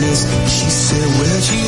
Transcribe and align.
list. 0.00 0.28
She 0.48 0.70
said, 0.70 1.08
where'd 1.18 1.46
you 1.48 1.67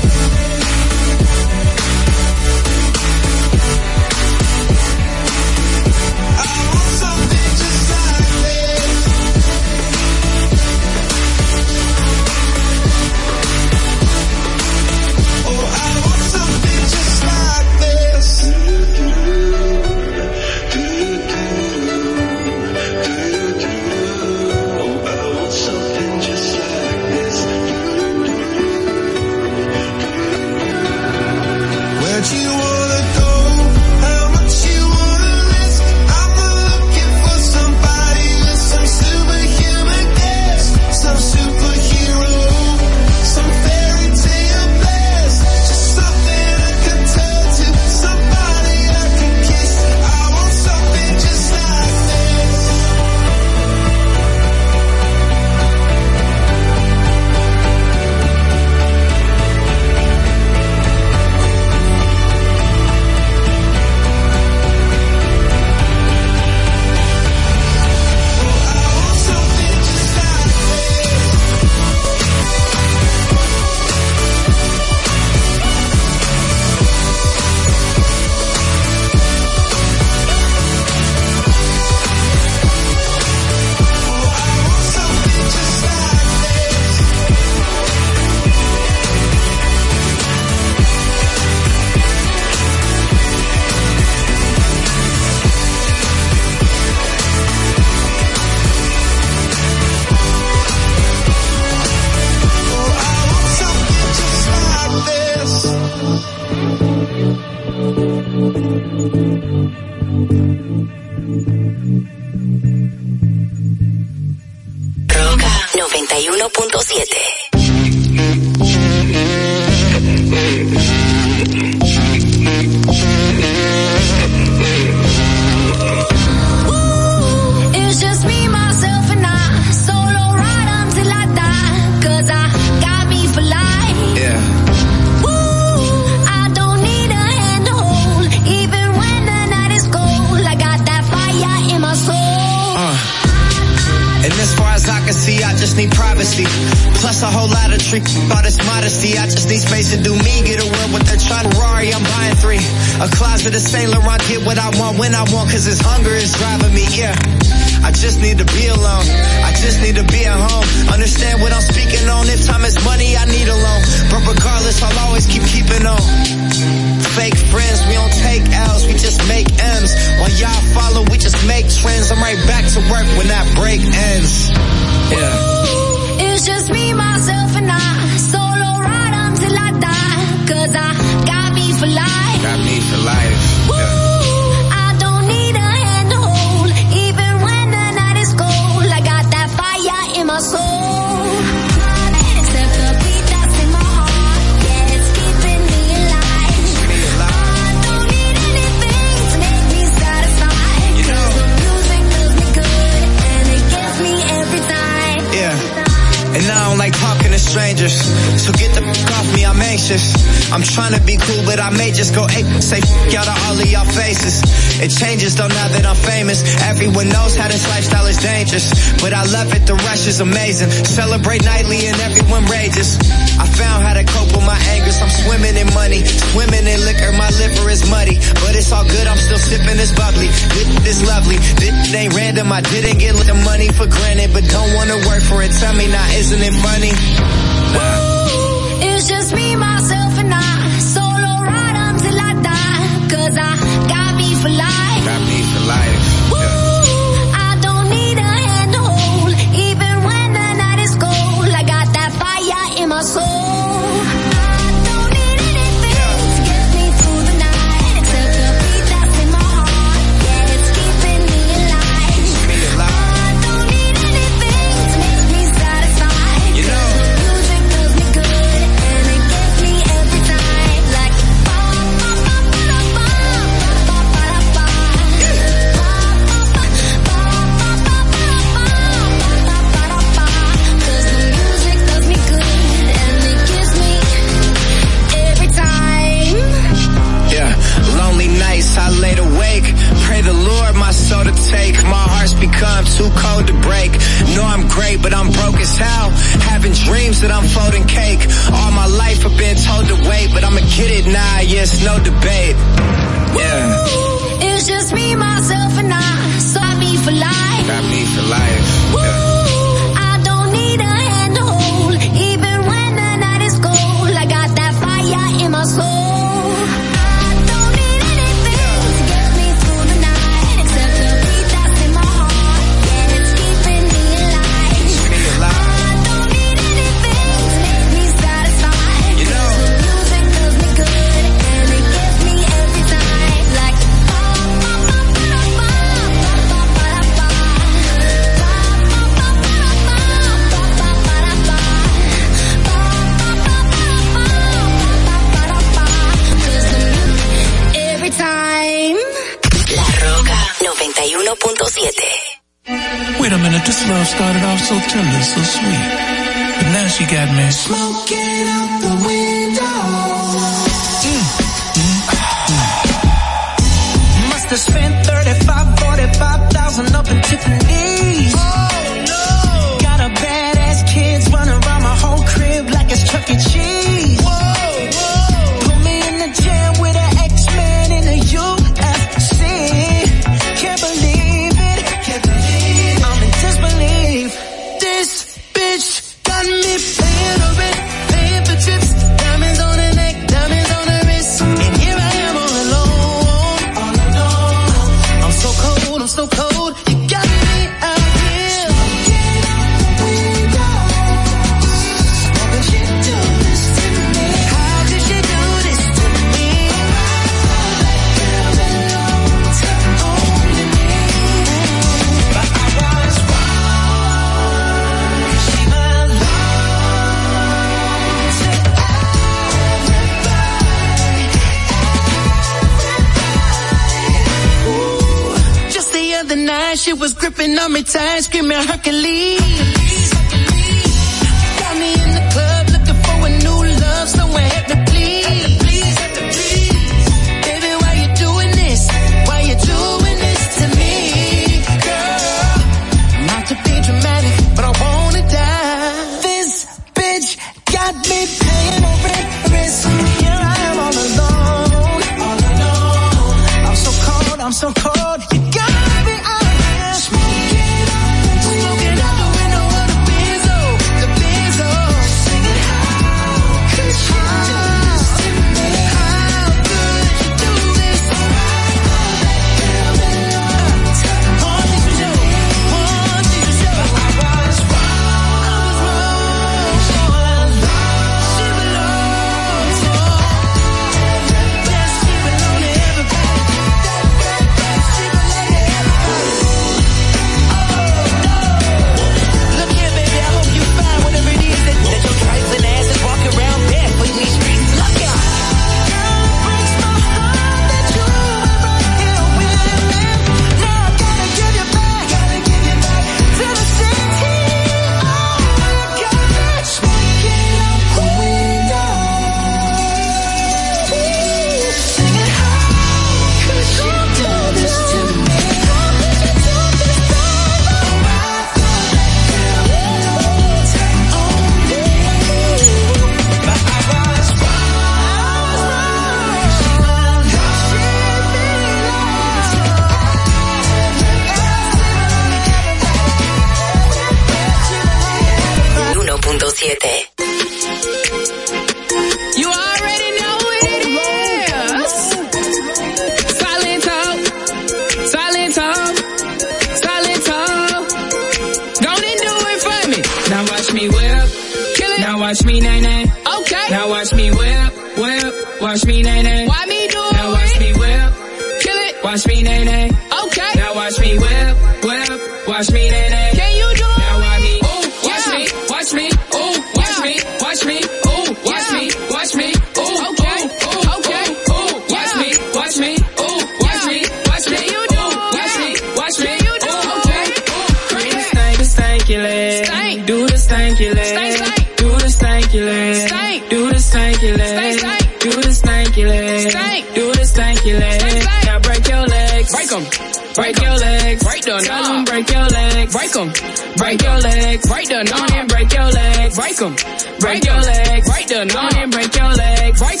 your 599.36 599.46
legs, 599.46 599.80
break 599.80 600.00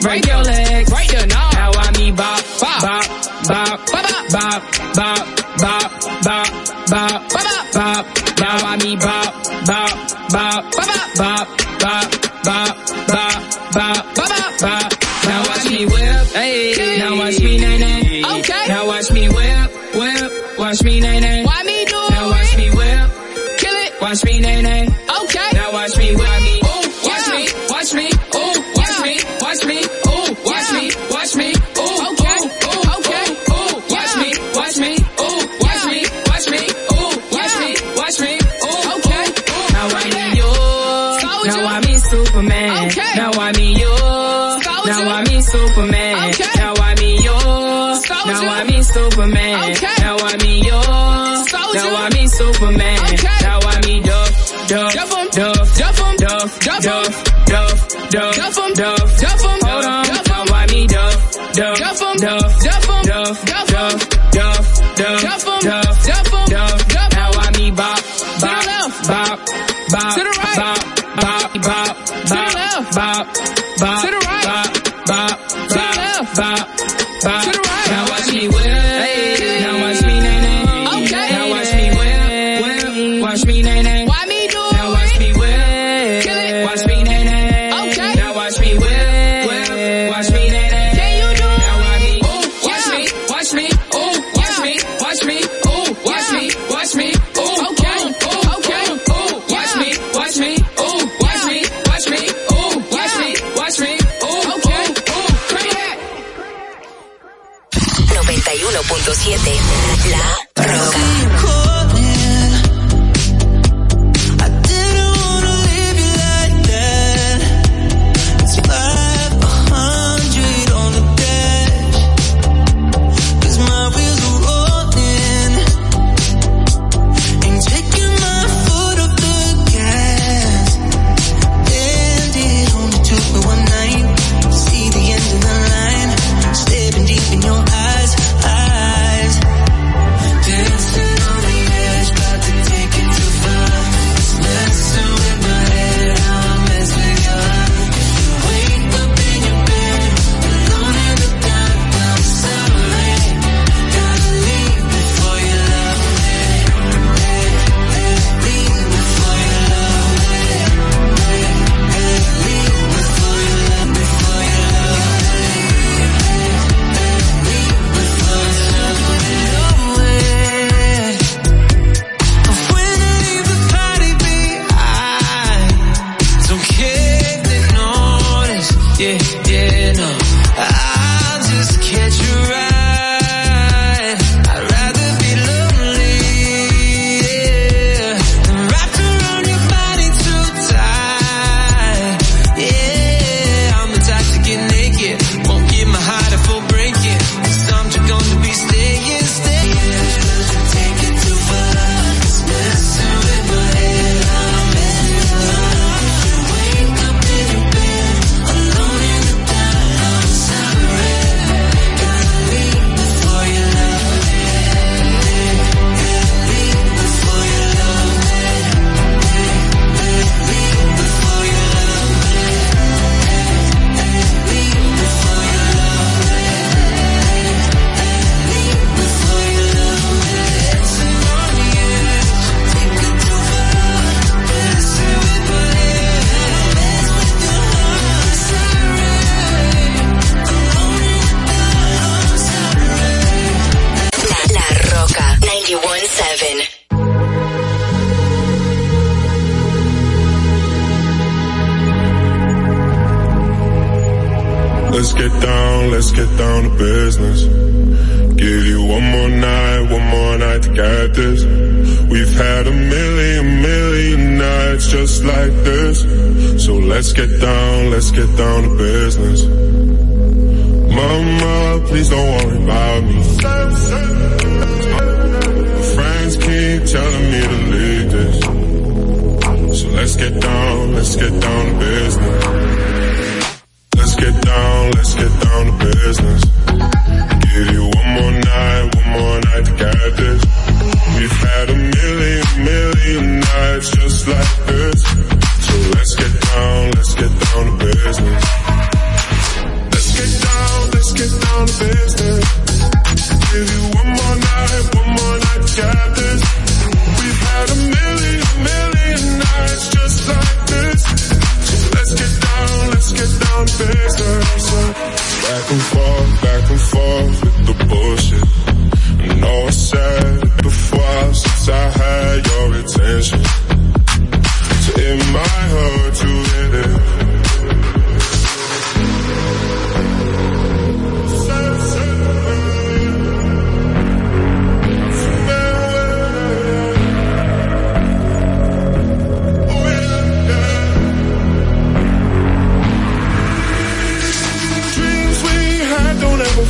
break 0.00 0.26
your 0.26 0.42
legs, 0.42 0.90
break 0.90 1.08
the 1.08 1.26
knob. 1.26 1.54
How 1.54 1.70
I 1.74 1.98
me 1.98 2.10
bop, 2.12 2.42
bop, 2.60 2.82
bop. 2.82 3.01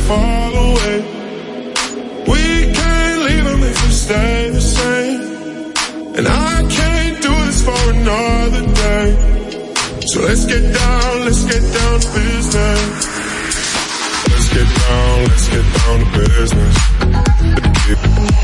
Fall 0.07 0.53
away. 0.53 0.97
We 2.31 2.43
can't 2.73 3.19
leave 3.27 3.45
them 3.45 3.63
if 3.63 3.77
we 3.83 3.91
stay 3.91 4.49
the 4.49 4.61
same. 4.61 5.21
And 6.17 6.27
I 6.27 6.53
can't 6.77 7.21
do 7.21 7.33
this 7.47 7.59
for 7.67 7.83
another 7.95 8.63
day. 8.83 9.07
So 10.07 10.21
let's 10.21 10.45
get 10.45 10.63
down, 10.73 11.25
let's 11.25 11.43
get 11.45 11.63
down 11.77 11.99
to 12.03 12.09
business. 12.19 12.95
Let's 14.31 14.49
get 14.55 14.69
down, 14.87 15.15
let's 15.29 15.47
get 15.55 15.65
down 15.79 15.97
to 15.99 16.07
business. 16.19 16.75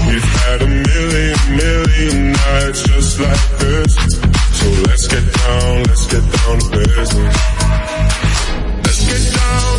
We've 0.07 0.31
had 0.43 0.61
a 0.61 0.67
million, 0.67 1.37
million 1.63 2.31
nights 2.31 2.81
just 2.83 3.19
like 3.19 3.45
this. 3.59 3.91
So 4.59 4.65
let's 4.87 5.07
get 5.07 5.25
down, 5.43 5.83
let's 5.83 6.07
get 6.07 6.25
down 6.37 6.59
to 6.59 6.69
business. 6.79 7.35
Let's 8.83 9.01
get 9.09 9.23
down, 9.37 9.78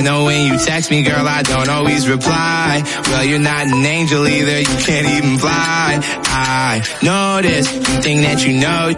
I 0.00 0.02
know 0.02 0.24
when 0.24 0.46
you 0.46 0.58
text 0.58 0.90
me, 0.90 1.02
girl, 1.02 1.28
I 1.28 1.42
don't 1.42 1.68
always 1.68 2.08
reply. 2.08 2.82
Well, 3.08 3.22
you're 3.22 3.38
not 3.38 3.66
an 3.66 3.84
angel 3.84 4.26
either. 4.26 4.60
You 4.60 4.76
can't 4.80 5.06
even 5.06 5.36
fly. 5.36 6.00
I 6.24 7.40
this. 7.42 7.72
You 7.72 8.00
think 8.00 8.20
that 8.22 8.40
you 8.46 8.56
know 8.60 8.96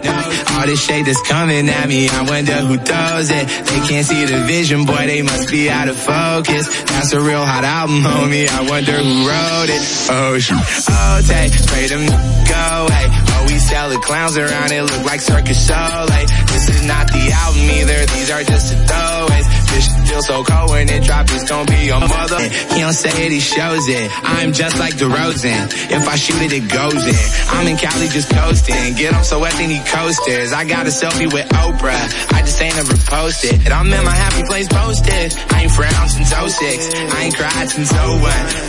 all 0.55 0.65
this 0.65 0.79
shade 0.79 1.05
that's 1.05 1.21
coming 1.27 1.67
at 1.67 1.89
me. 1.89 2.07
I 2.07 2.23
wonder 2.23 2.53
who 2.53 2.77
does 2.77 3.29
it. 3.31 3.47
They 3.47 3.79
can't 3.87 4.05
see 4.05 4.23
the 4.23 4.47
vision, 4.47 4.85
boy. 4.85 5.07
They 5.07 5.21
must 5.21 5.51
be 5.51 5.69
out 5.69 5.89
of 5.89 5.97
focus. 5.97 6.71
That's 6.83 7.11
a 7.11 7.19
real 7.19 7.43
hot 7.43 7.65
album, 7.65 7.99
homie. 7.99 8.47
I 8.47 8.61
wonder 8.63 8.95
who 8.95 9.27
wrote 9.27 9.69
it. 9.75 9.83
Oh, 10.07 10.39
shoot. 10.39 10.55
Oh, 10.87 11.19
take, 11.27 11.51
pray 11.67 11.87
them 11.87 12.07
go 12.47 12.87
away. 12.87 13.05
Oh, 13.35 13.43
we 13.47 13.59
sell 13.59 13.89
the 13.89 13.99
clowns 13.99 14.37
around 14.37 14.71
it, 14.71 14.83
look 14.83 15.03
like 15.03 15.19
circus. 15.19 15.69
Like, 15.69 16.27
this 16.47 16.69
is 16.69 16.85
not 16.87 17.07
the 17.07 17.31
album 17.31 17.67
either, 17.75 18.05
these 18.15 18.31
are 18.31 18.43
just 18.43 18.71
the 18.71 18.79
throwaways. 18.87 19.52
This 19.73 19.89
feels 20.05 20.27
so 20.27 20.43
cold 20.43 20.69
when 20.69 20.87
it 20.89 21.03
drops, 21.03 21.33
it's 21.33 21.49
gonna 21.49 21.65
be 21.65 21.89
your 21.89 21.99
mother. 21.99 22.39
He 22.73 22.79
don't 22.85 22.93
say 22.93 23.09
it, 23.25 23.31
he 23.31 23.39
shows 23.39 23.87
it. 23.89 24.11
I'm 24.23 24.53
just 24.53 24.77
like 24.77 24.93
DeRozan. 24.93 25.65
If 25.89 26.07
I 26.07 26.15
shoot 26.15 26.41
it, 26.45 26.53
it 26.53 26.69
goes 26.69 27.01
in. 27.07 27.25
I'm 27.49 27.65
in 27.67 27.77
Cali 27.77 28.07
just 28.07 28.29
coasting. 28.29 28.93
Get 28.93 29.13
him 29.13 29.23
so 29.23 29.39
wet, 29.41 29.53
then 29.53 29.69
he 29.69 29.81
coasters. 29.89 30.53
I 30.53 30.65
got 30.65 30.85
a 30.85 30.93
selfie 30.93 31.31
with 31.31 31.49
Oprah. 31.49 32.05
I 32.33 32.41
just 32.45 32.61
ain't 32.61 32.75
never 32.75 32.93
posted. 33.09 33.65
And 33.65 33.73
I'm 33.73 33.91
in 33.91 34.03
my 34.05 34.13
happy 34.13 34.43
place 34.45 34.67
posted. 34.67 35.33
I 35.49 35.63
ain't 35.63 35.71
frowned 35.71 36.11
since 36.11 36.29
06. 36.29 36.93
I 37.09 37.23
ain't 37.25 37.35
cried 37.35 37.69
since 37.69 37.91
01. 37.91 38.21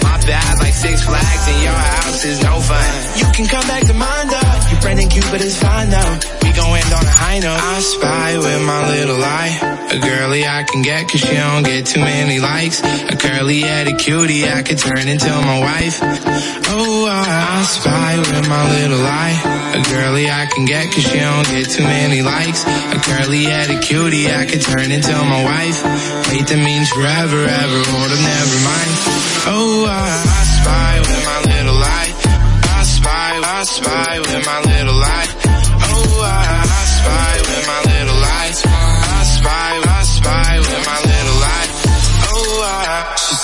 My 0.08 0.16
bad 0.24 0.58
like 0.60 0.72
six 0.72 1.04
flags 1.04 1.44
and 1.52 1.60
your 1.62 1.76
house 1.76 2.24
is 2.24 2.42
no 2.42 2.60
fun. 2.60 2.88
You 3.20 3.28
can 3.36 3.46
come 3.46 3.66
back 3.68 3.84
to 3.84 3.94
mine 3.94 4.28
though. 4.32 4.73
Friend 4.84 5.00
Cupid 5.10 5.40
is 5.40 5.56
fine 5.56 5.88
though. 5.88 6.12
We 6.44 6.52
gon' 6.52 6.76
end 6.76 6.92
on 6.92 7.08
a 7.08 7.16
high 7.16 7.40
note. 7.40 7.56
I 7.56 7.80
spy 7.80 8.36
with 8.36 8.62
my 8.68 8.84
little 8.92 9.16
eye. 9.16 9.56
A 9.88 9.98
girly 9.98 10.44
I 10.44 10.62
can 10.68 10.82
get 10.82 11.08
cause 11.08 11.24
she 11.24 11.32
don't 11.40 11.64
get 11.64 11.86
too 11.86 12.04
many 12.04 12.38
likes. 12.38 12.84
A 12.84 13.16
curly 13.16 13.64
headed 13.64 13.96
cutie 13.96 14.44
I 14.44 14.60
could 14.60 14.76
turn 14.76 15.08
into 15.08 15.32
my 15.32 15.58
wife. 15.64 16.04
Oh, 16.68 17.08
I, 17.08 17.24
I 17.24 17.62
spy 17.64 18.20
with 18.28 18.44
my 18.44 18.64
little 18.76 19.00
eye. 19.00 19.40
A 19.72 19.80
girly 19.88 20.28
I 20.28 20.44
can 20.52 20.66
get 20.66 20.92
cause 20.92 21.08
she 21.08 21.16
don't 21.16 21.48
get 21.48 21.64
too 21.64 21.88
many 21.88 22.20
likes. 22.20 22.60
A 22.92 23.00
curly 23.00 23.48
headed 23.48 23.80
cutie 23.80 24.28
I 24.28 24.44
could 24.44 24.60
turn 24.60 24.92
into 24.92 25.16
my 25.16 25.40
wife. 25.48 25.80
Hate 26.28 26.44
that 26.44 26.60
means 26.60 26.92
forever, 26.92 27.40
ever, 27.40 27.80
up, 27.88 28.12
never 28.20 28.58
mind. 28.68 28.94
Oh, 29.48 29.88
I, 29.88 30.12
I 30.12 30.44
spy 30.44 31.03
I 33.64 33.66
spy 33.66 34.18
with 34.18 34.44
my 34.44 34.60
little 34.60 35.02
eye. 35.02 35.43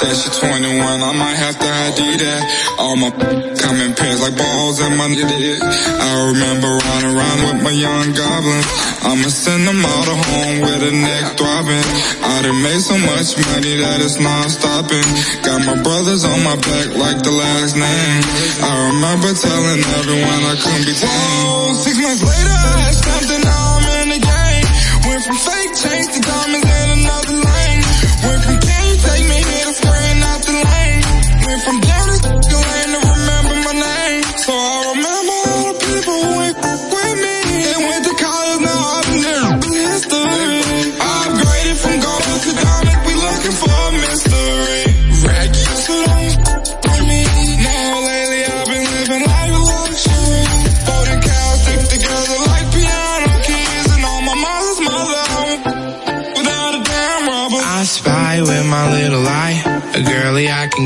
Said 0.00 0.16
she 0.16 0.28
21, 0.48 0.80
I 0.80 1.12
might 1.12 1.36
have 1.36 1.60
to 1.60 1.68
ID 1.68 2.00
that. 2.24 2.40
All 2.80 2.96
my 2.96 3.10
coming 3.64 3.92
pairs 3.92 4.20
like 4.24 4.32
balls 4.32 4.80
in 4.80 4.96
my 4.96 5.12
idiot. 5.12 5.60
I 5.60 6.32
remember 6.32 6.72
riding 6.72 7.12
around 7.12 7.38
with 7.44 7.60
my 7.60 7.74
young 7.76 8.08
goblins. 8.16 8.68
I'ma 9.04 9.28
send 9.28 9.68
them 9.68 9.84
all 9.84 10.04
to 10.08 10.16
home 10.16 10.58
with 10.64 10.88
a 10.88 10.92
neck 10.96 11.36
throbbing. 11.36 11.88
I 12.24 12.40
done 12.48 12.60
made 12.64 12.80
so 12.80 12.96
much 12.96 13.36
money 13.52 13.76
that 13.84 14.00
it's 14.00 14.16
non-stopping. 14.16 15.04
Got 15.44 15.68
my 15.68 15.76
brothers 15.84 16.24
on 16.24 16.40
my 16.48 16.56
back 16.56 16.96
like 16.96 17.20
the 17.20 17.36
last 17.36 17.76
name. 17.76 18.22
I 18.64 18.72
remember 18.96 19.36
telling 19.36 19.84
everyone 20.00 20.40
I 20.48 20.56
couldn't 20.56 20.86
be 20.88 20.96
tamed. 20.96 21.76
Six 21.84 21.96
months 22.00 22.24
later, 22.24 22.59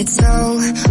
it's 0.00 0.16
so 0.16 0.89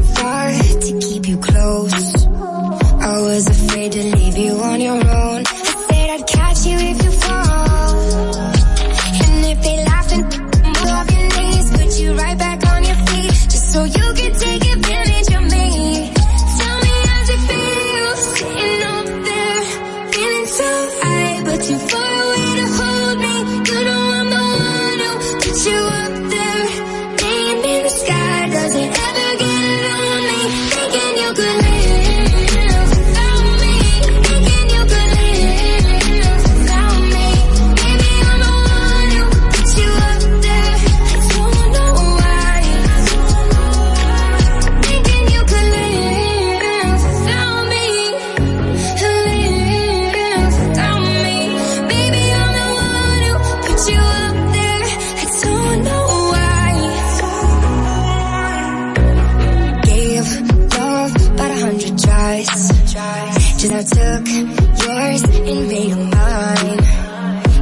Just 63.59 63.73
I 63.73 63.83
took 63.83 64.27
yours 64.27 65.23
and 65.23 65.67
made 65.67 65.91
them 65.91 66.09
mine. 66.09 66.79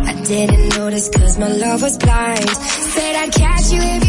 I 0.10 0.24
didn't 0.24 0.70
notice 0.78 1.10
cause 1.10 1.38
my 1.38 1.48
love 1.48 1.82
was 1.82 1.98
blind. 1.98 2.50
Said 2.50 3.16
I'd 3.16 3.34
catch 3.34 3.72
you 3.72 3.80
if 3.82 4.07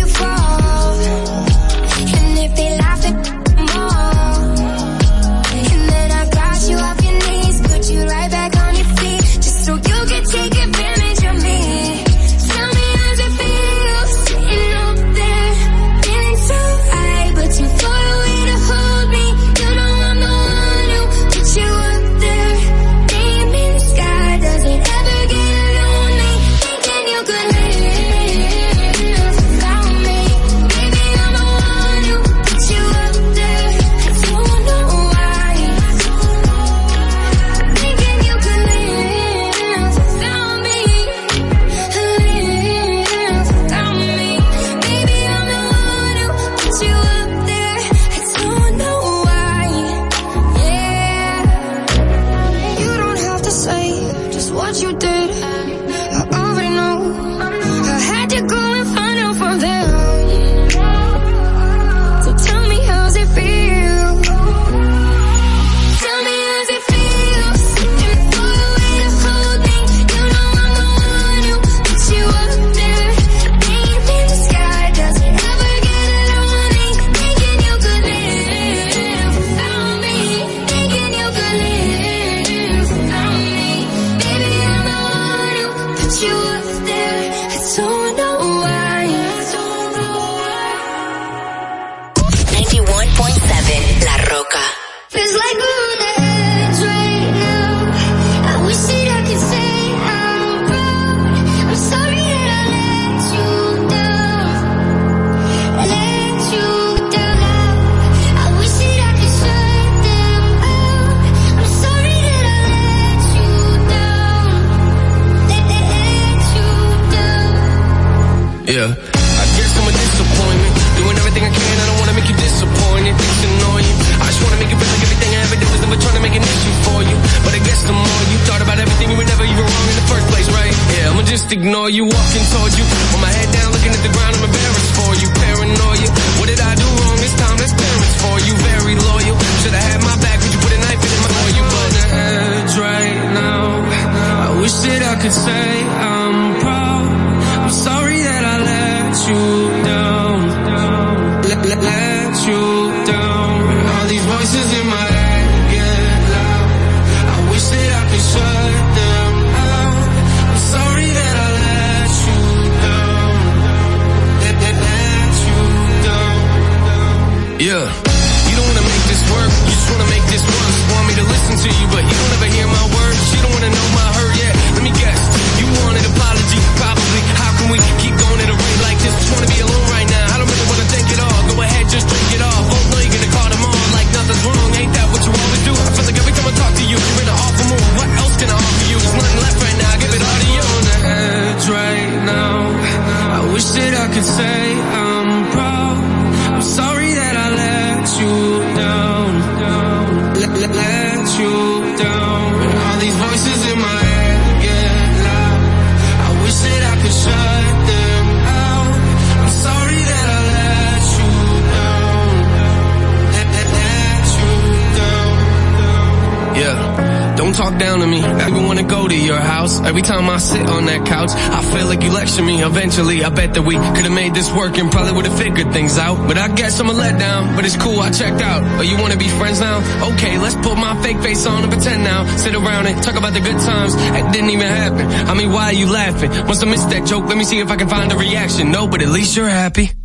I 223.28 223.30
bet 223.30 223.52
that 223.52 223.62
we 223.62 223.76
could've 223.76 224.10
made 224.10 224.34
this 224.34 224.50
work 224.50 224.78
and 224.78 224.90
probably 224.90 225.12
would've 225.12 225.36
figured 225.36 225.70
things 225.70 225.98
out. 225.98 226.16
But 226.26 226.38
I 226.38 226.48
guess 226.48 226.80
I'm 226.80 226.88
a 226.88 226.94
letdown, 226.94 227.54
but 227.54 227.66
it's 227.66 227.76
cool, 227.76 228.00
I 228.00 228.10
checked 228.10 228.40
out. 228.40 228.62
Oh, 228.78 228.80
you 228.80 228.96
wanna 228.96 229.18
be 229.18 229.28
friends 229.28 229.60
now? 229.60 229.84
Okay, 230.14 230.38
let's 230.38 230.54
put 230.54 230.78
my 230.78 230.96
fake 231.02 231.18
face 231.18 231.44
on 231.44 231.62
and 231.62 231.70
pretend 231.70 232.04
now. 232.04 232.24
Sit 232.38 232.54
around 232.54 232.86
and 232.86 233.02
talk 233.02 233.16
about 233.16 233.34
the 233.34 233.40
good 233.40 233.60
times. 233.60 233.94
That 233.96 234.32
didn't 234.32 234.48
even 234.48 234.66
happen. 234.66 235.06
I 235.28 235.34
mean, 235.34 235.52
why 235.52 235.64
are 235.64 235.74
you 235.74 235.92
laughing? 235.92 236.30
Must 236.30 236.62
have 236.62 236.70
missed 236.70 236.88
that 236.88 237.06
joke, 237.06 237.26
let 237.26 237.36
me 237.36 237.44
see 237.44 237.58
if 237.58 237.70
I 237.70 237.76
can 237.76 237.90
find 237.90 238.10
a 238.10 238.16
reaction. 238.16 238.72
No, 238.72 238.88
but 238.88 239.02
at 239.02 239.10
least 239.10 239.36
you're 239.36 239.46
happy. 239.46 239.97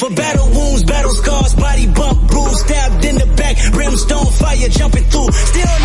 for 0.00 0.08
battle 0.14 0.48
wounds, 0.48 0.82
battle 0.84 1.12
scars, 1.12 1.54
body 1.54 1.86
bump, 1.86 2.26
bruise, 2.26 2.60
stabbed 2.60 3.04
in 3.04 3.16
the 3.16 3.26
back, 3.36 3.56
brimstone 3.72 4.32
fire 4.32 4.68
jumping 4.68 5.04
through. 5.04 5.30
Still 5.30 5.79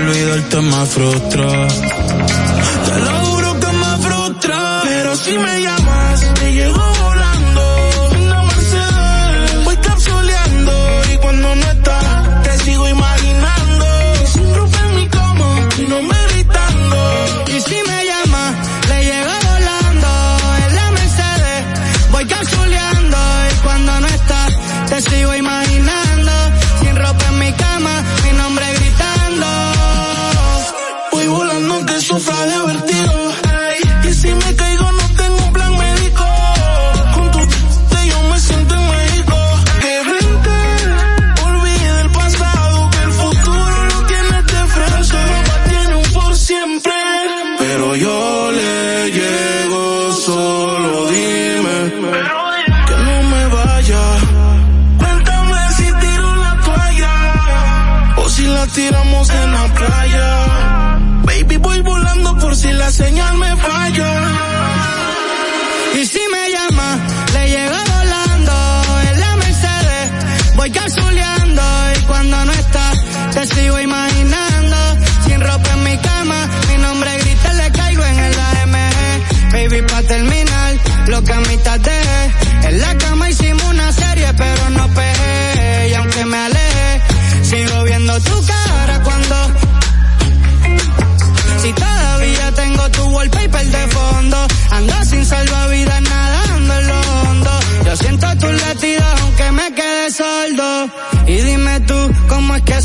olvidarte 0.00 0.60
me 0.60 0.86
frustra. 0.86 1.68
Te 2.86 3.00
lo 3.00 3.12
juro 3.26 3.60
que 3.60 3.66
me 3.66 4.08
frustra, 4.08 4.82
pero 4.84 5.16
si 5.16 5.38
me 5.38 5.59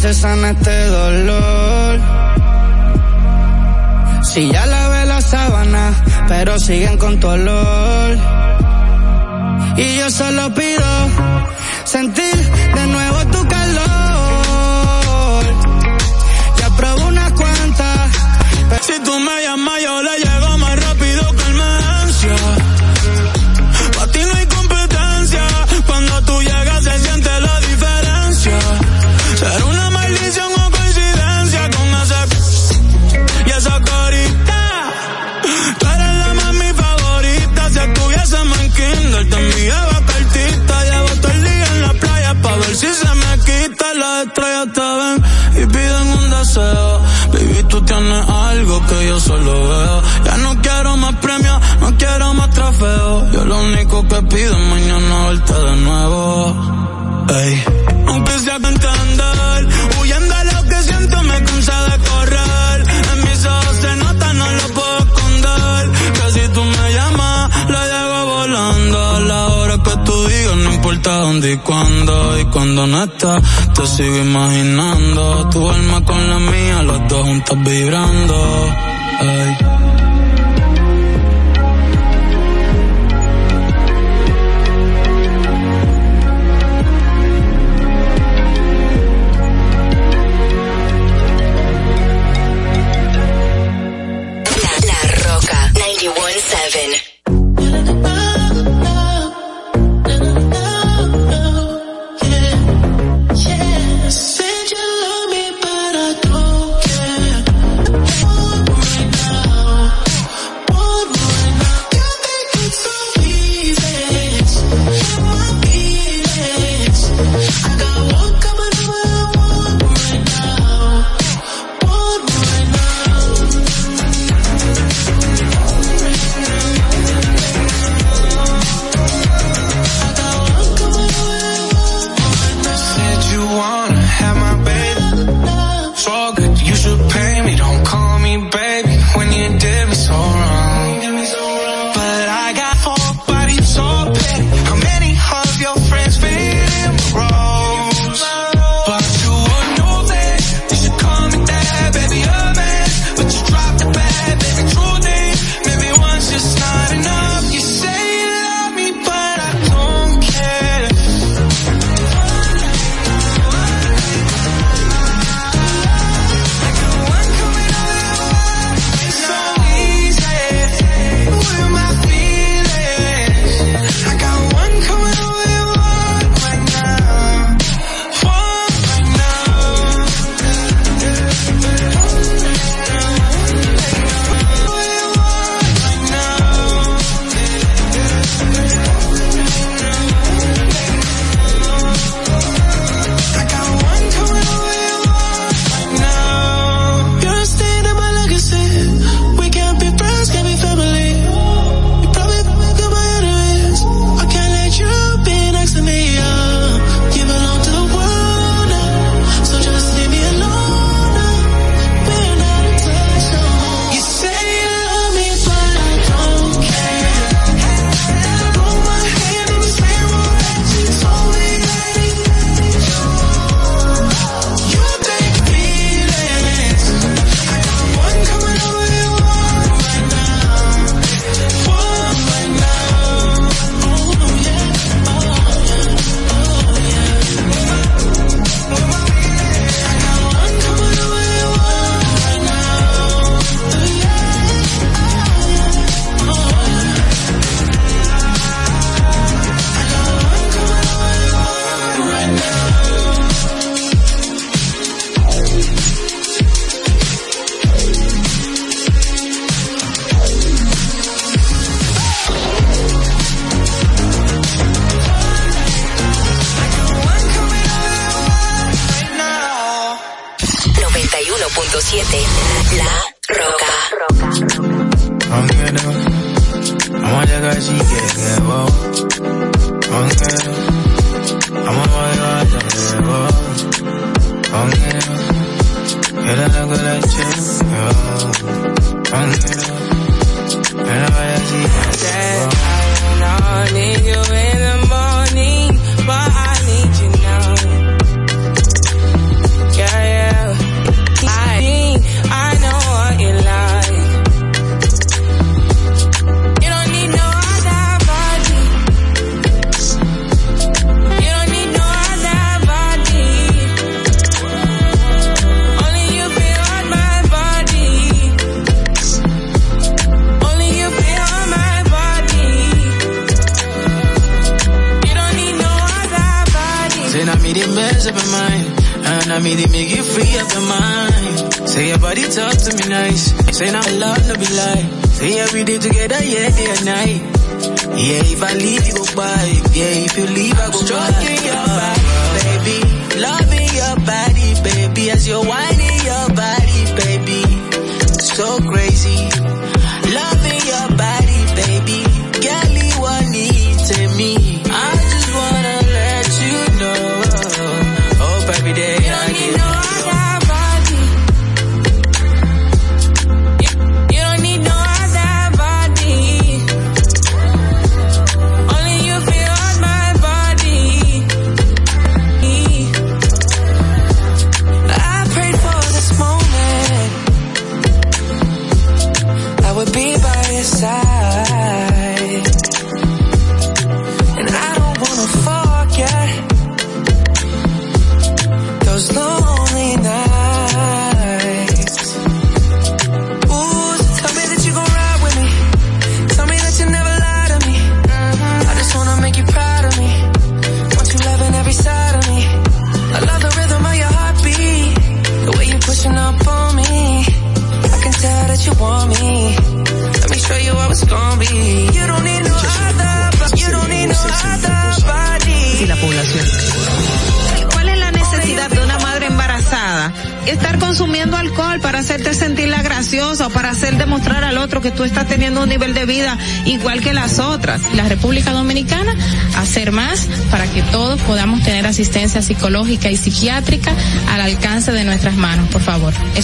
se 0.06 0.14
sana 0.14 0.52
este 0.52 0.86
dolor. 0.88 2.00
Si 4.22 4.52
ya 4.52 4.64
lavé 4.68 5.06
la 5.08 5.20
sábana, 5.20 5.84
pero 6.28 6.60
siguen 6.60 6.96
con 7.00 7.20
tu 7.20 7.28
olor. 7.28 8.12
Y 9.78 9.98
yo 9.98 10.08
solo 10.12 10.54
pido 10.54 10.92
sentir 11.86 12.38
de 12.76 12.86
nuevo 12.88 13.20
tu 13.34 13.48
solo 49.26 49.54
veo. 49.70 50.02
Ya 50.24 50.38
no 50.38 50.62
quiero 50.62 50.98
más 50.98 51.16
premios, 51.16 51.60
no 51.82 51.98
quiero 51.98 52.34
más 52.36 52.50
trofeos. 52.52 53.32
Yo 53.32 53.46
lo 53.46 53.58
único 53.60 54.08
que 54.08 54.22
pido 54.24 54.58
mañana 54.60 55.28
verte 55.28 55.54
de 55.54 55.76
nuevo. 55.78 56.26
Ey. 57.42 57.64
Aunque 58.08 58.40
sea 58.40 58.60
con 58.60 58.76
andar, 58.76 59.68
huyendo 60.00 60.36
a 60.36 60.44
lo 60.44 60.64
que 60.70 60.84
siento 60.84 61.24
me 61.24 61.44
cansa 61.44 61.76
de 61.90 61.98
correr. 62.10 62.80
En 63.14 63.20
mis 63.26 63.46
ojos 63.46 63.76
se 63.82 63.96
nota, 63.96 64.34
no 64.34 64.52
lo 64.52 64.68
puedo 64.78 64.98
esconder. 65.00 65.84
Que 66.16 66.26
si 66.36 66.48
tú 66.54 66.64
me 66.64 66.94
llamas, 66.94 67.70
lo 67.74 67.80
llevo 67.92 68.26
volando. 68.36 69.06
A 69.16 69.20
la 69.22 69.48
hora 69.48 69.78
que 69.86 69.96
tú 70.06 70.28
digas, 70.28 70.56
no 70.56 70.72
importa 70.72 71.12
dónde 71.18 71.52
y 71.54 71.58
cuándo. 71.58 72.40
Y 72.40 72.46
cuando 72.46 72.86
no 72.86 73.04
estás, 73.04 73.42
te 73.74 73.88
sigo 73.88 74.18
imaginando. 74.18 75.50
Tu 75.50 75.68
alma 75.68 76.06
con 76.06 76.30
la 76.30 76.40
mía, 76.40 76.84
los 76.84 77.08
dos 77.08 77.24
juntos 77.24 77.58
vibrando. 77.64 78.95
I, 79.18 79.75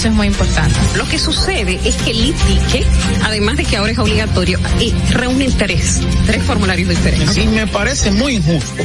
Eso 0.02 0.08
es 0.08 0.16
muy 0.16 0.26
importante. 0.26 0.80
Lo 0.96 1.08
que 1.08 1.20
sucede 1.20 1.80
es 1.86 1.96
que 1.98 2.10
el 2.10 2.26
ITIQUE, 2.30 2.88
además 3.24 3.56
de 3.58 3.66
que 3.66 3.78
ahora 3.78 3.92
es 3.92 4.00
obligatorio, 4.00 4.58
eh, 4.80 4.92
reúne 5.12 5.48
tres, 5.52 6.02
tres 6.26 6.42
formularios 6.42 6.90
diferentes. 6.90 7.38
Y 7.38 7.46
me 7.46 7.68
parece 7.68 8.10
muy 8.10 8.38
injusto 8.38 8.84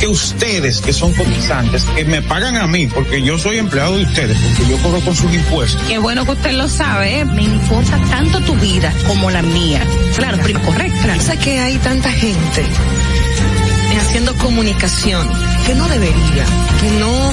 que 0.00 0.08
ustedes, 0.08 0.80
que 0.80 0.92
son 0.92 1.14
cotizantes, 1.14 1.84
que 1.94 2.04
me 2.06 2.22
pagan 2.22 2.56
a 2.56 2.66
mí, 2.66 2.88
porque 2.88 3.22
yo 3.22 3.38
soy 3.38 3.58
empleado 3.58 3.98
de 3.98 4.02
ustedes, 4.02 4.36
porque 4.36 4.68
yo 4.68 4.82
cobro 4.82 5.00
con 5.02 5.14
sus 5.14 5.32
impuestos. 5.32 5.80
Qué 5.86 5.98
bueno 5.98 6.24
que 6.24 6.32
usted 6.32 6.50
lo 6.50 6.68
sabe, 6.68 7.20
¿eh? 7.20 7.24
me 7.24 7.44
importa 7.44 7.96
tanto 8.10 8.40
tu 8.40 8.56
vida 8.56 8.92
como 9.06 9.30
la 9.30 9.42
mía. 9.42 9.80
Claro, 10.16 10.38
pero 10.42 10.60
correcto. 10.62 10.98
Piensa 11.04 11.38
que 11.38 11.60
hay 11.60 11.76
tanta 11.76 12.10
gente 12.10 12.64
haciendo 13.98 14.34
comunicación 14.36 15.28
que 15.66 15.74
no 15.74 15.86
debería, 15.88 16.44
que 16.80 16.90
no, 16.98 17.32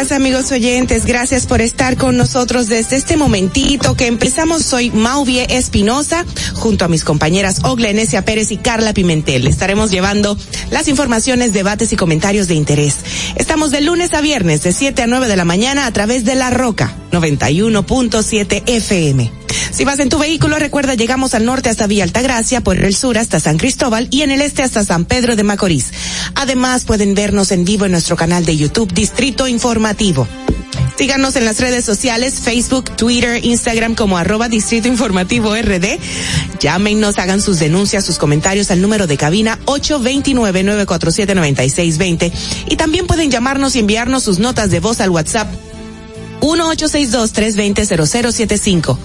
Días 0.00 0.12
amigos 0.12 0.50
oyentes. 0.50 1.04
Gracias 1.04 1.46
por 1.46 1.60
estar 1.60 1.96
con 1.98 2.16
nosotros 2.16 2.68
desde 2.68 2.96
este 2.96 3.18
momentito 3.18 3.96
que 3.96 4.06
empezamos. 4.06 4.62
Soy 4.62 4.90
Mauvie 4.90 5.46
Espinosa 5.50 6.24
junto 6.54 6.86
a 6.86 6.88
mis 6.88 7.04
compañeras 7.04 7.60
Ogla 7.64 7.90
Enesia 7.90 8.24
Pérez 8.24 8.50
y 8.50 8.56
Carla 8.56 8.94
Pimentel. 8.94 9.46
Estaremos 9.46 9.90
llevando 9.90 10.38
las 10.70 10.88
informaciones, 10.88 11.52
debates 11.52 11.92
y 11.92 11.96
comentarios 11.96 12.48
de 12.48 12.54
interés. 12.54 12.96
Estamos 13.36 13.72
de 13.72 13.82
lunes 13.82 14.14
a 14.14 14.22
viernes 14.22 14.62
de 14.62 14.72
7 14.72 15.02
a 15.02 15.06
9 15.06 15.28
de 15.28 15.36
la 15.36 15.44
mañana 15.44 15.84
a 15.84 15.92
través 15.92 16.24
de 16.24 16.34
La 16.34 16.48
Roca 16.48 16.94
91.7 17.12 18.62
FM. 18.66 19.32
Si 19.72 19.84
vas 19.84 20.00
en 20.00 20.08
tu 20.08 20.18
vehículo, 20.18 20.58
recuerda 20.58 20.94
llegamos 20.94 21.34
al 21.34 21.44
norte 21.44 21.68
hasta 21.68 21.86
Villa 21.86 22.04
Altagracia, 22.04 22.60
por 22.60 22.78
el 22.78 22.94
sur 22.94 23.18
hasta 23.18 23.40
San 23.40 23.58
Cristóbal 23.58 24.08
y 24.10 24.22
en 24.22 24.30
el 24.30 24.40
este 24.42 24.62
hasta 24.62 24.84
San 24.84 25.04
Pedro 25.04 25.36
de 25.36 25.42
Macorís. 25.42 25.90
Además, 26.50 26.84
pueden 26.84 27.14
vernos 27.14 27.52
en 27.52 27.64
vivo 27.64 27.84
en 27.84 27.92
nuestro 27.92 28.16
canal 28.16 28.44
de 28.44 28.56
YouTube 28.56 28.92
Distrito 28.92 29.46
Informativo. 29.46 30.26
Síganos 30.98 31.36
en 31.36 31.44
las 31.44 31.60
redes 31.60 31.84
sociales, 31.84 32.40
Facebook, 32.40 32.90
Twitter, 32.96 33.44
Instagram 33.44 33.94
como 33.94 34.18
arroba 34.18 34.48
Distrito 34.48 34.88
Informativo 34.88 35.54
RD. 35.54 36.00
Llámenos, 36.58 37.18
hagan 37.18 37.40
sus 37.40 37.60
denuncias, 37.60 38.04
sus 38.04 38.18
comentarios 38.18 38.72
al 38.72 38.82
número 38.82 39.06
de 39.06 39.16
cabina 39.16 39.60
829-947-9620. 39.66 42.32
Y 42.66 42.74
también 42.74 43.06
pueden 43.06 43.30
llamarnos 43.30 43.76
y 43.76 43.78
enviarnos 43.78 44.24
sus 44.24 44.40
notas 44.40 44.72
de 44.72 44.80
voz 44.80 44.98
al 44.98 45.10
WhatsApp 45.10 45.46
1-862-320-0075. 46.40 48.98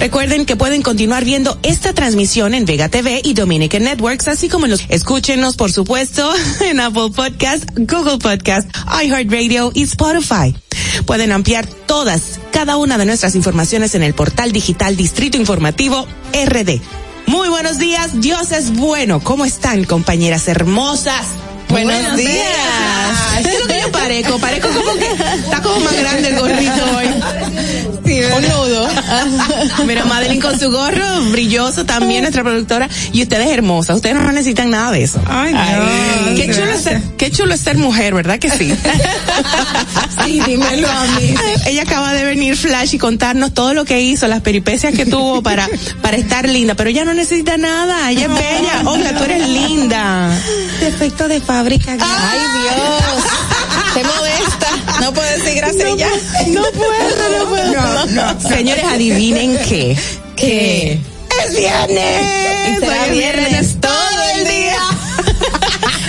Recuerden 0.00 0.46
que 0.46 0.56
pueden 0.56 0.80
continuar 0.80 1.26
viendo 1.26 1.58
esta 1.62 1.92
transmisión 1.92 2.54
en 2.54 2.64
Vega 2.64 2.88
TV 2.88 3.20
y 3.22 3.34
Dominican 3.34 3.84
Networks, 3.84 4.28
así 4.28 4.48
como 4.48 4.66
los 4.66 4.82
escúchenos, 4.88 5.56
por 5.56 5.70
supuesto, 5.70 6.32
en 6.62 6.80
Apple 6.80 7.10
Podcast, 7.14 7.64
Google 7.76 8.16
Podcast, 8.16 8.66
iHeartRadio 9.04 9.72
y 9.74 9.82
Spotify. 9.82 10.56
Pueden 11.04 11.32
ampliar 11.32 11.66
todas, 11.66 12.40
cada 12.50 12.78
una 12.78 12.96
de 12.96 13.04
nuestras 13.04 13.34
informaciones 13.34 13.94
en 13.94 14.02
el 14.02 14.14
portal 14.14 14.52
digital 14.52 14.96
Distrito 14.96 15.36
Informativo 15.36 16.06
RD. 16.32 16.80
Muy 17.26 17.50
buenos 17.50 17.76
días, 17.76 18.22
Dios 18.22 18.52
es 18.52 18.74
bueno. 18.74 19.20
¿Cómo 19.20 19.44
están, 19.44 19.84
compañeras 19.84 20.48
hermosas? 20.48 21.26
Buenos 21.70 22.16
días. 22.16 23.42
¿Qué 23.42 23.48
es 23.48 23.60
lo 23.60 23.66
que 23.68 23.80
yo 23.80 23.92
parezco? 23.92 24.38
Parezco 24.38 24.68
como 24.68 24.92
que 24.94 25.06
está 25.06 25.62
como 25.62 25.80
más 25.80 25.96
grande 25.96 26.28
el 26.28 26.38
gorrito 26.38 26.96
hoy. 26.96 27.06
Sí, 28.04 28.20
un 28.24 28.42
nudo. 28.42 28.88
Mira, 29.86 30.04
Madeline 30.04 30.40
con 30.40 30.58
su 30.58 30.70
gorro 30.70 31.22
brilloso 31.30 31.86
también, 31.86 32.22
nuestra 32.22 32.42
productora. 32.42 32.88
Y 33.12 33.22
ustedes 33.22 33.48
hermosas, 33.48 33.96
ustedes 33.96 34.16
no 34.16 34.32
necesitan 34.32 34.70
nada 34.70 34.90
de 34.90 35.04
eso. 35.04 35.20
Ay, 35.26 35.54
Dios, 35.54 36.40
qué 36.40 36.52
chulo, 36.52 36.70
es 36.72 36.80
ser, 36.82 37.02
qué 37.16 37.30
chulo 37.30 37.54
es 37.54 37.60
ser 37.60 37.78
mujer, 37.78 38.14
¿verdad 38.14 38.38
que 38.38 38.50
sí? 38.50 38.74
Sí, 40.24 40.40
dímelo 40.46 40.88
a 40.88 41.06
mí. 41.06 41.34
Ella 41.66 41.82
acaba 41.82 42.12
de 42.12 42.24
venir 42.24 42.56
Flash 42.56 42.94
y 42.94 42.98
contarnos 42.98 43.54
todo 43.54 43.74
lo 43.74 43.84
que 43.84 44.00
hizo, 44.00 44.26
las 44.28 44.42
peripecias 44.42 44.94
que 44.94 45.06
tuvo 45.06 45.42
para, 45.42 45.68
para 46.02 46.16
estar 46.16 46.48
linda, 46.48 46.74
pero 46.74 46.90
ella 46.90 47.04
no 47.04 47.14
necesita 47.14 47.56
nada, 47.56 48.10
ella 48.10 48.26
es 48.26 48.28
bella. 48.28 48.90
Oiga, 48.90 49.16
tú 49.16 49.24
eres 49.24 49.48
linda. 49.48 50.30
Defecto 50.80 51.26
de 51.28 51.40
fábrica. 51.40 51.59
Ay, 52.00 52.38
Dios. 52.62 53.24
Qué 53.94 54.04
modesta. 54.04 55.00
No 55.00 55.12
puedo 55.12 55.28
decir 55.30 55.54
gracias 55.56 55.88
no, 55.90 55.96
ya. 55.96 56.08
No 56.48 56.62
puedo, 56.72 57.38
no 57.38 57.48
puedo. 57.50 58.48
Señores, 58.56 58.84
adivinen 58.84 59.58
qué. 59.68 59.96
¿Qué? 60.36 60.98
Es 61.44 61.56
viernes. 61.56 62.22
Y 62.72 62.76
será 62.80 63.06
viernes 63.06 63.76
todo 63.80 64.22
el 64.36 64.44
día. 64.48 64.76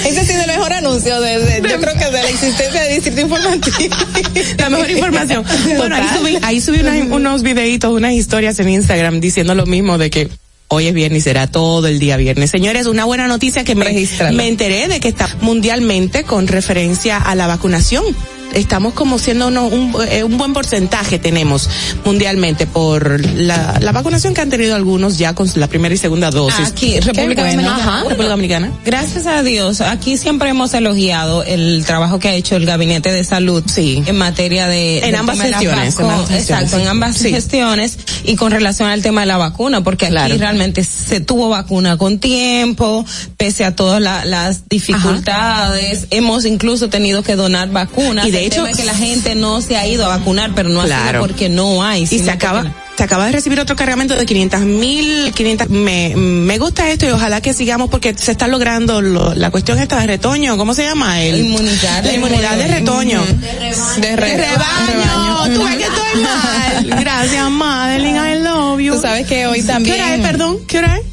Ese 0.05 0.19
ha 0.19 0.25
sido 0.25 0.41
el 0.41 0.47
mejor 0.47 0.73
anuncio 0.73 1.21
de, 1.21 1.39
de- 1.39 1.69
yo 1.69 1.79
creo 1.79 1.93
que 1.93 2.05
de 2.05 2.23
la 2.23 2.29
existencia 2.29 2.81
de 2.81 2.93
Distrito 2.95 3.21
Informativo. 3.21 3.95
La 4.57 4.69
mejor 4.69 4.89
información. 4.89 5.45
Bueno, 5.77 5.95
ahí 5.95 6.07
subí, 6.17 6.37
ahí 6.41 6.61
subí 6.61 6.79
unas- 6.79 7.07
unos 7.11 7.43
videitos, 7.43 7.91
unas 7.91 8.13
historias 8.13 8.57
en 8.59 8.69
Instagram 8.69 9.19
diciendo 9.19 9.53
lo 9.55 9.65
mismo 9.65 9.97
de 9.97 10.09
que 10.09 10.29
hoy 10.73 10.87
es 10.87 10.93
viernes 10.93 11.19
y 11.19 11.21
será 11.21 11.47
todo 11.47 11.87
el 11.87 11.99
día 11.99 12.15
viernes. 12.15 12.49
Señores, 12.49 12.85
una 12.87 13.03
buena 13.03 13.27
noticia 13.27 13.65
que 13.65 13.75
me, 13.75 14.07
me 14.33 14.47
enteré 14.47 14.87
de 14.87 15.01
que 15.01 15.09
está 15.09 15.29
mundialmente 15.41 16.23
con 16.23 16.47
referencia 16.47 17.17
a 17.17 17.35
la 17.35 17.45
vacunación. 17.45 18.05
Estamos 18.53 18.93
como 18.93 19.17
siendo 19.19 19.47
uno- 19.47 19.65
un, 19.67 19.95
eh, 20.09 20.23
un 20.23 20.37
buen 20.37 20.53
porcentaje 20.53 21.19
tenemos 21.19 21.69
mundialmente 22.05 22.67
por 22.67 23.25
la, 23.35 23.77
la 23.79 23.91
vacunación 23.91 24.33
que 24.33 24.41
han 24.41 24.49
tenido 24.49 24.75
algunos 24.75 25.17
ya 25.17 25.33
con 25.33 25.49
la 25.55 25.67
primera 25.67 25.93
y 25.93 25.97
segunda 25.97 26.31
dosis. 26.31 26.67
Aquí, 26.69 26.99
República 26.99 27.43
bueno. 27.43 27.61
Dominicana. 27.63 27.75
Ajá, 27.77 28.03
República 28.03 28.29
Dominicana. 28.29 28.71
Gracias 28.85 29.25
a 29.27 29.43
Dios, 29.43 29.81
aquí 29.81 30.17
siempre 30.17 30.49
hemos 30.49 30.73
elogiado 30.73 31.43
el 31.43 31.83
trabajo 31.85 32.19
que 32.19 32.27
ha 32.29 32.33
hecho 32.33 32.55
el 32.55 32.65
Gabinete 32.65 33.11
de 33.11 33.23
Salud 33.23 33.63
Sí. 33.65 34.03
en 34.05 34.17
materia 34.17 34.67
de 34.67 34.99
En 34.99 35.15
ambas 35.15 35.39
gestiones, 35.39 35.97
en 35.99 36.35
Exacto, 36.35 36.77
en 36.79 36.87
ambas 36.87 37.17
Sí. 37.17 37.29
gestiones 37.31 37.97
y 38.23 38.35
con 38.35 38.51
relación 38.51 38.89
al 38.89 39.01
tema 39.01 39.21
de 39.21 39.27
la 39.27 39.37
vacuna, 39.37 39.83
porque 39.83 40.05
aquí 40.05 40.11
Claro. 40.13 40.37
realmente 40.37 40.83
se 40.83 41.19
tuvo 41.21 41.49
vacuna 41.49 41.97
con 41.97 42.19
tiempo, 42.19 43.05
pese 43.37 43.65
a 43.65 43.75
todas 43.75 44.01
la- 44.01 44.25
las 44.25 44.67
dificultades, 44.69 46.07
hemos 46.11 46.45
incluso 46.45 46.89
tenido 46.89 47.23
que 47.23 47.35
donar 47.35 47.69
vacunas. 47.69 48.25
Y 48.27 48.31
de 48.31 48.40
Hecho- 48.45 48.67
es 48.67 48.77
que 48.77 48.83
la 48.85 48.95
gente 48.95 49.35
no 49.35 49.61
se 49.61 49.77
ha 49.77 49.87
ido 49.87 50.05
a 50.05 50.09
vacunar, 50.17 50.51
pero 50.55 50.69
no 50.69 50.81
ha 50.81 50.85
Claro. 50.85 51.09
sido 51.19 51.21
porque 51.27 51.49
no 51.49 51.83
hay. 51.83 52.03
y 52.03 52.07
se 52.19 52.31
acaba 52.31 52.71
se 52.97 53.05
acaba 53.05 53.25
de 53.25 53.31
recibir 53.31 53.59
otro 53.59 53.75
cargamento 53.75 54.15
de 54.15 54.25
500 54.25 54.59
mil 54.61 55.31
500 55.33 55.69
me, 55.69 56.13
me 56.15 56.57
gusta 56.59 56.89
esto 56.89 57.07
y 57.07 57.09
ojalá 57.09 57.41
que 57.41 57.53
sigamos 57.53 57.89
porque 57.89 58.13
se 58.15 58.31
está 58.31 58.47
logrando 58.47 59.01
lo- 59.01 59.33
la 59.33 59.49
cuestión 59.49 59.79
esta 59.79 59.99
de 60.01 60.05
retoño 60.07 60.55
¿cómo 60.57 60.73
se 60.75 60.83
llama? 60.83 61.21
El, 61.23 61.39
Inmunidad 61.45 62.03
la 62.03 62.09
de 62.09 62.13
inmunidad 62.15 62.57
de 62.57 62.67
retoño 62.67 63.23
De, 63.25 64.07
de 64.07 64.15
re- 64.17 64.37
rebaño 64.37 65.55
tú 65.55 65.63
ves 65.63 65.75
que 65.77 65.83
estoy 65.83 66.21
mal 66.23 66.99
gracias 67.01 67.49
Madeline 67.49 68.17
I 68.17 68.43
love 68.43 68.79
you 68.79 68.93
Tú 68.95 69.01
sabes 69.01 69.25
que 69.25 69.47
hoy 69.47 69.63
también- 69.63 69.95
¿qué 69.95 70.01
hora 70.01 70.15
es 70.15 70.21
perdón? 70.21 70.57
¿qué 70.67 70.77
hora 70.79 70.97
es? 70.97 71.03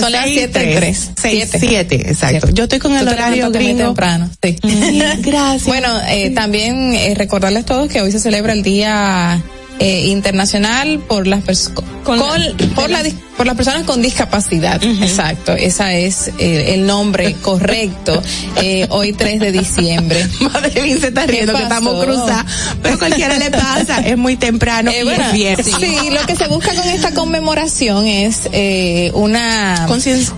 Son 0.00 0.12
las 0.12 0.24
seis, 0.24 0.34
siete 0.34 0.70
y 0.70 0.74
tres. 0.74 1.10
seis, 1.20 1.48
Siete. 1.50 1.58
siete, 1.60 2.10
exacto. 2.10 2.50
Yo 2.50 2.64
estoy 2.64 2.78
con 2.78 2.96
el 2.96 3.06
horario 3.08 3.50
gringo. 3.50 3.84
temprano. 3.84 4.30
Sí. 4.42 4.56
Gracias. 5.20 5.66
Bueno, 5.66 6.00
eh, 6.08 6.30
también 6.30 6.92
eh, 6.94 7.14
recordarles 7.16 7.64
todos 7.64 7.88
que 7.90 8.00
hoy 8.02 8.10
se 8.12 8.18
celebra 8.18 8.52
el 8.52 8.62
Día 8.62 9.42
eh, 9.78 10.06
Internacional 10.06 10.98
por 11.00 11.26
las 11.26 11.42
con, 12.04 12.18
por, 12.74 12.88
la 12.88 13.02
dis- 13.02 13.14
por 13.36 13.46
las 13.46 13.56
personas 13.56 13.82
con 13.82 14.00
discapacidad. 14.00 14.82
Exacto, 14.82 15.52
esa 15.52 15.92
es 15.94 16.28
eh, 16.38 16.74
el 16.74 16.86
nombre 16.86 17.34
correcto. 17.42 18.22
Eh, 18.62 18.86
hoy 18.90 19.12
3 19.12 19.40
de 19.40 19.52
diciembre. 19.52 20.26
Madeline 20.40 21.00
se 21.00 21.08
está 21.08 21.26
riendo 21.26 21.52
¿Qué 21.52 21.58
que 21.58 21.62
estamos 21.64 21.94
pasó? 21.94 22.06
cruzados, 22.06 22.52
pero 22.82 22.98
cualquiera 22.98 23.36
le 23.38 23.50
pasa, 23.50 23.98
es 24.06 24.16
muy 24.16 24.36
temprano 24.36 24.90
Eh, 24.90 25.00
y 25.00 25.04
bueno, 25.04 25.24
es 25.26 25.32
viernes. 25.32 25.66
sí, 25.80 26.10
lo 26.10 26.24
que 26.26 26.36
se 26.36 26.46
busca 26.46 26.74
con 26.74 26.88
esta 26.88 27.12
conmemoración 27.12 28.06
es 28.06 28.42
eh, 28.52 29.10
una 29.14 29.86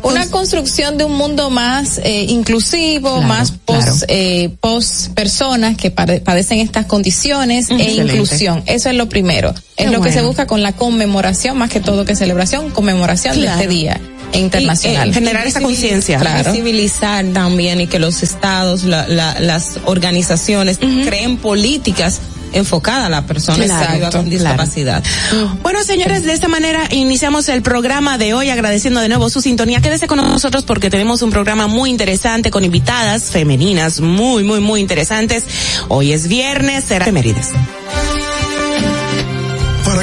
una 0.02 0.30
construcción 0.30 0.96
de 0.98 1.04
un 1.04 1.14
mundo 1.16 1.50
más 1.50 1.98
eh, 2.02 2.24
inclusivo, 2.28 3.10
Claro, 3.12 3.28
más 3.28 3.50
pos, 3.52 3.76
claro. 3.84 3.96
eh, 4.08 4.50
pos 4.60 5.10
personas 5.14 5.76
que 5.76 5.94
pade- 5.94 6.20
padecen 6.22 6.60
estas 6.60 6.86
condiciones 6.86 7.70
e 7.70 7.74
Excelente. 7.74 8.12
inclusión. 8.14 8.62
Eso 8.66 8.88
es 8.88 8.96
lo 8.96 9.08
primero. 9.08 9.27
Es 9.76 9.86
Qué 9.86 9.90
lo 9.92 10.00
que 10.00 10.10
se 10.10 10.16
bueno. 10.16 10.28
busca 10.28 10.46
con 10.46 10.62
la 10.62 10.72
conmemoración, 10.72 11.56
más 11.58 11.70
que 11.70 11.80
todo 11.80 12.04
que 12.04 12.16
celebración, 12.16 12.70
conmemoración 12.70 13.34
Claro. 13.34 13.56
de 13.58 13.62
este 13.64 13.74
día 13.74 14.00
internacional. 14.32 15.08
Y, 15.08 15.10
eh, 15.10 15.14
generar 15.14 15.46
esa 15.46 15.60
conciencia. 15.60 16.18
Claro. 16.18 16.50
Visibilizar 16.52 17.24
también 17.26 17.80
y 17.80 17.86
que 17.86 17.98
los 17.98 18.22
estados, 18.22 18.84
la- 18.84 19.06
la- 19.08 19.38
las 19.40 19.78
organizaciones 19.84 20.78
creen 20.78 21.36
políticas 21.38 22.20
enfocadas 22.52 23.04
a 23.04 23.08
la 23.10 23.26
persona 23.26 23.62
Claro, 23.64 24.00
con 24.00 24.10
claro. 24.10 24.22
discapacidad. 24.24 25.02
Bueno, 25.62 25.82
señores, 25.84 26.24
de 26.24 26.32
esta 26.32 26.48
manera 26.48 26.80
iniciamos 26.90 27.46
el 27.50 27.60
programa 27.60 28.16
de 28.16 28.32
hoy 28.32 28.48
agradeciendo 28.48 29.00
de 29.00 29.08
nuevo 29.08 29.28
su 29.28 29.42
sintonía. 29.42 29.82
Quédese 29.82 30.06
con 30.06 30.16
nosotros 30.18 30.64
porque 30.64 30.88
tenemos 30.88 31.20
un 31.20 31.30
programa 31.30 31.66
muy 31.66 31.90
interesante 31.90 32.50
con 32.50 32.64
invitadas 32.64 33.24
femeninas 33.24 34.00
muy, 34.00 34.44
muy, 34.44 34.60
muy 34.60 34.80
interesantes. 34.80 35.44
Hoy 35.88 36.12
es 36.12 36.26
viernes, 36.26 36.84
será 36.84 37.04
efemérides. 37.04 37.48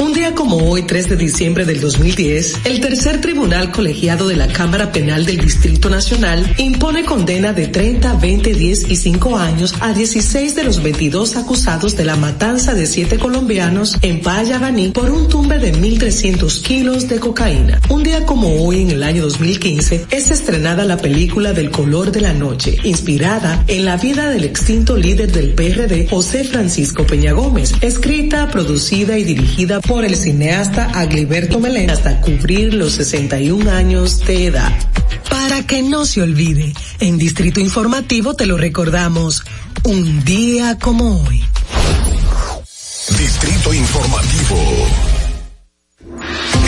Un 0.00 0.12
día 0.12 0.32
como 0.32 0.56
hoy, 0.58 0.82
3 0.82 1.08
de 1.08 1.16
diciembre 1.16 1.64
del 1.64 1.80
2010, 1.80 2.60
el 2.64 2.80
tercer 2.80 3.20
tribunal 3.20 3.72
colegiado 3.72 4.28
de 4.28 4.36
la 4.36 4.46
Cámara 4.46 4.92
Penal 4.92 5.26
del 5.26 5.38
Distrito 5.38 5.90
Nacional 5.90 6.54
impone 6.56 7.04
condena 7.04 7.52
de 7.52 7.66
30, 7.66 8.14
20, 8.14 8.54
10 8.54 8.90
y 8.90 8.96
5 8.96 9.36
años 9.36 9.74
a 9.80 9.92
16 9.92 10.54
de 10.54 10.62
los 10.62 10.82
22 10.84 11.36
acusados 11.36 11.96
de 11.96 12.04
la 12.04 12.14
matanza 12.14 12.74
de 12.74 12.86
siete 12.86 13.18
colombianos 13.18 13.96
en 14.00 14.20
Payaganí 14.20 14.90
por 14.90 15.10
un 15.10 15.28
tumbe 15.28 15.58
de 15.58 15.74
1.300 15.74 16.62
kilos 16.62 17.08
de 17.08 17.18
cocaína. 17.18 17.80
Un 17.88 18.04
día 18.04 18.24
como 18.24 18.64
hoy, 18.64 18.82
en 18.82 18.90
el 18.90 19.02
año 19.02 19.22
2015, 19.22 20.06
es 20.10 20.30
estrenada 20.30 20.84
la 20.84 20.98
película 20.98 21.52
Del 21.52 21.70
color 21.70 22.12
de 22.12 22.20
la 22.20 22.34
noche, 22.34 22.78
inspirada 22.84 23.64
en 23.66 23.84
la 23.84 23.96
vida 23.96 24.30
del 24.30 24.44
extinto 24.44 24.96
líder 24.96 25.32
del 25.32 25.54
PRD, 25.54 26.06
José 26.08 26.44
Francisco 26.44 27.04
Peña 27.04 27.32
Gómez, 27.32 27.74
escrita, 27.80 28.48
producida 28.48 29.18
y 29.18 29.24
dirigida 29.24 29.80
por 29.88 30.04
el 30.04 30.14
cineasta 30.16 30.90
Agliberto 30.94 31.58
Melén 31.58 31.90
hasta 31.90 32.20
cubrir 32.20 32.74
los 32.74 32.92
61 32.92 33.70
años 33.70 34.20
de 34.20 34.46
edad. 34.46 34.72
Para 35.30 35.66
que 35.66 35.82
no 35.82 36.04
se 36.04 36.20
olvide, 36.22 36.74
en 37.00 37.16
Distrito 37.16 37.58
Informativo 37.58 38.34
te 38.34 38.44
lo 38.44 38.58
recordamos, 38.58 39.42
un 39.84 40.22
día 40.24 40.78
como 40.78 41.22
hoy. 41.24 41.42
Distrito 43.18 43.72
Informativo. 43.72 44.56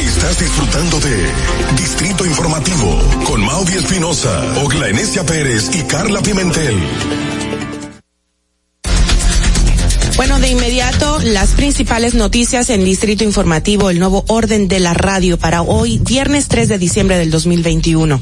Estás 0.01 0.41
disfrutando 0.41 1.01
de 1.01 1.31
Distrito 1.77 2.25
Informativo 2.25 2.99
con 3.27 3.45
Maudi 3.45 3.75
Espinosa, 3.75 4.63
Ogla 4.65 4.89
Enesia 4.89 5.25
Pérez 5.25 5.71
y 5.75 5.83
Carla 5.83 6.23
Pimentel. 6.23 6.77
Bueno, 10.21 10.39
de 10.39 10.51
inmediato, 10.51 11.19
las 11.21 11.53
principales 11.53 12.13
noticias 12.13 12.69
en 12.69 12.85
Distrito 12.85 13.25
Informativo, 13.25 13.89
el 13.89 13.99
nuevo 13.99 14.23
orden 14.29 14.69
de 14.69 14.79
la 14.79 14.93
radio 14.93 15.39
para 15.39 15.63
hoy, 15.63 15.99
viernes 15.99 16.47
3 16.49 16.69
de 16.69 16.77
diciembre 16.77 17.17
del 17.17 17.31
2021. 17.31 18.21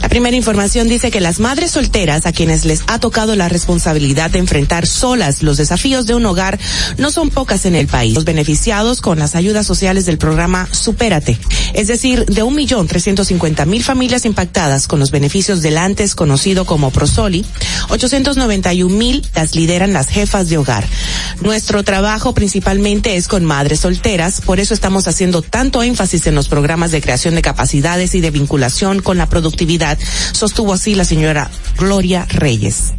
La 0.00 0.08
primera 0.08 0.36
información 0.36 0.88
dice 0.88 1.10
que 1.10 1.20
las 1.20 1.40
madres 1.40 1.72
solteras 1.72 2.26
a 2.26 2.32
quienes 2.32 2.64
les 2.64 2.82
ha 2.86 2.98
tocado 2.98 3.36
la 3.36 3.48
responsabilidad 3.48 4.30
de 4.30 4.38
enfrentar 4.38 4.86
solas 4.86 5.42
los 5.42 5.56
desafíos 5.56 6.06
de 6.06 6.14
un 6.14 6.26
hogar 6.26 6.58
no 6.98 7.10
son 7.10 7.30
pocas 7.30 7.66
en 7.66 7.74
el 7.74 7.86
país. 7.86 8.14
Los 8.14 8.24
beneficiados 8.24 9.00
con 9.00 9.18
las 9.18 9.34
ayudas 9.34 9.66
sociales 9.66 10.06
del 10.06 10.18
programa 10.18 10.68
Supérate, 10.72 11.38
es 11.74 11.86
decir, 11.86 12.24
de 12.26 12.42
un 12.42 12.54
millón 12.54 12.86
trescientos 12.86 13.28
cincuenta 13.28 13.66
mil 13.66 13.84
familias 13.84 14.24
impactadas 14.24 14.86
con 14.86 14.98
los 15.00 15.10
beneficios 15.10 15.62
del 15.62 15.78
antes 15.78 16.14
conocido 16.14 16.64
como 16.64 16.90
Prosoli, 16.90 17.44
891 17.90 18.94
mil 18.94 19.26
las 19.34 19.54
lideran 19.54 19.92
las 19.92 20.08
jefas 20.08 20.48
de 20.48 20.58
hogar. 20.58 20.86
Nuestro 21.40 21.82
trabajo 21.82 22.34
principalmente 22.34 23.16
es 23.16 23.28
con 23.28 23.44
madres 23.44 23.80
solteras, 23.80 24.40
por 24.40 24.60
eso 24.60 24.74
estamos 24.74 25.08
haciendo 25.08 25.42
tanto 25.42 25.82
énfasis 25.82 26.26
en 26.26 26.34
los 26.34 26.48
programas 26.48 26.90
de 26.90 27.00
creación 27.00 27.34
de 27.34 27.42
capacidades 27.42 28.14
y 28.14 28.20
de 28.20 28.30
vinculación 28.30 29.00
con 29.00 29.18
la 29.18 29.28
productividad, 29.28 29.89
sostuvo 30.32 30.72
así 30.72 30.94
la 30.94 31.04
señora 31.04 31.50
Gloria 31.78 32.26
Reyes. 32.30 32.92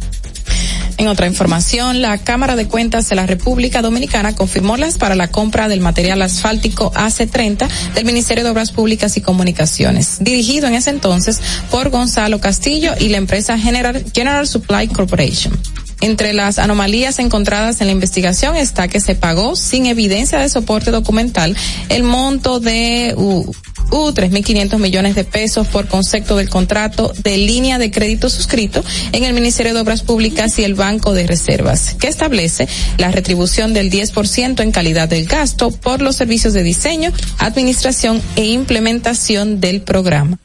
En 0.98 1.08
otra 1.08 1.26
información, 1.26 2.00
la 2.00 2.18
Cámara 2.18 2.54
de 2.54 2.68
Cuentas 2.68 3.08
de 3.08 3.16
la 3.16 3.26
República 3.26 3.82
Dominicana 3.82 4.36
confirmó 4.36 4.76
las 4.76 4.98
para 4.98 5.14
la 5.14 5.28
compra 5.28 5.66
del 5.66 5.80
material 5.80 6.22
asfáltico 6.22 6.92
AC30 6.92 7.68
del 7.94 8.04
Ministerio 8.04 8.44
de 8.44 8.50
Obras 8.50 8.70
Públicas 8.70 9.16
y 9.16 9.20
Comunicaciones, 9.20 10.18
dirigido 10.20 10.68
en 10.68 10.74
ese 10.74 10.90
entonces 10.90 11.40
por 11.70 11.90
Gonzalo 11.90 12.40
Castillo 12.40 12.92
y 13.00 13.08
la 13.08 13.16
empresa 13.16 13.58
General, 13.58 14.04
General 14.14 14.46
Supply 14.46 14.88
Corporation. 14.88 15.58
Entre 16.02 16.32
las 16.32 16.58
anomalías 16.58 17.20
encontradas 17.20 17.80
en 17.80 17.86
la 17.86 17.92
investigación 17.92 18.56
está 18.56 18.88
que 18.88 19.00
se 19.00 19.14
pagó 19.14 19.54
sin 19.54 19.86
evidencia 19.86 20.38
de 20.40 20.48
soporte 20.48 20.90
documental 20.90 21.56
el 21.88 22.02
monto 22.02 22.58
de 22.58 23.14
uh, 23.16 23.52
uh, 23.92 24.10
3.500 24.12 24.78
millones 24.78 25.14
de 25.14 25.24
pesos 25.24 25.68
por 25.68 25.86
concepto 25.86 26.36
del 26.36 26.48
contrato 26.48 27.12
de 27.22 27.36
línea 27.36 27.78
de 27.78 27.90
crédito 27.90 28.28
suscrito 28.28 28.84
en 29.12 29.24
el 29.24 29.34
Ministerio 29.34 29.74
de 29.74 29.80
Obras 29.80 30.02
Públicas 30.02 30.58
y 30.58 30.64
el 30.64 30.74
Banco 30.74 31.14
de 31.14 31.26
Reservas, 31.26 31.94
que 31.94 32.08
establece 32.08 32.66
la 32.98 33.10
retribución 33.10 33.74
del 33.74 33.90
10% 33.90 34.60
en 34.60 34.72
calidad 34.72 35.08
del 35.08 35.26
gasto 35.26 35.70
por 35.70 36.02
los 36.02 36.16
servicios 36.16 36.54
de 36.54 36.62
diseño, 36.62 37.12
administración 37.38 38.20
e 38.36 38.46
implementación 38.46 39.60
del 39.60 39.82
programa. 39.82 40.38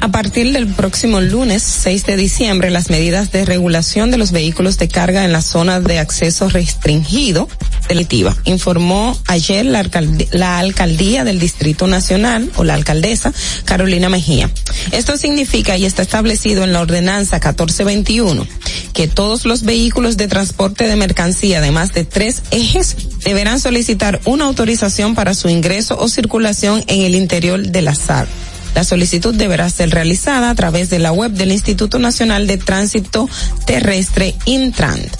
A 0.00 0.08
partir 0.08 0.52
del 0.52 0.66
próximo 0.66 1.20
lunes 1.20 1.62
6 1.62 2.06
de 2.06 2.16
diciembre, 2.16 2.70
las 2.70 2.90
medidas 2.90 3.30
de 3.32 3.44
regulación 3.44 4.10
de 4.10 4.18
los 4.18 4.32
vehículos 4.32 4.78
de 4.78 4.88
carga 4.88 5.24
en 5.24 5.32
la 5.32 5.42
zona 5.42 5.80
de 5.80 5.98
acceso 5.98 6.48
restringido 6.48 7.48
delitiva, 7.88 8.36
informó 8.44 9.18
ayer 9.26 9.64
la, 9.66 9.80
alcaldía, 9.80 10.26
la 10.32 10.58
alcaldía 10.58 11.24
del 11.24 11.38
Distrito 11.38 11.86
Nacional 11.86 12.50
o 12.56 12.64
la 12.64 12.74
alcaldesa 12.74 13.32
Carolina 13.64 14.08
Mejía. 14.08 14.50
Esto 14.92 15.16
significa 15.16 15.76
y 15.76 15.84
está 15.84 16.02
establecido 16.02 16.64
en 16.64 16.72
la 16.72 16.80
ordenanza 16.80 17.36
1421 17.36 18.46
que 18.92 19.08
todos 19.08 19.46
los 19.46 19.62
vehículos 19.62 20.16
de 20.16 20.28
transporte 20.28 20.86
de 20.86 20.96
mercancía 20.96 21.60
de 21.60 21.70
más 21.70 21.92
de 21.92 22.04
tres 22.04 22.42
ejes 22.50 22.96
deberán 23.24 23.60
solicitar 23.60 24.20
una 24.24 24.44
autorización 24.44 25.14
para 25.14 25.34
su 25.34 25.48
ingreso 25.48 25.96
o 25.98 26.08
circulación 26.08 26.84
en 26.86 27.02
el 27.02 27.14
interior 27.14 27.66
de 27.66 27.82
la 27.82 27.94
SAR. 27.94 28.28
La 28.74 28.84
solicitud 28.84 29.34
deberá 29.34 29.68
ser 29.68 29.90
realizada 29.90 30.50
a 30.50 30.54
través 30.54 30.90
de 30.90 30.98
la 30.98 31.12
web 31.12 31.32
del 31.32 31.52
Instituto 31.52 31.98
Nacional 31.98 32.46
de 32.46 32.58
Tránsito 32.58 33.28
Terrestre 33.66 34.34
Intrant. 34.46 35.12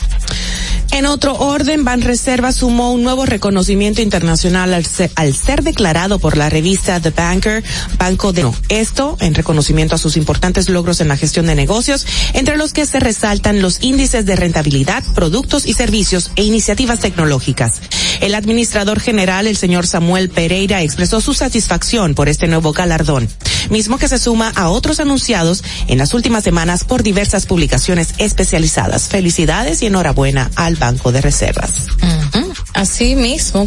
En 0.93 1.07
otro 1.07 1.35
orden, 1.37 1.85
Banreserva 1.85 2.53
sumó 2.53 2.93
un 2.93 3.03
nuevo 3.03 3.25
reconocimiento 3.25 4.03
internacional 4.03 4.75
al 4.75 4.85
ser, 4.85 5.11
al 5.17 5.35
ser, 5.35 5.63
declarado 5.63 6.19
por 6.19 6.37
la 6.37 6.51
revista 6.51 7.01
The 7.01 7.09
Banker 7.09 7.65
Banco 7.99 8.35
de 8.35 8.47
Esto 8.69 9.17
en 9.21 9.35
reconocimiento 9.35 9.95
a 9.95 9.99
sus 9.99 10.19
importantes 10.19 10.69
logros 10.69 11.01
en 11.01 11.09
la 11.09 11.17
gestión 11.17 11.47
de 11.47 11.55
negocios, 11.55 12.07
entre 12.35 12.59
los 12.59 12.75
que 12.75 12.85
se 12.85 13.01
resaltan 13.01 13.63
los 13.63 13.83
índices 13.83 14.27
de 14.27 14.37
rentabilidad, 14.37 15.03
productos 15.15 15.65
y 15.65 15.73
servicios 15.73 16.31
e 16.37 16.43
iniciativas 16.43 16.99
tecnológicas. 16.99 17.81
El 18.21 18.35
administrador 18.35 19.01
general, 19.01 19.47
el 19.47 19.57
señor 19.57 19.87
Samuel 19.87 20.29
Pereira, 20.29 20.83
expresó 20.83 21.23
su 21.23 21.33
satisfacción 21.33 22.15
por 22.15 22.29
este 22.29 22.49
nuevo 22.49 22.75
galardón, 22.75 23.31
mismo 23.71 23.97
que 23.97 24.09
se 24.09 24.19
suma 24.19 24.53
a 24.55 24.69
otros 24.69 25.01
anunciados 25.01 25.65
en 25.89 25.97
las 25.97 26.13
últimas 26.13 26.45
semanas 26.45 26.85
por 26.85 27.03
diversas 27.03 27.47
publicaciones 27.47 28.09
especializadas. 28.19 29.09
Felicidades 29.09 29.81
y 29.81 29.87
enhorabuena 29.87 30.51
al 30.55 30.77
Banco 30.83 31.13
de 31.13 31.21
Reservas. 31.21 31.87
Uh 32.03 32.43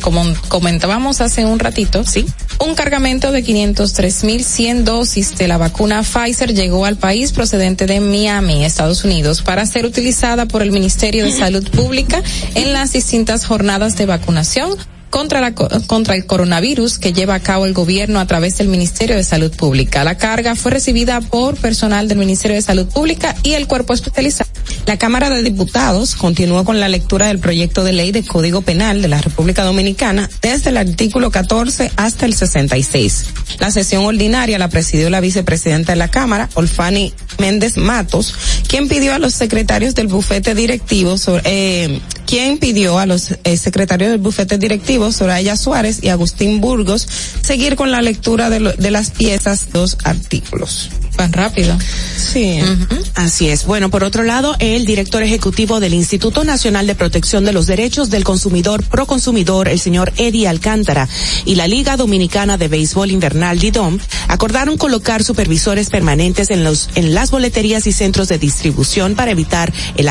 como 0.01 0.23
comentábamos 0.49 1.21
hace 1.21 1.45
un 1.45 1.57
ratito, 1.57 2.03
sí, 2.03 2.25
un 2.59 2.75
cargamento 2.75 3.31
de 3.31 3.45
503.100 3.45 4.83
dosis 4.83 5.37
de 5.37 5.47
la 5.47 5.57
vacuna 5.57 6.03
Pfizer 6.03 6.53
llegó 6.53 6.85
al 6.85 6.97
país 6.97 7.31
procedente 7.31 7.85
de 7.85 8.01
Miami, 8.01 8.65
Estados 8.65 9.05
Unidos, 9.05 9.41
para 9.41 9.65
ser 9.65 9.85
utilizada 9.85 10.47
por 10.47 10.61
el 10.61 10.73
Ministerio 10.73 11.23
de 11.23 11.31
Salud 11.31 11.69
Pública 11.71 12.21
en 12.55 12.73
las 12.73 12.91
distintas 12.91 13.45
jornadas 13.45 13.95
de 13.95 14.05
vacunación 14.05 14.71
contra, 15.09 15.41
la, 15.41 15.53
contra 15.53 16.15
el 16.15 16.25
coronavirus 16.25 16.99
que 16.99 17.13
lleva 17.13 17.35
a 17.35 17.39
cabo 17.39 17.65
el 17.65 17.73
gobierno 17.73 18.19
a 18.19 18.27
través 18.27 18.57
del 18.57 18.67
Ministerio 18.67 19.15
de 19.15 19.23
Salud 19.23 19.55
Pública. 19.55 20.03
La 20.03 20.17
carga 20.17 20.55
fue 20.55 20.71
recibida 20.71 21.21
por 21.21 21.55
personal 21.55 22.07
del 22.07 22.17
Ministerio 22.17 22.55
de 22.55 22.61
Salud 22.61 22.87
Pública 22.87 23.35
y 23.43 23.53
el 23.53 23.67
cuerpo 23.67 23.93
especializado. 23.93 24.49
La 24.85 24.97
Cámara 24.97 25.29
de 25.29 25.41
Diputados 25.41 26.15
continuó 26.15 26.63
con 26.63 26.79
la 26.79 26.89
lectura 26.89 27.27
del 27.27 27.39
proyecto 27.39 27.83
de 27.83 27.93
ley 27.93 28.11
de 28.11 28.23
Código 28.23 28.61
Penal 28.61 29.01
de 29.01 29.07
la 29.07 29.21
República 29.21 29.63
Dominicana 29.63 30.29
desde 30.41 30.69
el 30.69 30.77
artículo 30.77 31.31
14 31.31 31.91
hasta 31.95 32.25
el 32.25 32.35
66. 32.35 33.25
La 33.59 33.71
sesión 33.71 34.05
ordinaria 34.05 34.59
la 34.59 34.69
presidió 34.69 35.09
la 35.09 35.21
vicepresidenta 35.21 35.93
de 35.93 35.97
la 35.97 36.09
Cámara, 36.09 36.49
Olfani 36.53 37.13
Méndez 37.39 37.77
Matos, 37.77 38.33
quien 38.67 38.87
pidió 38.87 39.13
a 39.13 39.19
los 39.19 39.33
secretarios 39.33 39.95
del 39.95 40.07
bufete 40.07 40.55
directivo 40.55 41.17
sobre, 41.17 41.41
eh, 41.45 42.01
quien 42.25 42.57
pidió 42.57 42.99
a 42.99 43.05
los 43.05 43.35
eh, 43.43 43.57
secretarios 43.57 44.11
del 44.11 44.19
bufete 44.19 44.57
directivo, 44.57 45.11
Soraya 45.11 45.55
Suárez 45.55 45.99
y 46.01 46.09
Agustín 46.09 46.61
Burgos, 46.61 47.07
seguir 47.41 47.75
con 47.75 47.91
la 47.91 48.01
lectura 48.01 48.49
de, 48.49 48.59
lo, 48.59 48.73
de 48.73 48.91
las 48.91 49.11
piezas 49.11 49.67
dos 49.71 49.97
artículos. 50.03 50.89
Tan 51.15 51.31
rápido. 51.31 51.77
Sí. 52.17 52.59
Uh 52.61 52.65
-huh. 52.65 53.03
Así 53.15 53.47
es. 53.47 53.65
Bueno, 53.65 53.89
por 53.89 54.03
otro 54.03 54.23
lado, 54.23 54.55
el 54.59 54.85
director 54.85 55.23
ejecutivo 55.23 55.79
del 55.79 55.93
Instituto 55.93 56.43
Nacional 56.43 56.87
de 56.87 56.95
Protección 56.95 57.45
de 57.45 57.53
los 57.53 57.67
Derechos 57.67 58.09
del 58.09 58.25
Consumidor, 58.25 58.83
Proconsumidor, 58.83 59.69
el 59.69 59.79
señor 59.79 60.11
Eddie 60.17 60.49
Alcántara, 60.49 61.07
y 61.45 61.55
la 61.55 61.67
Liga 61.67 61.95
Dominicana 61.95 62.57
de 62.57 62.67
Béisbol 62.67 63.11
Invernal, 63.11 63.59
DIDOM, 63.59 63.97
acordaron 64.27 64.77
colocar 64.77 65.23
supervisores 65.23 65.89
permanentes 65.89 66.49
en 66.49 66.65
los, 66.65 66.89
en 66.95 67.13
las 67.13 67.24
boleterías 67.31 67.87
y 67.87 67.91
centros 67.91 68.27
de 68.27 68.37
distribución 68.37 69.15
para 69.15 69.31
evitar 69.31 69.71
el, 69.95 70.09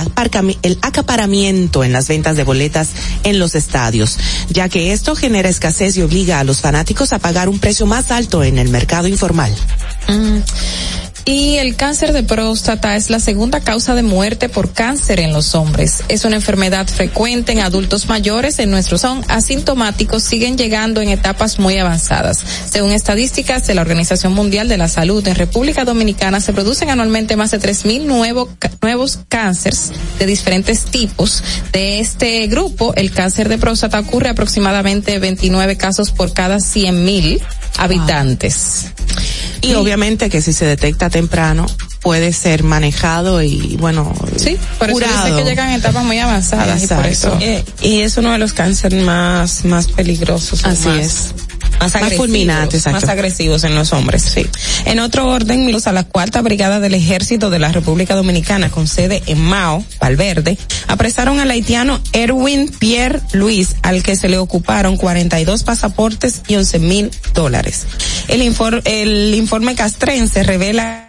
el 0.63 0.79
acaparamiento 0.83 1.85
en 1.85 1.93
las 1.93 2.09
ventas 2.09 2.37
de 2.37 2.45
boletas 2.45 2.91
en 3.23 3.39
los 3.39 3.55
estadios, 3.55 4.19
ya 4.49 4.69
que 4.69 4.93
esto 4.93 5.15
genera 5.15 5.49
escasez 5.49 5.97
y 5.97 6.03
obliga 6.03 6.41
a 6.41 6.45
los 6.45 6.61
fanáticos 6.61 7.13
a 7.13 7.19
pagar 7.19 7.49
un 7.49 7.59
precio 7.59 7.87
más 7.87 8.11
alto 8.11 8.43
en 8.43 8.59
el 8.59 8.69
mercado 8.69 9.09
informal. 9.09 9.55
Mm. 10.09 10.39
Y 11.27 11.57
el 11.57 11.75
cáncer 11.77 12.13
de 12.13 12.23
próstata 12.23 12.97
es 12.97 13.09
la 13.09 13.19
segunda 13.19 13.61
causa 13.61 13.95
de 13.95 14.03
muerte 14.03 14.51
por 14.51 14.73
cáncer 14.73 15.21
en 15.21 15.33
los 15.33 15.55
hombres. 15.55 16.03
Es 16.09 16.25
una 16.27 16.37
enfermedad 16.37 16.87
frecuente 16.87 17.53
en 17.53 17.61
adultos 17.61 18.09
mayores 18.09 18.59
en 18.59 18.71
nuestros 18.71 19.01
son 19.01 19.25
asintomáticos 19.29 20.23
siguen 20.23 20.59
llegando 20.59 21.01
en 21.01 21.09
etapas 21.09 21.59
muy 21.59 21.79
avanzadas. 21.79 22.45
Según 22.71 22.91
estadísticas 22.91 23.67
de 23.67 23.75
la 23.75 23.83
Organización 23.83 24.35
Mundial 24.35 24.69
de 24.69 24.77
la 24.77 24.89
Salud, 24.89 25.27
en 25.27 25.35
República 25.35 25.85
Dominicana 25.85 26.41
se 26.41 26.53
producen 26.53 26.91
anualmente 26.91 27.37
más 27.37 27.51
de 27.51 27.61
3.000 27.61 28.05
nuevo, 28.05 28.51
nuevos 28.83 29.21
cánceres 29.29 29.93
de 30.19 30.27
diferentes 30.27 30.85
tipos. 30.85 31.43
De 31.73 32.01
este 32.01 32.47
grupo, 32.49 32.93
el 32.97 33.13
cáncer 33.13 33.49
de 33.49 33.59
próstata 33.59 33.99
ocurre 34.01 34.29
aproximadamente 34.29 35.19
29 35.19 35.77
casos 35.77 36.11
por 36.11 36.33
cada 36.33 36.57
100.000 36.57 37.41
habitantes. 37.79 38.87
Y, 39.61 39.69
y 39.69 39.75
obviamente 39.75 40.29
que 40.29 40.43
si 40.43 40.53
se 40.53 40.67
detecta 40.67 41.09
temprano 41.15 41.65
puede 42.03 42.33
ser 42.33 42.65
manejado 42.65 43.41
y 43.41 43.77
bueno 43.79 44.13
sí 44.37 44.59
por 44.81 44.91
curado. 44.91 45.15
eso 45.15 45.25
dice 45.27 45.37
que 45.37 45.49
llegan 45.49 45.69
en 45.69 45.77
etapas 45.77 46.05
muy 46.05 46.19
avanzadas 46.19 46.83
Exacto. 46.83 46.95
y 46.95 46.97
por 46.97 47.07
eso 47.07 47.39
eh, 47.41 47.65
y 47.83 48.01
es 48.01 48.17
uno 48.17 48.33
de 48.33 48.39
los 48.39 48.53
cánceres 48.53 49.01
más 49.05 49.65
más 49.65 49.87
peligrosos 49.87 50.65
así 50.65 50.89
más, 50.89 50.99
es 50.99 51.35
más, 51.81 51.95
más 52.01 52.15
fulminantes 52.15 52.87
más 52.87 53.05
agresivos 53.05 53.65
en 53.65 53.75
los 53.75 53.93
hombres. 53.93 54.23
Sí. 54.23 54.47
En 54.85 55.01
otro 55.01 55.29
orden 55.29 55.75
a 55.87 55.93
la 55.93 56.05
cuarta 56.05 56.41
brigada 56.41 56.81
del 56.81 56.95
ejército 56.95 57.51
de 57.51 57.59
la 57.59 57.73
República 57.73 58.15
Dominicana 58.15 58.71
con 58.71 58.87
sede 58.87 59.23
en 59.27 59.41
Mao 59.41 59.85
Valverde 60.01 60.57
apresaron 60.87 61.41
al 61.41 61.51
haitiano 61.51 62.01
Erwin 62.13 62.69
Pierre 62.69 63.21
Luis 63.33 63.77
al 63.83 64.03
que 64.03 64.17
se 64.17 64.29
le 64.29 64.39
ocuparon 64.39 64.97
42 64.97 65.65
pasaportes 65.65 66.43
y 66.47 66.55
11 66.55 66.79
mil 66.79 67.11
dólares. 67.35 67.87
El, 68.29 68.43
infor 68.43 68.83
el 68.85 69.35
informe 69.35 69.75
castrense 69.75 70.43
revela 70.43 71.05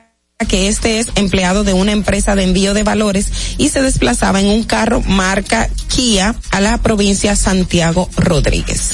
que 0.49 0.67
este 0.67 0.99
es 0.99 1.07
empleado 1.15 1.63
de 1.63 1.73
una 1.73 1.91
empresa 1.91 2.35
de 2.35 2.43
envío 2.43 2.73
de 2.73 2.83
valores 2.83 3.27
y 3.57 3.69
se 3.69 3.81
desplazaba 3.81 4.41
en 4.41 4.47
un 4.47 4.63
carro 4.63 5.01
marca 5.01 5.69
Kia 5.87 6.35
a 6.51 6.59
la 6.59 6.77
provincia 6.79 7.35
Santiago 7.35 8.09
Rodríguez. 8.17 8.91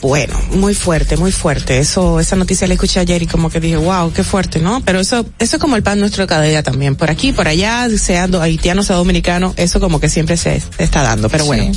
Bueno, 0.00 0.38
muy 0.52 0.74
fuerte, 0.74 1.16
muy 1.16 1.32
fuerte. 1.32 1.78
Eso, 1.78 2.20
esa 2.20 2.36
noticia 2.36 2.66
la 2.66 2.74
escuché 2.74 3.00
ayer 3.00 3.22
y 3.22 3.26
como 3.26 3.50
que 3.50 3.60
dije, 3.60 3.76
wow, 3.76 4.12
qué 4.12 4.24
fuerte, 4.24 4.60
¿no? 4.60 4.82
Pero 4.84 5.00
eso, 5.00 5.24
eso 5.38 5.56
es 5.56 5.60
como 5.60 5.76
el 5.76 5.82
pan 5.82 6.00
nuestro 6.00 6.26
cada 6.26 6.42
día 6.42 6.62
también. 6.62 6.96
Por 6.96 7.10
aquí, 7.10 7.32
por 7.32 7.48
allá, 7.48 7.88
sea 7.98 8.28
haitiano, 8.40 8.82
sea 8.82 8.96
dominicano, 8.96 9.54
eso 9.56 9.80
como 9.80 10.00
que 10.00 10.08
siempre 10.08 10.36
se, 10.36 10.62
está 10.78 11.02
dando. 11.02 11.28
Pero 11.28 11.44
bueno. 11.44 11.72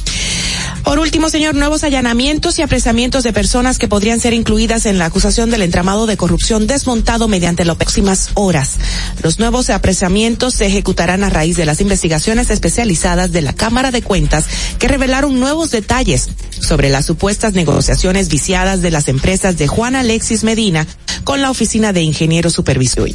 Por 0.88 1.00
último, 1.00 1.30
señor, 1.30 1.54
nuevos 1.54 1.84
allanamientos 1.84 2.58
y 2.58 2.62
apresamientos 2.62 3.26
de 3.26 3.34
personas 3.34 3.78
que 3.78 3.90
podrían 3.90 4.22
ser 4.22 4.34
incluidas 4.34 4.86
en 4.86 4.98
la 4.98 5.04
acusación 5.04 5.52
del 5.52 5.64
entramado 5.64 6.06
de 6.06 6.16
corrupción 6.16 6.66
desmontado 6.66 7.28
mediante 7.28 7.66
las 7.66 7.76
próximas 7.76 8.30
horas. 8.36 8.78
Los 9.22 9.38
nuevos 9.38 9.70
apresamientos 9.70 10.54
se 10.54 10.66
ejecutarán 10.66 11.26
a 11.26 11.30
raíz 11.30 11.58
de 11.58 11.66
las 11.66 11.82
investigaciones 11.82 12.50
especializadas 12.52 13.34
de 13.34 13.42
la 13.42 13.52
Cámara 13.52 13.92
de 13.92 14.02
Cuentas 14.02 14.46
que 14.80 14.88
revelaron 14.88 15.42
nuevos 15.42 15.72
detalles 15.72 16.30
sobre 16.62 16.90
las 16.90 17.06
supuestas 17.06 17.52
negociaciones 17.52 18.30
viciadas 18.30 18.82
de 18.82 18.92
las 18.92 19.10
empresas 19.10 19.58
de 19.58 19.68
Juan 19.68 19.98
Alexis 19.98 20.46
Medina 20.46 20.88
con 21.26 21.42
la 21.42 21.52
Oficina 21.52 21.92
de 21.92 22.04
Ingeniero 22.04 22.50
Supervisor. 22.50 23.10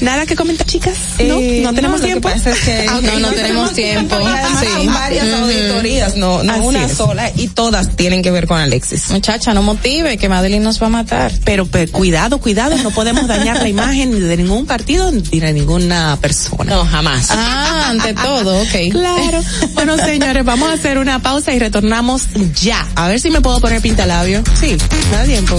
Nada 0.00 0.26
que 0.26 0.36
comentar, 0.36 0.66
chicas. 0.66 0.94
Eh, 1.18 1.60
no, 1.62 1.70
no 1.70 1.74
tenemos 1.74 2.00
tiempo. 2.00 2.28
pasa 2.28 2.50
es 2.50 2.60
que 2.60 2.86
Ah. 2.88 3.00
No, 3.02 3.18
no 3.20 3.28
tenemos 3.32 3.72
tiempo. 3.72 4.16
Y 4.20 4.24
además 4.26 4.60
Sí. 4.60 4.66
son 4.74 4.94
varias 4.94 5.26
auditorías, 5.32 6.16
no, 6.16 6.42
no 6.42 6.52
Así 6.52 6.62
una 6.62 6.84
es. 6.84 6.92
sola, 6.92 7.30
y 7.36 7.48
todas 7.48 7.96
tienen 7.96 8.22
que 8.22 8.30
ver 8.30 8.46
con 8.46 8.58
Alexis. 8.58 9.10
Muchacha, 9.10 9.52
no 9.54 9.62
motive, 9.62 10.16
que 10.18 10.28
Madeline 10.28 10.62
nos 10.62 10.80
va 10.82 10.86
a 10.86 10.90
matar. 10.90 11.32
Pero, 11.44 11.66
pero 11.66 11.90
cuidado, 11.92 12.38
cuidado, 12.38 12.76
no 12.78 12.90
podemos 12.90 13.26
dañar 13.26 13.58
la 13.62 13.68
imagen 13.76 14.12
ni 14.12 14.20
de 14.20 14.36
ningún 14.36 14.66
partido 14.66 15.10
ni 15.10 15.40
de 15.40 15.52
ninguna 15.52 16.18
persona. 16.20 16.74
No, 16.76 16.84
jamás. 16.84 17.28
Ah, 17.30 17.88
ante 17.90 18.14
todo, 18.14 18.60
ok. 18.62 18.90
Claro. 18.92 19.42
Bueno, 19.74 19.96
señores, 19.96 20.44
vamos 20.44 20.68
a 20.70 20.72
hacer 20.74 20.98
una 20.98 21.18
pausa 21.20 21.52
y 21.52 21.58
retornamos 21.58 22.22
ya. 22.60 22.86
A 22.94 23.08
ver 23.08 23.20
si 23.20 23.30
me 23.30 23.40
puedo 23.40 23.60
poner 23.60 23.80
pintalabio. 23.80 24.42
Sí, 24.60 24.76
me 25.10 25.16
da 25.16 25.24
tiempo. 25.24 25.58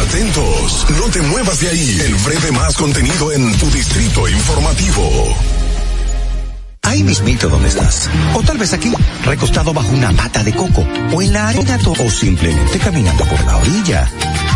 Atentos, 0.00 0.86
no 0.98 1.04
te 1.10 1.20
muevas 1.22 1.60
de 1.60 1.68
ahí. 1.68 2.00
El 2.04 2.14
breve 2.16 2.52
más 2.52 2.74
contenido 2.76 3.32
en 3.32 3.37
tu 3.38 3.70
distrito 3.70 4.28
informativo. 4.28 5.36
Ahí 6.82 7.04
mismito 7.04 7.48
donde 7.48 7.68
estás. 7.68 8.10
O 8.34 8.42
tal 8.42 8.58
vez 8.58 8.72
aquí, 8.72 8.92
recostado 9.24 9.72
bajo 9.72 9.92
una 9.92 10.10
mata 10.10 10.42
de 10.42 10.52
coco. 10.52 10.84
O 11.12 11.22
en 11.22 11.32
la 11.32 11.48
arena 11.48 11.78
o 11.86 12.10
simplemente 12.10 12.78
caminando 12.78 13.24
por 13.26 13.44
la 13.44 13.58
orilla. 13.58 14.10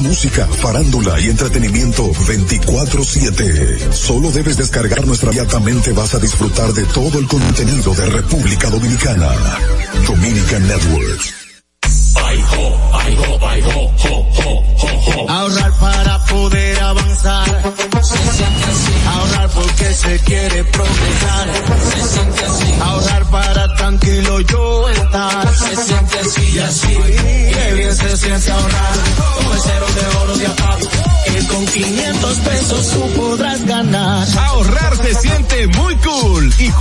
música, 0.00 0.46
farándula 0.46 1.18
y 1.20 1.30
entretenimiento 1.30 2.12
24/7. 2.26 3.92
Solo 3.92 4.30
debes 4.30 4.56
descargar 4.56 5.06
nuestra 5.06 5.30
inmediatamente 5.40 5.92
vas 5.92 6.14
a 6.14 6.18
disfrutar 6.18 6.72
de 6.74 6.84
todo 6.86 7.18
el 7.18 7.26
contenido 7.26 7.94
de 7.94 8.06
República 8.06 8.68
Dominicana. 8.68 9.30
Dominican 10.06 10.66
Networks. 10.68 11.34
Ahorrar 15.28 15.72
para 15.78 16.24
poder 16.26 16.80
avanzar. 16.80 17.62
Se 18.02 18.18
siente 18.36 18.64
así. 18.64 18.92
Ahorrar 19.06 19.50
porque 19.50 19.94
se 19.94 20.18
quiere 20.20 20.64
progresar. 20.64 21.48
Se 21.90 22.08
siente 22.08 22.44
así. 22.44 22.74
Ahorrar 22.82 23.30
para 23.30 23.74
tranquilo 23.76 24.40
yo 24.40 24.88
estar. 24.90 25.56
Se 25.56 25.76
siente 25.76 26.18
así 26.18 26.52
y 26.54 26.58
así. 26.58 26.98
Qué 27.54 27.72
bien 27.74 27.96
se 27.96 28.16
siente 28.16 28.50
ahorrar. 28.50 28.69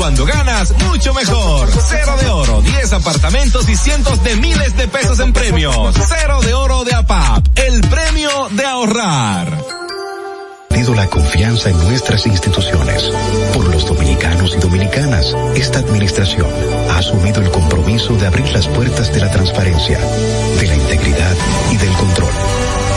Cuando 0.10 0.26
ganas, 0.26 0.74
mucho 0.88 1.14
mejor. 1.14 1.70
Cero 1.88 2.16
de 2.20 2.30
oro, 2.30 2.62
10 2.64 2.94
apartamentos 2.94 3.70
y 3.70 3.76
cientos 3.76 4.24
de 4.24 4.38
miles 4.38 4.76
de 4.76 4.88
pesos 4.88 5.20
en 5.20 5.32
premios. 5.34 5.96
Cero 6.08 6.42
de 6.42 6.52
oro 6.56 6.84
de 6.84 6.96
APAP, 6.96 7.46
el 7.60 7.82
premio 7.82 8.50
de 8.50 8.66
ahorrar. 8.66 9.80
La 10.96 11.08
confianza 11.08 11.70
en 11.70 11.78
nuestras 11.78 12.26
instituciones. 12.26 13.04
Por 13.54 13.68
los 13.68 13.86
dominicanos 13.86 14.56
y 14.56 14.60
dominicanas, 14.60 15.36
esta 15.56 15.80
administración 15.80 16.48
ha 16.90 16.98
asumido 16.98 17.42
el 17.42 17.52
compromiso 17.52 18.16
de 18.16 18.26
abrir 18.26 18.50
las 18.50 18.68
puertas 18.68 19.14
de 19.14 19.20
la 19.20 19.30
transparencia, 19.30 20.00
de 20.60 20.68
la 20.68 20.76
integridad 20.76 21.36
y 21.72 21.78
del 21.78 21.94
control. 21.94 22.34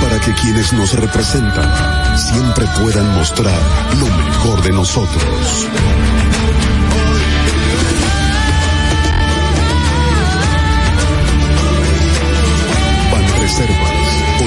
para 0.00 0.20
que 0.20 0.32
quienes 0.34 0.72
nos 0.72 0.92
representan 0.94 2.18
siempre 2.18 2.66
puedan 2.80 3.14
mostrar 3.14 3.60
lo 3.98 4.06
mejor 4.06 4.62
de 4.62 4.70
nosotros. 4.72 5.68
Banreservas, 13.12 13.92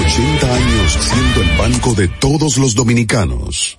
80 0.06 0.54
años 0.54 0.98
siendo 1.00 1.42
el 1.42 1.58
banco 1.58 1.94
de 1.94 2.08
todos 2.08 2.58
los 2.58 2.74
dominicanos. 2.74 3.78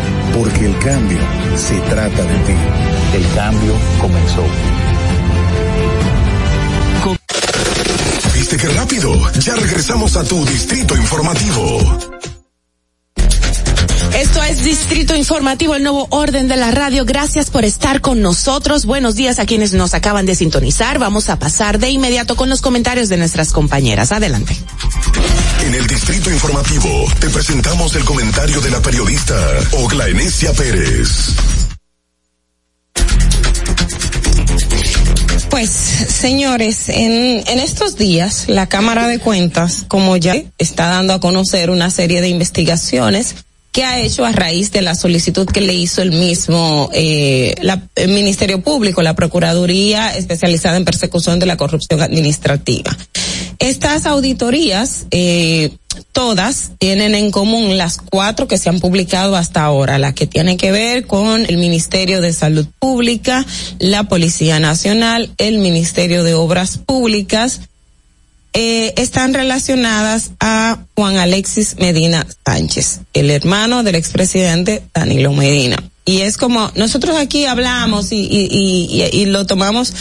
Porque 0.33 0.65
el 0.65 0.79
cambio 0.79 1.19
se 1.55 1.79
trata 1.81 2.23
de 2.23 2.37
ti. 2.45 2.53
El 3.13 3.35
cambio 3.35 3.73
comenzó. 3.99 4.45
¿Viste 8.33 8.57
qué 8.57 8.67
rápido? 8.69 9.13
Ya 9.39 9.55
regresamos 9.55 10.15
a 10.15 10.23
tu 10.23 10.43
Distrito 10.45 10.95
Informativo. 10.95 12.40
Esto 14.13 14.43
es 14.43 14.63
Distrito 14.63 15.15
Informativo, 15.15 15.73
el 15.75 15.83
nuevo 15.83 16.07
orden 16.09 16.47
de 16.47 16.57
la 16.57 16.71
radio. 16.71 17.05
Gracias 17.05 17.49
por 17.49 17.63
estar 17.63 18.01
con 18.01 18.21
nosotros. 18.21 18.85
Buenos 18.85 19.15
días 19.15 19.39
a 19.39 19.45
quienes 19.45 19.73
nos 19.73 19.93
acaban 19.93 20.25
de 20.25 20.35
sintonizar. 20.35 20.99
Vamos 20.99 21.29
a 21.29 21.39
pasar 21.39 21.79
de 21.79 21.89
inmediato 21.89 22.35
con 22.35 22.49
los 22.49 22.61
comentarios 22.61 23.09
de 23.09 23.17
nuestras 23.17 23.51
compañeras. 23.51 24.11
Adelante. 24.11 24.55
En 25.65 25.75
el 25.75 25.87
Distrito 25.87 26.29
Informativo 26.29 26.89
te 27.19 27.29
presentamos 27.29 27.95
el 27.95 28.03
comentario 28.03 28.59
de 28.59 28.69
la 28.69 28.81
periodista 28.81 29.35
Ogla 29.73 30.07
Enesia 30.07 30.51
Pérez. 30.53 31.35
Pues, 35.49 35.69
señores, 35.69 36.89
en, 36.89 37.43
en 37.47 37.59
estos 37.59 37.95
días 37.95 38.45
la 38.47 38.67
Cámara 38.67 39.07
de 39.07 39.19
Cuentas, 39.19 39.85
como 39.87 40.17
ya 40.17 40.35
está 40.57 40.87
dando 40.87 41.13
a 41.13 41.19
conocer 41.19 41.69
una 41.69 41.89
serie 41.89 42.21
de 42.21 42.29
investigaciones 42.29 43.35
que 43.71 43.83
ha 43.85 43.99
hecho 43.99 44.25
a 44.25 44.31
raíz 44.31 44.71
de 44.71 44.81
la 44.81 44.95
solicitud 44.95 45.47
que 45.47 45.61
le 45.61 45.73
hizo 45.73 46.01
el 46.01 46.11
mismo 46.11 46.89
eh, 46.93 47.55
la, 47.61 47.81
el 47.95 48.09
Ministerio 48.09 48.61
Público, 48.61 49.01
la 49.01 49.15
Procuraduría 49.15 50.15
especializada 50.15 50.77
en 50.77 50.85
persecución 50.85 51.39
de 51.39 51.45
la 51.45 51.57
corrupción 51.57 52.01
administrativa. 52.01 52.95
Estas 53.59 54.05
auditorías, 54.05 55.05
eh, 55.11 55.71
todas 56.11 56.71
tienen 56.79 57.15
en 57.15 57.31
común 57.31 57.77
las 57.77 57.97
cuatro 57.97 58.47
que 58.47 58.57
se 58.57 58.69
han 58.69 58.79
publicado 58.79 59.35
hasta 59.35 59.63
ahora, 59.63 59.99
la 59.99 60.13
que 60.13 60.25
tiene 60.25 60.57
que 60.57 60.71
ver 60.71 61.05
con 61.05 61.45
el 61.45 61.57
Ministerio 61.57 62.21
de 62.21 62.33
Salud 62.33 62.65
Pública, 62.79 63.45
la 63.79 64.05
Policía 64.05 64.59
Nacional, 64.59 65.31
el 65.37 65.59
Ministerio 65.59 66.23
de 66.23 66.33
Obras 66.33 66.77
Públicas, 66.77 67.61
eh, 68.53 68.93
están 68.97 69.33
relacionadas 69.33 70.31
a 70.39 70.79
Juan 70.95 71.17
Alexis 71.17 71.77
Medina 71.79 72.25
Sánchez, 72.45 73.01
el 73.13 73.29
hermano 73.29 73.83
del 73.83 73.95
expresidente 73.95 74.83
Danilo 74.93 75.31
Medina. 75.31 75.77
Y 76.03 76.21
es 76.21 76.37
como, 76.37 76.71
nosotros 76.75 77.15
aquí 77.15 77.45
hablamos 77.45 78.11
y, 78.11 78.21
y, 78.21 78.47
y, 78.51 79.21
y 79.21 79.25
lo 79.27 79.45
tomamos, 79.45 79.93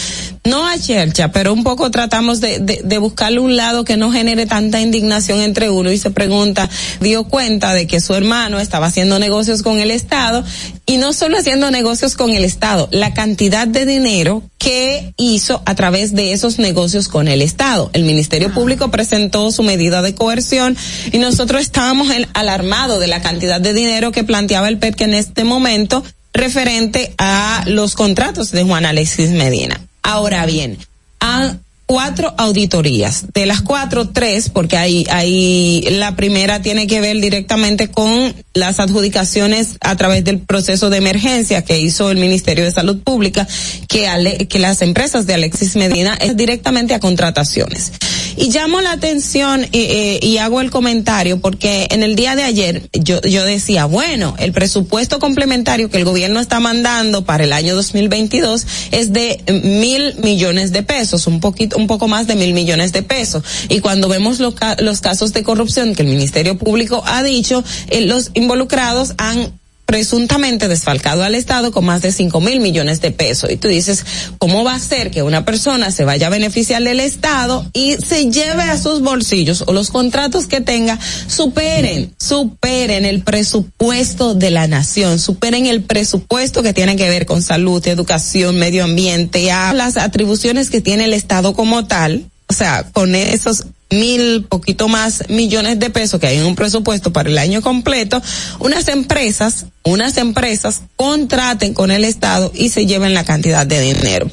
no 0.45 0.67
a 0.67 0.79
chercha, 0.79 1.31
pero 1.31 1.53
un 1.53 1.63
poco 1.63 1.91
tratamos 1.91 2.41
de, 2.41 2.59
de, 2.59 2.81
de 2.83 2.99
buscarle 2.99 3.39
un 3.39 3.55
lado 3.55 3.85
que 3.85 3.99
no 3.99 4.11
genere 4.11 4.47
tanta 4.47 4.81
indignación 4.81 5.41
entre 5.41 5.69
uno 5.69 5.93
y 5.93 5.99
se 5.99 6.11
pregunta, 6.11 6.71
dio 7.01 7.25
cuenta 7.25 7.75
de 7.75 7.87
que 7.87 8.01
su 8.01 8.15
hermano 8.15 8.59
estaba 8.59 8.87
haciendo 8.87 9.19
negocios 9.19 9.63
con 9.63 9.79
el 9.79 9.91
Estado 9.91 10.43
y 10.91 10.97
no 10.97 11.13
solo 11.13 11.39
haciendo 11.39 11.71
negocios 11.71 12.17
con 12.17 12.31
el 12.33 12.45
Estado, 12.45 12.89
la 12.91 13.15
cantidad 13.15 13.69
de 13.69 13.87
dinero 13.87 14.43
que 14.59 15.15
hizo 15.17 15.63
a 15.65 15.77
través 15.77 16.17
de 16.17 16.33
esos 16.33 16.59
negocios 16.59 17.07
con 17.07 17.29
el 17.29 17.43
Estado. 17.43 17.91
El 17.93 18.03
Ministerio 18.03 18.53
Público 18.53 18.91
presentó 18.91 19.53
su 19.53 19.63
medida 19.63 20.03
de 20.03 20.17
coerción 20.17 20.77
y 21.13 21.19
nosotros 21.19 21.63
estábamos 21.63 22.09
alarmados 22.35 22.99
de 22.99 23.07
la 23.07 23.23
cantidad 23.23 23.61
de 23.61 23.73
dinero 23.73 24.11
que 24.11 24.25
planteaba 24.25 24.69
el 24.69 24.79
PEP 24.79 24.97
que 24.97 25.05
en 25.05 25.15
este 25.15 25.45
momento 25.45 26.03
referente 26.33 27.15
a 27.19 27.63
los 27.69 27.95
contratos 27.95 28.51
de 28.51 28.65
Juan 28.65 28.85
Alexis 28.85 29.31
Medina. 29.31 29.81
Ahora 30.03 30.45
bien, 30.45 30.77
a 31.21 31.55
cuatro 31.91 32.33
auditorías. 32.37 33.25
De 33.35 33.47
las 33.47 33.63
cuatro, 33.63 34.11
tres, 34.11 34.49
porque 34.49 34.77
ahí, 34.77 35.05
ahí 35.11 35.85
la 35.91 36.15
primera 36.15 36.63
tiene 36.63 36.87
que 36.87 37.01
ver 37.01 37.21
directamente 37.21 37.89
con 37.89 38.33
las 38.55 38.79
adjudicaciones 38.79 39.71
a 39.81 39.97
través 39.97 40.23
del 40.23 40.39
proceso 40.39 40.89
de 40.89 40.99
emergencia 40.99 41.65
que 41.65 41.81
hizo 41.81 42.13
el 42.13 42.19
Ministerio 42.19 42.63
de 42.63 42.71
Salud 42.71 43.03
Pública, 43.03 43.49
que, 43.89 44.07
ale, 44.07 44.47
que 44.47 44.61
las 44.61 44.83
empresas 44.83 45.27
de 45.27 45.35
Alexis 45.35 45.75
Medina 45.75 46.15
es 46.15 46.37
directamente 46.37 46.95
a 46.95 47.01
contrataciones. 47.01 47.91
Y 48.37 48.53
llamo 48.53 48.81
la 48.81 48.93
atención 48.93 49.67
y, 49.73 49.79
eh, 49.79 50.21
y 50.23 50.39
hago 50.39 50.61
el 50.61 50.71
comentario 50.71 51.41
porque 51.41 51.89
en 51.91 52.05
el 52.05 52.15
día 52.15 52.37
de 52.37 52.45
ayer 52.45 52.89
yo, 52.93 53.21
yo 53.23 53.45
decía, 53.45 53.87
bueno, 53.87 54.37
el 54.39 54.53
presupuesto 54.53 55.19
complementario 55.19 55.91
que 55.91 55.97
el 55.97 56.05
gobierno 56.05 56.39
está 56.39 56.61
mandando 56.61 57.25
para 57.25 57.43
el 57.43 57.53
año 57.53 57.75
2022 57.75 58.67
es 58.93 59.13
de 59.13 59.43
mil 59.65 60.15
millones 60.23 60.71
de 60.71 60.85
pesos, 60.85 61.27
un 61.27 61.41
poquito, 61.41 61.80
un 61.81 61.87
poco 61.87 62.09
más 62.09 62.27
de 62.27 62.37
mil 62.37 62.53
millones 62.53 62.93
de 62.93 63.03
pesos. 63.03 63.43
Y 63.69 63.81
cuando 63.81 64.09
vemos 64.09 64.39
lo, 64.39 64.55
los 64.79 65.01
casos 65.01 65.33
de 65.33 65.43
corrupción 65.43 65.95
que 65.95 66.03
el 66.03 66.09
Ministerio 66.09 66.57
Público 66.57 67.03
ha 67.07 67.23
dicho, 67.23 67.65
eh, 67.89 68.03
los 68.03 68.31
involucrados 68.35 69.15
han 69.19 69.60
presuntamente 69.91 70.69
desfalcado 70.69 71.25
al 71.25 71.35
Estado 71.35 71.73
con 71.73 71.85
más 71.85 72.01
de 72.01 72.13
cinco 72.13 72.41
mil 72.41 72.61
millones 72.61 73.01
de 73.01 73.11
pesos. 73.11 73.51
Y 73.51 73.57
tú 73.57 73.67
dices, 73.67 74.07
¿cómo 74.39 74.63
va 74.63 74.75
a 74.75 74.79
ser 74.79 75.11
que 75.11 75.25
una 75.25 75.45
persona 75.45 75.91
se 75.91 76.05
vaya 76.05 76.29
a 76.29 76.31
beneficiar 76.31 76.81
del 76.85 77.01
Estado 77.01 77.69
y 77.73 77.97
se 77.97 78.31
lleve 78.31 78.63
a 78.63 78.79
sus 78.79 79.01
bolsillos 79.01 79.65
o 79.67 79.73
los 79.73 79.91
contratos 79.91 80.47
que 80.47 80.61
tenga 80.61 80.97
superen, 81.27 82.15
superen 82.21 83.05
el 83.05 83.23
presupuesto 83.23 84.37
de 84.37 84.53
la 84.53 84.69
nación, 84.69 85.19
superen 85.19 85.67
el 85.67 85.83
presupuesto 85.83 86.63
que 86.63 86.73
tiene 86.73 86.95
que 86.95 87.09
ver 87.09 87.27
con 87.27 87.43
salud, 87.43 87.85
educación, 87.85 88.61
medio 88.61 88.85
ambiente, 88.85 89.51
a 89.51 89.73
las 89.73 89.97
atribuciones 89.97 90.71
que 90.71 90.81
tiene 90.81 91.07
el 91.07 91.15
Estado 91.15 91.53
como 91.53 91.89
tal? 91.89 92.31
O 92.47 92.53
sea, 92.53 92.85
con 92.93 93.17
esos 93.17 93.65
mil, 93.91 94.45
poquito 94.49 94.89
más 94.89 95.25
millones 95.29 95.79
de 95.79 95.91
pesos 95.91 96.21
que 96.21 96.29
hay 96.29 96.39
en 96.39 96.47
un 96.47 96.57
presupuesto 96.57 97.13
para 97.13 97.29
el 97.29 97.39
año 97.39 97.63
completo, 97.63 98.23
unas 98.59 98.89
empresas, 98.89 99.67
unas 99.83 100.17
empresas 100.17 100.83
contraten 100.97 101.75
con 101.75 101.91
el 101.91 102.05
Estado 102.05 102.53
y 102.55 102.71
se 102.71 102.87
lleven 102.87 103.15
la 103.15 103.25
cantidad 103.25 103.67
de 103.67 103.81
dinero. 103.81 104.31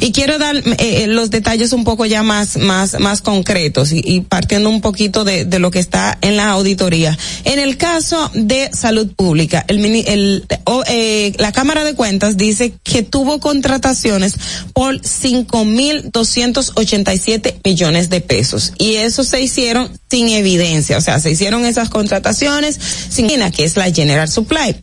Y 0.00 0.12
quiero 0.12 0.38
dar 0.38 0.56
eh, 0.78 1.06
los 1.06 1.30
detalles 1.30 1.72
un 1.72 1.84
poco 1.84 2.06
ya 2.06 2.22
más, 2.22 2.56
más, 2.56 2.98
más 2.98 3.22
concretos 3.22 3.92
y, 3.92 4.20
partiendo 4.22 4.68
un 4.68 4.80
poquito 4.80 5.24
de, 5.24 5.46
lo 5.58 5.70
que 5.70 5.78
está 5.78 6.18
en 6.22 6.36
la 6.36 6.50
auditoría. 6.50 7.16
En 7.44 7.58
el 7.58 7.76
caso 7.76 8.30
de 8.34 8.70
salud 8.72 9.12
pública, 9.14 9.64
el, 9.68 9.84
el, 9.84 10.46
eh, 10.88 11.34
la 11.38 11.52
Cámara 11.52 11.84
de 11.84 11.94
Cuentas 11.94 12.36
dice 12.36 12.72
que 12.82 13.02
tuvo 13.02 13.40
contrataciones 13.40 14.34
por 14.72 15.00
cinco 15.06 15.64
mil 15.64 16.10
doscientos 16.10 16.72
ochenta 16.76 17.14
y 17.14 17.18
siete 17.18 17.60
millones 17.64 18.10
de 18.10 18.20
pesos 18.20 18.72
y 18.78 18.96
eso 19.04 19.24
se 19.24 19.40
hicieron 19.40 19.90
sin 20.10 20.28
evidencia, 20.28 20.98
o 20.98 21.00
sea, 21.00 21.20
se 21.20 21.30
hicieron 21.30 21.64
esas 21.64 21.88
contrataciones 21.88 22.78
sin 23.10 23.28
que 23.28 23.64
es 23.64 23.76
la 23.76 23.90
General 23.92 24.28
Supply. 24.28 24.76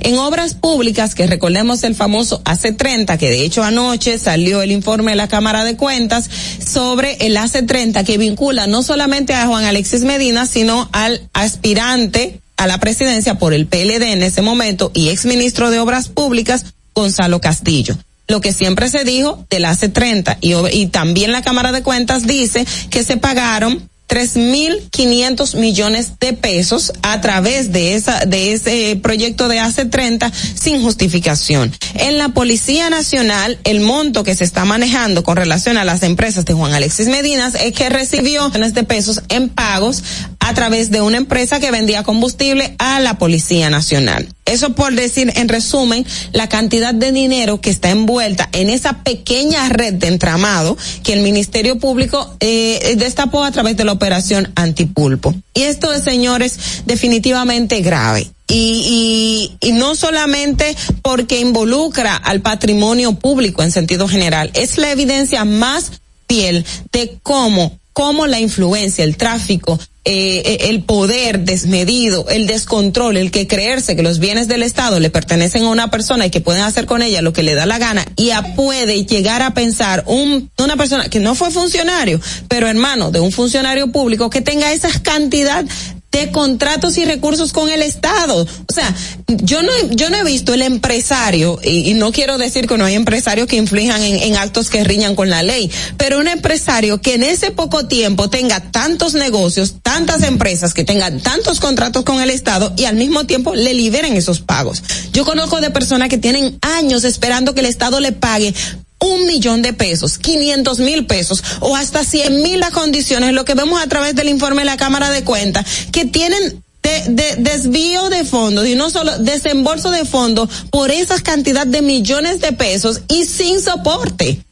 En 0.00 0.18
obras 0.18 0.54
públicas, 0.54 1.14
que 1.14 1.26
recordemos 1.26 1.84
el 1.84 1.94
famoso 1.94 2.42
AC30, 2.44 3.16
que 3.18 3.30
de 3.30 3.44
hecho 3.44 3.62
anoche 3.62 4.18
salió 4.18 4.60
el 4.60 4.72
informe 4.72 5.12
de 5.12 5.16
la 5.16 5.28
Cámara 5.28 5.64
de 5.64 5.76
Cuentas 5.76 6.28
sobre 6.64 7.14
el 7.26 7.36
AC30 7.36 8.04
que 8.04 8.18
vincula 8.18 8.66
no 8.66 8.82
solamente 8.82 9.34
a 9.34 9.46
Juan 9.46 9.64
Alexis 9.64 10.02
Medina, 10.02 10.46
sino 10.46 10.88
al 10.92 11.28
aspirante 11.32 12.40
a 12.56 12.66
la 12.66 12.78
presidencia 12.78 13.38
por 13.38 13.54
el 13.54 13.66
PLD 13.66 14.12
en 14.12 14.22
ese 14.22 14.42
momento 14.42 14.90
y 14.94 15.08
exministro 15.08 15.70
de 15.70 15.78
Obras 15.78 16.08
Públicas, 16.08 16.66
Gonzalo 16.94 17.40
Castillo 17.40 17.96
lo 18.32 18.40
que 18.40 18.54
siempre 18.54 18.88
se 18.88 19.04
dijo 19.04 19.44
del 19.50 19.66
hace 19.66 19.90
30 19.90 20.38
y, 20.40 20.54
y 20.72 20.86
también 20.86 21.32
la 21.32 21.42
Cámara 21.42 21.70
de 21.70 21.82
Cuentas 21.82 22.26
dice 22.26 22.64
que 22.88 23.04
se 23.04 23.18
pagaron 23.18 23.90
tres 24.06 24.36
mil 24.36 24.78
quinientos 24.90 25.54
millones 25.54 26.18
de 26.18 26.32
pesos 26.32 26.92
a 27.02 27.20
través 27.20 27.72
de 27.72 27.94
esa 27.94 28.26
de 28.26 28.52
ese 28.52 28.98
proyecto 29.02 29.48
de 29.48 29.58
hace 29.58 29.84
30 29.84 30.30
sin 30.54 30.82
justificación. 30.82 31.72
En 31.94 32.18
la 32.18 32.30
Policía 32.30 32.90
Nacional, 32.90 33.58
el 33.64 33.80
monto 33.80 34.24
que 34.24 34.34
se 34.34 34.44
está 34.44 34.64
manejando 34.64 35.24
con 35.24 35.36
relación 35.36 35.76
a 35.76 35.84
las 35.84 36.02
empresas 36.02 36.44
de 36.44 36.54
Juan 36.54 36.74
Alexis 36.74 37.08
Medinas 37.08 37.54
es 37.54 37.72
que 37.72 37.88
recibió 37.88 38.48
millones 38.48 38.74
de 38.74 38.84
pesos 38.84 39.22
en 39.28 39.48
pagos 39.48 40.02
a 40.40 40.54
través 40.54 40.90
de 40.90 41.00
una 41.00 41.18
empresa 41.18 41.60
que 41.60 41.70
vendía 41.70 42.02
combustible 42.02 42.74
a 42.78 43.00
la 43.00 43.16
Policía 43.16 43.70
Nacional. 43.70 44.28
Eso 44.44 44.74
por 44.74 44.94
decir, 44.94 45.32
en 45.36 45.48
resumen, 45.48 46.04
la 46.32 46.48
cantidad 46.48 46.92
de 46.92 47.12
dinero 47.12 47.60
que 47.60 47.70
está 47.70 47.90
envuelta 47.90 48.48
en 48.52 48.70
esa 48.70 49.02
pequeña 49.04 49.68
red 49.68 49.94
de 49.94 50.08
entramado 50.08 50.76
que 51.04 51.12
el 51.12 51.20
Ministerio 51.20 51.78
Público 51.78 52.34
eh, 52.40 52.94
destapó 52.98 53.44
a 53.44 53.52
través 53.52 53.76
de 53.76 53.84
la 53.84 53.92
operación 53.92 54.50
antipulpo. 54.56 55.34
Y 55.54 55.62
esto 55.62 55.92
es, 55.92 56.02
señores, 56.02 56.58
definitivamente 56.86 57.80
grave. 57.82 58.30
Y, 58.48 59.56
y, 59.60 59.68
y, 59.68 59.72
no 59.72 59.94
solamente 59.94 60.76
porque 61.00 61.40
involucra 61.40 62.16
al 62.16 62.42
patrimonio 62.42 63.14
público 63.14 63.62
en 63.62 63.70
sentido 63.70 64.08
general, 64.08 64.50
es 64.52 64.76
la 64.76 64.90
evidencia 64.90 65.46
más 65.46 65.92
fiel 66.28 66.66
de 66.92 67.18
cómo 67.22 67.78
cómo 67.92 68.26
la 68.26 68.40
influencia, 68.40 69.04
el 69.04 69.16
tráfico, 69.16 69.78
eh, 70.04 70.68
el 70.68 70.82
poder 70.82 71.40
desmedido, 71.40 72.26
el 72.28 72.48
descontrol, 72.48 73.16
el 73.16 73.30
que 73.30 73.46
creerse 73.46 73.94
que 73.94 74.02
los 74.02 74.18
bienes 74.18 74.48
del 74.48 74.64
Estado 74.64 74.98
le 74.98 75.10
pertenecen 75.10 75.62
a 75.62 75.68
una 75.68 75.90
persona 75.90 76.26
y 76.26 76.30
que 76.30 76.40
pueden 76.40 76.62
hacer 76.62 76.86
con 76.86 77.02
ella 77.02 77.22
lo 77.22 77.32
que 77.32 77.44
le 77.44 77.54
da 77.54 77.66
la 77.66 77.78
gana 77.78 78.04
y 78.16 78.30
a 78.30 78.56
puede 78.56 79.04
llegar 79.04 79.42
a 79.42 79.54
pensar 79.54 80.02
un, 80.06 80.50
una 80.58 80.76
persona 80.76 81.08
que 81.08 81.20
no 81.20 81.36
fue 81.36 81.52
funcionario, 81.52 82.20
pero 82.48 82.66
hermano 82.66 83.12
de 83.12 83.20
un 83.20 83.30
funcionario 83.30 83.92
público 83.92 84.28
que 84.28 84.40
tenga 84.40 84.72
esa 84.72 84.90
cantidad 85.02 85.64
de 86.12 86.30
contratos 86.30 86.98
y 86.98 87.04
recursos 87.04 87.52
con 87.52 87.68
el 87.70 87.82
Estado. 87.82 88.42
O 88.42 88.72
sea, 88.72 88.94
yo 89.26 89.62
no, 89.62 89.72
yo 89.90 90.10
no 90.10 90.16
he 90.18 90.24
visto 90.24 90.54
el 90.54 90.62
empresario, 90.62 91.58
y, 91.64 91.94
no 91.94 92.12
quiero 92.12 92.38
decir 92.38 92.66
que 92.66 92.76
no 92.76 92.84
hay 92.84 92.94
empresarios 92.94 93.48
que 93.48 93.56
inflijan 93.56 94.02
en, 94.02 94.18
en, 94.18 94.36
actos 94.36 94.70
que 94.70 94.84
riñan 94.84 95.14
con 95.14 95.30
la 95.30 95.42
ley, 95.42 95.70
pero 95.96 96.18
un 96.18 96.28
empresario 96.28 97.00
que 97.00 97.14
en 97.14 97.22
ese 97.22 97.50
poco 97.50 97.86
tiempo 97.86 98.28
tenga 98.28 98.60
tantos 98.60 99.14
negocios, 99.14 99.76
tantas 99.82 100.22
empresas, 100.22 100.74
que 100.74 100.84
tengan 100.84 101.20
tantos 101.20 101.60
contratos 101.60 102.04
con 102.04 102.20
el 102.20 102.30
Estado 102.30 102.72
y 102.76 102.84
al 102.84 102.96
mismo 102.96 103.24
tiempo 103.24 103.54
le 103.54 103.74
liberen 103.74 104.16
esos 104.16 104.40
pagos. 104.40 104.82
Yo 105.12 105.24
conozco 105.24 105.60
de 105.60 105.70
personas 105.70 106.08
que 106.08 106.18
tienen 106.18 106.58
años 106.60 107.04
esperando 107.04 107.54
que 107.54 107.60
el 107.60 107.66
Estado 107.66 108.00
le 108.00 108.12
pague 108.12 108.54
un 109.02 109.26
millón 109.26 109.62
de 109.62 109.72
pesos, 109.72 110.18
500 110.18 110.78
mil 110.80 111.06
pesos 111.06 111.42
o 111.60 111.76
hasta 111.76 112.04
100 112.04 112.42
mil 112.42 112.60
las 112.60 112.70
condiciones, 112.70 113.32
lo 113.32 113.44
que 113.44 113.54
vemos 113.54 113.82
a 113.82 113.86
través 113.88 114.14
del 114.14 114.28
informe 114.28 114.62
de 114.62 114.66
la 114.66 114.76
Cámara 114.76 115.10
de 115.10 115.24
Cuentas, 115.24 115.66
que 115.90 116.04
tienen 116.04 116.62
de, 116.82 117.04
de, 117.08 117.36
desvío 117.38 118.08
de 118.08 118.24
fondos 118.24 118.66
y 118.66 118.74
no 118.74 118.90
solo 118.90 119.18
desembolso 119.18 119.90
de 119.90 120.04
fondos 120.04 120.48
por 120.70 120.90
esa 120.90 121.20
cantidad 121.20 121.66
de 121.66 121.82
millones 121.82 122.40
de 122.40 122.52
pesos 122.52 123.02
y 123.08 123.24
sin 123.24 123.60
soporte. 123.60 124.42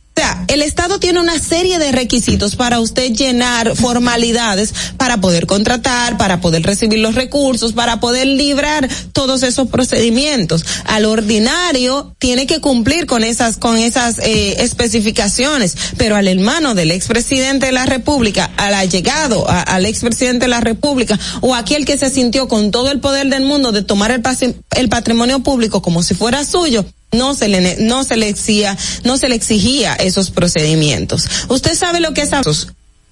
El 0.48 0.62
Estado 0.62 0.98
tiene 0.98 1.20
una 1.20 1.39
serie 1.39 1.78
de 1.78 1.93
requisitos 1.93 2.57
para 2.57 2.81
usted 2.81 3.12
llenar 3.12 3.77
formalidades 3.77 4.73
para 4.97 5.19
poder 5.20 5.47
contratar, 5.47 6.16
para 6.19 6.40
poder 6.40 6.62
recibir 6.62 6.98
los 6.98 7.15
recursos, 7.15 7.73
para 7.73 8.01
poder 8.01 8.27
librar 8.27 8.89
todos 9.12 9.43
esos 9.43 9.69
procedimientos. 9.69 10.65
Al 10.85 11.05
ordinario 11.05 12.15
tiene 12.19 12.47
que 12.47 12.61
cumplir 12.61 13.07
con 13.07 13.24
esas, 13.24 13.57
con 13.57 13.77
esas 13.77 14.19
eh, 14.19 14.57
especificaciones, 14.62 15.77
pero 15.97 16.16
al 16.16 16.28
hermano 16.28 16.74
del 16.74 16.90
expresidente 16.90 17.66
de 17.66 17.73
la 17.73 17.86
República, 17.86 18.51
al 18.57 18.74
allegado, 18.74 19.48
a- 19.48 19.62
al 19.62 19.86
expresidente 19.86 20.44
de 20.47 20.48
la 20.48 20.61
República, 20.61 21.19
o 21.40 21.55
aquel 21.55 21.85
que 21.85 21.97
se 21.98 22.11
sintió 22.11 22.48
con 22.48 22.70
todo 22.70 22.90
el 22.90 23.01
poder 23.01 23.28
del 23.28 23.44
mundo 23.44 23.73
de 23.73 23.82
tomar 23.82 24.11
el 24.11 24.89
patrimonio 24.89 25.40
público 25.40 25.82
como 25.82 26.02
si 26.02 26.15
fuera 26.15 26.44
suyo, 26.44 26.85
no 27.12 27.35
se 27.35 27.49
le 27.49 27.77
no 27.78 28.05
se 28.05 28.16
le 28.16 28.28
exigía 28.28 28.77
no 29.05 29.16
se 29.19 29.28
le 29.28 29.35
exigía 29.35 29.95
esos 29.95 30.31
procedimientos. 30.31 31.27
Usted 31.49 31.74
sabe 31.77 32.01
lo 32.01 32.15
que 32.15 32.23
es 32.23 32.32
a- 32.32 32.43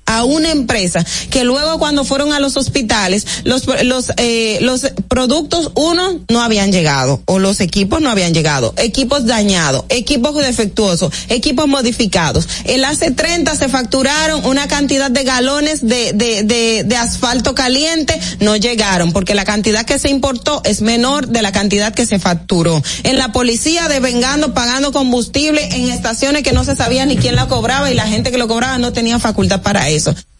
a 0.08 0.24
una 0.24 0.50
empresa 0.50 1.04
que 1.30 1.44
luego 1.44 1.78
cuando 1.78 2.02
fueron 2.02 2.32
a 2.32 2.40
los 2.40 2.56
hospitales 2.56 3.26
los 3.44 3.66
los 3.84 4.10
eh, 4.16 4.58
los 4.62 4.90
productos 5.06 5.70
uno 5.74 6.20
no 6.28 6.40
habían 6.40 6.72
llegado 6.72 7.20
o 7.26 7.38
los 7.38 7.60
equipos 7.60 8.00
no 8.00 8.10
habían 8.10 8.32
llegado. 8.32 8.74
Equipos 8.78 9.26
dañados 9.26 9.84
equipos 9.90 10.34
defectuosos 10.34 11.12
equipos 11.28 11.68
modificados. 11.68 12.48
El 12.64 12.84
hace 12.86 13.10
30 13.10 13.54
se 13.54 13.68
facturaron 13.68 14.46
una 14.46 14.66
cantidad 14.66 15.10
de 15.10 15.24
galones 15.24 15.86
de 15.86 16.12
de 16.14 16.42
de, 16.42 16.84
de 16.84 16.96
asfalto 16.96 17.54
caliente. 17.54 18.18
No 18.40 18.56
llegaron 18.56 19.12
porque 19.12 19.34
la 19.34 19.44
cantidad 19.44 19.84
que 19.84 19.98
se 19.98 20.08
importó 20.08 20.62
es 20.64 20.80
menor 20.80 21.28
de 21.28 21.42
la 21.42 21.52
cantidad 21.52 21.92
que 21.92 22.06
se 22.06 22.18
facturó. 22.18 22.82
En 23.02 23.18
la 23.18 23.32
policía 23.32 23.88
devengando 23.88 24.54
pagando 24.54 24.90
combustible 24.90 25.68
en 25.74 25.90
estaciones 25.90 26.42
que 26.42 26.52
no 26.52 26.64
se 26.64 26.76
sabía 26.76 27.04
ni 27.04 27.18
quién 27.18 27.36
la 27.36 27.46
cobraba 27.46 27.90
y 27.90 27.94
la 27.94 28.06
gente 28.06 28.30
que 28.30 28.38
lo 28.38 28.48
cobraba 28.48 28.78
no 28.78 28.94
tenía 28.94 29.18
facultad 29.18 29.60
para 29.60 29.90
eso 29.90 29.97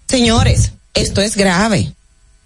señores 0.09 0.73
esto 0.99 1.21
es 1.21 1.37
grave. 1.37 1.93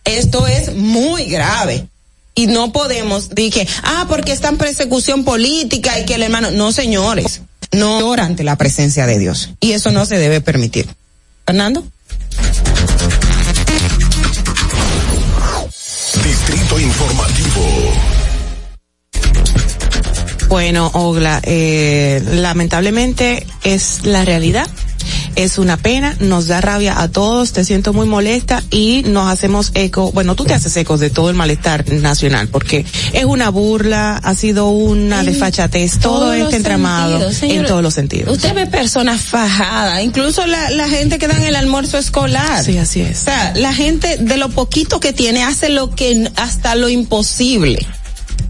Esto 0.04 0.46
es 0.46 0.74
muy 0.74 1.24
grave. 1.26 1.88
Y 2.34 2.46
no 2.46 2.72
podemos 2.72 3.30
que 3.34 3.66
ah 3.82 4.06
porque 4.08 4.32
está 4.32 4.48
en 4.48 4.58
persecución 4.58 5.24
política 5.24 5.98
y 5.98 6.04
que 6.04 6.14
el 6.14 6.22
hermano 6.22 6.50
no 6.50 6.72
señores 6.72 7.42
no 7.72 8.06
ora 8.06 8.24
ante 8.24 8.44
la 8.44 8.56
presencia 8.56 9.06
de 9.06 9.18
Dios. 9.18 9.50
Y 9.60 9.72
eso 9.72 9.90
no 9.90 10.04
se 10.04 10.18
debe 10.18 10.40
permitir. 10.40 10.86
Fernando. 11.46 11.84
Distrito 16.22 16.80
Informativo. 16.80 17.92
Bueno, 20.48 20.90
Ogla, 20.92 21.40
eh, 21.44 22.22
lamentablemente 22.26 23.46
es 23.62 24.04
la 24.04 24.24
realidad. 24.24 24.68
Es 25.36 25.58
una 25.58 25.76
pena, 25.76 26.16
nos 26.20 26.46
da 26.46 26.60
rabia 26.60 27.00
a 27.00 27.08
todos, 27.08 27.52
te 27.52 27.64
siento 27.64 27.92
muy 27.92 28.06
molesta 28.06 28.62
y 28.70 29.02
nos 29.06 29.30
hacemos 29.30 29.72
eco, 29.74 30.12
bueno, 30.12 30.34
tú 30.34 30.44
te 30.44 30.54
haces 30.54 30.76
eco 30.76 30.98
de 30.98 31.10
todo 31.10 31.30
el 31.30 31.36
malestar 31.36 31.90
nacional 31.92 32.48
porque 32.48 32.84
es 33.12 33.24
una 33.24 33.50
burla, 33.50 34.16
ha 34.16 34.34
sido 34.34 34.68
una 34.68 35.22
desfachatez, 35.22 35.98
todo 35.98 36.32
este 36.32 36.56
entramado 36.56 37.30
sentidos, 37.32 37.42
en 37.42 37.66
todos 37.66 37.82
los 37.82 37.94
sentidos. 37.94 38.34
Usted 38.36 38.54
ve 38.54 38.66
personas 38.66 39.22
fajadas, 39.22 40.02
incluso 40.02 40.46
la, 40.46 40.70
la 40.70 40.88
gente 40.88 41.18
que 41.18 41.28
dan 41.28 41.42
el 41.42 41.56
almuerzo 41.56 41.98
escolar. 41.98 42.64
Sí, 42.64 42.78
así 42.78 43.00
es. 43.00 43.22
O 43.22 43.24
sea, 43.24 43.52
la 43.56 43.72
gente 43.72 44.18
de 44.18 44.36
lo 44.36 44.48
poquito 44.50 45.00
que 45.00 45.12
tiene 45.12 45.42
hace 45.42 45.68
lo 45.68 45.94
que 45.94 46.30
hasta 46.36 46.74
lo 46.74 46.88
imposible. 46.88 47.86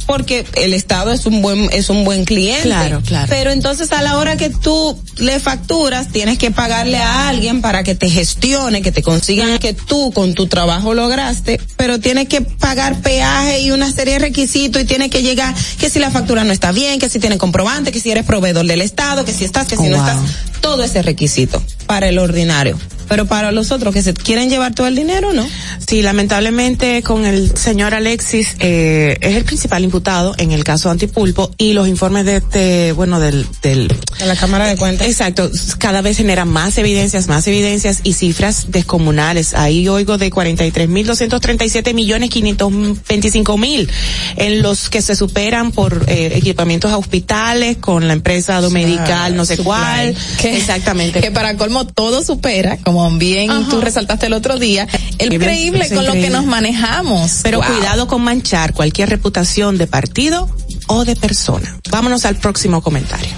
Porque 0.06 0.44
el 0.54 0.74
Estado 0.74 1.12
es 1.12 1.26
un 1.26 1.42
buen 1.42 1.68
es 1.72 1.90
un 1.90 2.04
buen 2.04 2.24
cliente. 2.24 2.62
Claro, 2.62 3.00
claro. 3.06 3.26
Pero 3.30 3.50
entonces 3.50 3.92
a 3.92 4.02
la 4.02 4.16
hora 4.18 4.36
que 4.36 4.50
tú 4.50 4.98
le 5.16 5.38
facturas, 5.40 6.08
tienes 6.08 6.38
que 6.38 6.50
pagarle 6.50 6.98
a 6.98 7.28
alguien 7.28 7.60
para 7.62 7.82
que 7.82 7.94
te 7.94 8.10
gestione, 8.10 8.82
que 8.82 8.92
te 8.92 9.02
consigan 9.02 9.58
que 9.58 9.74
tú 9.74 10.12
con 10.12 10.34
tu 10.34 10.46
trabajo 10.46 10.94
lograste, 10.94 11.60
pero 11.76 12.00
tienes 12.00 12.28
que 12.28 12.40
pagar 12.40 13.00
peaje 13.00 13.60
y 13.60 13.70
una 13.70 13.92
serie 13.92 14.14
de 14.14 14.20
requisitos 14.20 14.82
y 14.82 14.84
tienes 14.84 15.10
que 15.10 15.22
llegar 15.22 15.54
que 15.78 15.88
si 15.90 15.98
la 15.98 16.10
factura 16.10 16.44
no 16.44 16.52
está 16.52 16.72
bien, 16.72 16.98
que 16.98 17.08
si 17.08 17.18
tiene 17.18 17.38
comprobante, 17.38 17.92
que 17.92 18.00
si 18.00 18.10
eres 18.10 18.24
proveedor 18.24 18.66
del 18.66 18.80
Estado, 18.82 19.24
que 19.24 19.32
si 19.32 19.44
estás, 19.44 19.66
que 19.66 19.76
si 19.76 19.82
Oh, 19.84 19.88
no 19.88 19.96
wow. 19.98 20.06
estás, 20.06 20.60
todo 20.60 20.82
ese 20.84 21.02
requisito 21.02 21.62
para 21.86 22.08
el 22.08 22.18
ordinario. 22.18 22.78
Pero 23.08 23.26
para 23.26 23.52
los 23.52 23.70
otros 23.70 23.92
que 23.94 24.02
se 24.02 24.14
quieren 24.14 24.50
llevar 24.50 24.74
todo 24.74 24.86
el 24.86 24.96
dinero, 24.96 25.32
no. 25.32 25.46
Sí, 25.86 26.02
lamentablemente 26.02 27.02
con 27.02 27.24
el 27.24 27.56
señor 27.56 27.94
Alexis 27.94 28.56
eh, 28.60 29.18
es 29.20 29.36
el 29.36 29.44
principal 29.44 29.84
imputado 29.84 30.34
en 30.38 30.52
el 30.52 30.64
caso 30.64 30.90
Antipulpo 30.90 31.50
y 31.58 31.72
los 31.72 31.88
informes 31.88 32.24
de 32.24 32.36
este, 32.36 32.92
bueno, 32.92 33.20
del, 33.20 33.46
del 33.62 33.88
De 34.18 34.26
la 34.26 34.36
Cámara 34.36 34.66
de 34.66 34.76
Cuentas. 34.76 35.06
Exacto, 35.06 35.50
cada 35.78 36.02
vez 36.02 36.16
generan 36.16 36.48
más 36.48 36.78
evidencias, 36.78 37.28
más 37.28 37.46
evidencias 37.46 38.00
y 38.04 38.14
cifras 38.14 38.66
descomunales. 38.70 39.54
Ahí 39.54 39.88
oigo 39.88 40.18
de 40.18 40.30
43.237 40.30 41.94
millones 41.94 42.30
525 42.30 43.58
mil 43.58 43.90
en 44.36 44.62
los 44.62 44.90
que 44.90 45.02
se 45.02 45.14
superan 45.16 45.72
por 45.72 46.04
eh, 46.08 46.32
equipamientos 46.34 46.92
a 46.92 46.98
hospitales 46.98 47.76
con 47.78 48.06
la 48.06 48.14
empresa 48.14 48.60
Domedical, 48.60 49.36
no 49.36 49.44
sé 49.44 49.56
Supply. 49.56 49.64
cuál. 49.64 50.16
Exactamente. 50.44 51.20
Que 51.20 51.30
para 51.30 51.56
colmo 51.56 51.86
todo 51.86 52.22
supera, 52.22 52.78
como 52.92 53.18
bien 53.18 53.68
tú 53.70 53.80
resaltaste 53.80 54.26
el 54.26 54.34
otro 54.34 54.58
día, 54.58 54.86
el 55.18 55.32
increíble 55.32 55.88
con 55.88 56.04
lo 56.04 56.12
que 56.12 56.28
nos 56.28 56.44
manejamos. 56.44 57.40
Pero 57.42 57.58
Wow. 57.62 57.66
cuidado 57.66 58.06
con 58.06 58.22
manchar 58.22 58.72
cualquier 58.74 59.08
reputación 59.08 59.78
de 59.78 59.86
partido 59.86 60.48
o 60.88 61.04
de 61.04 61.16
persona. 61.16 61.78
Vámonos 61.90 62.24
al 62.24 62.36
próximo 62.36 62.82
comentario. 62.82 63.30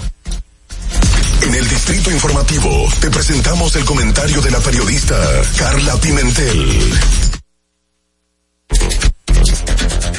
En 1.41 1.53
el 1.53 1.67
Distrito 1.69 2.11
Informativo 2.11 2.89
te 2.99 3.09
presentamos 3.11 3.75
el 3.75 3.85
comentario 3.85 4.41
de 4.41 4.51
la 4.51 4.59
periodista 4.59 5.15
Carla 5.57 5.95
Pimentel. 5.97 6.91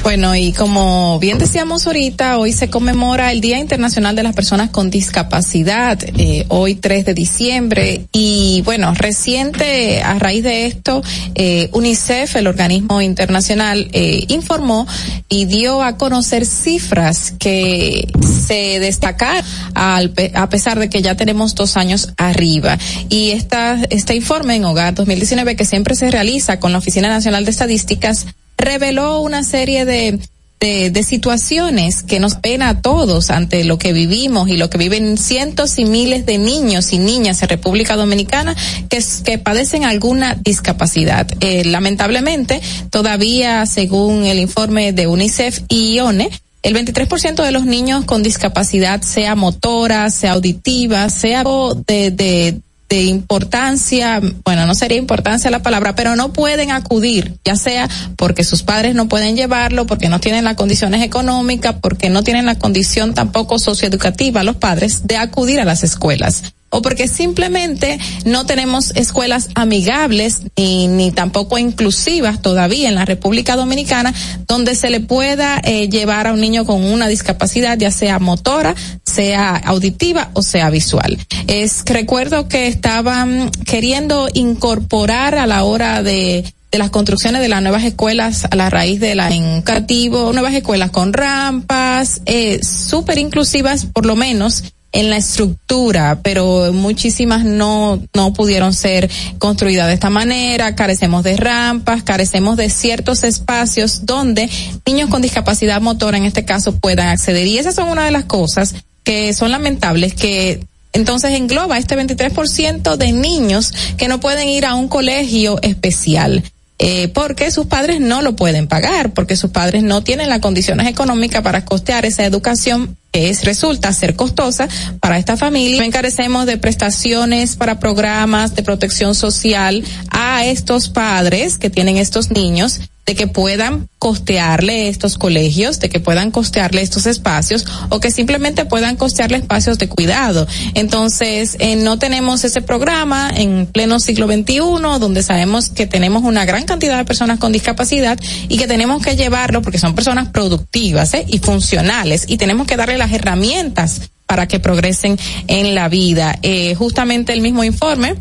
Bueno, 0.06 0.36
y 0.36 0.52
como 0.52 1.18
bien 1.18 1.36
decíamos 1.36 1.84
ahorita, 1.88 2.38
hoy 2.38 2.52
se 2.52 2.70
conmemora 2.70 3.32
el 3.32 3.40
Día 3.40 3.58
Internacional 3.58 4.14
de 4.14 4.22
las 4.22 4.36
Personas 4.36 4.70
con 4.70 4.88
Discapacidad, 4.88 5.98
eh, 6.00 6.46
hoy 6.46 6.76
3 6.76 7.06
de 7.06 7.12
diciembre. 7.12 8.06
Y 8.12 8.62
bueno, 8.64 8.94
reciente, 8.94 10.04
a 10.04 10.16
raíz 10.20 10.44
de 10.44 10.66
esto, 10.66 11.02
eh, 11.34 11.70
UNICEF, 11.72 12.36
el 12.36 12.46
organismo 12.46 13.02
internacional, 13.02 13.88
eh, 13.92 14.26
informó 14.28 14.86
y 15.28 15.46
dio 15.46 15.82
a 15.82 15.96
conocer 15.96 16.46
cifras 16.46 17.34
que 17.40 18.06
se 18.46 18.78
destacaron 18.78 19.44
al 19.74 20.14
a 20.34 20.48
pesar 20.48 20.78
de 20.78 20.88
que 20.88 21.02
ya 21.02 21.16
tenemos 21.16 21.56
dos 21.56 21.76
años 21.76 22.12
arriba. 22.16 22.78
Y 23.08 23.30
esta, 23.30 23.76
este 23.90 24.14
informe 24.14 24.54
en 24.54 24.66
Hogar 24.66 24.94
2019, 24.94 25.56
que 25.56 25.64
siempre 25.64 25.96
se 25.96 26.12
realiza 26.12 26.60
con 26.60 26.70
la 26.70 26.78
Oficina 26.78 27.08
Nacional 27.08 27.44
de 27.44 27.50
Estadísticas, 27.50 28.26
reveló 28.56 29.20
una 29.20 29.44
serie 29.44 29.84
de, 29.84 30.18
de, 30.60 30.90
de 30.90 31.02
situaciones 31.02 32.02
que 32.02 32.20
nos 32.20 32.36
pena 32.36 32.70
a 32.70 32.80
todos 32.80 33.30
ante 33.30 33.64
lo 33.64 33.78
que 33.78 33.92
vivimos 33.92 34.48
y 34.48 34.56
lo 34.56 34.70
que 34.70 34.78
viven 34.78 35.18
cientos 35.18 35.78
y 35.78 35.84
miles 35.84 36.24
de 36.26 36.38
niños 36.38 36.92
y 36.92 36.98
niñas 36.98 37.42
en 37.42 37.48
República 37.48 37.96
Dominicana 37.96 38.56
que, 38.88 39.02
que 39.24 39.38
padecen 39.38 39.84
alguna 39.84 40.34
discapacidad. 40.34 41.26
Eh, 41.40 41.64
lamentablemente, 41.64 42.60
todavía, 42.90 43.66
según 43.66 44.24
el 44.24 44.38
informe 44.38 44.92
de 44.92 45.06
UNICEF 45.06 45.60
y 45.68 46.00
ONE, 46.00 46.30
el 46.66 46.74
23% 46.74 47.44
de 47.44 47.52
los 47.52 47.64
niños 47.64 48.04
con 48.06 48.24
discapacidad, 48.24 49.00
sea 49.02 49.36
motora, 49.36 50.10
sea 50.10 50.32
auditiva, 50.32 51.08
sea 51.10 51.44
de, 51.86 52.10
de, 52.10 52.60
de 52.88 53.02
importancia, 53.02 54.20
bueno, 54.44 54.66
no 54.66 54.74
sería 54.74 54.98
importancia 54.98 55.50
la 55.50 55.62
palabra, 55.62 55.94
pero 55.94 56.14
no 56.14 56.32
pueden 56.32 56.70
acudir, 56.70 57.34
ya 57.44 57.56
sea 57.56 57.88
porque 58.16 58.44
sus 58.44 58.62
padres 58.62 58.94
no 58.94 59.08
pueden 59.08 59.36
llevarlo, 59.36 59.86
porque 59.86 60.08
no 60.08 60.20
tienen 60.20 60.44
las 60.44 60.54
condiciones 60.54 61.02
económicas, 61.02 61.76
porque 61.80 62.10
no 62.10 62.22
tienen 62.22 62.46
la 62.46 62.56
condición 62.56 63.14
tampoco 63.14 63.58
socioeducativa 63.58 64.44
los 64.44 64.56
padres 64.56 65.06
de 65.06 65.16
acudir 65.16 65.60
a 65.60 65.64
las 65.64 65.82
escuelas 65.82 66.54
o 66.76 66.82
porque 66.82 67.08
simplemente 67.08 67.98
no 68.26 68.44
tenemos 68.44 68.90
escuelas 68.96 69.48
amigables 69.54 70.42
ni, 70.58 70.88
ni 70.88 71.10
tampoco 71.10 71.56
inclusivas 71.56 72.42
todavía 72.42 72.90
en 72.90 72.94
la 72.94 73.06
República 73.06 73.56
Dominicana 73.56 74.12
donde 74.46 74.74
se 74.74 74.90
le 74.90 75.00
pueda 75.00 75.58
eh, 75.64 75.88
llevar 75.88 76.26
a 76.26 76.34
un 76.34 76.40
niño 76.40 76.66
con 76.66 76.84
una 76.84 77.08
discapacidad 77.08 77.78
ya 77.78 77.90
sea 77.90 78.18
motora, 78.18 78.74
sea 79.04 79.56
auditiva 79.56 80.30
o 80.34 80.42
sea 80.42 80.68
visual. 80.68 81.18
Es 81.46 81.82
recuerdo 81.86 82.46
que 82.46 82.66
estaban 82.66 83.50
queriendo 83.64 84.28
incorporar 84.34 85.34
a 85.36 85.46
la 85.46 85.64
hora 85.64 86.02
de 86.02 86.44
de 86.72 86.78
las 86.78 86.90
construcciones 86.90 87.40
de 87.40 87.48
las 87.48 87.62
nuevas 87.62 87.84
escuelas 87.84 88.44
a 88.50 88.56
la 88.56 88.68
raíz 88.68 89.00
de 89.00 89.14
la 89.14 89.28
educativo, 89.28 90.32
nuevas 90.32 90.52
escuelas 90.52 90.90
con 90.90 91.12
rampas, 91.12 92.20
eh, 92.26 92.60
súper 92.62 93.18
inclusivas 93.18 93.86
por 93.86 94.04
lo 94.04 94.16
menos 94.16 94.64
en 94.92 95.10
la 95.10 95.18
estructura, 95.18 96.20
pero 96.22 96.72
muchísimas 96.72 97.44
no, 97.44 98.02
no 98.14 98.32
pudieron 98.32 98.72
ser 98.72 99.10
construidas 99.38 99.88
de 99.88 99.94
esta 99.94 100.10
manera, 100.10 100.74
carecemos 100.74 101.22
de 101.22 101.36
rampas, 101.36 102.02
carecemos 102.02 102.56
de 102.56 102.70
ciertos 102.70 103.24
espacios 103.24 104.06
donde 104.06 104.48
niños 104.86 105.10
con 105.10 105.22
discapacidad 105.22 105.80
motora 105.80 106.16
en 106.16 106.24
este 106.24 106.44
caso 106.44 106.78
puedan 106.78 107.08
acceder. 107.08 107.46
Y 107.46 107.58
esas 107.58 107.74
son 107.74 107.88
una 107.88 108.04
de 108.04 108.10
las 108.10 108.24
cosas 108.24 108.74
que 109.04 109.34
son 109.34 109.50
lamentables 109.50 110.14
que 110.14 110.66
entonces 110.92 111.32
engloba 111.32 111.76
este 111.76 111.96
23% 111.96 112.96
de 112.96 113.12
niños 113.12 113.72
que 113.98 114.08
no 114.08 114.18
pueden 114.18 114.48
ir 114.48 114.64
a 114.64 114.74
un 114.74 114.88
colegio 114.88 115.60
especial. 115.60 116.42
Eh, 116.78 117.08
porque 117.08 117.50
sus 117.50 117.66
padres 117.66 118.00
no 118.00 118.20
lo 118.20 118.36
pueden 118.36 118.68
pagar, 118.68 119.14
porque 119.14 119.34
sus 119.34 119.50
padres 119.50 119.82
no 119.82 120.02
tienen 120.02 120.28
las 120.28 120.40
condiciones 120.40 120.86
económicas 120.86 121.40
para 121.40 121.64
costear 121.64 122.04
esa 122.04 122.24
educación 122.26 122.98
que 123.12 123.30
es, 123.30 123.44
resulta 123.44 123.90
ser 123.94 124.14
costosa 124.14 124.68
para 125.00 125.18
esta 125.18 125.38
familia. 125.38 125.84
Encarecemos 125.84 126.44
de 126.44 126.58
prestaciones 126.58 127.56
para 127.56 127.80
programas 127.80 128.54
de 128.54 128.62
protección 128.62 129.14
social 129.14 129.82
a 130.10 130.44
estos 130.44 130.90
padres 130.90 131.56
que 131.56 131.70
tienen 131.70 131.96
estos 131.96 132.30
niños 132.30 132.80
de 133.06 133.14
que 133.14 133.28
puedan 133.28 133.88
costearle 133.98 134.88
estos 134.88 135.16
colegios, 135.16 135.78
de 135.78 135.88
que 135.88 136.00
puedan 136.00 136.32
costearle 136.32 136.82
estos 136.82 137.06
espacios 137.06 137.64
o 137.88 138.00
que 138.00 138.10
simplemente 138.10 138.64
puedan 138.64 138.96
costearle 138.96 139.38
espacios 139.38 139.78
de 139.78 139.88
cuidado. 139.88 140.46
Entonces, 140.74 141.56
eh, 141.60 141.76
no 141.76 141.98
tenemos 141.98 142.42
ese 142.44 142.62
programa 142.62 143.30
en 143.34 143.66
pleno 143.66 144.00
siglo 144.00 144.26
XXI 144.26 144.58
donde 144.98 145.22
sabemos 145.22 145.68
que 145.68 145.86
tenemos 145.86 146.24
una 146.24 146.44
gran 146.44 146.64
cantidad 146.64 146.98
de 146.98 147.04
personas 147.04 147.38
con 147.38 147.52
discapacidad 147.52 148.18
y 148.48 148.58
que 148.58 148.66
tenemos 148.66 149.02
que 149.02 149.16
llevarlo 149.16 149.62
porque 149.62 149.78
son 149.78 149.94
personas 149.94 150.28
productivas 150.28 151.14
¿eh? 151.14 151.24
y 151.28 151.38
funcionales 151.38 152.24
y 152.26 152.38
tenemos 152.38 152.66
que 152.66 152.76
darle 152.76 152.98
las 152.98 153.12
herramientas 153.12 154.10
para 154.26 154.48
que 154.48 154.58
progresen 154.58 155.16
en 155.46 155.76
la 155.76 155.88
vida. 155.88 156.38
Eh, 156.42 156.74
justamente 156.74 157.32
el 157.32 157.40
mismo 157.40 157.62
informe 157.62 158.16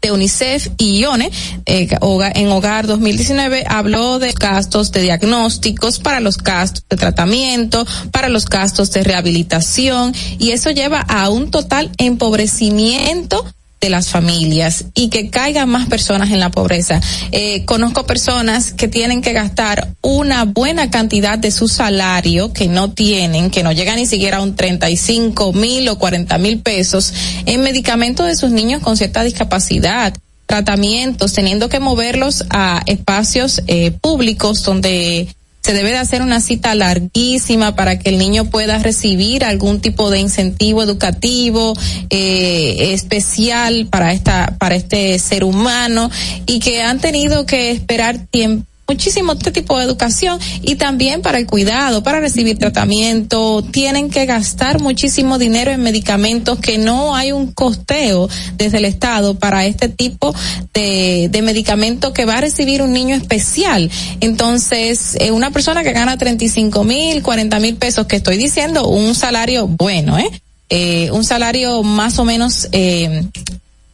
de 0.00 0.12
UNICEF 0.12 0.68
y 0.78 0.98
IONE 1.00 1.30
eh, 1.66 1.88
en 2.34 2.48
Hogar 2.50 2.86
2019 2.86 3.64
habló 3.66 4.18
de 4.18 4.32
gastos 4.32 4.92
de 4.92 5.02
diagnósticos 5.02 5.98
para 5.98 6.20
los 6.20 6.38
gastos 6.38 6.84
de 6.88 6.96
tratamiento, 6.96 7.86
para 8.10 8.28
los 8.28 8.46
gastos 8.46 8.92
de 8.92 9.02
rehabilitación 9.02 10.14
y 10.38 10.50
eso 10.50 10.70
lleva 10.70 11.00
a 11.00 11.30
un 11.30 11.50
total 11.50 11.90
empobrecimiento 11.98 13.44
de 13.84 13.90
las 13.90 14.08
familias 14.08 14.86
y 14.94 15.10
que 15.10 15.28
caigan 15.28 15.68
más 15.68 15.86
personas 15.88 16.30
en 16.30 16.40
la 16.40 16.50
pobreza. 16.50 17.02
Eh, 17.32 17.66
conozco 17.66 18.06
personas 18.06 18.72
que 18.72 18.88
tienen 18.88 19.20
que 19.20 19.34
gastar 19.34 19.90
una 20.00 20.46
buena 20.46 20.88
cantidad 20.88 21.38
de 21.38 21.50
su 21.50 21.68
salario 21.68 22.54
que 22.54 22.66
no 22.66 22.92
tienen, 22.92 23.50
que 23.50 23.62
no 23.62 23.72
llega 23.72 23.94
ni 23.94 24.06
siquiera 24.06 24.38
a 24.38 24.42
un 24.42 24.56
35 24.56 25.52
mil 25.52 25.86
o 25.90 25.98
40 25.98 26.38
mil 26.38 26.60
pesos 26.60 27.12
en 27.44 27.60
medicamentos 27.60 28.26
de 28.26 28.36
sus 28.36 28.52
niños 28.52 28.80
con 28.80 28.96
cierta 28.96 29.22
discapacidad 29.22 30.14
tratamientos, 30.46 31.34
teniendo 31.34 31.68
que 31.68 31.78
moverlos 31.78 32.44
a 32.48 32.82
espacios 32.86 33.62
eh, 33.66 33.90
públicos 33.90 34.62
donde 34.62 35.28
se 35.64 35.72
debe 35.72 35.92
de 35.92 35.96
hacer 35.96 36.20
una 36.20 36.42
cita 36.42 36.74
larguísima 36.74 37.74
para 37.74 37.98
que 37.98 38.10
el 38.10 38.18
niño 38.18 38.50
pueda 38.50 38.78
recibir 38.78 39.46
algún 39.46 39.80
tipo 39.80 40.10
de 40.10 40.18
incentivo 40.18 40.82
educativo 40.82 41.72
eh, 42.10 42.92
especial 42.92 43.86
para 43.86 44.12
esta 44.12 44.56
para 44.58 44.74
este 44.74 45.18
ser 45.18 45.42
humano 45.42 46.10
y 46.44 46.58
que 46.58 46.82
han 46.82 47.00
tenido 47.00 47.46
que 47.46 47.70
esperar 47.70 48.18
tiempo 48.18 48.66
muchísimo 48.86 49.32
este 49.32 49.50
tipo 49.50 49.78
de 49.78 49.84
educación 49.84 50.38
y 50.62 50.76
también 50.76 51.22
para 51.22 51.38
el 51.38 51.46
cuidado, 51.46 52.02
para 52.02 52.20
recibir 52.20 52.58
tratamiento, 52.58 53.62
tienen 53.62 54.10
que 54.10 54.26
gastar 54.26 54.80
muchísimo 54.80 55.38
dinero 55.38 55.70
en 55.70 55.82
medicamentos 55.82 56.58
que 56.58 56.78
no 56.78 57.14
hay 57.16 57.32
un 57.32 57.52
costeo 57.52 58.28
desde 58.56 58.78
el 58.78 58.84
Estado 58.84 59.34
para 59.34 59.64
este 59.64 59.88
tipo 59.88 60.34
de, 60.72 61.28
de 61.30 61.42
medicamento 61.42 62.12
que 62.12 62.24
va 62.24 62.38
a 62.38 62.40
recibir 62.40 62.82
un 62.82 62.92
niño 62.92 63.14
especial. 63.16 63.90
Entonces, 64.20 65.16
eh, 65.20 65.30
una 65.30 65.50
persona 65.50 65.82
que 65.82 65.92
gana 65.92 66.18
35 66.18 66.84
mil, 66.84 67.22
40 67.22 67.60
mil 67.60 67.76
pesos, 67.76 68.06
que 68.06 68.16
estoy 68.16 68.36
diciendo 68.36 68.86
un 68.86 69.14
salario 69.14 69.66
bueno, 69.66 70.18
¿eh? 70.18 70.30
Eh, 70.70 71.10
un 71.12 71.24
salario 71.24 71.82
más 71.82 72.18
o 72.18 72.24
menos 72.24 72.68
eh, 72.72 73.24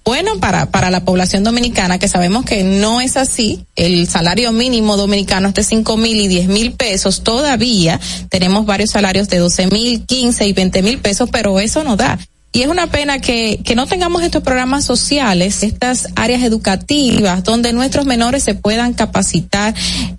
bueno 0.04 0.38
para, 0.40 0.66
para 0.70 0.90
la 0.90 1.04
población 1.04 1.44
dominicana, 1.44 1.98
que 1.98 2.08
sabemos 2.08 2.44
que 2.44 2.64
no 2.64 3.00
es 3.00 3.16
así. 3.16 3.66
El 3.76 4.08
salario 4.08 4.52
mínimo 4.52 4.96
dominicano 4.96 5.48
es 5.48 5.54
de 5.54 5.64
cinco 5.64 5.96
mil 5.96 6.20
y 6.20 6.28
diez 6.28 6.48
mil 6.48 6.72
pesos. 6.72 7.22
Todavía 7.22 8.00
tenemos 8.28 8.66
varios 8.66 8.90
salarios 8.90 9.28
de 9.28 9.38
doce 9.38 9.66
mil, 9.66 10.04
quince 10.06 10.46
y 10.46 10.52
veinte 10.52 10.82
mil 10.82 10.98
pesos, 10.98 11.28
pero 11.30 11.60
eso 11.60 11.84
no 11.84 11.96
da. 11.96 12.18
Y 12.52 12.62
es 12.62 12.68
una 12.68 12.88
pena 12.88 13.20
que, 13.20 13.60
que 13.64 13.76
no 13.76 13.86
tengamos 13.86 14.22
estos 14.22 14.42
programas 14.42 14.84
sociales, 14.84 15.62
estas 15.62 16.08
áreas 16.16 16.42
educativas, 16.42 17.44
donde 17.44 17.72
nuestros 17.72 18.06
menores 18.06 18.42
se 18.42 18.54
puedan 18.54 18.92
capacitar 18.92 19.72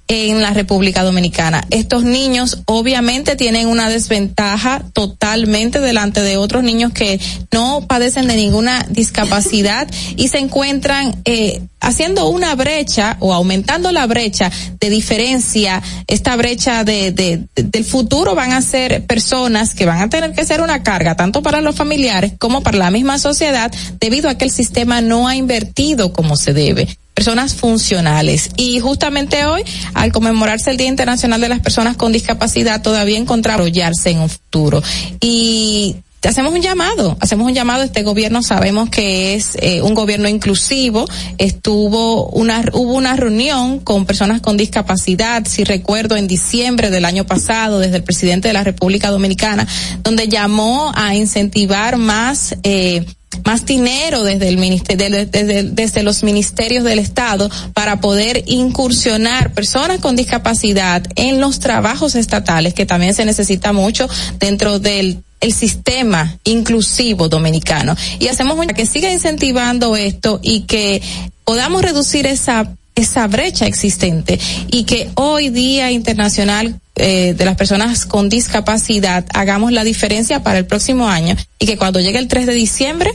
en 0.07 0.41
la 0.41 0.51
República 0.51 1.03
Dominicana. 1.03 1.65
Estos 1.71 2.03
niños 2.03 2.61
obviamente 2.65 3.35
tienen 3.35 3.67
una 3.67 3.89
desventaja 3.89 4.81
totalmente 4.93 5.79
delante 5.79 6.21
de 6.21 6.37
otros 6.37 6.63
niños 6.63 6.91
que 6.93 7.19
no 7.51 7.85
padecen 7.87 8.27
de 8.27 8.35
ninguna 8.35 8.85
discapacidad 8.89 9.87
y 10.17 10.27
se 10.27 10.39
encuentran 10.39 11.15
eh, 11.25 11.61
haciendo 11.79 12.27
una 12.29 12.55
brecha 12.55 13.17
o 13.19 13.33
aumentando 13.33 13.91
la 13.91 14.05
brecha 14.05 14.51
de 14.79 14.89
diferencia, 14.89 15.81
esta 16.07 16.35
brecha 16.35 16.83
de, 16.83 17.11
de, 17.11 17.43
de- 17.55 17.63
del 17.63 17.83
futuro 17.85 18.35
van 18.35 18.51
a 18.51 18.61
ser 18.61 19.05
personas 19.05 19.73
que 19.73 19.85
van 19.85 20.01
a 20.01 20.09
tener 20.09 20.33
que 20.33 20.45
ser 20.45 20.61
una 20.61 20.83
carga 20.83 21.15
tanto 21.15 21.41
para 21.41 21.61
los 21.61 21.75
familiares 21.75 22.20
como 22.38 22.61
para 22.61 22.77
la 22.77 22.91
misma 22.91 23.19
sociedad 23.19 23.72
debido 23.99 24.30
a 24.30 24.35
que 24.35 24.45
el 24.45 24.52
sistema 24.52 25.02
no 25.02 25.27
ha 25.27 25.35
invertido 25.35 26.14
como 26.14 26.35
se 26.35 26.53
debe 26.53 26.88
personas 27.14 27.53
funcionales. 27.53 28.49
Y 28.57 28.80
justamente 28.80 29.45
hoy, 29.45 29.64
al 29.93 30.11
conmemorarse 30.11 30.72
el 30.72 30.77
Día 30.77 30.88
Internacional 30.88 31.39
de 31.39 31.49
las 31.49 31.60
Personas 31.60 31.95
con 31.95 32.11
Discapacidad, 32.11 32.81
todavía 32.81 33.18
encontrar 33.18 33.60
apoyarse 33.60 34.10
en 34.10 34.19
un 34.19 34.30
futuro. 34.30 34.81
Y 35.19 35.98
hacemos 36.30 36.53
un 36.53 36.61
llamado, 36.61 37.18
hacemos 37.19 37.48
un 37.48 37.53
llamado, 37.53 37.84
este 37.84 38.03
gobierno 38.03 38.43
sabemos 38.43 38.89
que 38.89 39.34
es 39.34 39.57
eh, 39.60 39.81
un 39.81 39.95
gobierno 39.95 40.30
inclusivo, 40.30 41.06
estuvo 41.38 42.27
una, 42.27 42.64
hubo 42.73 42.93
una 42.93 43.15
reunión 43.15 43.80
con 43.80 44.06
personas 44.06 44.39
con 44.39 44.56
discapacidad, 44.56 45.45
si 45.48 45.64
recuerdo, 45.64 46.15
en 46.18 46.27
diciembre 46.27 46.91
del 46.91 47.06
año 47.06 47.26
pasado, 47.26 47.80
desde 47.80 47.98
el 47.98 48.03
presidente 48.03 48.48
de 48.48 48.53
la 48.53 48.64
República 48.64 49.10
Dominicana, 49.10 49.68
donde 50.03 50.27
llamó 50.27 50.91
a 50.95 51.15
incentivar 51.15 51.98
más, 51.98 52.56
eh, 52.61 53.03
más 53.43 53.65
dinero 53.65 54.23
desde 54.23 54.48
el 54.48 54.57
ministerio, 54.57 55.26
desde 55.26 56.03
los 56.03 56.22
ministerios 56.22 56.84
del 56.84 56.99
Estado 56.99 57.49
para 57.73 57.99
poder 57.99 58.43
incursionar 58.45 59.53
personas 59.53 59.99
con 59.99 60.15
discapacidad 60.15 61.03
en 61.15 61.39
los 61.39 61.60
trabajos 61.60 62.14
estatales, 62.14 62.76
que 62.76 62.85
también 62.85 63.15
se 63.15 63.26
necesita 63.26 63.73
mucho 63.73 64.07
dentro 64.38 64.77
del 64.77 65.23
el 65.41 65.53
sistema 65.53 66.38
inclusivo 66.45 67.27
dominicano. 67.27 67.95
Y 68.19 68.27
hacemos 68.27 68.57
un 68.57 68.68
que 68.68 68.85
siga 68.85 69.11
incentivando 69.11 69.95
esto 69.95 70.39
y 70.41 70.61
que 70.61 71.01
podamos 71.43 71.81
reducir 71.81 72.26
esa 72.26 72.72
esa 72.93 73.26
brecha 73.27 73.65
existente 73.65 74.38
y 74.68 74.84
que 74.84 75.09
hoy 75.15 75.49
día 75.49 75.91
internacional 75.91 76.80
eh, 76.95 77.34
de 77.35 77.45
las 77.45 77.55
personas 77.55 78.05
con 78.05 78.30
discapacidad 78.30 79.26
hagamos 79.34 79.72
la 79.72 79.84
diferencia 79.84 80.43
para 80.43 80.59
el 80.59 80.65
próximo 80.65 81.07
año 81.07 81.35
y 81.57 81.65
que 81.65 81.77
cuando 81.77 81.99
llegue 81.99 82.19
el 82.19 82.27
3 82.27 82.45
de 82.45 82.53
diciembre 82.53 83.11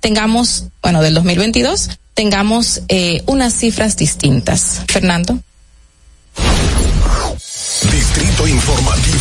tengamos, 0.00 0.64
bueno, 0.82 1.00
del 1.00 1.14
2022, 1.14 1.90
tengamos 2.14 2.82
eh, 2.88 3.22
unas 3.26 3.54
cifras 3.54 3.96
distintas. 3.96 4.80
Fernando. 4.88 5.38
Distrito 7.90 8.48
Informativo. 8.48 9.11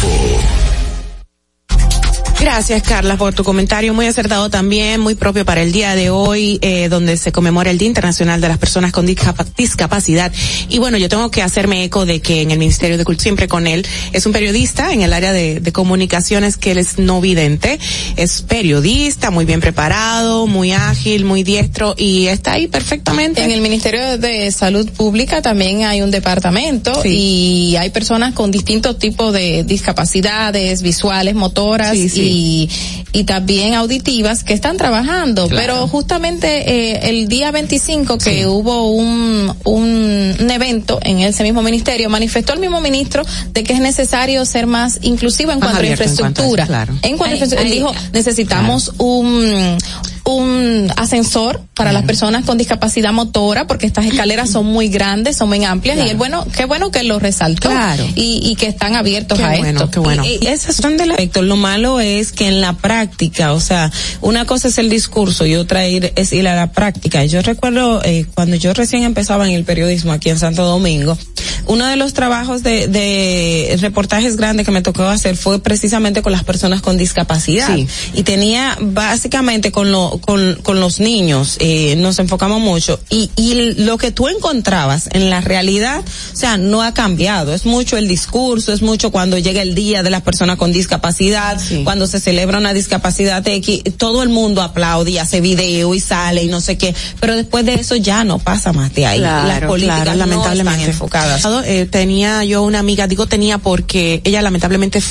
Gracias, 2.42 2.82
Carla, 2.82 3.18
por 3.18 3.34
tu 3.34 3.44
comentario 3.44 3.94
muy 3.94 4.08
acertado 4.08 4.50
también, 4.50 5.00
muy 5.00 5.14
propio 5.14 5.46
para 5.46 5.62
el 5.62 5.72
día 5.72 5.94
de 5.94 6.10
hoy, 6.10 6.58
eh, 6.64 6.90
donde 6.90 7.16
se 7.16 7.32
conmemora 7.32 7.70
el 7.70 7.78
Día 7.78 7.88
Internacional 7.88 8.42
de 8.42 8.48
las 8.48 8.58
Personas 8.58 8.92
con 8.92 9.06
Discapa- 9.08 9.46
Discapacidad. 9.56 10.32
Y 10.68 10.80
bueno, 10.80 10.98
yo 10.98 11.08
tengo 11.08 11.30
que 11.30 11.44
hacerme 11.44 11.84
eco 11.84 12.06
de 12.08 12.20
que 12.20 12.42
en 12.42 12.50
el 12.50 12.58
Ministerio 12.58 12.98
de 12.98 13.06
Cultura, 13.06 13.24
siempre 13.24 13.48
con 13.48 13.68
él, 13.68 13.86
es 14.12 14.26
un 14.26 14.32
periodista 14.32 14.92
en 14.92 15.02
el 15.04 15.14
área 15.14 15.32
de, 15.34 15.60
de 15.60 15.72
comunicaciones 15.72 16.58
que 16.58 16.72
él 16.72 16.80
es 16.80 16.98
no 16.98 17.22
vidente, 17.22 17.80
es 18.16 18.42
periodista, 18.42 19.30
muy 19.30 19.46
bien 19.46 19.60
preparado, 19.62 20.48
muy 20.48 20.72
ágil, 20.72 21.26
muy 21.26 21.44
diestro 21.44 21.94
y 21.96 22.26
está 22.26 22.54
ahí 22.54 22.68
perfectamente. 22.68 23.44
En 23.44 23.52
el 23.52 23.62
Ministerio 23.62 24.18
de 24.18 24.52
Salud 24.52 24.90
Pública 24.90 25.44
también 25.44 25.84
hay 25.84 26.02
un 26.02 26.10
departamento 26.10 26.92
y 27.06 27.76
hay 27.78 27.92
personas 27.92 28.34
con 28.34 28.50
distintos 28.50 28.98
tipos 28.98 29.32
de 29.32 29.64
discapacidades 29.64 30.82
visuales, 30.82 31.36
motoras 31.36 31.96
y, 31.96 32.31
y 32.32 33.24
también 33.26 33.74
auditivas 33.76 34.44
que 34.44 34.54
están 34.54 34.78
trabajando. 34.78 35.48
Pero 35.50 35.88
justamente 35.88 36.48
eh, 36.94 37.10
el 37.10 37.28
día 37.28 37.52
25 37.52 38.18
que 38.18 38.48
hubo 38.48 38.92
un, 38.92 39.54
un, 39.66 40.36
un 40.40 40.52
evento 40.52 41.00
en 41.04 41.20
ese 41.20 41.44
mismo 41.44 41.62
ministerio, 41.62 42.10
manifestó 42.10 42.54
el 42.54 42.60
mismo 42.60 42.80
ministro 42.82 43.24
de 43.54 43.64
que 43.64 43.74
es 43.74 43.80
necesario 43.80 44.46
ser 44.46 44.68
más 44.68 45.00
inclusivo 45.02 45.52
en 45.52 45.60
Más 45.60 45.70
cuanto 45.72 45.78
a 45.78 45.80
abierto 45.80 46.04
en 46.04 46.16
cuanto 46.16 46.42
a 46.42 46.46
eso, 46.46 46.54
infraestructura. 46.54 46.68
claro. 46.68 46.94
En 47.02 47.18
cuanto 47.18 47.24
a 47.24 47.28
Ahí- 47.28 47.34
infraestructura, 47.34 47.62
él 47.62 47.72
dijo, 47.72 47.94
necesitamos 48.14 48.94
un 48.98 49.78
un 50.24 50.92
ascensor 50.98 51.62
para 51.76 51.92
las 51.92 52.04
personas 52.04 52.46
con 52.46 52.58
discapacidad 52.58 53.12
motora, 53.12 53.66
porque 53.66 53.88
estas 53.88 54.06
escaleras 54.06 54.50
son 54.50 54.66
muy 54.66 54.90
grandes, 54.90 55.38
son 55.38 55.50
muy 55.50 55.64
amplias, 55.64 55.98
y 55.98 56.10
es 56.10 56.18
bueno, 56.18 56.46
qué 56.56 56.66
bueno 56.66 56.92
que 56.92 57.04
lo 57.04 57.20
resaltó. 57.20 57.70
Claro. 57.70 58.06
Y, 58.16 58.40
y 58.44 58.56
que 58.56 58.68
están 58.68 58.96
abiertos 58.96 59.40
Qué 59.40 59.46
a 59.46 59.58
bueno, 59.58 59.80
esto. 59.80 59.92
qué 59.92 60.00
bueno. 60.00 60.24
Y, 60.26 60.40
y 60.42 60.48
esas 60.48 60.76
son 60.76 60.98
del 60.98 61.12
efecto. 61.12 61.42
Lo 61.42 61.56
malo 61.56 62.00
es 62.00 62.32
que 62.32 62.48
en 62.48 62.62
la 62.62 62.74
práctica, 62.74 63.54
o 63.54 63.60
sea, 63.60 63.92
una 64.22 64.46
cosa 64.46 64.68
es 64.68 64.78
el 64.78 64.90
discurso 64.90 65.46
y 65.46 65.56
otra 65.56 65.88
ir, 65.88 66.14
es 66.16 66.34
ir 66.34 66.48
a 66.48 66.56
la 66.56 66.72
práctica. 66.72 67.26
Yo 67.26 67.42
recuerdo 67.42 68.02
eh, 68.04 68.26
cuando 68.34 68.56
yo 68.58 68.74
recién 68.74 69.04
empezaba 69.04 69.48
en 69.48 69.56
el 69.56 69.64
periodismo 69.64 70.12
aquí 70.12 70.30
en 70.30 70.38
Santo 70.38 70.66
Domingo, 70.66 71.18
uno 71.66 71.88
de 71.88 71.96
los 71.96 72.14
trabajos 72.14 72.64
de, 72.64 72.88
de 72.88 73.78
reportajes 73.80 74.36
grandes 74.38 74.66
que 74.66 74.72
me 74.72 74.82
tocó 74.82 75.04
hacer 75.04 75.36
fue 75.36 75.62
precisamente 75.62 76.22
con 76.22 76.32
las 76.32 76.44
personas 76.44 76.82
con 76.82 76.98
discapacidad. 76.98 77.74
Sí. 77.74 77.88
Y 78.14 78.24
tenía 78.24 78.78
básicamente 78.80 79.72
con, 79.72 79.92
lo, 79.92 80.11
con, 80.20 80.56
con 80.64 80.80
los 80.80 81.00
niños, 81.00 81.58
eh, 81.60 81.96
nos 81.98 82.20
enfocamos 82.20 82.60
mucho. 82.60 83.00
Y, 83.10 83.30
y 83.36 83.74
lo 83.84 83.98
que 83.98 84.12
tú 84.12 84.28
encontrabas 84.28 85.10
en 85.14 85.30
la 85.30 85.42
realidad, 85.42 86.04
o 86.34 86.36
sea, 86.36 86.58
no 86.58 86.82
ha 86.84 86.94
cambiado. 86.94 87.54
Es 87.54 87.66
mucho 87.66 87.98
el 87.98 88.08
discurso, 88.08 88.74
es 88.74 88.82
mucho 88.82 89.12
cuando 89.12 89.38
llega 89.38 89.62
el 89.62 89.76
día 89.76 90.04
de 90.04 90.10
las 90.10 90.22
personas 90.22 90.58
con 90.58 90.72
discapacidad, 90.72 91.60
cuando 91.84 92.08
se 92.08 92.20
celebra 92.20 92.58
una 92.58 92.74
discapacidad 92.74 93.48
X, 93.48 93.84
todo 93.98 94.24
el 94.24 94.30
mundo 94.30 94.62
aplaude 94.62 95.12
y 95.12 95.18
hace 95.18 95.42
video 95.42 95.94
y 95.96 96.00
sale 96.00 96.44
y 96.44 96.48
no 96.48 96.62
sé 96.62 96.78
qué. 96.78 96.94
Pero 97.20 97.36
después 97.36 97.66
de 97.66 97.76
eso 97.76 97.96
ya 97.96 98.24
no 98.24 98.40
pasa 98.40 98.74
más 98.74 98.94
de 98.94 99.06
ahí. 99.06 99.20
Las 99.20 99.46
Claro, 99.46 99.68
políticas 99.68 100.02
claro, 100.04 100.12
no 100.14 100.18
lamentablemente. 100.26 100.80
están 100.82 100.90
enfocadas. 100.92 101.46
Eh, 101.66 101.88
tenía 101.90 102.44
yo 102.44 102.64
una 102.64 102.80
amiga, 102.80 103.08
digo 103.08 103.26
tenía 103.28 103.58
porque 103.58 104.22
ella 104.24 104.42
lamentablemente 104.42 105.02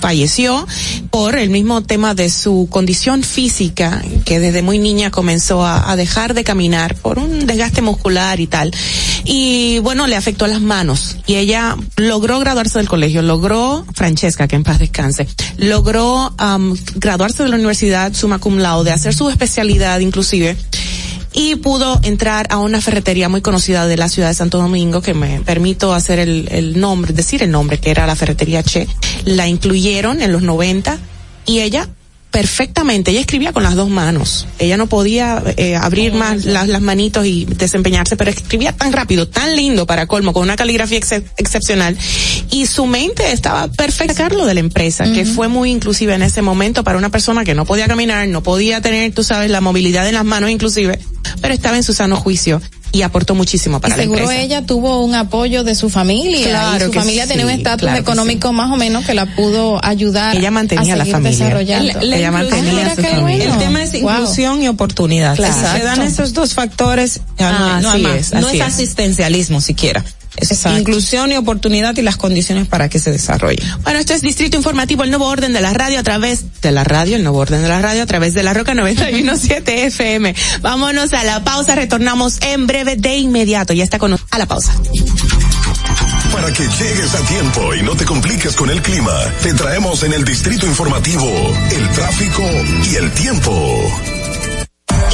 falleció 0.00 0.66
por 1.10 1.36
el 1.36 1.50
mismo 1.50 1.82
tema 1.82 2.14
de 2.14 2.30
su 2.30 2.68
condición 2.70 3.22
física, 3.22 4.02
que 4.24 4.40
desde 4.40 4.62
muy 4.62 4.78
niña 4.78 5.10
comenzó 5.10 5.64
a, 5.64 5.94
dejar 5.96 6.34
de 6.34 6.44
caminar 6.44 6.94
por 6.96 7.18
un 7.18 7.46
desgaste 7.46 7.82
muscular 7.82 8.40
y 8.40 8.46
tal. 8.46 8.72
Y 9.24 9.78
bueno, 9.80 10.06
le 10.06 10.16
afectó 10.16 10.46
las 10.46 10.60
manos. 10.60 11.16
Y 11.26 11.34
ella 11.34 11.76
logró 11.96 12.38
graduarse 12.40 12.78
del 12.78 12.88
colegio, 12.88 13.22
logró, 13.22 13.84
Francesca, 13.94 14.48
que 14.48 14.56
en 14.56 14.64
paz 14.64 14.78
descanse, 14.78 15.28
logró 15.58 16.32
am, 16.38 16.74
graduarse 16.94 17.42
de 17.42 17.50
la 17.50 17.56
universidad 17.56 18.14
summa 18.14 18.38
cum 18.38 18.58
laude, 18.58 18.92
hacer 18.92 19.14
su 19.14 19.28
especialidad 19.28 20.00
inclusive 20.00 20.56
y 21.32 21.56
pudo 21.56 22.00
entrar 22.02 22.46
a 22.50 22.58
una 22.58 22.80
ferretería 22.80 23.28
muy 23.28 23.40
conocida 23.40 23.86
de 23.86 23.96
la 23.96 24.08
ciudad 24.08 24.28
de 24.28 24.34
Santo 24.34 24.58
Domingo 24.58 25.00
que 25.00 25.14
me 25.14 25.40
permito 25.40 25.94
hacer 25.94 26.18
el, 26.18 26.48
el 26.50 26.80
nombre, 26.80 27.12
decir 27.12 27.42
el 27.42 27.50
nombre, 27.50 27.78
que 27.78 27.90
era 27.90 28.06
la 28.06 28.16
ferretería 28.16 28.62
Che. 28.62 28.88
La 29.24 29.46
incluyeron 29.46 30.20
en 30.22 30.32
los 30.32 30.42
90 30.42 30.98
y 31.46 31.60
ella 31.60 31.88
perfectamente, 32.30 33.10
ella 33.10 33.20
escribía 33.20 33.52
con 33.52 33.62
las 33.62 33.74
dos 33.74 33.88
manos. 33.88 34.46
Ella 34.58 34.76
no 34.76 34.86
podía 34.86 35.42
eh, 35.56 35.76
abrir 35.76 36.12
más 36.12 36.44
las, 36.44 36.68
las 36.68 36.80
manitos 36.80 37.26
y 37.26 37.44
desempeñarse, 37.44 38.16
pero 38.16 38.30
escribía 38.30 38.72
tan 38.72 38.92
rápido, 38.92 39.28
tan 39.28 39.56
lindo 39.56 39.86
para 39.86 40.06
colmo, 40.06 40.32
con 40.32 40.42
una 40.44 40.56
caligrafía 40.56 40.98
ex- 40.98 41.22
excepcional. 41.36 41.96
Y 42.50 42.66
su 42.66 42.86
mente 42.86 43.32
estaba 43.32 43.68
perfecta, 43.68 44.14
Carlos, 44.14 44.46
de 44.46 44.54
la 44.54 44.60
empresa, 44.60 45.04
que 45.12 45.24
fue 45.24 45.48
muy 45.48 45.70
inclusiva 45.70 46.14
en 46.14 46.22
ese 46.22 46.42
momento 46.42 46.84
para 46.84 46.98
una 46.98 47.10
persona 47.10 47.44
que 47.44 47.54
no 47.54 47.64
podía 47.64 47.86
caminar, 47.88 48.28
no 48.28 48.42
podía 48.42 48.80
tener, 48.80 49.12
tú 49.12 49.22
sabes, 49.22 49.50
la 49.50 49.60
movilidad 49.60 50.06
en 50.08 50.14
las 50.14 50.24
manos 50.24 50.50
inclusive, 50.50 50.98
pero 51.40 51.54
estaba 51.54 51.76
en 51.76 51.82
su 51.82 51.92
sano 51.92 52.16
juicio 52.16 52.60
y 52.92 53.02
aportó 53.02 53.34
muchísimo 53.34 53.80
para 53.80 53.94
y 53.94 53.96
la 53.98 54.02
seguro 54.02 54.20
empresa. 54.22 54.42
ella 54.42 54.66
tuvo 54.66 55.04
un 55.04 55.14
apoyo 55.14 55.62
de 55.64 55.74
su 55.74 55.90
familia 55.90 56.48
Claro 56.48 56.84
y 56.84 56.86
su 56.86 56.90
que 56.90 56.98
familia 56.98 57.26
tenía 57.26 57.44
un 57.46 57.52
sí, 57.52 57.58
estatus 57.58 57.82
claro 57.86 57.98
económico 58.00 58.52
más 58.52 58.70
o 58.72 58.76
menos 58.76 59.04
que 59.06 59.14
la 59.14 59.26
pudo 59.36 59.78
ayudar 59.84 60.36
Ella 60.36 60.50
mantenía 60.50 60.94
a 60.94 60.96
la 60.96 61.06
familia. 61.06 61.50
La- 61.62 62.02
la 62.02 62.16
Ella 62.16 62.30
mantenía 62.32 62.72
Mira 62.72 62.92
a 62.92 62.96
su 62.96 63.02
qué 63.02 63.08
familia. 63.08 63.52
El 63.52 63.58
tema 63.58 63.82
es 63.82 63.92
Wow. 63.92 64.10
inclusión 64.12 64.62
y 64.62 64.68
oportunidad. 64.68 65.36
Claro. 65.36 65.54
Se 65.78 65.84
dan 65.84 66.02
esos 66.02 66.32
dos 66.32 66.54
factores, 66.54 67.20
no, 67.38 67.46
Así 67.46 68.06
así 68.06 68.56
es. 68.58 68.62
asistencialismo 68.62 69.60
siquiera. 69.60 70.04
Es 70.40 70.50
Exacto. 70.50 70.78
inclusión 70.78 71.32
y 71.32 71.36
oportunidad 71.36 71.96
y 71.96 72.02
las 72.02 72.16
condiciones 72.16 72.66
para 72.66 72.88
que 72.88 72.98
se 72.98 73.10
desarrolle. 73.10 73.62
Bueno, 73.82 73.98
esto 73.98 74.14
es 74.14 74.22
Distrito 74.22 74.56
Informativo, 74.56 75.02
el 75.04 75.10
nuevo 75.10 75.26
orden 75.26 75.52
de 75.52 75.60
la 75.60 75.72
radio 75.72 75.98
a 75.98 76.02
través 76.02 76.44
de 76.62 76.70
la 76.72 76.84
radio, 76.84 77.16
el 77.16 77.22
nuevo 77.22 77.38
orden 77.38 77.62
de 77.62 77.68
la 77.68 77.80
radio 77.80 78.02
a 78.02 78.06
través 78.06 78.34
de 78.34 78.42
la 78.42 78.54
Roca 78.54 78.74
917 78.74 79.84
FM. 79.86 80.34
Vámonos 80.62 81.12
a 81.12 81.24
la 81.24 81.44
pausa, 81.44 81.74
retornamos 81.74 82.38
en 82.42 82.66
breve 82.66 82.96
de 82.96 83.16
inmediato. 83.16 83.72
Ya 83.72 83.84
está 83.84 83.98
con 83.98 84.10
a 84.30 84.38
la 84.38 84.46
pausa. 84.46 84.72
Para 86.32 86.52
que 86.52 86.62
llegues 86.62 87.14
a 87.14 87.20
tiempo 87.26 87.74
y 87.74 87.82
no 87.82 87.96
te 87.96 88.04
compliques 88.04 88.54
con 88.54 88.70
el 88.70 88.80
clima, 88.82 89.12
te 89.42 89.52
traemos 89.54 90.02
en 90.04 90.12
el 90.12 90.24
Distrito 90.24 90.66
Informativo 90.66 91.26
el 91.70 91.88
tráfico 91.90 92.42
y 92.90 92.94
el 92.96 93.10
tiempo. 93.12 94.19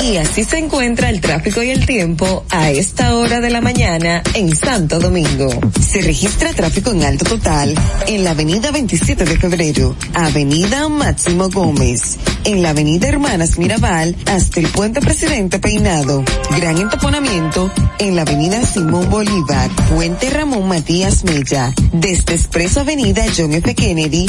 Y 0.02 0.16
así 0.18 0.44
se 0.44 0.58
encuentra 0.58 1.10
el 1.10 1.20
tráfico 1.20 1.62
y 1.62 1.70
el 1.70 1.86
tiempo 1.86 2.44
a 2.50 2.70
esta 2.70 3.14
hora 3.16 3.40
de 3.40 3.50
la 3.50 3.60
mañana 3.60 4.22
en 4.34 4.54
Santo 4.54 4.98
Domingo. 5.00 5.48
Se 5.80 6.02
registra 6.02 6.52
tráfico 6.52 6.90
en 6.90 7.02
alto 7.02 7.24
total 7.24 7.74
en 8.06 8.24
la 8.24 8.30
avenida 8.30 8.70
27 8.70 9.24
de 9.24 9.38
febrero, 9.38 9.96
avenida 10.14 10.88
Máximo 10.88 11.48
Gómez, 11.48 12.18
en 12.44 12.62
la 12.62 12.70
avenida 12.70 13.08
Hermanas 13.08 13.58
Mirabal 13.58 14.16
hasta 14.26 14.60
el 14.60 14.68
puente 14.68 15.00
Presidente 15.00 15.58
Peinado. 15.58 16.22
Gran 16.56 16.78
entaponamiento 16.78 17.70
en 17.98 18.16
la 18.16 18.22
avenida 18.22 18.64
Simón 18.64 19.10
Bolívar, 19.10 19.70
puente 19.90 20.30
Ramón 20.30 20.68
Matías 20.68 21.24
Mella, 21.24 21.72
desde 21.92 22.34
Expreso 22.34 22.80
Avenida 22.80 23.24
John 23.36 23.52
F. 23.52 23.74
Kennedy 23.74 24.26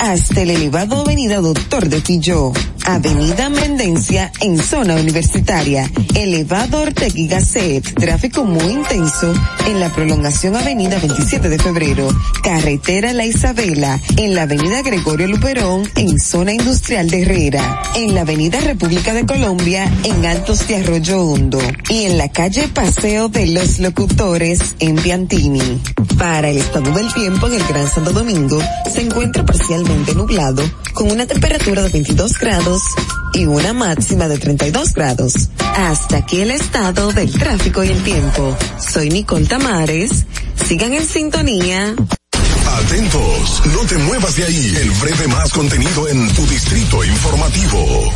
hasta 0.00 0.40
el 0.42 0.50
elevado 0.50 1.00
Avenida 1.00 1.40
Doctor 1.40 1.88
de 1.88 2.00
Filló, 2.00 2.52
Avenida 2.84 3.50
Mendencia 3.50 4.32
en 4.40 4.58
zona 4.58 4.96
universitaria, 5.00 5.90
elevado 6.14 6.80
Ortega 6.80 7.12
y 7.14 7.26
Gasset, 7.26 7.94
tráfico 7.94 8.44
muy 8.44 8.72
intenso 8.72 9.32
en 9.66 9.80
la 9.80 9.92
prolongación 9.92 10.56
Avenida 10.56 10.98
27 10.98 11.48
de 11.48 11.58
Febrero, 11.58 12.08
carretera 12.42 13.12
La 13.12 13.26
Isabela, 13.26 14.00
en 14.16 14.34
la 14.34 14.42
Avenida 14.42 14.82
Gregorio 14.82 15.26
Luperón 15.28 15.88
en 15.96 16.18
zona 16.18 16.52
industrial 16.52 17.10
de 17.10 17.22
Herrera, 17.22 17.82
en 17.96 18.14
la 18.14 18.22
Avenida 18.22 18.60
República 18.60 19.14
de 19.14 19.26
Colombia 19.26 19.90
en 20.04 20.24
Altos 20.24 20.66
de 20.68 20.76
Arroyo 20.76 21.22
Hondo 21.22 21.60
y 21.88 22.04
en 22.04 22.18
la 22.18 22.28
calle 22.28 22.68
Paseo 22.68 23.28
de 23.28 23.46
los 23.48 23.78
Locutores 23.78 24.76
en 24.78 24.96
Piantini. 24.96 25.80
Para 26.18 26.50
el 26.50 26.58
estado 26.58 26.90
del 26.92 27.12
tiempo 27.12 27.46
en 27.46 27.54
el 27.54 27.64
Gran 27.64 27.88
Santo 27.88 28.12
Domingo 28.12 28.58
se 28.92 29.02
encuentra 29.02 29.44
parcialmente 29.44 30.14
nublado 30.14 30.62
con 30.92 31.10
una 31.10 31.26
temperatura 31.26 31.82
de 31.82 31.88
22 31.88 32.38
grados 32.38 32.82
y 33.32 33.46
una 33.46 33.72
máxima 33.72 34.28
de 34.28 34.38
32 34.38 34.94
grados. 34.94 35.34
Hasta 35.76 36.18
aquí 36.18 36.40
el 36.40 36.50
estado 36.50 37.12
del 37.12 37.30
tráfico 37.32 37.84
y 37.84 37.88
el 37.88 38.02
tiempo. 38.02 38.56
Soy 38.78 39.08
Nicole 39.08 39.46
Tamares. 39.46 40.26
Sigan 40.66 40.94
en 40.94 41.06
sintonía. 41.06 41.94
Atentos, 42.84 43.62
no 43.74 43.80
te 43.86 43.98
muevas 43.98 44.36
de 44.36 44.44
ahí. 44.44 44.76
El 44.80 44.90
breve 44.92 45.28
más 45.28 45.50
contenido 45.52 46.08
en 46.08 46.32
tu 46.34 46.46
Distrito 46.46 47.04
Informativo. 47.04 48.12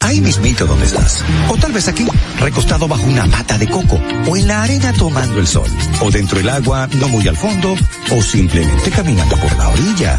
Ahí 0.00 0.20
mismito 0.20 0.66
donde 0.66 0.84
estás. 0.84 1.24
O 1.48 1.56
tal 1.56 1.72
vez 1.72 1.86
aquí, 1.86 2.06
recostado 2.40 2.88
bajo 2.88 3.04
una 3.04 3.24
mata 3.26 3.56
de 3.56 3.68
coco. 3.68 4.00
O 4.28 4.36
en 4.36 4.48
la 4.48 4.62
arena 4.62 4.92
tomando 4.92 5.38
el 5.38 5.46
sol. 5.46 5.68
O 6.00 6.10
dentro 6.10 6.38
del 6.38 6.48
agua, 6.48 6.88
no 6.94 7.08
muy 7.08 7.26
al 7.28 7.36
fondo. 7.36 7.76
O 8.10 8.20
simplemente 8.20 8.90
caminando 8.90 9.36
por 9.36 9.56
la 9.56 9.68
orilla. 9.68 10.18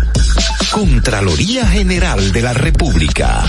Contraloría 0.71 1.67
General 1.67 2.31
de 2.31 2.41
la 2.41 2.53
República. 2.53 3.43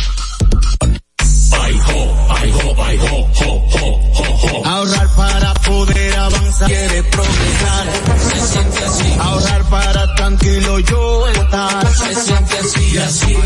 Ahorrar 4.64 5.08
para 5.16 5.54
poder 5.54 6.18
avanzar. 6.18 6.68
quiere 6.68 7.02
progresar. 7.04 7.86
Se 8.28 8.40
siente 8.40 8.84
así. 8.84 9.16
Ahorrar 9.20 9.64
para 9.70 10.14
tranquilo 10.16 10.78
yo 10.80 11.28
estar. 11.28 11.94
Se 11.94 12.14
siente 12.14 12.58
así 12.58 12.98
así. 12.98 13.36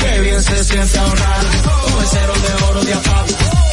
Qué 0.00 0.20
bien 0.22 0.42
se 0.42 0.64
siente 0.64 0.98
ahorrar. 0.98 1.40
El 2.00 2.06
cero 2.08 2.32
de 2.34 2.64
oro 2.64 2.84
de 2.84 2.94
APAP. 2.94 3.69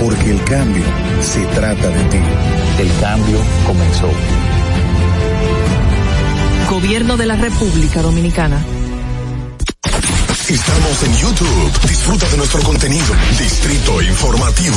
Porque 0.00 0.30
el 0.30 0.42
cambio 0.44 0.84
se 1.20 1.44
trata 1.46 1.88
de 1.88 2.04
ti. 2.04 2.18
El 2.78 2.90
cambio 3.00 3.38
comenzó. 3.66 4.08
Gobierno 6.70 7.16
de 7.16 7.26
la 7.26 7.36
República 7.36 8.02
Dominicana. 8.02 8.64
Estamos 10.48 11.02
en 11.04 11.16
YouTube. 11.16 11.88
Disfruta 11.88 12.28
de 12.28 12.36
nuestro 12.36 12.62
contenido. 12.62 13.14
Distrito 13.38 14.02
Informativo. 14.02 14.76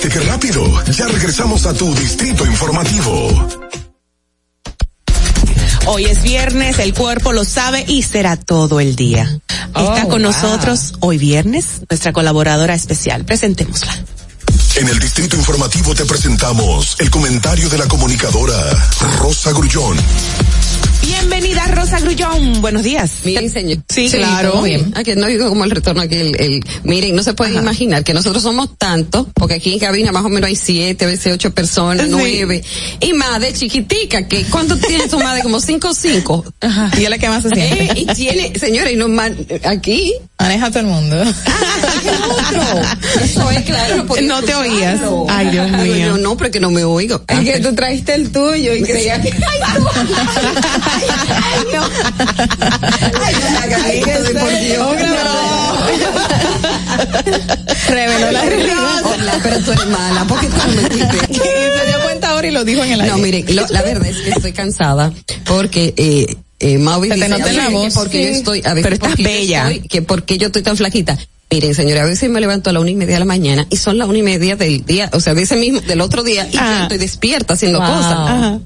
¿Viste 0.00 0.16
qué 0.16 0.24
rápido? 0.26 0.84
Ya 0.92 1.08
regresamos 1.08 1.66
a 1.66 1.74
tu 1.74 1.92
distrito 1.92 2.46
informativo. 2.46 3.48
Hoy 5.86 6.04
es 6.04 6.22
viernes, 6.22 6.78
el 6.78 6.94
cuerpo 6.94 7.32
lo 7.32 7.44
sabe 7.44 7.84
y 7.88 8.04
será 8.04 8.36
todo 8.36 8.78
el 8.78 8.94
día. 8.94 9.40
Está 9.74 10.02
con 10.02 10.22
wow. 10.22 10.30
nosotros 10.30 10.92
hoy 11.00 11.18
viernes 11.18 11.82
nuestra 11.90 12.12
colaboradora 12.12 12.74
especial. 12.74 13.24
Presentémosla. 13.24 13.92
En 14.76 14.86
el 14.86 15.00
distrito 15.00 15.34
informativo 15.34 15.92
te 15.96 16.04
presentamos 16.04 16.94
el 17.00 17.10
comentario 17.10 17.68
de 17.68 17.78
la 17.78 17.88
comunicadora 17.88 18.56
Rosa 19.18 19.50
Grullón. 19.50 19.96
Bienvenida 21.02 21.64
Rosa 21.68 22.00
Grullón, 22.00 22.60
buenos 22.60 22.82
días. 22.82 23.10
Miren, 23.24 23.50
señor. 23.50 23.78
Sí, 23.88 24.08
claro. 24.10 24.52
todo 24.52 24.62
bien. 24.62 24.92
Aquí 24.96 25.14
no 25.16 25.26
digo 25.26 25.48
como 25.48 25.64
el 25.64 25.70
retorno 25.70 26.02
aquí, 26.02 26.16
el, 26.16 26.40
el- 26.40 26.64
miren, 26.84 27.14
no 27.16 27.22
se 27.22 27.34
pueden 27.34 27.54
imaginar 27.56 28.04
que 28.04 28.12
nosotros 28.14 28.42
somos 28.42 28.76
tantos, 28.76 29.26
porque 29.34 29.54
aquí 29.54 29.72
en 29.72 29.78
cabina 29.78 30.12
más 30.12 30.24
o 30.24 30.28
menos 30.28 30.48
hay 30.48 30.56
siete, 30.56 31.04
a 31.04 31.08
veces 31.08 31.32
ocho 31.34 31.52
personas, 31.54 32.06
Sí. 32.06 32.12
nueve, 32.12 32.62
y 33.00 33.12
madre 33.14 33.52
chiquitica, 33.52 34.26
que 34.28 34.44
¿cuánto 34.44 34.76
tiene 34.76 35.08
su 35.08 35.18
madre? 35.18 35.42
Como 35.42 35.60
cinco 35.60 35.88
o 35.90 35.94
cinco. 35.94 36.44
Y 36.98 37.04
es 37.04 37.10
la 37.10 37.18
que 37.18 37.28
más 37.28 37.42
se 37.42 37.50
siente. 37.50 37.84
Eh, 37.84 37.92
y 37.96 38.06
tiene, 38.14 38.52
señores, 38.58 38.92
y 38.92 38.96
no 38.96 39.08
man- 39.08 39.36
aquí. 39.64 40.14
Maneja 40.38 40.66
a 40.66 40.70
todo 40.70 40.80
el 40.80 40.86
mundo. 40.86 41.20
Eso 43.22 43.50
es 43.50 43.62
claro. 43.62 44.04
no 44.04 44.20
No 44.22 44.42
te 44.42 44.54
oías. 44.54 45.00
Ay, 45.28 45.48
Dios 45.50 45.70
mío. 45.72 45.96
yo, 45.96 46.18
no, 46.18 46.36
porque 46.36 46.60
no 46.60 46.70
me 46.70 46.84
oigo. 46.84 47.22
Es 47.26 47.40
que 47.40 47.58
tú 47.60 47.74
trajiste 47.74 48.14
el 48.14 48.30
tuyo 48.30 48.72
y 48.74 48.82
creía 48.82 49.20
que... 49.20 49.30
Ay, 49.32 49.60
no. 49.80 49.88
Ay, 50.90 51.64
no. 51.72 51.82
Ay, 53.24 54.00
no 54.00 54.10
esto, 54.10 54.22
de 54.22 54.40
por 54.40 54.50
Dios. 54.60 54.88
Reveló 57.88 58.30
la 58.32 58.42
realidad. 58.42 59.02
Hola, 59.04 59.40
pero 59.42 59.58
tú 59.60 59.72
eres 59.72 59.86
mala, 59.86 60.24
¿por 60.24 60.40
qué 60.40 60.46
tú 60.48 60.56
no 60.56 60.66
me 60.68 60.82
metiste? 60.82 61.16
Y 61.30 61.34
se 61.36 61.86
dio 61.86 62.00
cuenta 62.04 62.30
ahora 62.30 62.48
y 62.48 62.50
lo 62.50 62.64
dijo 62.64 62.82
en 62.84 62.92
el 62.92 63.00
aire. 63.00 63.12
No, 63.12 63.18
mire, 63.18 63.44
lo- 63.52 63.66
la 63.68 63.82
verdad 63.82 64.06
es 64.08 64.16
que 64.18 64.30
estoy 64.30 64.52
cansada 64.52 65.12
porque 65.44 65.94
eh, 65.96 66.36
eh, 66.60 66.78
Maui 66.78 67.08
te 67.08 67.14
dice, 67.14 67.26
en 67.26 67.56
la 67.56 67.64
"Ay, 67.66 67.72
voz". 67.72 67.94
porque 67.94 68.22
yo 68.24 68.28
Sí. 68.30 68.34
estoy, 68.38 68.58
a 68.64 68.74
veces 68.74 68.82
Pero 68.82 68.94
estás 68.94 69.08
porque 69.10 69.22
yo 69.22 69.28
bella. 69.28 69.70
estoy- 69.70 69.88
que 69.88 70.02
porque 70.02 70.38
yo 70.38 70.46
estoy 70.46 70.62
tan 70.62 70.76
flaquita. 70.76 71.18
Miren, 71.50 71.74
señora, 71.74 72.02
a 72.02 72.06
veces 72.06 72.28
me 72.28 72.40
levanto 72.42 72.68
a 72.68 72.72
la 72.74 72.80
una 72.80 72.90
y 72.90 72.94
media 72.94 73.14
de 73.14 73.20
la 73.20 73.24
mañana 73.24 73.66
y 73.70 73.76
son 73.78 73.96
la 73.96 74.04
una 74.04 74.18
y 74.18 74.22
media 74.22 74.54
del 74.56 74.84
día, 74.84 75.08
o 75.14 75.20
sea, 75.20 75.32
de 75.32 75.42
ese 75.42 75.56
mismo, 75.56 75.80
del 75.80 76.02
otro 76.02 76.22
día, 76.22 76.46
y 76.52 76.56
Ah. 76.58 76.74
yo 76.76 76.82
estoy 76.82 76.98
despierta 76.98 77.54
haciendo 77.54 77.78
Wow. 77.80 77.88
cosas. 77.88 78.12
Ajá. 78.12 78.58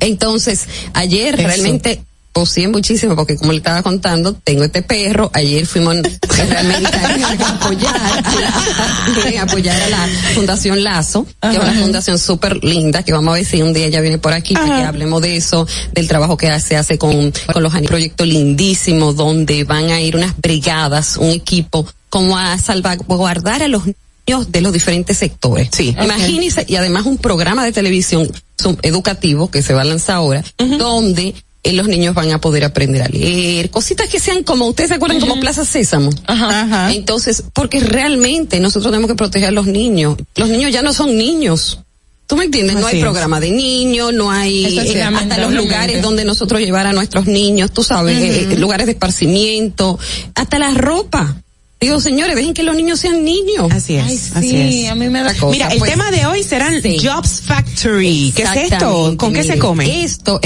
Entonces, 0.00 0.66
ayer 0.92 1.34
Eso. 1.34 1.46
realmente 1.46 2.02
posé 2.34 2.66
muchísimo 2.66 3.14
porque 3.14 3.36
como 3.36 3.52
le 3.52 3.58
estaba 3.58 3.80
contando, 3.84 4.34
tengo 4.34 4.64
este 4.64 4.82
perro, 4.82 5.30
ayer 5.32 5.64
fuimos 5.66 5.94
realmente 6.36 6.96
a 6.96 7.48
apoyar 7.48 7.96
a, 7.96 8.20
la, 8.40 9.40
a 9.40 9.42
apoyar 9.44 9.80
a 9.80 9.88
la 9.88 10.08
Fundación 10.34 10.82
Lazo, 10.82 11.24
que 11.40 11.56
es 11.56 11.62
una 11.62 11.72
fundación 11.74 12.18
súper 12.18 12.64
linda, 12.64 13.04
que 13.04 13.12
vamos 13.12 13.32
a 13.32 13.36
ver 13.36 13.46
si 13.46 13.62
un 13.62 13.72
día 13.72 13.88
ya 13.88 14.00
viene 14.00 14.18
por 14.18 14.32
aquí, 14.32 14.54
para 14.54 14.66
que 14.66 14.82
hablemos 14.82 15.22
de 15.22 15.36
eso, 15.36 15.64
del 15.92 16.08
trabajo 16.08 16.36
que 16.36 16.58
se 16.58 16.76
hace 16.76 16.98
con, 16.98 17.32
con 17.52 17.62
los 17.62 17.72
años, 17.72 17.86
proyecto 17.86 18.24
lindísimo, 18.24 19.12
donde 19.12 19.62
van 19.62 19.90
a 19.90 20.00
ir 20.00 20.16
unas 20.16 20.36
brigadas, 20.36 21.16
un 21.16 21.30
equipo, 21.30 21.86
como 22.10 22.36
a 22.36 22.58
salvaguardar 22.58 23.62
a 23.62 23.68
los 23.68 23.86
niños 23.86 23.98
de 24.26 24.60
los 24.60 24.72
diferentes 24.72 25.18
sectores. 25.18 25.68
Sí. 25.72 25.94
Imagínense, 26.02 26.64
y 26.66 26.76
además 26.76 27.06
un 27.06 27.18
programa 27.18 27.64
de 27.64 27.72
televisión 27.72 28.30
educativo 28.82 29.50
que 29.50 29.62
se 29.62 29.74
va 29.74 29.82
a 29.82 29.84
lanzar 29.84 30.16
ahora, 30.16 30.42
donde 30.78 31.34
eh, 31.62 31.72
los 31.72 31.88
niños 31.88 32.14
van 32.14 32.30
a 32.30 32.40
poder 32.40 32.64
aprender 32.64 33.02
a 33.02 33.08
leer, 33.08 33.70
cositas 33.70 34.08
que 34.08 34.20
sean 34.20 34.42
como, 34.42 34.66
ustedes 34.66 34.88
se 34.88 34.94
acuerdan 34.94 35.20
como 35.20 35.40
Plaza 35.40 35.64
Sésamo. 35.64 36.10
Ajá. 36.26 36.92
Entonces, 36.92 37.44
porque 37.52 37.80
realmente 37.80 38.60
nosotros 38.60 38.92
tenemos 38.92 39.10
que 39.10 39.16
proteger 39.16 39.48
a 39.48 39.52
los 39.52 39.66
niños. 39.66 40.16
Los 40.36 40.48
niños 40.48 40.72
ya 40.72 40.82
no 40.82 40.92
son 40.92 41.16
niños. 41.16 41.80
¿Tú 42.26 42.36
me 42.36 42.44
entiendes? 42.44 42.76
No 42.76 42.86
hay 42.86 42.96
es. 42.96 43.02
programa 43.02 43.38
de 43.38 43.50
niños, 43.50 44.12
no 44.14 44.30
hay 44.30 44.64
sí, 44.64 44.78
eh, 44.96 45.02
hasta 45.02 45.38
los 45.38 45.52
lugares 45.52 46.00
donde 46.00 46.24
nosotros 46.24 46.60
llevar 46.60 46.86
a 46.86 46.94
nuestros 46.94 47.26
niños, 47.26 47.70
tú 47.70 47.82
sabes, 47.82 48.18
eh, 48.18 48.56
lugares 48.56 48.86
de 48.86 48.92
esparcimiento, 48.92 49.98
hasta 50.34 50.58
la 50.58 50.70
ropa. 50.72 51.36
Digo, 51.84 52.00
señores, 52.00 52.34
dejen 52.34 52.54
que 52.54 52.62
los 52.62 52.74
niños 52.74 52.98
sean 52.98 53.22
niños. 53.24 53.70
Así 53.70 53.96
es, 53.96 54.04
Ay, 54.06 54.20
así 54.36 54.48
sí, 54.48 54.84
es. 54.86 54.90
a 54.90 54.94
mí 54.94 55.10
me 55.10 55.22
da 55.22 55.34
cosa, 55.34 55.52
Mira, 55.52 55.68
el 55.68 55.78
pues, 55.78 55.90
tema 55.90 56.10
de 56.10 56.24
hoy 56.24 56.42
serán 56.42 56.80
Sí. 56.80 56.96
Jobs 56.98 57.42
Factory. 57.44 58.32
¿Qué 58.34 58.42
es 58.42 58.72
esto? 58.72 59.14
¿Con 59.18 59.34
qué 59.34 59.44
se 59.44 59.58
come? 59.58 60.02
Esto, 60.02 60.40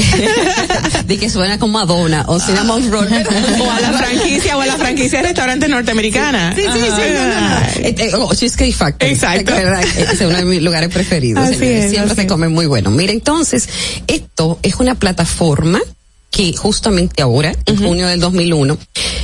de 1.07 1.17
que 1.17 1.31
suena 1.31 1.57
como 1.61 1.75
Madonna 1.75 2.25
o 2.27 2.41
Cinnamon 2.41 2.91
Roll. 2.91 3.07
O 3.61 3.71
a 3.71 3.81
la 3.81 3.93
franquicia 3.93 4.57
o 4.57 4.61
a 4.61 4.67
la 4.67 4.77
franquicia 4.77 5.21
de 5.21 5.29
restaurantes 5.29 5.69
norteamericana. 5.71 6.55
Sí, 6.57 6.63
sí, 6.63 6.79
sí, 6.81 7.03
no, 7.15 7.27
no, 7.29 7.49
no. 7.51 7.57
Eh, 7.77 7.95
eh, 7.99 8.11
oh, 8.17 8.35
Cheesecake 8.35 8.75
Factory. 8.75 9.13
Exacto. 9.13 9.55
Ese 9.55 10.15
es 10.15 10.21
uno 10.23 10.37
de 10.39 10.45
mis 10.45 10.63
lugares 10.63 10.89
preferidos. 10.93 11.45
Así 11.45 11.55
señores. 11.55 11.85
es, 11.85 11.91
Siempre 11.91 12.11
así 12.13 12.17
se 12.17 12.23
es. 12.27 12.29
come 12.33 12.49
muy 12.49 12.67
bueno. 12.67 12.91
Mira, 12.91 13.13
entonces, 13.13 13.69
esto 14.09 14.59
es 14.63 14.75
una 14.77 14.97
plataforma 14.97 15.81
que 16.31 16.55
justamente 16.57 17.23
ahora, 17.23 17.55
en 17.67 17.77
junio 17.77 18.07
del 18.07 18.21
2001, 18.21 18.79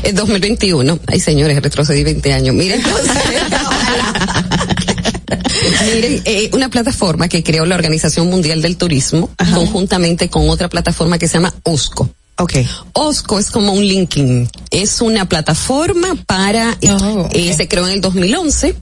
el 0.05 0.15
2021, 0.15 0.99
ay 1.07 1.21
señores, 1.21 1.63
retrocedí 1.63 2.03
20 2.03 2.33
años, 2.33 2.55
miren, 2.55 2.83
Miren, 5.95 6.23
eh, 6.25 6.51
una 6.53 6.69
plataforma 6.69 7.29
que 7.29 7.43
creó 7.43 7.67
la 7.67 7.75
Organización 7.75 8.29
Mundial 8.29 8.63
del 8.63 8.77
Turismo 8.77 9.31
conjuntamente 9.53 10.29
con 10.29 10.49
otra 10.49 10.69
plataforma 10.69 11.19
que 11.19 11.29
se 11.29 11.35
llama 11.35 11.55
OSCO. 11.63 12.09
Okay. 12.37 12.69
OSCO 12.95 13.39
es 13.39 13.51
como 13.51 13.73
un 13.73 13.87
linking, 13.87 14.49
es 14.71 15.01
una 15.01 15.29
plataforma 15.29 16.17
para, 16.27 16.77
Oh, 16.83 17.29
eh, 17.33 17.55
se 17.55 17.69
creó 17.69 17.87
en 17.87 17.93
el 17.95 18.01
2011, 18.01 18.75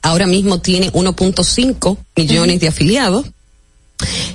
ahora 0.00 0.26
mismo 0.26 0.60
tiene 0.60 0.90
1.5 0.92 1.98
millones 2.16 2.60
de 2.60 2.68
afiliados, 2.68 3.26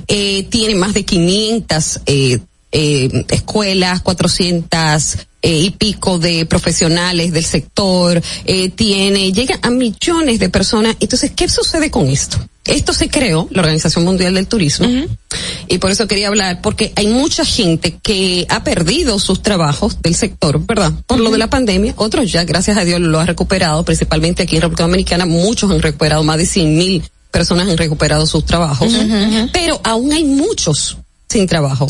eh, 0.08 0.44
tiene 0.52 0.76
más 0.76 0.94
de 0.94 1.04
500 1.04 2.02
eh, 2.06 2.40
eh, 2.72 3.26
escuelas, 3.30 4.02
400 4.02 5.18
eh, 5.42 5.60
y 5.60 5.70
pico 5.72 6.20
de 6.20 6.46
profesionales 6.46 7.32
del 7.32 7.46
sector, 7.46 8.22
eh, 8.46 8.70
tiene, 8.70 9.32
llega 9.32 9.60
a 9.62 9.70
millones 9.70 10.40
de 10.40 10.50
personas. 10.50 10.96
Entonces, 11.00 11.32
¿qué 11.36 11.48
sucede 11.48 11.90
con 11.90 12.08
esto? 12.08 12.38
Esto 12.66 12.92
se 12.92 13.08
creó, 13.08 13.48
la 13.52 13.62
Organización 13.62 14.04
Mundial 14.04 14.34
del 14.34 14.48
Turismo, 14.48 14.90
y 15.70 15.78
por 15.78 15.90
eso 15.90 16.06
quería 16.06 16.28
hablar, 16.28 16.62
porque 16.62 16.92
hay 16.98 17.08
mucha 17.08 17.46
gente 17.46 17.98
que 18.04 18.46
ha 18.50 18.66
perdido 18.66 19.20
sus 19.20 19.42
trabajos 19.42 20.02
del 20.02 20.16
sector, 20.16 20.60
¿verdad? 20.66 20.92
Por 21.06 21.20
lo 21.22 21.32
de 21.32 21.38
la 21.38 21.50
pandemia, 21.50 21.94
otros 21.96 22.30
ya, 22.30 22.44
gracias 22.44 22.76
a 22.78 22.84
Dios, 22.84 23.00
lo 23.00 23.22
han 23.22 23.28
recuperado, 23.28 23.86
principalmente 23.86 24.44
aquí 24.44 24.58
en 24.58 24.64
República 24.64 24.84
Dominicana, 24.84 25.26
muchos 25.26 25.72
han 25.72 25.82
recuperado, 25.82 26.24
más 26.24 26.38
de 26.38 26.46
100 26.46 26.78
mil 26.78 27.04
personas 27.32 27.70
han 27.70 27.78
recuperado 27.78 28.26
sus 28.26 28.44
trabajos, 28.44 28.92
pero 29.54 29.80
aún 29.86 30.12
hay 30.12 30.26
muchos 30.26 30.98
sin 31.30 31.48
trabajo. 31.48 31.88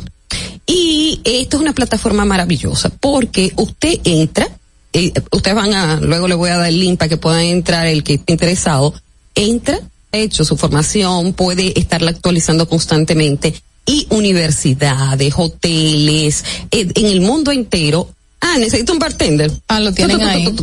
Y 0.67 1.21
esto 1.23 1.57
es 1.57 1.61
una 1.63 1.73
plataforma 1.73 2.25
maravillosa 2.25 2.89
porque 2.89 3.53
usted 3.55 3.99
entra, 4.03 4.47
eh, 4.91 5.13
ustedes 5.31 5.55
van 5.55 5.73
a, 5.73 5.95
luego 6.01 6.27
le 6.27 6.35
voy 6.35 6.49
a 6.49 6.57
dar 6.57 6.67
el 6.67 6.79
link 6.79 6.99
para 6.99 7.09
que 7.09 7.17
puedan 7.17 7.41
entrar 7.41 7.87
el 7.87 8.03
que 8.03 8.15
esté 8.15 8.33
interesado, 8.33 8.93
entra, 9.33 9.79
ha 10.11 10.17
hecho 10.17 10.43
su 10.43 10.57
formación, 10.57 11.33
puede 11.33 11.79
estarla 11.79 12.11
actualizando 12.11 12.67
constantemente 12.67 13.53
y 13.85 14.05
universidades, 14.09 15.33
hoteles, 15.37 16.43
eh, 16.71 16.87
en 16.93 17.05
el 17.05 17.21
mundo 17.21 17.51
entero. 17.51 18.09
Ah, 18.41 18.57
necesito 18.59 18.91
un 18.91 18.99
bartender. 18.99 19.51
Ah, 19.69 19.79
lo 19.79 19.93
tienen 19.93 20.21
ahí. 20.21 20.53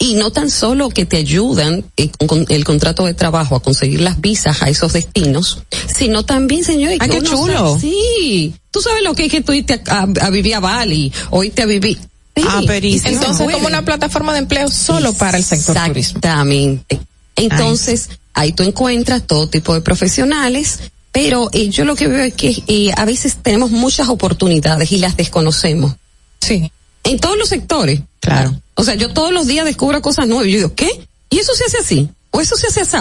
Y 0.00 0.14
no 0.14 0.30
tan 0.30 0.48
solo 0.50 0.90
que 0.90 1.04
te 1.06 1.16
ayudan 1.16 1.84
eh, 1.96 2.10
con, 2.26 2.46
el 2.48 2.64
contrato 2.64 3.04
de 3.04 3.14
trabajo 3.14 3.56
a 3.56 3.60
conseguir 3.62 4.00
las 4.00 4.20
visas 4.20 4.62
a 4.62 4.68
esos 4.68 4.92
destinos, 4.92 5.62
sino 5.92 6.24
también, 6.24 6.62
señores, 6.64 6.98
Ah, 7.00 7.08
que 7.08 7.18
qué 7.18 7.22
chulo. 7.24 7.76
sabe- 7.76 7.80
sí. 7.80 8.54
Tú 8.70 8.80
sabes 8.80 9.02
lo 9.02 9.14
que 9.14 9.24
es 9.24 9.30
que 9.32 9.40
tú 9.40 9.52
irte 9.52 9.82
a, 9.88 10.00
a- 10.02 10.26
a 10.26 10.30
vivir 10.30 10.54
a 10.54 10.60
Bali, 10.60 11.12
o 11.30 11.42
irte 11.42 11.62
a 11.62 11.66
vivir. 11.66 11.98
Sí, 12.36 12.44
Ah, 12.46 12.60
se 12.68 13.08
Entonces, 13.08 13.50
como 13.50 13.66
una 13.66 13.84
plataforma 13.84 14.32
de 14.32 14.38
empleo 14.38 14.70
solo 14.70 15.12
para 15.14 15.36
el 15.38 15.42
sector 15.44 15.74
turismo. 15.88 16.18
Exactamente. 16.18 17.00
Entonces, 17.34 18.08
ahí 18.34 18.52
tú 18.52 18.62
encuentras 18.62 19.26
todo 19.26 19.48
tipo 19.48 19.74
de 19.74 19.80
profesionales, 19.80 20.78
pero 21.10 21.48
eh, 21.52 21.70
yo 21.70 21.84
lo 21.84 21.96
que 21.96 22.06
veo 22.06 22.22
es 22.22 22.34
que 22.34 22.62
eh, 22.68 22.92
a 22.96 23.04
veces 23.04 23.38
tenemos 23.42 23.72
muchas 23.72 24.08
oportunidades 24.08 24.92
y 24.92 24.98
las 24.98 25.16
desconocemos. 25.16 25.94
Sí. 26.40 26.70
En 27.08 27.18
todos 27.18 27.36
los 27.38 27.48
sectores. 27.48 28.00
Claro. 28.20 28.54
O 28.74 28.84
sea, 28.84 28.94
yo 28.94 29.12
todos 29.12 29.32
los 29.32 29.46
días 29.46 29.64
descubro 29.64 30.00
cosas 30.02 30.26
nuevas 30.26 30.46
y 30.46 30.52
yo 30.52 30.56
digo, 30.58 30.74
¿qué? 30.74 30.88
¿Y 31.30 31.38
eso 31.38 31.54
se 31.54 31.64
hace 31.64 31.78
así? 31.78 32.08
¿O 32.30 32.40
eso 32.40 32.56
se 32.56 32.68
hace 32.68 32.80
así? 32.82 32.96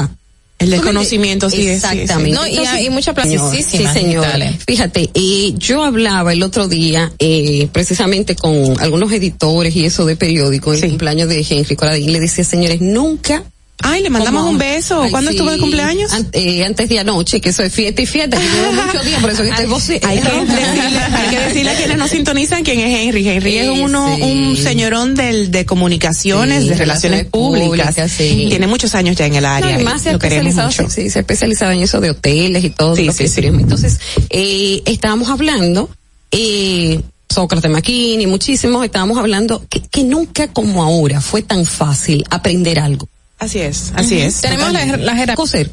El 0.60 0.72
desconocimiento, 0.72 1.50
sí, 1.52 1.58
sí, 1.58 1.64
sí. 1.64 1.70
Exactamente. 1.70 2.32
No, 2.32 2.48
y 2.48 2.58
hay 2.58 2.90
muchas 2.90 3.16
señor, 3.16 3.56
Sí, 3.56 3.62
señor. 3.62 4.24
digitales. 4.26 4.56
Fíjate, 4.66 5.12
eh, 5.14 5.54
yo 5.56 5.84
hablaba 5.84 6.34
el 6.34 6.42
otro 6.42 6.68
día, 6.68 7.12
eh, 7.20 7.68
precisamente 7.72 8.36
con 8.36 8.80
algunos 8.80 9.12
editores 9.12 9.76
y 9.76 9.86
eso 9.86 10.06
de 10.06 10.16
periódico, 10.16 10.74
el 10.74 10.82
cumpleaños 10.82 11.30
de 11.30 11.46
Henry 11.48 11.76
Coradín, 11.76 12.10
y 12.10 12.12
le 12.12 12.20
decía, 12.20 12.44
señores, 12.44 12.82
nunca 12.82 13.44
Ay, 13.84 14.02
le 14.02 14.10
mandamos 14.10 14.44
un 14.50 14.58
beso. 14.58 15.04
Ay, 15.04 15.12
¿Cuándo 15.12 15.30
sí. 15.32 15.38
estuvo 15.38 15.52
de 15.52 15.60
cumpleaños? 15.60 16.12
An- 16.12 16.28
eh, 16.34 16.66
antes 16.66 16.90
de 16.90 17.00
anoche, 17.00 17.40
que 17.40 17.50
eso 17.50 17.62
es 17.64 17.72
fiesta 17.72 18.02
y 18.02 18.06
fiesta, 18.08 18.38
que 18.38 18.44
llevo 18.44 18.72
muchos 18.74 19.06
días, 19.06 19.22
por 19.22 19.30
eso 19.30 19.44
que 19.44 19.50
estoy 19.50 19.66
voce- 19.68 20.00
Hay 20.04 20.20
que, 20.20 20.30
decirle, 20.32 21.00
hay 21.00 21.30
que 21.30 21.40
decirle 21.42 21.72
a 21.72 21.76
quienes 21.76 21.98
nos 21.98 22.10
sintonizan 22.10 22.64
quién 22.64 22.80
es 22.80 23.00
Henry. 23.00 23.28
Henry 23.30 23.58
es 23.60 23.70
uno, 23.70 24.16
sí. 24.16 24.22
un 24.24 24.58
señorón 24.58 25.14
del, 25.16 25.52
de 25.52 25.66
comunicaciones, 25.66 26.64
Sí, 26.64 26.70
de 26.70 26.76
relaciones, 26.76 27.26
públicas. 27.28 27.96
Tiene 28.18 28.66
muchos 28.68 28.96
años 28.96 29.16
ya 29.16 29.28
en 29.28 29.36
el 29.36 29.46
área. 29.46 29.74
No, 29.74 29.80
y 29.80 29.82
y 29.82 29.86
más 29.86 30.02
se 30.02 30.10
ha 30.10 30.14
especializado, 30.14 30.72
sí, 30.90 31.10
se 31.10 31.20
ha 31.20 31.22
especializado 31.22 31.72
en 31.72 31.82
eso 31.84 32.02
de 32.02 32.10
hoteles 32.10 32.64
y 32.64 32.70
todo 32.72 32.96
Sí, 32.96 33.04
lo 33.06 33.12
sí, 33.14 33.26
que. 33.32 33.48
Entonces, 33.48 34.00
eh, 34.32 34.82
estábamos 34.86 35.30
hablando, 35.30 35.90
eh, 36.32 37.00
Sócrates 37.30 37.70
Maquini, 37.70 38.26
muchísimos, 38.26 38.84
estábamos 38.86 39.18
hablando 39.18 39.64
que, 39.70 39.82
que 39.82 40.04
nunca 40.04 40.48
como 40.48 40.84
ahora 40.84 41.22
fue 41.22 41.42
tan 41.44 41.66
fácil 41.66 42.24
aprender 42.30 42.80
algo. 42.80 43.08
Así 43.40 43.60
es, 43.60 43.92
así 43.96 44.20
es. 44.20 44.42
Tenemos 44.42 44.72
la, 44.72 44.86
la. 44.98 45.36
Coser. 45.36 45.70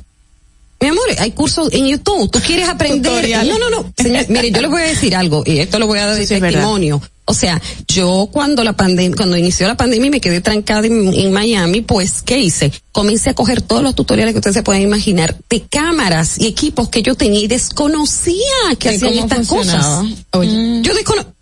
Mi 0.81 0.89
amor, 0.89 1.05
hay 1.19 1.31
cursos 1.31 1.73
en 1.73 1.87
YouTube. 1.87 2.31
Tú 2.31 2.41
quieres 2.41 2.69
aprender. 2.69 3.11
Tutorial. 3.11 3.49
No, 3.49 3.59
no, 3.59 3.71
no. 3.71 3.93
Señor, 3.97 4.27
mire, 4.29 4.51
yo 4.51 4.61
les 4.61 4.71
voy 4.71 4.83
a 4.83 4.87
decir 4.87 5.17
algo 5.17 5.43
y 5.47 5.59
esto 5.61 5.79
lo 5.79 5.87
voy 5.87 5.99
a 5.99 6.07
dar 6.07 6.15
de 6.17 6.27
Sí, 6.27 6.39
testimonio. 6.39 7.01
O 7.27 7.33
sea, 7.33 7.59
yo 7.89 8.29
cuando 8.31 8.63
la 8.65 8.75
pandemia, 8.75 9.17
cuando 9.17 9.39
inició 9.39 9.67
la 9.67 9.79
pandemia 9.79 10.09
y 10.09 10.11
me 10.11 10.21
quedé 10.21 10.43
trancada 10.43 10.87
en, 10.87 11.15
en 11.15 11.33
Miami, 11.33 11.81
pues, 11.81 12.21
¿qué 12.21 12.39
hice? 12.39 12.71
Comencé 12.93 13.31
a 13.31 13.35
coger 13.35 13.63
todos 13.63 13.83
los 13.83 13.95
tutoriales 13.95 14.35
que 14.35 14.41
ustedes 14.41 14.57
se 14.57 14.63
pueden 14.63 14.83
imaginar 14.83 15.35
de 15.49 15.63
cámaras 15.63 16.39
y 16.39 16.49
equipos 16.49 16.91
que 16.91 17.01
yo 17.01 17.15
tenía 17.15 17.41
y 17.41 17.47
desconocía 17.47 18.35
que 18.79 18.93
¿Y 18.93 18.97
hacían 18.97 19.15
estas 19.15 19.47
funcionaba? 19.49 20.03
cosas. 20.03 20.19
Oye. 20.33 20.81
Yo 20.83 20.93
desconozco. 20.93 21.33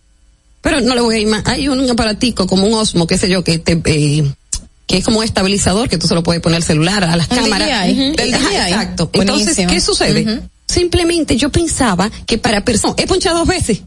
Pero 0.61 0.81
no 0.83 0.95
le 0.95 1.01
voy 1.01 1.17
a 1.17 1.19
imaginar. 1.19 1.53
Hay 1.53 1.67
un 1.67 1.91
aparatico 1.91 2.47
como 2.47 2.65
un 2.69 2.75
Osmo, 2.75 3.09
qué 3.09 3.19
sé 3.19 3.29
yo, 3.29 3.43
que 3.43 3.59
te, 3.59 3.81
eh, 3.87 4.25
que 4.93 4.99
es 4.99 5.05
como 5.07 5.21
un 5.21 5.25
estabilizador 5.25 5.89
que 5.89 5.97
tú 5.97 6.07
se 6.07 6.15
lo 6.15 6.23
puedes 6.23 6.43
poner 6.43 6.57
al 6.57 6.63
celular, 6.65 7.03
a 7.03 7.17
las 7.17 7.27
cámaras. 7.27 7.87
DJI, 7.87 7.93
Ujú. 7.93 8.17
del 8.17 8.35
Ajá, 8.35 8.49
DJI. 8.51 8.57
Exacto. 8.57 9.11
Entonces. 9.15 9.67
¿qué 9.67 9.81
sucede? 9.81 10.43
Simplemente 10.69 11.35
yo 11.39 11.49
pensaba 11.51 12.11
que 12.27 12.37
para 12.37 12.63
personas, 12.63 12.97
he 12.99 13.07
ponchado 13.07 13.39
dos 13.39 13.49
veces. 13.49 13.81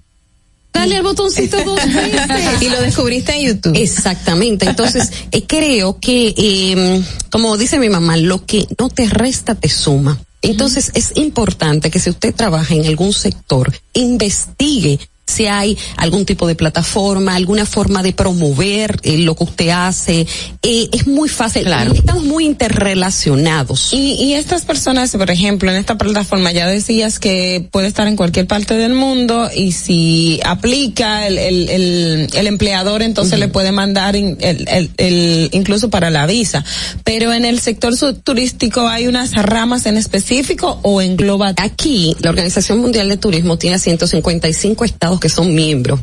Dale 0.73 0.97
al 0.97 1.03
botoncito 1.03 1.63
dos 1.63 1.75
veces. 1.85 2.59
Y 2.59 2.69
lo 2.69 2.81
descubriste 2.81 3.35
en 3.35 3.49
YouTube. 3.49 3.75
Exactamente. 3.77 4.65
Entonces, 4.65 5.11
eh, 5.31 5.43
creo 5.45 5.99
que, 5.99 6.33
eh, 6.35 7.03
como 7.29 7.55
dice 7.55 7.77
mi 7.77 7.89
mamá, 7.89 8.17
lo 8.17 8.43
que 8.43 8.65
no 8.79 8.89
te 8.89 9.07
resta 9.07 9.53
te 9.53 9.69
suma. 9.69 10.19
Entonces, 10.41 10.89
es 10.95 11.11
importante 11.17 11.91
que 11.91 11.99
si 11.99 12.09
usted 12.09 12.33
trabaja 12.33 12.73
en 12.73 12.87
algún 12.87 13.13
sector, 13.13 13.71
investigue 13.93 14.99
si 15.27 15.47
hay 15.47 15.77
algún 15.97 16.25
tipo 16.25 16.47
de 16.47 16.55
plataforma, 16.55 17.35
alguna 17.35 17.65
forma 17.65 18.03
de 18.03 18.13
promover 18.13 18.99
eh, 19.03 19.17
lo 19.17 19.35
que 19.35 19.43
usted 19.43 19.69
hace. 19.69 20.27
Eh, 20.61 20.89
es 20.91 21.07
muy 21.07 21.29
fácil. 21.29 21.63
Claro. 21.63 21.93
Estamos 21.93 22.23
muy 22.23 22.45
interrelacionados. 22.45 23.91
Y, 23.93 24.13
y 24.13 24.33
estas 24.33 24.65
personas, 24.65 25.11
por 25.11 25.29
ejemplo, 25.31 25.71
en 25.71 25.77
esta 25.77 25.97
plataforma 25.97 26.51
ya 26.51 26.67
decías 26.67 27.19
que 27.19 27.67
puede 27.71 27.87
estar 27.87 28.07
en 28.07 28.15
cualquier 28.15 28.47
parte 28.47 28.75
del 28.75 28.93
mundo 28.93 29.49
y 29.55 29.71
si 29.71 30.39
aplica 30.45 31.27
el, 31.27 31.37
el, 31.37 31.69
el, 31.69 32.27
el 32.33 32.47
empleador, 32.47 33.01
entonces 33.01 33.39
le 33.39 33.47
puede 33.47 33.71
mandar 33.71 34.15
in- 34.15 34.37
el, 34.39 35.49
incluso 35.53 35.89
para 35.89 36.09
la 36.09 36.25
visa. 36.25 36.63
Pero 37.03 37.33
en 37.33 37.45
el 37.45 37.59
sector 37.59 37.93
turístico 38.23 38.87
hay 38.87 39.07
unas 39.07 39.33
ramas 39.33 39.85
en 39.85 39.97
específico 39.97 40.79
o 40.83 41.01
engloba. 41.01 41.53
Aquí, 41.57 42.15
la 42.19 42.29
Organización 42.29 42.79
Mundial 42.79 43.09
de 43.09 43.17
Turismo 43.17 43.57
tiene 43.57 43.79
155 43.79 44.85
estados 44.85 45.14
que 45.19 45.29
son 45.29 45.53
miembros. 45.55 45.99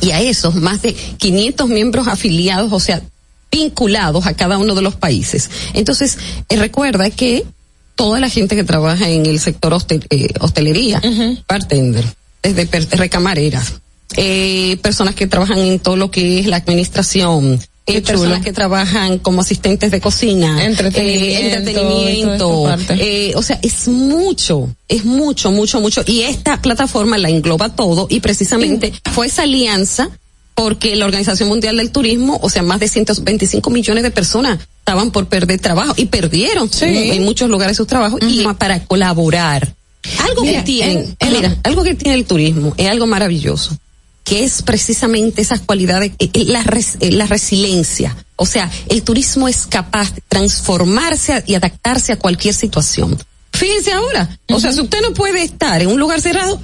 Y 0.00 0.10
a 0.12 0.20
esos, 0.20 0.54
más 0.54 0.82
de 0.82 0.94
500 0.94 1.68
miembros 1.68 2.08
afiliados, 2.08 2.72
o 2.72 2.80
sea, 2.80 3.02
vinculados 3.50 4.26
a 4.26 4.34
cada 4.34 4.58
uno 4.58 4.74
de 4.74 4.82
los 4.82 4.94
países. 4.96 5.50
Entonces, 5.74 6.18
eh, 6.48 6.56
recuerda 6.56 7.10
que 7.10 7.44
toda 7.96 8.20
la 8.20 8.28
gente 8.28 8.56
que 8.56 8.64
trabaja 8.64 9.08
en 9.08 9.26
el 9.26 9.40
sector 9.40 9.72
hostel- 9.74 10.06
eh, 10.10 10.28
hostelería, 10.40 11.00
bartender, 11.48 12.04
desde 12.42 12.66
per- 12.66 12.88
recamareras, 12.92 13.74
eh, 14.16 14.78
personas 14.82 15.14
que 15.14 15.26
trabajan 15.26 15.58
en 15.58 15.78
todo 15.80 15.96
lo 15.96 16.10
que 16.10 16.38
es 16.40 16.46
la 16.46 16.56
administración, 16.56 17.60
eh, 17.98 18.02
personas 18.02 18.42
que 18.42 18.52
trabajan 18.52 19.18
como 19.18 19.40
asistentes 19.42 19.90
de 19.90 20.00
cocina, 20.00 20.64
Entretenimiento, 20.64 21.40
eh, 21.40 21.54
entretenimiento, 21.54 22.62
parte. 22.64 22.94
eh, 23.30 23.32
o 23.36 23.42
sea, 23.42 23.58
es 23.62 23.88
mucho, 23.88 24.68
es 24.88 25.04
mucho, 25.04 25.50
mucho, 25.52 25.80
mucho. 25.80 26.02
Y 26.06 26.22
esta 26.22 26.60
plataforma 26.60 27.18
la 27.18 27.28
engloba 27.30 27.68
todo 27.70 28.06
y 28.10 28.20
precisamente 28.20 28.92
fue 29.12 29.26
esa 29.26 29.42
alianza 29.42 30.10
porque 30.54 30.94
la 30.96 31.06
Organización 31.06 31.48
Mundial 31.48 31.76
del 31.78 31.90
Turismo, 31.90 32.38
o 32.42 32.50
sea, 32.50 32.62
más 32.62 32.80
de 32.80 32.88
125 32.88 33.70
millones 33.70 34.02
de 34.02 34.10
personas 34.10 34.58
estaban 34.80 35.10
por 35.10 35.26
perder 35.26 35.60
trabajo 35.60 35.94
y 35.96 36.06
perdieron 36.06 36.68
en, 36.82 36.96
en 37.12 37.24
muchos 37.24 37.48
lugares 37.48 37.76
sus 37.76 37.86
trabajos 37.86 38.20
y 38.28 38.42
para 38.58 38.84
colaborar. 38.84 39.74
Algo 40.28 40.42
Mira, 40.42 40.60
que 40.60 40.64
tiene, 40.66 40.92
en- 40.92 41.16
en- 41.18 41.32
mira, 41.32 41.56
algo 41.62 41.82
que 41.82 41.94
tiene 41.94 42.16
el 42.16 42.24
turismo 42.24 42.74
es 42.76 42.88
algo 42.88 43.06
maravilloso 43.06 43.76
que 44.30 44.44
es 44.44 44.62
precisamente 44.62 45.42
esas 45.42 45.58
cualidades, 45.60 46.12
eh, 46.20 46.30
eh, 46.32 46.44
la, 46.46 46.62
res- 46.62 46.98
eh, 47.00 47.10
la 47.10 47.26
resiliencia. 47.26 48.16
O 48.36 48.46
sea, 48.46 48.70
el 48.88 49.02
turismo 49.02 49.48
es 49.48 49.66
capaz 49.66 50.14
de 50.14 50.22
transformarse 50.28 51.42
y 51.46 51.56
adaptarse 51.56 52.12
a 52.12 52.16
cualquier 52.16 52.54
situación. 52.54 53.18
Fíjense 53.52 53.92
ahora, 53.92 54.38
o 54.52 54.60
sea, 54.60 54.72
si 54.72 54.80
usted 54.80 55.00
no 55.02 55.12
puede 55.14 55.42
estar 55.42 55.82
en 55.82 55.88
un 55.88 55.98
lugar 55.98 56.20
cerrado, 56.20 56.62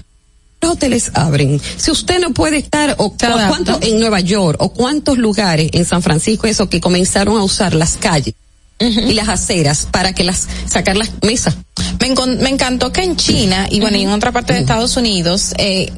los 0.63 0.71
hoteles 0.71 1.11
abren. 1.15 1.61
Si 1.77 1.91
usted 1.91 2.21
no 2.21 2.33
puede 2.33 2.59
estar, 2.59 2.95
o 2.99 3.15
cuánto 3.51 3.79
en 3.83 3.99
Nueva 3.99 4.21
York, 4.21 4.57
o 4.61 4.73
cuántos 4.73 5.19
lugares 5.19 5.69
en 5.73 5.85
San 5.85 6.03
Francisco, 6.03 6.47
eso 6.47 6.69
que 6.71 6.81
comenzaron 6.81 7.37
a 7.37 7.43
usar 7.43 7.75
las 7.75 7.97
calles 7.97 8.35
y 8.79 9.15
las 9.15 9.29
aceras 9.29 9.89
para 9.91 10.13
que 10.13 10.25
las, 10.25 10.47
sacar 10.67 10.97
las 10.97 11.11
mesas. 11.23 11.57
Me, 12.01 12.51
encantó 12.51 12.93
que 12.93 13.03
en 13.03 13.17
China 13.17 13.67
y 13.71 13.81
bueno, 13.81 13.97
y 13.97 14.03
en 14.03 14.11
otra 14.11 14.31
parte 14.31 14.53
de 14.53 14.61
Estados 14.61 14.97
Unidos 14.97 15.55
eh, 15.59 15.93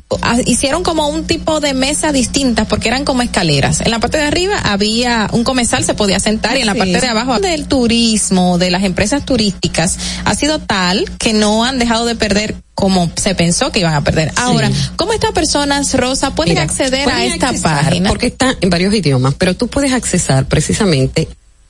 hicieron 0.46 0.82
como 0.82 1.08
un 1.08 1.24
tipo 1.26 1.60
de 1.60 1.74
mesa 1.74 2.12
distintas 2.12 2.66
porque 2.66 2.88
eran 2.88 3.04
como 3.04 3.22
escaleras. 3.22 3.80
En 3.80 3.90
la 3.90 3.98
parte 3.98 4.16
de 4.16 4.24
arriba 4.24 4.58
había 4.58 5.28
un 5.32 5.44
comensal, 5.44 5.84
se 5.84 5.94
podía 5.94 6.18
sentar 6.20 6.56
y 6.56 6.60
en 6.60 6.66
la 6.66 6.72
Sí. 6.72 6.78
parte 6.78 7.00
de 7.00 7.08
abajo 7.08 7.40
del 7.40 7.66
turismo, 7.66 8.58
de 8.58 8.70
las 8.70 8.84
empresas 8.84 9.26
turísticas, 9.26 9.98
ha 10.24 10.34
sido 10.34 10.60
tal 10.60 11.10
que 11.18 11.32
no 11.32 11.64
han 11.64 11.78
dejado 11.78 12.06
de 12.06 12.14
perder 12.14 12.54
como 12.74 13.10
se 13.16 13.34
pensó 13.34 13.72
que 13.72 13.80
iban 13.80 13.94
a 13.94 14.04
perder. 14.04 14.32
Ahora, 14.36 14.70
¿cómo 14.96 15.12
estas 15.12 15.32
personas, 15.32 15.92
Rosa, 15.94 16.34
pueden 16.36 16.52
Mira, 16.54 16.62
acceder 16.62 17.08
a 17.08 17.24
esta 17.24 17.48
accesar, 17.48 17.84
página? 17.84 18.08
Porque 18.08 18.28
está 18.28 18.56
en 18.60 18.70
varios 18.70 18.94
idiomas, 18.94 19.34
pero 19.34 19.54
tú 19.54 19.66
puedes 19.66 19.92
accesar 19.92 20.46
precisamente, 20.46 21.28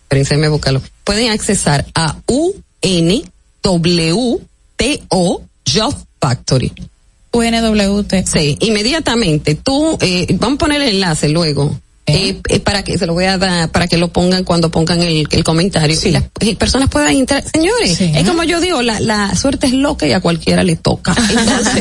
espérense, 0.09 0.39
me 0.39 0.49
buscarlo, 0.49 0.81
pueden 1.05 1.31
accesar 1.31 1.85
a 1.95 2.17
UNWTO 2.27 2.63
Job 5.71 5.95
Factory. 6.19 6.73
UNWT. 7.31 8.25
Sí, 8.25 8.57
inmediatamente 8.61 9.55
tú, 9.55 9.99
eh, 10.01 10.27
vamos 10.41 10.57
a 10.57 10.61
poner 10.61 10.81
el 10.81 10.95
enlace 10.95 11.29
luego. 11.29 11.79
Eh, 12.09 12.41
eh, 12.49 12.61
para 12.61 12.83
que 12.83 12.97
se 12.99 13.07
lo 13.07 13.13
voy 13.15 13.25
a 13.27 13.39
dar, 13.39 13.71
para 13.71 13.87
que 13.89 13.97
lo 13.99 14.09
pongan 14.09 14.45
cuando 14.45 14.71
pongan 14.71 15.01
el, 15.03 15.27
el 15.31 15.45
comentario. 15.45 15.97
Y 16.09 16.11
las 16.13 16.25
eh, 16.41 16.57
personas 16.57 16.89
puedan 16.89 17.13
entrar. 17.15 17.45
Señores, 17.53 18.01
es 18.01 18.29
como 18.29 18.43
yo 18.45 18.61
digo, 18.61 18.83
la, 18.83 19.01
la 19.01 19.35
suerte 19.37 19.67
es 19.69 19.73
loca 19.73 20.07
y 20.07 20.13
a 20.13 20.21
cualquiera 20.21 20.65
le 20.65 20.77
toca. 20.77 21.15
Entonces, 21.19 21.75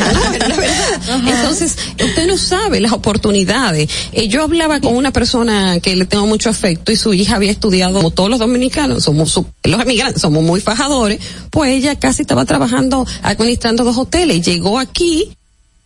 la 0.48 0.56
verdad. 0.58 1.20
Entonces, 1.28 1.76
usted 2.04 2.28
no 2.28 2.38
sabe 2.38 2.80
las 2.80 2.92
oportunidades. 2.92 3.90
Eh, 4.12 4.28
yo 4.28 4.44
hablaba 4.44 4.80
con 4.82 4.96
una 4.96 5.12
persona 5.12 5.80
que 5.80 5.96
le 5.96 6.06
tengo 6.06 6.28
mucho 6.28 6.50
afecto 6.50 6.92
y 6.92 6.96
su 6.98 7.14
hija 7.14 7.36
había 7.36 7.52
estudiado, 7.52 7.94
como 7.94 8.12
todos 8.12 8.30
los 8.30 8.40
dominicanos, 8.40 9.04
somos 9.04 9.32
su- 9.32 9.46
los 9.64 9.82
emigrantes, 9.82 10.22
somos 10.22 10.44
muy 10.44 10.62
fajadores, 10.62 11.20
pues 11.50 11.72
ella 11.72 11.98
casi 11.98 12.22
estaba 12.24 12.46
trabajando, 12.46 13.06
administrando 13.24 13.84
dos 13.84 13.98
hoteles. 13.98 14.46
Llegó 14.46 14.80
aquí 14.80 15.32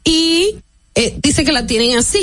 y 0.04 0.56
eh, 0.96 1.16
dice 1.22 1.44
que 1.46 1.52
la 1.52 1.66
tienen 1.66 1.98
así. 1.98 2.20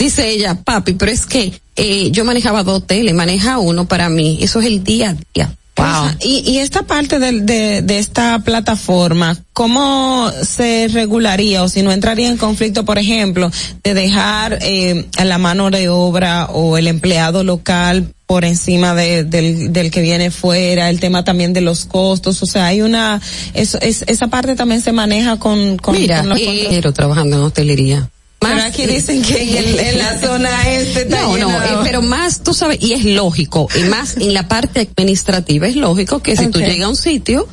Dice 0.00 0.28
ella, 0.30 0.54
papi, 0.56 0.94
pero 0.94 1.12
es 1.12 1.26
que 1.26 1.52
eh, 1.76 2.10
yo 2.10 2.24
manejaba 2.24 2.64
dos 2.64 2.78
hoteles, 2.78 3.14
maneja 3.14 3.58
uno 3.58 3.86
para 3.86 4.08
mí. 4.08 4.38
Eso 4.40 4.58
es 4.60 4.66
el 4.66 4.82
día 4.82 5.10
a 5.10 5.16
día. 5.34 5.54
Wow. 5.76 6.10
Y, 6.22 6.40
y 6.50 6.58
esta 6.58 6.82
parte 6.82 7.18
del- 7.18 7.46
de, 7.46 7.80
de, 7.80 7.98
esta 8.00 8.40
plataforma, 8.40 9.38
¿cómo 9.54 10.30
se 10.42 10.88
regularía 10.88 11.62
o 11.62 11.68
si 11.70 11.82
no 11.82 11.90
entraría 11.92 12.28
en 12.28 12.36
conflicto, 12.36 12.84
por 12.84 12.98
ejemplo, 12.98 13.50
de 13.82 13.94
dejar 13.94 14.58
eh, 14.60 15.06
a 15.16 15.24
la 15.24 15.38
mano 15.38 15.70
de 15.70 15.88
obra 15.88 16.46
o 16.52 16.76
el 16.76 16.86
empleado 16.86 17.44
local 17.44 18.12
por 18.26 18.44
encima 18.44 18.94
de- 18.94 19.24
del, 19.24 19.72
del 19.72 19.90
que 19.90 20.02
viene 20.02 20.30
fuera, 20.30 20.90
el 20.90 21.00
tema 21.00 21.24
también 21.24 21.52
de 21.54 21.62
los 21.62 21.86
costos, 21.86 22.42
o 22.42 22.46
sea, 22.46 22.66
hay 22.66 22.82
una, 22.82 23.20
eso, 23.54 23.78
es, 23.80 24.04
esa 24.06 24.26
parte 24.28 24.56
también 24.56 24.82
se 24.82 24.92
maneja 24.92 25.38
con, 25.38 25.78
con, 25.78 25.94
Mira, 25.94 26.20
con 26.20 26.28
los 26.30 26.38
eh, 26.40 26.44
contratos. 26.44 26.68
quiero 26.70 26.92
trabajando 26.92 27.36
en 27.36 27.42
hostelería. 27.42 28.10
Pero 28.40 28.62
aquí 28.62 28.86
dicen 28.86 29.22
que 29.22 29.42
en, 29.58 29.64
el- 29.68 29.78
en 29.78 29.98
la 29.98 30.18
zona 30.18 30.68
este 30.74 31.02
está 31.02 31.20
No, 31.22 31.36
no, 31.36 31.50
eh, 31.62 31.78
pero 31.84 32.00
más, 32.02 32.42
tú 32.42 32.54
sabes, 32.54 32.78
y 32.80 32.94
es 32.94 33.04
lógico, 33.04 33.68
y 33.78 33.84
más 33.84 34.16
en 34.16 34.32
la 34.34 34.48
parte 34.48 34.80
administrativa 34.80 35.68
es 35.68 35.76
lógico 35.76 36.20
que 36.20 36.36
si 36.36 36.46
tú 36.48 36.58
Ok. 36.58 36.64
llegas 36.64 36.86
a 36.86 36.88
un 36.88 36.96
sitio, 36.96 37.46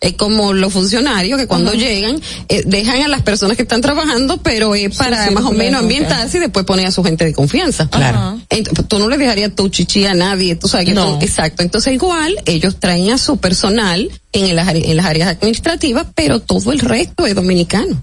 es 0.00 0.14
como 0.14 0.52
los 0.52 0.72
funcionarios 0.72 1.38
que 1.38 1.46
cuando 1.46 1.74
llegan 1.74 2.20
eh, 2.48 2.62
dejan 2.66 3.02
a 3.02 3.08
las 3.08 3.22
personas 3.22 3.56
que 3.56 3.62
están 3.62 3.82
trabajando, 3.82 4.38
pero 4.38 4.74
es 4.74 4.96
para 4.96 5.28
sí, 5.28 5.34
más 5.34 5.44
o 5.44 5.52
menos 5.52 5.80
ambientarse 5.82 6.38
y 6.38 6.40
después 6.40 6.64
poner 6.66 6.86
a 6.86 6.90
su 6.90 7.04
gente 7.04 7.24
de 7.24 7.32
confianza. 7.34 7.88
Claro. 7.88 8.40
Tú 8.88 8.98
no 8.98 9.08
le 9.08 9.16
dejarías 9.18 9.54
tu 9.54 9.68
chichi 9.68 10.04
a 10.06 10.14
nadie, 10.14 10.56
tú 10.56 10.66
sabes 10.66 10.86
que 10.86 10.94
No. 10.94 11.18
tú- 11.18 11.24
exacto. 11.24 11.62
Entonces 11.62 11.92
igual 11.92 12.36
ellos 12.46 12.80
traen 12.80 13.10
a 13.10 13.18
su 13.18 13.36
personal 13.36 14.10
en, 14.32 14.46
el 14.46 14.58
en 14.58 14.96
las 14.96 15.06
áreas 15.06 15.28
administrativas, 15.28 16.06
pero 16.16 16.40
todo 16.40 16.72
el 16.72 16.80
resto 16.80 17.26
es 17.26 17.34
dominicano. 17.36 18.02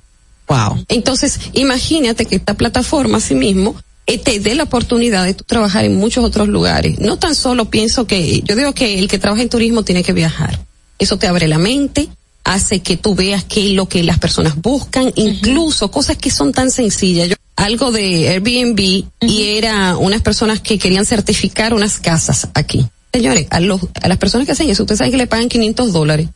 Wow. 0.50 0.84
Entonces, 0.88 1.40
imagínate 1.54 2.26
que 2.26 2.36
esta 2.36 2.56
plataforma 2.56 3.20
sí 3.20 3.36
mismo 3.36 3.76
eh, 4.08 4.18
te 4.18 4.40
dé 4.40 4.56
la 4.56 4.64
oportunidad 4.64 5.24
de 5.24 5.36
tú 5.36 5.44
trabajar 5.44 5.86
en 5.86 5.96
muchos 5.96 6.26
otros 6.26 6.48
lugares. 6.48 7.00
No 7.00 7.20
tan 7.20 7.36
solo 7.36 7.70
pienso 7.70 8.08
que, 8.08 8.42
yo 8.42 8.56
digo 8.56 8.74
que 8.74 8.98
el 8.98 9.08
que 9.08 9.20
trabaja 9.20 9.44
en 9.44 9.50
turismo 9.50 9.84
tiene 9.84 10.04
que 10.04 10.14
viajar. 10.14 10.60
Eso 10.98 11.18
te 11.20 11.28
abre 11.28 11.48
la 11.48 11.60
mente, 11.60 12.10
hace 12.44 12.80
que 12.80 12.98
tú 12.98 13.14
veas 13.14 13.44
qué 13.44 13.68
es 13.68 13.72
lo 13.74 13.88
que 13.88 14.02
las 14.02 14.18
personas 14.18 14.60
buscan, 14.60 15.14
incluso 15.16 15.92
cosas 15.92 16.18
que 16.18 16.32
son 16.32 16.52
tan 16.52 16.72
sencillas. 16.72 17.30
Yo, 17.30 17.36
algo 17.56 17.92
de 17.92 18.30
Airbnb 18.30 18.80
y 19.22 19.44
era 19.44 19.98
unas 19.98 20.22
personas 20.22 20.60
que 20.60 20.80
querían 20.80 21.06
certificar 21.06 21.76
unas 21.76 22.00
casas 22.00 22.48
aquí. 22.56 22.88
Señores, 23.14 23.46
a, 23.52 23.60
los, 23.60 23.82
a 24.02 24.08
las 24.08 24.18
personas 24.18 24.48
que 24.48 24.54
hacen 24.54 24.70
eso, 24.70 24.84
ustedes 24.84 24.98
saben 24.98 25.12
que 25.12 25.18
le 25.18 25.28
pagan 25.28 25.50
500 25.50 25.94
dólares. 25.94 26.30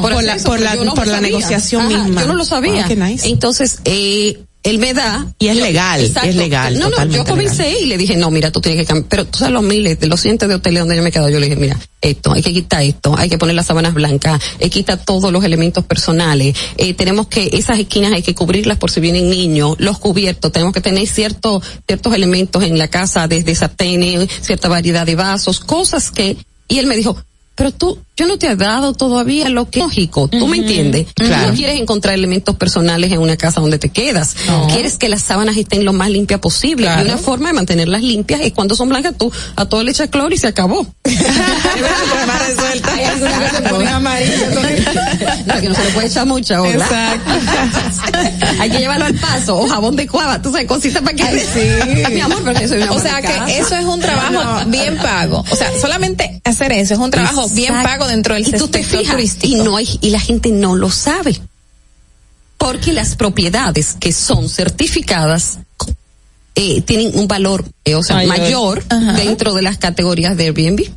Por 0.00 0.22
la- 0.22 0.34
eso, 0.36 0.48
por 0.48 0.60
la- 0.60 0.74
no 0.76 0.94
por 0.94 1.06
lo 1.06 1.12
la 1.12 1.18
sabía. 1.18 1.28
negociación 1.28 1.82
Ajá, 1.92 2.04
misma. 2.04 2.20
Yo 2.22 2.26
no 2.28 2.34
lo 2.34 2.44
sabía. 2.44 2.84
Ah, 2.84 2.88
qué 2.88 2.96
nice. 2.96 3.28
Entonces, 3.28 3.78
eh, 3.84 4.38
él 4.64 4.78
me 4.78 4.94
da. 4.94 5.26
Y 5.40 5.48
es 5.48 5.56
yo- 5.58 5.64
legal, 5.64 6.00
Exacto. 6.00 6.28
es 6.28 6.36
legal, 6.36 6.78
No, 6.78 6.88
no, 6.88 7.04
yo 7.06 7.24
comencé 7.24 7.80
y 7.80 7.86
le 7.86 7.98
dije, 7.98 8.16
no, 8.16 8.30
mira, 8.30 8.52
tú 8.52 8.60
tienes 8.60 8.80
que 8.80 8.86
cambiar. 8.86 9.08
Pero 9.08 9.24
tú 9.26 9.40
sabes 9.40 9.52
los 9.52 9.62
miles, 9.64 9.98
de 9.98 10.06
los 10.06 10.20
cientos 10.20 10.48
de 10.48 10.54
hoteles 10.54 10.78
donde 10.80 10.94
yo 10.94 11.02
me 11.02 11.08
he 11.08 11.12
quedado, 11.12 11.28
yo 11.30 11.40
le 11.40 11.46
dije, 11.48 11.58
mira, 11.60 11.76
esto, 12.00 12.32
hay 12.32 12.42
que 12.42 12.52
quitar 12.52 12.82
esto, 12.84 13.12
hay 13.18 13.28
que 13.28 13.38
poner 13.38 13.56
las 13.56 13.66
sábanas 13.66 13.92
blancas, 13.92 14.40
hay 14.60 14.70
que 14.70 14.70
quitar 14.70 15.04
todos 15.04 15.32
los 15.32 15.42
elementos 15.44 15.84
personales, 15.84 16.54
eh, 16.76 16.94
tenemos 16.94 17.26
que, 17.26 17.50
esas 17.54 17.78
esquinas 17.80 18.12
hay 18.12 18.22
que 18.22 18.36
cubrirlas 18.36 18.78
por 18.78 18.90
si 18.92 19.00
vienen 19.00 19.28
niños, 19.30 19.74
los 19.78 19.98
cubiertos, 19.98 20.52
tenemos 20.52 20.72
que 20.72 20.80
tener 20.80 21.08
ciertos, 21.08 21.64
ciertos 21.86 22.14
elementos 22.14 22.62
en 22.62 22.78
la 22.78 22.86
casa, 22.88 23.26
desde 23.26 23.54
sartenes, 23.56 24.28
cierta 24.42 24.68
variedad 24.68 25.04
de 25.06 25.16
vasos, 25.16 25.58
cosas 25.58 26.12
que, 26.12 26.36
y 26.68 26.78
él 26.78 26.86
me 26.86 26.94
dijo, 26.96 27.16
pero 27.54 27.70
tú, 27.70 27.98
yo 28.16 28.26
no 28.26 28.38
te 28.38 28.46
he 28.48 28.56
dado 28.56 28.94
todavía 28.94 29.48
lo 29.48 29.68
que 29.68 29.80
es 29.80 29.84
lógico, 29.84 30.28
tú 30.28 30.46
me 30.46 30.56
entiendes. 30.58 31.06
Tú 31.14 31.24
Claro. 31.24 31.48
no 31.48 31.54
quieres 31.54 31.80
encontrar 31.80 32.14
elementos 32.14 32.56
personales 32.56 33.12
en 33.12 33.18
una 33.18 33.36
casa 33.36 33.60
donde 33.60 33.78
te 33.78 33.90
quedas. 33.90 34.34
Quieres 34.72 34.96
que 34.98 35.08
las 35.08 35.22
sábanas 35.22 35.56
estén 35.56 35.84
lo 35.84 35.92
más 35.92 36.10
limpias 36.10 36.40
posible. 36.40 36.86
Claro. 36.86 37.02
Y 37.02 37.04
una 37.06 37.18
forma 37.18 37.48
de 37.48 37.54
mantenerlas 37.54 38.02
limpias 38.02 38.40
es 38.40 38.52
cuando 38.52 38.74
son 38.74 38.88
blancas, 38.88 39.14
tú 39.18 39.30
a 39.56 39.66
todo 39.66 39.82
le 39.82 39.90
echas 39.90 40.08
cloro 40.08 40.34
y 40.34 40.38
se 40.38 40.46
acabó. 40.46 40.86
Hay 42.60 43.04
algunas 43.04 43.50
que 43.50 43.56
se 43.56 43.62
ponen 43.62 43.88
amarillas. 43.88 44.54
no, 45.46 45.54
que 45.60 45.68
no 45.68 45.74
se 45.74 45.84
le 45.84 45.90
puede 45.90 46.06
echar 46.06 46.26
mucha 46.26 46.62
hola. 46.62 46.72
Exacto. 46.72 47.30
Hay 48.60 48.70
que 48.70 48.78
llevarlo 48.78 49.06
al 49.06 49.14
paso, 49.14 49.58
o 49.58 49.68
jabón 49.68 49.96
de 49.96 50.06
cuava, 50.06 50.40
tú 50.40 50.50
sabes, 50.50 50.66
cositas 50.66 51.02
para 51.02 51.16
que... 51.16 51.22
Ay, 51.22 51.40
sí. 51.54 52.12
Mi 52.12 52.20
amor, 52.20 52.40
pero 52.44 52.58
que 52.58 52.68
soy 52.68 52.82
una 52.82 52.92
O 52.92 53.00
sea 53.00 53.20
que 53.20 53.58
eso 53.58 53.74
es 53.76 53.84
un 53.84 54.00
trabajo 54.00 54.64
bien 54.66 54.96
pago. 54.98 55.44
O 55.50 55.56
sea, 55.56 55.70
solamente 55.80 56.40
hacer 56.44 56.72
eso 56.72 56.94
es 56.94 57.00
un 57.00 57.10
trabajo 57.10 57.48
bien 57.50 57.74
Exacto. 57.74 57.88
pago 57.88 58.06
dentro 58.08 58.34
del 58.34 58.46
y 58.46 58.52
tú 58.52 58.68
te 58.68 58.82
fijas, 58.82 59.14
turístico. 59.14 59.46
y 59.46 59.60
no 59.60 59.76
hay 59.76 59.98
y 60.00 60.10
la 60.10 60.20
gente 60.20 60.50
no 60.50 60.74
lo 60.74 60.90
sabe 60.90 61.40
porque 62.58 62.92
las 62.92 63.16
propiedades 63.16 63.96
que 63.98 64.12
son 64.12 64.48
certificadas 64.48 65.58
eh, 66.54 66.80
tienen 66.82 67.18
un 67.18 67.26
valor 67.28 67.64
eh, 67.84 67.94
o 67.94 68.02
sea 68.02 68.16
Mayor. 68.16 68.84
mayor, 68.88 69.16
dentro 69.16 69.54
de 69.54 69.62
las 69.62 69.78
categorías 69.78 70.36
de 70.36 70.44
Airbnb 70.44 70.90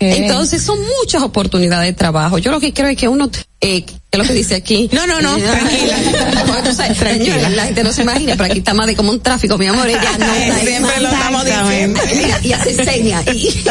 entonces 0.00 0.62
son 0.62 0.78
muchas 1.00 1.22
oportunidades 1.22 1.86
de 1.88 1.92
trabajo 1.92 2.38
yo 2.38 2.50
lo 2.50 2.58
que 2.60 2.72
creo 2.72 2.88
es 2.88 2.96
que 2.96 3.08
uno 3.08 3.30
eh, 3.60 3.82
que 3.84 3.94
es 4.10 4.18
lo 4.18 4.24
que 4.24 4.32
dice 4.32 4.56
aquí 4.56 4.88
No, 4.92 5.06
no, 5.06 5.20
no, 5.20 5.36
tranquila. 5.38 5.96
Tú 6.64 6.74
sabes, 6.74 6.98
Tranquila. 6.98 7.34
señores, 7.34 7.56
la 7.56 7.64
gente 7.66 7.84
no 7.84 7.92
se 7.92 8.02
imagina 8.02 8.32
pero 8.32 8.44
aquí 8.46 8.58
está 8.58 8.74
más 8.74 8.86
de 8.86 8.96
como 8.96 9.10
un 9.10 9.20
tráfico 9.20 9.56
mi 9.58 9.66
amor 9.66 9.88
ella 9.88 10.00
no 10.18 10.24
está 10.34 10.58
Siempre 10.60 11.00
lo 11.00 11.08
estamos 11.08 11.44
diciendo. 11.44 12.00
Mira, 12.16 12.40
y 12.42 12.52
hace 12.52 12.84
señas 12.84 13.24
y 13.34 13.46
este 13.48 13.70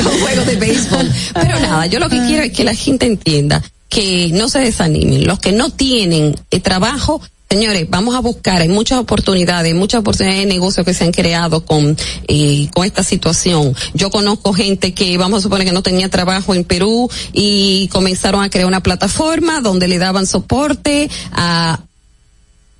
es 0.00 0.06
un 0.06 0.20
juego 0.20 0.44
de 0.44 0.56
béisbol. 0.56 1.12
Pero 1.34 1.60
nada, 1.60 1.86
yo 1.86 1.98
lo 1.98 2.08
que 2.08 2.18
quiero 2.26 2.42
es 2.44 2.52
que 2.52 2.64
la 2.64 2.74
gente 2.74 3.06
entienda 3.06 3.62
que 3.88 4.30
no 4.32 4.48
se 4.48 4.60
desanimen. 4.60 5.26
Los 5.26 5.38
que 5.40 5.52
no 5.52 5.70
tienen 5.70 6.36
eh, 6.50 6.60
trabajo, 6.60 7.20
señores, 7.50 7.88
vamos 7.88 8.14
a 8.14 8.20
buscar, 8.20 8.60
hay 8.60 8.68
muchas 8.68 8.98
oportunidades, 8.98 9.74
muchas 9.74 10.00
oportunidades 10.00 10.40
de 10.42 10.46
negocio 10.46 10.84
que 10.84 10.92
se 10.94 11.04
han 11.04 11.12
creado 11.12 11.64
con, 11.64 11.96
eh, 12.28 12.68
con 12.74 12.84
esta 12.84 13.02
situación. 13.02 13.74
Yo 13.94 14.10
conozco 14.10 14.52
gente 14.52 14.92
que, 14.92 15.16
vamos 15.16 15.38
a 15.38 15.42
suponer 15.42 15.66
que 15.66 15.72
no 15.72 15.82
tenía 15.82 16.08
trabajo 16.08 16.54
en 16.54 16.64
Perú 16.64 17.10
y 17.32 17.88
comenzaron 17.88 18.42
a 18.42 18.50
crear 18.50 18.66
una 18.66 18.82
plataforma 18.82 19.60
donde 19.60 19.88
le 19.88 19.98
daban 19.98 20.26
soporte 20.26 21.08
a 21.32 21.80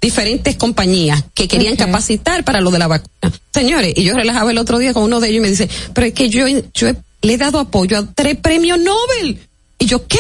diferentes 0.01 0.55
compañías 0.57 1.25
que 1.35 1.49
querían 1.49 1.75
capacitar 1.77 2.45
para 2.45 2.61
lo 2.61 2.71
de 2.71 2.79
la 2.79 2.87
vacuna. 2.87 3.33
Señores, 3.53 3.95
y 3.97 4.05
yo 4.05 4.15
relajaba 4.15 4.51
el 4.51 4.59
otro 4.59 4.79
día 4.79 4.93
con 4.95 5.03
uno 5.03 5.19
de 5.19 5.29
ellos 5.29 5.39
y 5.39 5.41
me 5.43 5.51
dice, 5.51 5.69
pero 5.95 6.07
es 6.07 6.13
que 6.13 6.29
yo, 6.29 6.47
yo 6.75 6.89
he- 6.89 6.97
le 7.23 7.33
he 7.35 7.39
dado 7.39 7.59
apoyo 7.59 7.99
a 7.99 8.07
tres 8.15 8.37
premios 8.37 8.79
Nobel. 8.79 9.41
Y 9.81 9.87
yo, 9.87 10.07
¿qué? 10.07 10.19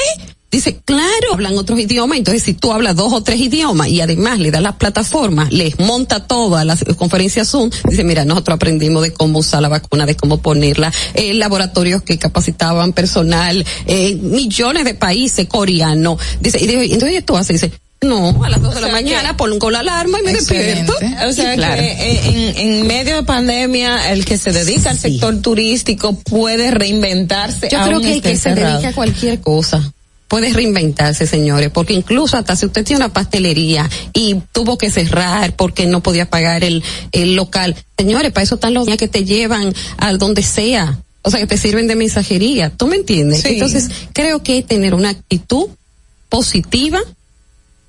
Dice, 0.50 0.80
claro, 0.82 1.34
hablan 1.34 1.58
otros 1.58 1.78
idiomas, 1.78 2.16
entonces 2.16 2.42
si 2.42 2.54
tú 2.54 2.72
hablas 2.72 2.96
dos 2.96 3.12
o 3.12 3.22
tres 3.22 3.38
idiomas 3.38 3.88
y 3.88 4.00
además 4.00 4.38
le 4.38 4.50
das 4.50 4.62
las 4.62 4.76
plataformas, 4.76 5.52
les 5.52 5.78
monta 5.78 6.26
todas 6.26 6.64
las 6.64 6.82
conferencias 6.96 7.50
Zoom, 7.50 7.68
dice, 7.86 8.02
mira, 8.02 8.24
nosotros 8.24 8.56
aprendimos 8.56 9.02
de 9.02 9.12
cómo 9.12 9.40
usar 9.40 9.60
la 9.60 9.68
vacuna, 9.68 10.06
de 10.06 10.16
cómo 10.16 10.40
ponerla, 10.40 10.90
eh, 11.12 11.34
laboratorios 11.34 12.00
que 12.00 12.18
capacitaban 12.18 12.94
personal, 12.94 13.62
eh, 13.86 14.14
millones 14.14 14.86
de 14.86 14.94
países 14.94 15.46
coreanos, 15.46 16.18
dice, 16.40 16.58
y 16.64 16.66
digo, 16.66 16.80
entonces 16.80 17.26
tú 17.26 17.36
haces, 17.36 17.60
dice, 17.60 17.78
No, 18.00 18.42
a 18.42 18.48
las 18.48 18.62
dos 18.62 18.74
de 18.74 18.80
la 18.80 18.88
mañana 18.88 19.36
pongo 19.36 19.70
la 19.70 19.80
alarma 19.80 20.20
y 20.20 20.22
me 20.22 20.32
despierto. 20.32 20.94
O 21.28 21.32
sea 21.32 21.56
que 21.56 22.28
en, 22.30 22.56
en 22.56 22.86
medio 22.86 23.16
de 23.16 23.22
pandemia, 23.24 24.12
el 24.12 24.24
que 24.24 24.38
se 24.38 24.52
dedica 24.52 24.90
al 24.90 24.98
sector 24.98 25.42
turístico 25.42 26.14
puede 26.14 26.70
reinventarse. 26.70 27.68
Yo 27.70 27.84
creo 27.84 28.00
que 28.00 28.14
el 28.14 28.22
que 28.22 28.36
se 28.36 28.54
dedica 28.54 28.88
a 28.88 28.92
cualquier 28.94 29.40
cosa 29.42 29.92
puede 30.28 30.52
reinventarse, 30.52 31.26
señores, 31.26 31.70
porque 31.70 31.94
incluso 31.94 32.36
hasta 32.36 32.54
si 32.54 32.66
usted 32.66 32.84
tiene 32.84 33.04
una 33.04 33.12
pastelería 33.12 33.88
y 34.12 34.36
tuvo 34.52 34.76
que 34.78 34.90
cerrar 34.90 35.56
porque 35.56 35.86
no 35.86 36.02
podía 36.02 36.28
pagar 36.28 36.62
el, 36.62 36.84
el 37.12 37.34
local, 37.34 37.74
señores, 37.96 38.32
para 38.32 38.44
eso 38.44 38.56
están 38.56 38.74
los 38.74 38.86
días 38.86 38.98
que 38.98 39.08
te 39.08 39.24
llevan 39.24 39.74
a 39.96 40.12
donde 40.12 40.42
sea, 40.42 40.98
o 41.22 41.30
sea, 41.30 41.40
que 41.40 41.46
te 41.46 41.58
sirven 41.58 41.88
de 41.88 41.96
mensajería, 41.96 42.70
¿tú 42.70 42.86
me 42.86 42.96
entiendes? 42.96 43.40
Sí. 43.40 43.54
Entonces, 43.54 43.90
creo 44.12 44.42
que 44.42 44.62
tener 44.62 44.94
una 44.94 45.08
actitud 45.08 45.68
positiva, 46.28 47.00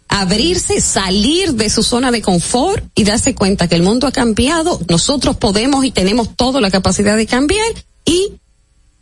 abrirse, 0.07 0.81
salir 0.81 1.53
de 1.53 1.69
su 1.69 1.83
zona 1.83 2.09
de 2.09 2.21
confort 2.21 2.83
y 2.95 3.03
darse 3.03 3.35
cuenta 3.35 3.67
que 3.67 3.75
el 3.75 3.83
mundo 3.83 4.07
ha 4.07 4.11
cambiado, 4.11 4.79
nosotros 4.87 5.35
podemos 5.35 5.83
y 5.83 5.91
tenemos 5.91 6.35
toda 6.35 6.61
la 6.61 6.71
capacidad 6.71 7.17
de 7.17 7.27
cambiar 7.27 7.67
y 8.05 8.33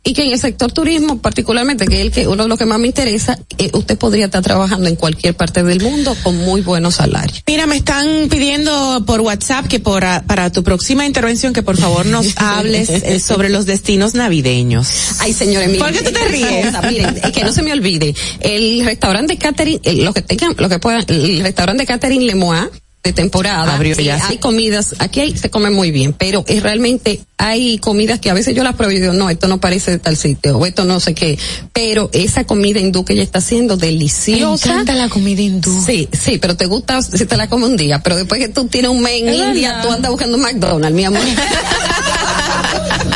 y 0.08 0.14
que 0.14 0.24
en 0.24 0.32
el 0.32 0.40
sector 0.40 0.72
turismo 0.72 1.20
particularmente 1.20 1.86
que 1.86 1.96
es 1.96 2.02
el 2.02 2.12
que 2.12 2.28
uno 2.28 2.44
de 2.44 2.50
los 2.50 2.58
que 2.58 2.66
más 2.66 2.80
me 2.80 2.88
interesa 2.88 3.38
eh, 3.58 3.70
usted 3.74 3.98
podría 3.98 4.26
estar 4.26 4.42
trabajando 4.42 4.88
en 4.88 4.96
cualquier 4.96 5.36
parte 5.36 5.64
del 5.64 5.82
mundo 5.82 6.16
con 6.24 6.38
muy 6.38 6.62
buenos 6.62 6.96
salarios 6.96 7.44
Mira, 7.46 7.68
me 7.68 7.78
están 7.78 8.28
pidiendo 8.30 9.04
por 9.06 9.22
WhatsApp 9.22 9.68
que 9.68 9.80
por, 9.80 10.04
ah, 10.06 10.24
para 10.26 10.52
tu 10.52 10.64
próxima 10.64 11.06
intervención 11.06 11.54
que 11.54 11.64
por 11.64 11.78
favor 11.78 12.06
nos 12.06 12.34
hables 12.38 12.90
eh, 12.90 13.20
sobre 13.20 13.50
los 13.50 13.66
destinos 13.66 14.14
navideños. 14.16 14.88
Ay, 15.20 15.34
señores, 15.34 15.70
miren. 15.70 15.84
¿Por 15.84 15.94
qué 15.94 16.04
tú 16.04 16.12
te 16.12 16.28
ríes? 16.28 16.68
Miren, 16.90 17.20
es 17.24 17.32
que 17.32 17.44
no 17.44 17.52
se 17.52 17.62
me 17.62 17.72
olvide. 17.74 18.14
El 18.40 18.84
restaurante 18.86 19.38
Catherine, 19.38 19.80
eh, 19.84 20.04
lo 20.04 20.14
que 20.14 20.22
tengan, 20.22 20.56
lo 20.58 20.70
que 20.70 20.80
puedan, 20.80 21.04
el 21.08 21.42
restaurante 21.42 21.86
Catherine 21.86 22.26
Lemois 22.26 22.68
de 23.04 23.14
temporada. 23.14 23.76
Abrió 23.76 23.96
sí, 23.96 24.04
ya. 24.04 24.26
hay 24.28 24.38
comidas, 24.38 24.96
aquí 25.00 25.22
hay, 25.22 25.38
se 25.38 25.50
come 25.50 25.70
muy 25.70 25.92
bien, 25.92 26.14
pero 26.14 26.44
es 26.48 26.62
realmente 26.62 27.22
hay 27.38 27.78
comidas 27.78 28.20
que 28.20 28.30
a 28.30 28.34
veces 28.34 28.56
yo 28.56 28.64
las 28.64 28.76
pruebo 28.76 28.92
y 28.92 29.00
digo, 29.00 29.14
no, 29.14 29.30
esto 29.30 29.48
no 29.48 29.60
parece 29.60 29.92
de 29.92 30.00
tal 30.00 30.18
sitio, 30.18 30.58
o 30.58 30.66
esto 30.66 30.84
no 30.84 31.00
sé 31.00 31.14
qué, 31.14 31.38
pero 31.72 32.10
esa 32.12 32.46
comida 32.46 32.80
hindú 32.80 33.06
que 33.06 33.14
ella 33.14 33.24
está 33.24 33.40
haciendo 33.40 33.78
deliciosa. 33.78 34.68
Me 34.68 34.74
encanta 34.74 34.94
la 34.94 35.10
comida 35.10 35.42
hindú. 35.42 35.80
Sí, 35.86 36.10
sí, 36.12 36.38
pero 36.38 36.58
te 36.58 36.66
gusta 36.66 37.02
si 37.02 37.26
te 37.26 37.38
la 37.38 37.48
comes 37.48 37.70
un 37.70 37.78
día, 37.78 38.02
pero 38.04 38.18
después 38.18 38.42
que 38.42 38.50
tú 38.50 38.68
tienes 38.68 38.92
un 38.92 39.02
mes 39.02 39.22
en 39.22 39.34
India, 39.34 39.82
tú 39.82 39.92
andas 39.92 40.12
buscando 40.12 40.38
McDonald's, 40.38 40.96
mi 40.96 41.06
amor. 41.06 41.22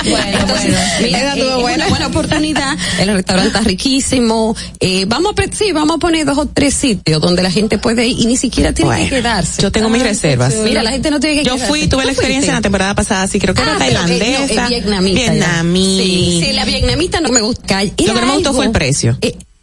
Bueno, 0.03 0.39
Entonces, 0.41 0.75
mira, 1.01 1.35
eh, 1.35 1.43
buena. 1.59 1.75
una 1.85 1.87
buena 1.89 2.07
oportunidad. 2.07 2.77
El 2.99 3.13
restaurante 3.13 3.49
está 3.49 3.61
riquísimo. 3.61 4.55
Eh, 4.79 5.05
vamos 5.07 5.33
a, 5.37 5.55
sí, 5.55 5.71
vamos 5.71 5.95
a 5.97 5.99
poner 5.99 6.25
dos 6.25 6.37
o 6.37 6.45
tres 6.47 6.73
sitios 6.73 7.21
donde 7.21 7.43
la 7.43 7.51
gente 7.51 7.77
puede 7.77 8.07
ir 8.07 8.19
y 8.19 8.25
ni 8.25 8.37
siquiera 8.37 8.73
tiene 8.73 8.89
Bueno, 8.89 9.03
que 9.05 9.09
quedarse. 9.17 9.61
Yo 9.61 9.71
tengo 9.71 9.89
mis 9.89 10.01
Ah, 10.01 10.05
reservas. 10.05 10.53
Mira, 10.63 10.81
la 10.83 10.91
gente 10.91 11.11
no 11.11 11.19
tiene 11.19 11.37
que 11.37 11.43
Yo 11.43 11.53
quedarse. 11.55 11.67
fui, 11.67 11.87
tuve 11.87 12.01
¿Tú 12.01 12.07
la 12.07 12.11
experiencia 12.13 12.49
en 12.49 12.55
la 12.55 12.61
temporada 12.61 12.95
pasada, 12.95 13.27
sí, 13.27 13.39
creo 13.39 13.53
que 13.53 13.61
era 13.61 13.73
Ah, 13.73 13.77
pero, 13.79 13.91
eh, 13.91 13.93
no, 13.93 14.07
tailandesa. 14.07 14.67
vietnamita. 14.67 15.19
ya. 15.21 15.31
Vietnamí. 15.33 15.99
Sí, 16.03 16.43
sí, 16.45 16.53
la 16.53 16.65
vietnamita 16.65 17.21
no 17.21 17.29
me 17.29 17.41
gusta. 17.41 17.83
Lo 17.83 17.95
que 17.95 18.05
no 18.13 18.25
me 18.25 18.33
gustó 18.33 18.53
fue 18.53 18.65
el 18.65 18.71
precio. 18.71 19.17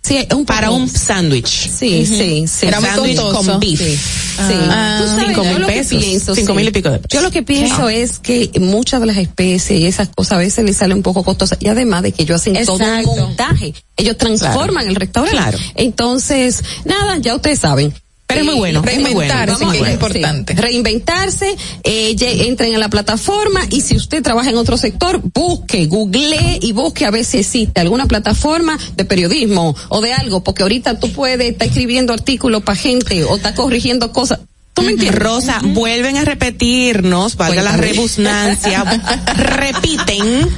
Sí, 0.09 0.27
un 0.35 0.45
Para 0.47 0.71
un 0.71 0.89
sándwich. 0.89 1.69
Sí, 1.71 2.07
sí, 2.07 2.47
sí. 2.49 2.67
Era 2.67 2.81
muy 2.81 3.15
con 3.15 3.61
beef. 3.61 3.79
Sí. 3.79 3.97
Sí. 3.97 4.55
Ah, 4.71 4.99
Tú 5.03 5.09
sabes, 5.09 5.27
cinco 5.29 5.45
yo 5.45 5.51
mil 5.51 5.61
lo 5.61 5.67
que 5.67 5.73
pesos. 5.75 5.99
pienso, 6.03 6.35
Cinco 6.35 6.53
sí. 6.53 6.57
mil 6.57 6.69
y 6.69 6.71
pico 6.71 6.91
de 6.91 6.99
pesos. 6.99 7.11
Yo 7.13 7.21
lo 7.23 7.31
que 7.31 7.43
pienso 7.43 7.89
es 7.89 8.19
que 8.19 8.51
muchas 8.61 9.01
de 9.01 9.07
las 9.07 9.17
especies 9.19 9.81
y 9.81 9.87
esas 9.87 10.09
cosas 10.09 10.33
a 10.33 10.39
veces 10.39 10.65
les 10.65 10.77
sale 10.77 10.95
un 10.95 11.03
poco 11.03 11.23
costosas 11.25 11.59
y 11.61 11.69
además 11.69 12.03
de 12.03 12.13
que 12.13 12.23
ellos 12.23 12.41
hacen 12.41 12.55
todo 12.65 12.79
un 12.79 13.19
montaje. 13.19 13.75
Ellos 13.97 14.17
transforman 14.17 14.87
el 14.89 14.95
restaurante. 14.95 15.37
Claro. 15.37 15.59
Entonces, 15.75 16.63
nada, 16.85 17.19
ya 17.19 17.35
ustedes 17.35 17.59
saben. 17.59 17.93
Pero 18.29 18.43
es 18.43 18.47
muy 18.47 18.57
bueno, 18.57 18.83
es 18.87 19.01
muy 19.01 19.15
bueno. 19.15 19.35
Reinventarse, 19.35 19.65
Vamos, 19.65 19.73
que 19.73 19.81
es 19.81 19.87
sí. 19.87 19.93
importante. 19.95 20.55
Reinventarse, 20.55 21.57
eh, 21.83 22.15
entren 22.47 22.75
en 22.75 22.81
la 22.81 22.91
plataforma 22.91 23.63
y 23.71 23.81
si 23.81 23.97
usted 23.97 24.23
trabaja 24.23 24.51
en 24.51 24.59
otro 24.59 24.77
sector, 24.77 25.23
busque, 25.33 25.87
googlee 25.87 26.59
y 26.61 26.73
busque 26.73 27.07
a 27.07 27.11
ver 27.11 27.25
si 27.25 27.39
existe 27.39 27.81
alguna 27.81 28.05
plataforma 28.07 28.79
de 28.97 29.05
periodismo 29.07 29.75
o 29.89 30.03
de 30.03 30.13
algo, 30.13 30.45
porque 30.45 30.63
ahorita 30.63 31.01
tú 31.01 31.11
puedes 31.11 31.41
estar 31.41 31.69
escribiendo 31.69 32.13
artículos 32.13 32.63
para 32.63 32.77
gente 32.77 33.25
o 33.25 33.37
estar 33.37 33.55
corrigiendo 33.55 34.13
cosas. 34.13 34.41
¿Tú 34.79 34.85
me 34.85 34.93
entiendes? 34.93 35.19
Rosa, 35.21 35.61
vuelven 35.63 36.17
a 36.17 36.25
repetirnos, 36.25 37.37
valga 37.37 37.63
la 37.63 37.77
rebusnancia, 37.77 38.85
repiten 39.37 40.49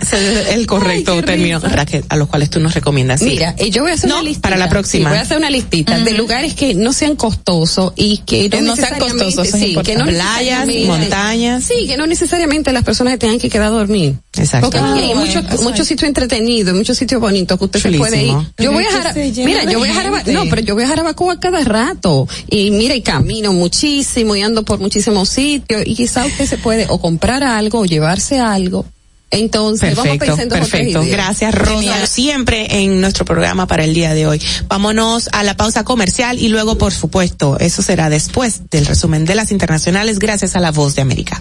el 0.50 0.66
correcto 0.66 1.22
término, 1.22 1.58
Raquel, 1.60 2.04
a 2.08 2.16
los 2.16 2.28
cuales 2.28 2.50
tú 2.50 2.60
nos 2.60 2.74
recomiendas. 2.74 3.22
ir. 3.22 3.28
Mira, 3.30 3.54
yo 3.56 3.82
voy 3.82 3.92
a 3.92 3.94
hacer 3.94 4.08
No, 4.10 4.16
una 4.16 4.24
listita. 4.24 4.42
para 4.48 4.56
la 4.56 4.68
próxima. 4.68 5.04
Sí, 5.04 5.08
voy 5.10 5.18
a 5.18 5.22
hacer 5.22 5.36
una 5.38 5.50
listita 5.50 5.98
de 5.98 6.12
lugares 6.14 6.54
que 6.54 6.74
no 6.74 6.92
sean 6.92 7.16
costosos 7.16 7.92
y 7.96 8.18
que 8.18 8.44
no, 8.44 8.50
Que 8.50 8.60
no 8.62 8.76
sean 8.76 8.98
costosos, 8.98 9.48
sí, 9.48 9.76
que 9.84 9.94
no. 9.96 10.06
Playas, 10.06 10.66
montañas. 10.86 11.64
Sí, 11.64 11.86
que 11.86 11.96
no 11.96 12.06
necesariamente 12.06 12.72
las 12.72 12.84
personas 12.84 13.18
tengan 13.18 13.38
que 13.38 13.48
quedar 13.48 13.68
a 13.68 13.70
dormir. 13.70 14.14
Exacto. 14.36 14.70
Porque 14.70 14.78
hay 14.78 15.12
Ah, 15.12 15.14
muchos, 15.16 15.62
bueno, 15.62 15.76
sitios 15.84 16.02
entretenidos, 16.08 16.74
muchos 16.74 16.96
sitios 16.96 17.20
bonitos 17.20 17.58
que 17.58 17.64
usted 17.64 17.80
se 17.80 17.90
puede 17.92 18.22
ir. 18.22 18.30
Chulísimo. 18.30 18.52
Yo 18.58 18.72
voy 18.72 18.84
a 18.84 19.44
mira, 19.44 19.64
yo 19.64 19.78
voy 19.78 19.88
a 19.88 19.94
Jarabacoa, 19.94 20.32
no, 20.32 20.44
pero 20.48 20.62
yo 20.62 20.74
voy 20.74 20.84
a 20.84 20.88
Jarabacoa 20.88 21.40
cada 21.40 21.62
rato. 21.64 22.28
Y 22.48 22.70
mira, 22.70 22.94
y 22.94 23.02
camino 23.02 23.52
muchísimo 23.52 24.09
y 24.16 24.42
ando 24.42 24.64
por 24.64 24.78
muchísimos 24.80 25.28
sitios 25.28 25.82
y 25.86 25.94
quizá 25.94 26.26
usted 26.26 26.46
se 26.46 26.58
puede 26.58 26.86
o 26.88 27.00
comprar 27.00 27.42
algo 27.42 27.80
o 27.80 27.84
llevarse 27.84 28.38
algo. 28.38 28.84
Entonces, 29.30 29.94
vamos 29.94 30.18
Perfecto, 30.18 30.34
otras 30.34 30.68
perfecto. 30.68 31.04
Gracias, 31.06 31.54
Rosa. 31.54 32.06
Siempre 32.06 32.82
en 32.82 33.00
nuestro 33.00 33.24
programa 33.24 33.66
para 33.66 33.84
el 33.84 33.94
día 33.94 34.12
de 34.12 34.26
hoy. 34.26 34.42
Vámonos 34.66 35.28
a 35.32 35.44
la 35.44 35.56
pausa 35.56 35.84
comercial 35.84 36.38
y 36.38 36.48
luego, 36.48 36.76
por 36.76 36.92
supuesto, 36.92 37.56
eso 37.60 37.80
será 37.80 38.10
después 38.10 38.68
del 38.70 38.86
resumen 38.86 39.24
de 39.24 39.36
las 39.36 39.52
internacionales 39.52 40.18
gracias 40.18 40.56
a 40.56 40.60
la 40.60 40.72
voz 40.72 40.96
de 40.96 41.02
América. 41.02 41.40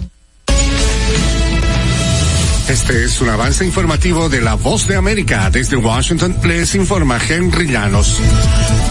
Este 2.70 3.02
es 3.02 3.20
un 3.20 3.28
avance 3.28 3.64
informativo 3.64 4.28
de 4.28 4.40
la 4.40 4.54
voz 4.54 4.86
de 4.86 4.94
América. 4.94 5.50
Desde 5.50 5.74
Washington 5.74 6.36
les 6.44 6.72
informa 6.76 7.18
Henry 7.18 7.66
Llanos. 7.66 8.20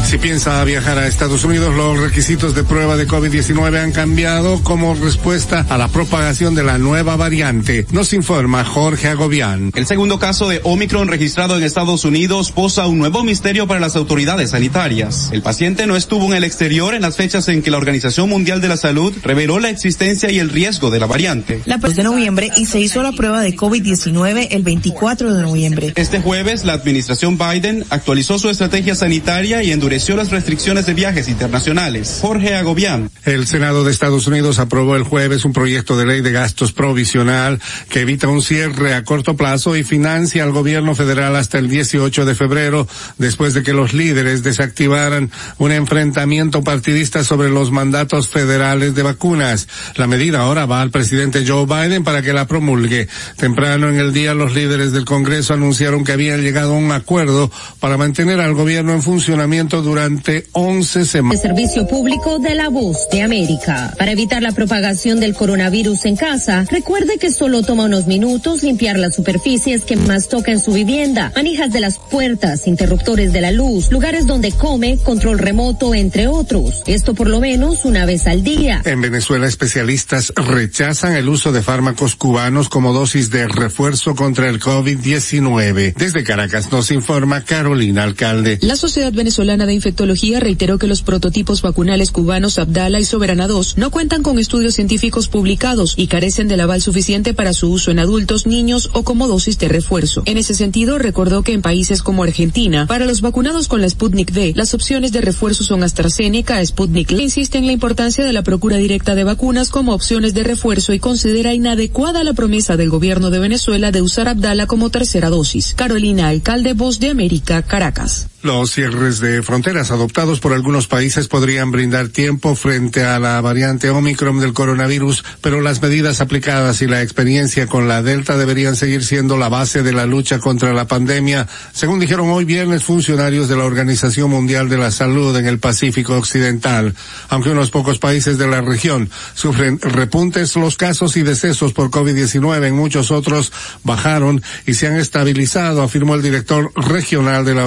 Si 0.05 0.17
piensa 0.17 0.61
viajar 0.65 0.97
a 0.97 1.07
Estados 1.07 1.45
Unidos, 1.45 1.73
los 1.75 1.97
requisitos 1.97 2.55
de 2.55 2.63
prueba 2.63 2.97
de 2.97 3.07
COVID-19 3.07 3.81
han 3.81 3.91
cambiado 3.93 4.61
como 4.63 4.95
respuesta 4.95 5.65
a 5.69 5.77
la 5.77 5.87
propagación 5.87 6.55
de 6.55 6.63
la 6.63 6.77
nueva 6.77 7.15
variante. 7.15 7.85
Nos 7.91 8.11
informa 8.11 8.65
Jorge 8.65 9.07
Agobián. 9.07 9.71
El 9.75 9.85
segundo 9.85 10.19
caso 10.19 10.49
de 10.49 10.59
Omicron 10.63 11.07
registrado 11.07 11.55
en 11.55 11.63
Estados 11.63 12.03
Unidos 12.03 12.51
posa 12.51 12.87
un 12.87 12.97
nuevo 12.97 13.23
misterio 13.23 13.65
para 13.67 13.79
las 13.79 13.95
autoridades 13.95 14.49
sanitarias. 14.49 15.29
El 15.31 15.41
paciente 15.41 15.87
no 15.87 15.95
estuvo 15.95 16.25
en 16.25 16.33
el 16.33 16.43
exterior 16.43 16.95
en 16.95 17.03
las 17.03 17.15
fechas 17.15 17.47
en 17.47 17.61
que 17.61 17.71
la 17.71 17.77
Organización 17.77 18.27
Mundial 18.27 18.59
de 18.59 18.67
la 18.67 18.77
Salud 18.77 19.13
reveló 19.23 19.59
la 19.59 19.69
existencia 19.69 20.31
y 20.31 20.39
el 20.39 20.49
riesgo 20.49 20.89
de 20.89 20.99
la 20.99 21.05
variante. 21.05 21.61
La 21.65 21.77
de 21.77 22.03
noviembre 22.03 22.51
y 22.57 22.65
se 22.65 22.79
hizo 22.79 23.03
la 23.03 23.11
prueba 23.11 23.41
de 23.41 23.55
COVID-19 23.69 24.47
el 24.49 24.63
24 24.63 25.31
de 25.31 25.43
noviembre. 25.43 25.93
Este 25.95 26.19
jueves, 26.19 26.65
la 26.65 26.73
administración 26.73 27.37
Biden 27.37 27.85
actualizó 27.91 28.39
su 28.39 28.49
estrategia 28.49 28.95
sanitaria 28.95 29.61
y 29.61 29.71
endureció 29.71 30.15
las 30.15 30.31
restricciones 30.31 30.87
de 30.87 30.95
viajes 30.95 31.27
internacionales. 31.27 32.17
Jorge 32.19 32.55
Agobián. 32.55 33.11
El 33.25 33.45
Senado 33.45 33.83
de 33.83 33.91
Estados 33.91 34.25
Unidos 34.25 34.57
aprobó 34.57 34.95
el 34.95 35.03
jueves 35.03 35.45
un 35.45 35.53
proyecto 35.53 35.97
de 35.97 36.07
ley 36.07 36.21
de 36.21 36.31
gastos 36.31 36.71
provisional 36.71 37.61
que 37.89 38.01
evita 38.01 38.27
un 38.27 38.41
cierre 38.41 38.95
a 38.95 39.03
corto 39.03 39.37
plazo 39.37 39.75
y 39.75 39.83
financia 39.83 40.43
al 40.43 40.51
gobierno 40.51 40.95
federal 40.95 41.35
hasta 41.35 41.59
el 41.59 41.69
18 41.69 42.25
de 42.25 42.33
febrero, 42.33 42.87
después 43.19 43.53
de 43.53 43.61
que 43.61 43.73
los 43.73 43.93
líderes 43.93 44.41
desactivaran 44.41 45.29
un 45.59 45.71
enfrentamiento 45.71 46.63
partidista 46.63 47.23
sobre 47.23 47.49
los 47.49 47.69
mandatos 47.69 48.29
federales 48.29 48.95
de 48.95 49.03
vacunas. 49.03 49.67
La 49.95 50.07
medida 50.07 50.39
ahora 50.39 50.65
va 50.65 50.81
al 50.81 50.89
presidente 50.89 51.45
Joe 51.47 51.67
Biden 51.67 52.03
para 52.03 52.23
que 52.23 52.33
la 52.33 52.47
promulgue. 52.47 53.07
Temprano 53.37 53.58
en 53.65 53.99
el 53.99 54.13
día, 54.13 54.33
los 54.33 54.53
líderes 54.53 54.93
del 54.93 55.03
Congreso 55.03 55.53
anunciaron 55.53 56.05
que 56.05 56.13
habían 56.13 56.41
llegado 56.41 56.75
a 56.75 56.77
un 56.77 56.91
acuerdo 56.91 57.51
para 57.79 57.97
mantener 57.97 58.39
al 58.39 58.53
gobierno 58.53 58.93
en 58.93 59.01
funcionamiento 59.01 59.81
durante 59.81 60.45
11 60.53 61.05
semanas. 61.05 61.43
El 61.43 61.49
servicio 61.49 61.87
público 61.87 62.39
de 62.39 62.55
la 62.55 62.69
voz 62.69 62.97
de 63.11 63.21
América. 63.21 63.93
Para 63.97 64.11
evitar 64.11 64.41
la 64.41 64.53
propagación 64.53 65.19
del 65.19 65.35
coronavirus 65.35 66.05
en 66.05 66.15
casa, 66.15 66.65
recuerde 66.71 67.17
que 67.17 67.31
solo 67.31 67.61
toma 67.61 67.85
unos 67.85 68.07
minutos 68.07 68.63
limpiar 68.63 68.97
las 68.97 69.15
superficies 69.15 69.83
que 69.83 69.97
más 69.97 70.29
toca 70.29 70.51
en 70.51 70.61
su 70.61 70.71
vivienda, 70.71 71.33
manijas 71.35 71.73
de 71.73 71.81
las 71.81 71.97
puertas, 71.97 72.65
interruptores 72.65 73.33
de 73.33 73.41
la 73.41 73.51
luz, 73.51 73.91
lugares 73.91 74.25
donde 74.25 74.53
come, 74.53 74.97
control 75.03 75.37
remoto, 75.37 75.93
entre 75.93 76.27
otros. 76.27 76.81
Esto 76.87 77.13
por 77.13 77.27
lo 77.27 77.41
menos 77.41 77.83
una 77.83 78.05
vez 78.05 78.25
al 78.25 78.41
día. 78.41 78.81
En 78.85 79.01
Venezuela, 79.01 79.47
especialistas 79.47 80.31
rechazan 80.35 81.13
el 81.13 81.27
uso 81.27 81.51
de 81.51 81.61
fármacos 81.61 82.15
cubanos 82.15 82.69
como 82.69 82.93
dosis 82.93 83.29
de 83.29 83.38
de 83.39 83.47
refuerzo 83.47 84.15
contra 84.15 84.49
el 84.49 84.59
COVID-19. 84.59 85.93
Desde 85.95 86.25
Caracas 86.25 86.69
nos 86.73 86.91
informa 86.91 87.45
Carolina 87.45 88.03
Alcalde. 88.03 88.59
La 88.61 88.75
Sociedad 88.75 89.13
Venezolana 89.13 89.65
de 89.65 89.73
Infectología 89.73 90.41
reiteró 90.41 90.77
que 90.77 90.87
los 90.87 91.03
prototipos 91.03 91.61
vacunales 91.61 92.11
cubanos 92.11 92.59
Abdala 92.59 92.99
y 92.99 93.05
Soberana 93.05 93.47
2 93.47 93.77
no 93.77 93.91
cuentan 93.91 94.23
con 94.23 94.39
estudios 94.39 94.75
científicos 94.75 95.29
publicados 95.29 95.93
y 95.95 96.07
carecen 96.07 96.49
del 96.49 96.59
aval 96.59 96.81
suficiente 96.81 97.33
para 97.33 97.53
su 97.53 97.71
uso 97.71 97.91
en 97.91 97.99
adultos, 97.99 98.45
niños 98.45 98.89
o 98.91 99.03
como 99.03 99.29
dosis 99.29 99.57
de 99.57 99.69
refuerzo. 99.69 100.23
En 100.25 100.37
ese 100.37 100.53
sentido, 100.53 100.97
recordó 100.97 101.41
que 101.41 101.53
en 101.53 101.61
países 101.61 102.01
como 102.01 102.23
Argentina, 102.23 102.87
para 102.87 103.05
los 103.05 103.21
vacunados 103.21 103.69
con 103.69 103.79
la 103.79 103.89
Sputnik 103.89 104.31
V, 104.31 104.51
las 104.57 104.73
opciones 104.73 105.13
de 105.13 105.21
refuerzo 105.21 105.63
son 105.63 105.83
AstraZeneca, 105.83 106.65
Sputnik 106.65 107.11
Le 107.11 107.23
insiste 107.23 107.57
en 107.57 107.67
la 107.67 107.71
importancia 107.71 108.25
de 108.25 108.33
la 108.33 108.43
procura 108.43 108.75
directa 108.75 109.15
de 109.15 109.23
vacunas 109.23 109.69
como 109.69 109.93
opciones 109.93 110.33
de 110.33 110.43
refuerzo 110.43 110.91
y 110.91 110.99
considera 110.99 111.53
inadecuada 111.53 112.25
la 112.25 112.33
promesa 112.33 112.75
del 112.75 112.89
gobierno 112.89 113.28
de 113.29 113.39
Venezuela 113.39 113.91
de 113.91 114.01
usar 114.01 114.27
Abdala 114.27 114.67
como 114.67 114.89
tercera 114.89 115.29
dosis. 115.29 115.73
Carolina, 115.75 116.29
alcalde 116.29 116.73
Voz 116.73 116.99
de 116.99 117.09
América, 117.09 117.61
Caracas. 117.61 118.27
Los 118.41 118.71
cierres 118.71 119.19
de 119.19 119.43
fronteras 119.43 119.91
adoptados 119.91 120.39
por 120.39 120.53
algunos 120.53 120.87
países 120.87 121.27
podrían 121.27 121.71
brindar 121.71 122.07
tiempo 122.07 122.55
frente 122.55 123.03
a 123.03 123.19
la 123.19 123.41
variante 123.41 123.89
Omicron 123.89 124.39
del 124.39 124.53
coronavirus, 124.53 125.25
pero 125.41 125.59
las 125.59 125.81
medidas 125.81 126.21
aplicadas 126.21 126.81
y 126.81 126.87
la 126.87 127.01
experiencia 127.01 127.67
con 127.67 127.89
la 127.89 128.01
Delta 128.01 128.37
deberían 128.37 128.77
seguir 128.77 129.03
siendo 129.03 129.35
la 129.35 129.49
base 129.49 129.83
de 129.83 129.91
la 129.91 130.05
lucha 130.05 130.39
contra 130.39 130.71
la 130.71 130.87
pandemia, 130.87 131.49
según 131.73 131.99
dijeron 131.99 132.29
hoy 132.29 132.45
viernes 132.45 132.85
funcionarios 132.85 133.49
de 133.49 133.57
la 133.57 133.65
Organización 133.65 134.29
Mundial 134.29 134.69
de 134.69 134.77
la 134.77 134.91
Salud 134.91 135.35
en 135.35 135.45
el 135.45 135.59
Pacífico 135.59 136.15
Occidental. 136.15 136.95
Aunque 137.27 137.49
unos 137.49 137.71
pocos 137.71 137.99
países 137.99 138.37
de 138.37 138.47
la 138.47 138.61
región 138.61 139.09
sufren 139.33 139.81
repuntes, 139.81 140.55
los 140.55 140.77
casos 140.77 141.17
y 141.17 141.23
decesos 141.23 141.73
por 141.73 141.91
COVID-19 141.91 142.67
en 142.67 142.73
muchos 142.73 143.11
otros 143.11 143.51
bajaron 143.83 144.41
y 144.65 144.75
se 144.75 144.87
han 144.87 144.95
estabilizado, 144.95 145.83
afirmó 145.83 146.15
el 146.15 146.21
director 146.21 146.71
regional 146.77 147.43
de 147.43 147.55
la 147.55 147.65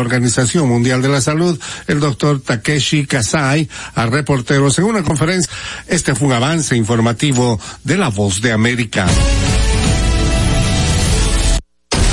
organización 0.62 0.68
Mundial 0.68 1.02
de 1.02 1.08
la 1.08 1.20
Salud, 1.20 1.58
el 1.86 2.00
doctor 2.00 2.40
Takeshi 2.40 3.06
Kasai, 3.06 3.68
a 3.94 4.06
reporteros 4.06 4.78
en 4.78 4.84
una 4.84 5.02
conferencia. 5.02 5.52
Este 5.86 6.14
fue 6.14 6.28
un 6.28 6.34
avance 6.34 6.76
informativo 6.76 7.60
de 7.84 7.96
La 7.96 8.08
Voz 8.08 8.40
de 8.40 8.52
América. 8.52 9.06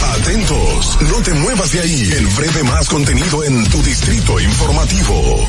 Atentos, 0.02 0.98
no 1.02 1.18
te 1.24 1.34
muevas 1.34 1.72
de 1.72 1.80
ahí. 1.80 2.12
El 2.18 2.28
breve 2.28 2.64
más 2.64 2.88
contenido 2.90 3.44
en 3.44 3.68
tu 3.70 3.82
distrito 3.82 4.40
informativo. 4.40 5.48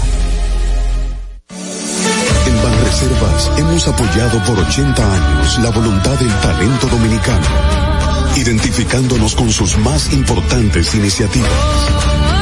En 2.46 2.62
Banreservas 2.62 3.50
hemos 3.58 3.88
apoyado 3.88 4.42
por 4.44 4.58
80 4.58 5.14
años 5.14 5.58
la 5.58 5.70
voluntad 5.70 6.18
del 6.18 6.34
talento 6.40 6.86
dominicano, 6.86 7.46
identificándonos 8.36 9.34
con 9.34 9.50
sus 9.50 9.76
más 9.78 10.12
importantes 10.12 10.94
iniciativas 10.94 12.29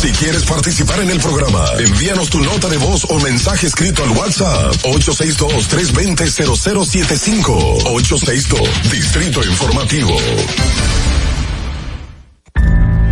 Si 0.00 0.10
quieres 0.12 0.44
participar 0.44 1.00
en 1.00 1.10
el 1.10 1.18
programa, 1.20 1.62
envíanos 1.78 2.30
tu 2.30 2.40
nota 2.40 2.68
de 2.68 2.78
voz 2.78 3.04
o 3.10 3.20
mensaje 3.20 3.66
escrito 3.66 4.02
al 4.02 4.12
WhatsApp 4.12 4.72
862-320-0075. 4.82 7.82
862, 7.84 8.90
Distrito 8.90 9.44
Informativo. 9.44 10.16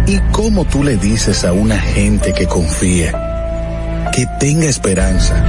¿Y 0.07 0.19
cómo 0.33 0.65
tú 0.65 0.83
le 0.83 0.97
dices 0.97 1.45
a 1.45 1.53
una 1.53 1.79
gente 1.79 2.33
que 2.33 2.47
confía, 2.47 3.13
que 4.15 4.25
tenga 4.41 4.65
esperanza, 4.65 5.45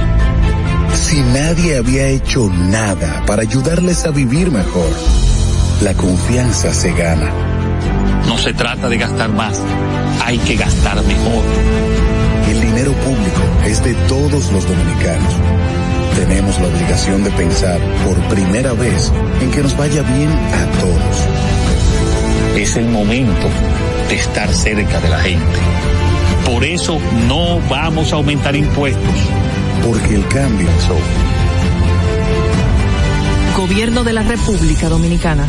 si 0.94 1.20
nadie 1.20 1.78
había 1.78 2.08
hecho 2.08 2.50
nada 2.50 3.24
para 3.26 3.40
ayudarles 3.40 4.04
a 4.04 4.10
vivir 4.10 4.50
mejor? 4.50 4.90
La 5.80 5.94
confianza 5.94 6.74
se 6.74 6.92
gana. 6.92 7.32
No 8.26 8.36
se 8.36 8.52
trata 8.52 8.90
de 8.90 8.98
gastar 8.98 9.30
más, 9.30 9.62
hay 10.24 10.38
que 10.38 10.56
gastar 10.56 11.02
mejor. 11.04 11.44
El 12.48 12.60
dinero 12.60 12.92
público 12.92 13.42
es 13.66 13.82
de 13.82 13.94
todos 14.08 14.52
los 14.52 14.66
dominicanos. 14.66 15.34
Tenemos 16.16 16.58
la 16.60 16.68
obligación 16.68 17.24
de 17.24 17.30
pensar 17.30 17.80
por 18.04 18.16
primera 18.34 18.72
vez 18.72 19.12
en 19.40 19.50
que 19.50 19.62
nos 19.62 19.76
vaya 19.76 20.02
bien 20.02 20.28
a 20.30 20.66
todos. 20.80 21.26
Es 22.56 22.76
el 22.76 22.86
momento 22.88 23.48
de 24.08 24.16
estar 24.16 24.52
cerca 24.52 25.00
de 25.00 25.08
la 25.08 25.20
gente. 25.20 25.58
Por 26.44 26.64
eso 26.64 26.98
no 27.28 27.60
vamos 27.68 28.12
a 28.12 28.16
aumentar 28.16 28.56
impuestos. 28.56 29.14
Porque 29.86 30.16
el 30.16 30.26
cambio 30.28 30.68
es 30.68 30.84
obvio. 30.90 31.30
Gobierno 33.56 34.04
de 34.04 34.12
la 34.12 34.22
República 34.22 34.88
Dominicana. 34.88 35.48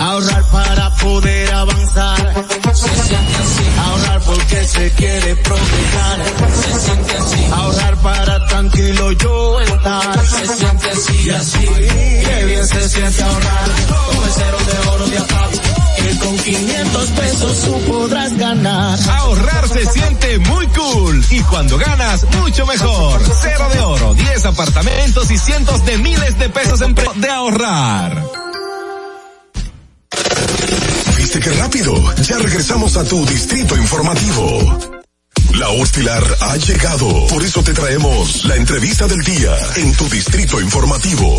Ahorrar 0.00 0.44
para 0.50 0.90
poder 0.96 1.54
avanzar. 1.54 2.46
Se 2.74 2.88
siente 2.88 3.36
así. 3.36 3.64
Ahorrar 3.78 4.20
porque 4.22 4.66
se 4.66 4.90
quiere 4.92 5.36
progresar. 5.36 6.18
Se 6.54 6.80
siente 6.80 7.16
así. 7.16 7.44
Ahorrar 7.52 7.96
para 7.98 8.46
tranquilo 8.46 9.12
yo 9.12 9.60
estar. 9.60 10.26
Se 10.26 10.46
siente 10.56 10.90
así 10.90 11.30
así. 11.30 11.66
Qué 11.66 12.44
bien 12.46 12.66
se 12.66 12.88
siente 12.88 13.22
ahorrar. 13.22 13.68
Cero 14.34 14.58
de 14.66 14.88
oro 14.88 15.06
de 15.06 15.18
APAP. 15.18 15.77
Que 15.98 16.18
con 16.18 16.36
500 16.36 17.10
pesos 17.10 17.60
tú 17.62 17.80
podrás 17.90 18.36
ganar. 18.38 18.98
Ahorrar 19.10 19.68
se 19.68 19.86
siente 19.86 20.38
muy 20.38 20.66
cool 20.68 21.24
y 21.30 21.40
cuando 21.40 21.76
ganas, 21.76 22.24
mucho 22.40 22.66
mejor. 22.66 23.20
Cero 23.42 23.68
de 23.72 23.80
oro, 23.80 24.14
10 24.14 24.44
apartamentos 24.46 25.30
y 25.30 25.38
cientos 25.38 25.84
de 25.84 25.98
miles 25.98 26.38
de 26.38 26.48
pesos 26.48 26.80
en 26.82 26.94
pre 26.94 27.08
de 27.16 27.30
ahorrar. 27.30 28.24
¿Viste 31.16 31.40
qué 31.40 31.50
rápido? 31.50 32.14
Ya 32.22 32.38
regresamos 32.38 32.96
a 32.96 33.04
tu 33.04 33.26
Distrito 33.26 33.76
Informativo. 33.76 34.78
La 35.54 35.68
Hostilar 35.70 36.22
ha 36.40 36.56
llegado. 36.56 37.26
Por 37.26 37.42
eso 37.42 37.62
te 37.62 37.74
traemos 37.74 38.44
la 38.44 38.56
entrevista 38.56 39.08
del 39.08 39.22
día 39.22 39.56
en 39.76 39.92
tu 39.94 40.08
Distrito 40.08 40.60
Informativo. 40.60 41.38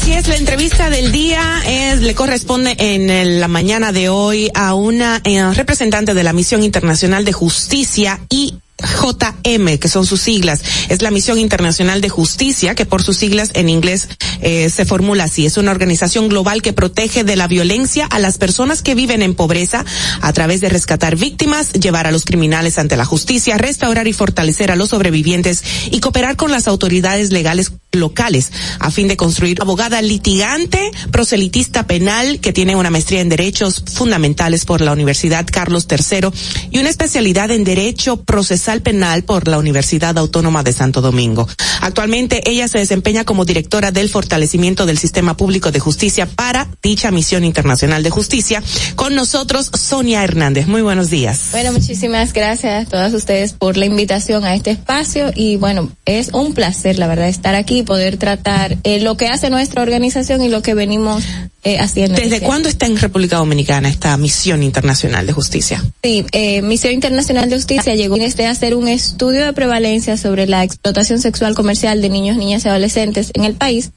Así 0.00 0.12
es, 0.12 0.28
la 0.28 0.36
entrevista 0.36 0.90
del 0.90 1.10
día 1.10 1.42
es, 1.66 2.02
le 2.02 2.14
corresponde 2.14 2.76
en 2.78 3.40
la 3.40 3.48
mañana 3.48 3.90
de 3.90 4.08
hoy 4.08 4.48
a 4.54 4.74
una 4.74 5.20
eh, 5.24 5.52
representante 5.54 6.14
de 6.14 6.22
la 6.22 6.32
Misión 6.32 6.62
Internacional 6.62 7.24
de 7.24 7.32
Justicia 7.32 8.20
y 8.28 8.54
JM, 8.80 9.78
que 9.78 9.88
son 9.88 10.06
sus 10.06 10.20
siglas, 10.20 10.62
es 10.88 11.02
la 11.02 11.10
Misión 11.10 11.38
Internacional 11.38 12.00
de 12.00 12.08
Justicia, 12.08 12.76
que 12.76 12.86
por 12.86 13.02
sus 13.02 13.16
siglas 13.16 13.50
en 13.54 13.68
inglés 13.68 14.08
eh, 14.40 14.70
se 14.70 14.84
formula 14.84 15.24
así. 15.24 15.46
Es 15.46 15.56
una 15.56 15.72
organización 15.72 16.28
global 16.28 16.62
que 16.62 16.72
protege 16.72 17.24
de 17.24 17.34
la 17.34 17.48
violencia 17.48 18.06
a 18.06 18.20
las 18.20 18.38
personas 18.38 18.82
que 18.82 18.94
viven 18.94 19.22
en 19.22 19.34
pobreza 19.34 19.84
a 20.20 20.32
través 20.32 20.60
de 20.60 20.68
rescatar 20.68 21.16
víctimas, 21.16 21.72
llevar 21.72 22.06
a 22.06 22.12
los 22.12 22.24
criminales 22.24 22.78
ante 22.78 22.96
la 22.96 23.04
justicia, 23.04 23.58
restaurar 23.58 24.06
y 24.06 24.12
fortalecer 24.12 24.70
a 24.70 24.76
los 24.76 24.90
sobrevivientes 24.90 25.64
y 25.90 25.98
cooperar 25.98 26.36
con 26.36 26.52
las 26.52 26.68
autoridades 26.68 27.32
legales 27.32 27.72
locales 27.92 28.52
a 28.80 28.90
fin 28.90 29.08
de 29.08 29.16
construir 29.16 29.60
abogada 29.62 30.02
litigante, 30.02 30.90
proselitista 31.10 31.86
penal 31.86 32.38
que 32.40 32.52
tiene 32.52 32.76
una 32.76 32.90
maestría 32.90 33.20
en 33.20 33.28
derechos 33.28 33.82
fundamentales 33.92 34.64
por 34.64 34.80
la 34.80 34.92
Universidad 34.92 35.46
Carlos 35.50 35.86
III 35.90 36.28
y 36.70 36.78
una 36.78 36.90
especialidad 36.90 37.50
en 37.50 37.64
derecho 37.64 38.22
procesal 38.24 38.82
penal 38.82 39.24
por 39.24 39.48
la 39.48 39.58
Universidad 39.58 40.18
Autónoma 40.18 40.62
de 40.62 40.72
Santo 40.72 41.00
Domingo. 41.00 41.48
Actualmente 41.80 42.48
ella 42.48 42.68
se 42.68 42.78
desempeña 42.78 43.24
como 43.24 43.44
directora 43.44 43.90
del 43.90 44.08
fortalecimiento 44.08 44.84
del 44.84 44.98
sistema 44.98 45.36
público 45.36 45.72
de 45.72 45.80
justicia 45.80 46.26
para 46.26 46.68
dicha 46.82 47.10
misión 47.10 47.44
internacional 47.44 48.02
de 48.02 48.10
justicia. 48.10 48.62
Con 48.96 49.14
nosotros 49.14 49.70
Sonia 49.74 50.22
Hernández. 50.24 50.66
Muy 50.66 50.82
buenos 50.82 51.08
días. 51.10 51.48
Bueno, 51.52 51.72
muchísimas 51.72 52.32
gracias 52.32 52.86
a 52.86 52.90
todas 52.90 53.14
ustedes 53.14 53.54
por 53.54 53.76
la 53.76 53.86
invitación 53.86 54.44
a 54.44 54.54
este 54.54 54.70
espacio 54.70 55.32
y 55.34 55.56
bueno, 55.56 55.90
es 56.04 56.30
un 56.32 56.52
placer 56.52 56.98
la 56.98 57.06
verdad 57.06 57.28
estar 57.28 57.54
aquí 57.54 57.77
y 57.78 57.82
poder 57.82 58.16
tratar 58.16 58.76
eh, 58.82 59.00
lo 59.00 59.16
que 59.16 59.28
hace 59.28 59.50
nuestra 59.50 59.82
organización 59.82 60.42
y 60.42 60.48
lo 60.48 60.62
que 60.62 60.74
venimos 60.74 61.24
eh, 61.64 61.78
haciendo. 61.78 62.20
¿Desde 62.20 62.40
cuándo 62.40 62.68
está 62.68 62.86
en 62.86 62.96
República 62.96 63.36
Dominicana 63.36 63.88
esta 63.88 64.16
misión 64.16 64.62
internacional 64.62 65.26
de 65.26 65.32
justicia? 65.32 65.84
Sí, 66.02 66.24
eh, 66.32 66.62
Misión 66.62 66.92
Internacional 66.92 67.48
de 67.48 67.56
Justicia 67.56 67.94
llegó 67.94 68.16
desde 68.16 68.46
hacer 68.46 68.74
un 68.74 68.88
estudio 68.88 69.44
de 69.44 69.52
prevalencia 69.52 70.16
sobre 70.16 70.46
la 70.46 70.64
explotación 70.64 71.20
sexual 71.20 71.54
comercial 71.54 72.02
de 72.02 72.08
niños, 72.08 72.36
niñas 72.36 72.64
y 72.64 72.68
adolescentes 72.68 73.30
en 73.34 73.44
el 73.44 73.54
país 73.54 73.90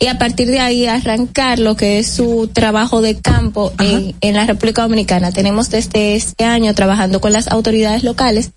y 0.00 0.06
a 0.06 0.18
partir 0.18 0.48
de 0.48 0.60
ahí 0.60 0.86
arrancar 0.86 1.58
lo 1.58 1.76
que 1.76 1.98
es 1.98 2.08
su 2.08 2.48
trabajo 2.52 3.00
de 3.00 3.16
campo 3.16 3.72
en, 3.80 4.14
en, 4.20 4.34
la 4.34 4.46
República 4.46 4.82
Dominicana. 4.82 5.32
Tenemos 5.32 5.70
desde 5.70 6.14
este 6.14 6.44
año 6.44 6.72
trabajando 6.74 7.20
con 7.20 7.32
las 7.32 7.48
autoridades 7.48 8.04
locales 8.04 8.52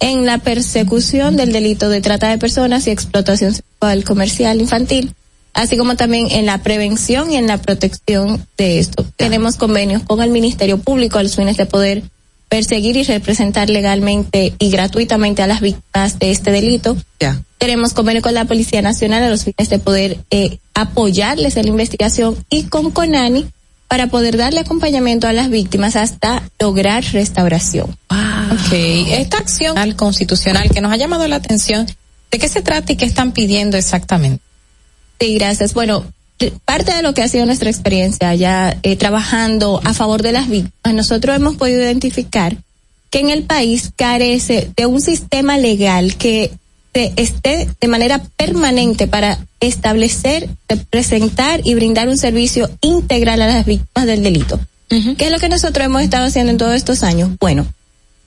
en 0.00 0.26
la 0.26 0.38
persecución 0.38 1.36
del 1.36 1.52
delito 1.52 1.88
de 1.88 2.00
trata 2.00 2.28
de 2.28 2.38
personas 2.38 2.86
y 2.86 2.90
explotación 2.90 3.54
sexual 3.54 3.73
comercial 4.04 4.60
infantil, 4.60 5.14
así 5.52 5.76
como 5.76 5.96
también 5.96 6.30
en 6.30 6.46
la 6.46 6.58
prevención 6.58 7.30
y 7.30 7.36
en 7.36 7.46
la 7.46 7.58
protección 7.58 8.46
de 8.56 8.78
esto. 8.78 9.04
Tenemos 9.16 9.56
convenios 9.56 10.02
con 10.02 10.22
el 10.22 10.30
Ministerio 10.30 10.78
Público 10.78 11.18
a 11.18 11.22
los 11.22 11.36
fines 11.36 11.56
de 11.56 11.66
poder 11.66 12.02
perseguir 12.48 12.96
y 12.96 13.02
representar 13.02 13.68
legalmente 13.70 14.54
y 14.58 14.70
gratuitamente 14.70 15.42
a 15.42 15.46
las 15.46 15.60
víctimas 15.60 16.18
de 16.18 16.30
este 16.30 16.50
delito. 16.50 16.96
Tenemos 17.58 17.94
convenio 17.94 18.22
con 18.22 18.34
la 18.34 18.44
Policía 18.44 18.82
Nacional 18.82 19.22
a 19.22 19.30
los 19.30 19.44
fines 19.44 19.68
de 19.70 19.78
poder 19.78 20.18
eh, 20.30 20.58
apoyarles 20.74 21.56
en 21.56 21.64
la 21.64 21.70
investigación 21.70 22.36
y 22.50 22.64
con 22.64 22.90
CONANI 22.90 23.46
para 23.88 24.08
poder 24.08 24.36
darle 24.36 24.60
acompañamiento 24.60 25.26
a 25.26 25.32
las 25.32 25.50
víctimas 25.50 25.96
hasta 25.96 26.42
lograr 26.58 27.04
restauración. 27.12 27.96
Ok, 28.10 28.72
esta 28.72 29.38
acción 29.38 29.92
constitucional 29.92 30.70
que 30.70 30.80
nos 30.80 30.92
ha 30.92 30.96
llamado 30.96 31.26
la 31.28 31.36
atención, 31.36 31.86
¿de 32.34 32.40
qué 32.40 32.48
se 32.48 32.62
trata 32.62 32.92
y 32.92 32.96
qué 32.96 33.04
están 33.04 33.30
pidiendo 33.30 33.76
exactamente? 33.76 34.42
Sí, 35.20 35.36
gracias. 35.36 35.72
Bueno, 35.72 36.04
parte 36.64 36.92
de 36.92 37.02
lo 37.04 37.14
que 37.14 37.22
ha 37.22 37.28
sido 37.28 37.46
nuestra 37.46 37.70
experiencia 37.70 38.34
ya 38.34 38.76
eh, 38.82 38.96
trabajando 38.96 39.80
a 39.84 39.94
favor 39.94 40.20
de 40.20 40.32
las 40.32 40.48
víctimas, 40.48 40.94
nosotros 40.96 41.36
hemos 41.36 41.54
podido 41.54 41.80
identificar 41.80 42.56
que 43.10 43.20
en 43.20 43.30
el 43.30 43.44
país 43.44 43.92
carece 43.94 44.68
de 44.76 44.86
un 44.86 45.00
sistema 45.00 45.58
legal 45.58 46.16
que 46.16 46.50
esté 46.92 47.68
de 47.80 47.86
manera 47.86 48.20
permanente 48.36 49.06
para 49.06 49.38
establecer, 49.60 50.48
presentar 50.90 51.60
y 51.62 51.74
brindar 51.74 52.08
un 52.08 52.18
servicio 52.18 52.68
integral 52.80 53.42
a 53.42 53.46
las 53.46 53.64
víctimas 53.64 54.08
del 54.08 54.24
delito. 54.24 54.58
¿Qué 54.88 55.26
es 55.26 55.30
lo 55.30 55.38
que 55.38 55.48
nosotros 55.48 55.86
hemos 55.86 56.02
estado 56.02 56.26
haciendo 56.26 56.50
en 56.50 56.58
todos 56.58 56.74
estos 56.74 57.04
años? 57.04 57.30
Bueno, 57.38 57.64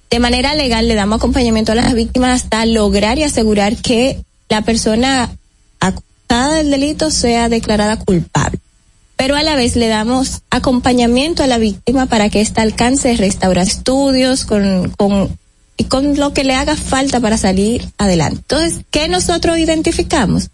de 0.09 0.19
manera 0.19 0.55
legal 0.55 0.87
le 0.87 0.95
damos 0.95 1.17
acompañamiento 1.17 1.71
a 1.71 1.75
las 1.75 1.93
víctimas 1.93 2.43
hasta 2.43 2.65
lograr 2.65 3.17
y 3.17 3.23
asegurar 3.23 3.75
que 3.75 4.23
la 4.49 4.61
persona 4.61 5.29
acusada 5.79 6.55
del 6.55 6.71
delito 6.71 7.11
sea 7.11 7.49
declarada 7.49 7.97
culpable. 7.97 8.59
Pero 9.17 9.35
a 9.35 9.43
la 9.43 9.55
vez 9.55 9.75
le 9.75 9.87
damos 9.87 10.41
acompañamiento 10.49 11.43
a 11.43 11.47
la 11.47 11.57
víctima 11.57 12.05
para 12.05 12.29
que 12.29 12.41
ésta 12.41 12.61
alcance 12.61 13.17
restaurar 13.17 13.65
estudios 13.65 14.45
con, 14.45 14.91
con, 14.91 15.37
y 15.75 15.85
con 15.85 16.15
lo 16.17 16.33
que 16.33 16.43
le 16.43 16.53
haga 16.53 16.75
falta 16.75 17.19
para 17.19 17.37
salir 17.37 17.89
adelante. 17.97 18.41
Entonces, 18.41 18.85
¿qué 18.91 19.07
nosotros 19.07 19.57
identificamos? 19.57 20.49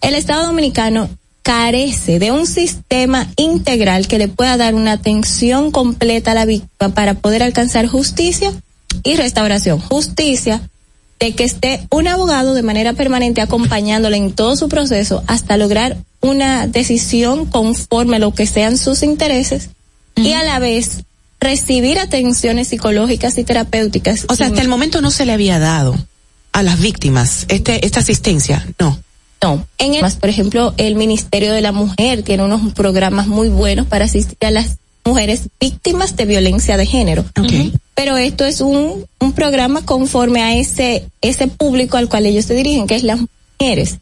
El 0.00 0.14
Estado 0.14 0.46
Dominicano 0.46 1.10
carece 1.42 2.18
de 2.18 2.30
un 2.30 2.46
sistema 2.46 3.28
integral 3.36 4.08
que 4.08 4.18
le 4.18 4.28
pueda 4.28 4.56
dar 4.56 4.74
una 4.74 4.92
atención 4.92 5.70
completa 5.70 6.32
a 6.32 6.34
la 6.34 6.44
víctima 6.46 6.94
para 6.94 7.14
poder 7.14 7.42
alcanzar 7.42 7.86
justicia 7.86 8.52
y 9.02 9.16
restauración. 9.16 9.80
Justicia 9.80 10.62
de 11.20 11.34
que 11.34 11.44
esté 11.44 11.86
un 11.90 12.06
abogado 12.06 12.54
de 12.54 12.62
manera 12.62 12.92
permanente 12.92 13.40
acompañándole 13.40 14.16
en 14.16 14.32
todo 14.32 14.56
su 14.56 14.68
proceso 14.68 15.24
hasta 15.26 15.56
lograr 15.56 15.96
una 16.20 16.66
decisión 16.66 17.46
conforme 17.46 18.16
a 18.16 18.20
lo 18.20 18.34
que 18.34 18.46
sean 18.46 18.78
sus 18.78 19.02
intereses 19.02 19.70
y 20.16 20.32
a 20.32 20.42
la 20.42 20.58
vez 20.58 21.02
recibir 21.40 21.98
atenciones 21.98 22.68
psicológicas 22.68 23.38
y 23.38 23.44
terapéuticas. 23.44 24.26
O 24.28 24.34
sea, 24.34 24.48
hasta 24.48 24.60
el 24.60 24.68
momento 24.68 25.00
no 25.00 25.10
se 25.10 25.26
le 25.26 25.32
había 25.32 25.58
dado 25.58 25.96
a 26.52 26.62
las 26.62 26.80
víctimas 26.80 27.46
este 27.48 27.84
esta 27.86 28.00
asistencia, 28.00 28.66
no. 28.78 28.98
No, 29.40 29.64
en 29.78 29.94
el, 29.94 30.04
por 30.14 30.28
ejemplo, 30.28 30.74
el 30.78 30.96
Ministerio 30.96 31.52
de 31.52 31.60
la 31.60 31.70
Mujer 31.70 32.24
tiene 32.24 32.42
unos 32.42 32.72
programas 32.72 33.28
muy 33.28 33.48
buenos 33.48 33.86
para 33.86 34.06
asistir 34.06 34.36
a 34.44 34.50
las 34.50 34.78
mujeres 35.08 35.48
víctimas 35.58 36.14
de 36.16 36.26
violencia 36.26 36.76
de 36.76 36.86
género. 36.86 37.24
Okay. 37.38 37.72
Pero 37.94 38.16
esto 38.16 38.44
es 38.44 38.60
un, 38.60 39.04
un 39.18 39.32
programa 39.32 39.82
conforme 39.84 40.42
a 40.42 40.54
ese, 40.54 41.04
ese 41.20 41.48
público 41.48 41.96
al 41.96 42.08
cual 42.08 42.26
ellos 42.26 42.44
se 42.44 42.54
dirigen, 42.54 42.86
que 42.86 42.96
es 42.96 43.02
las 43.02 43.18
mujeres. 43.60 43.98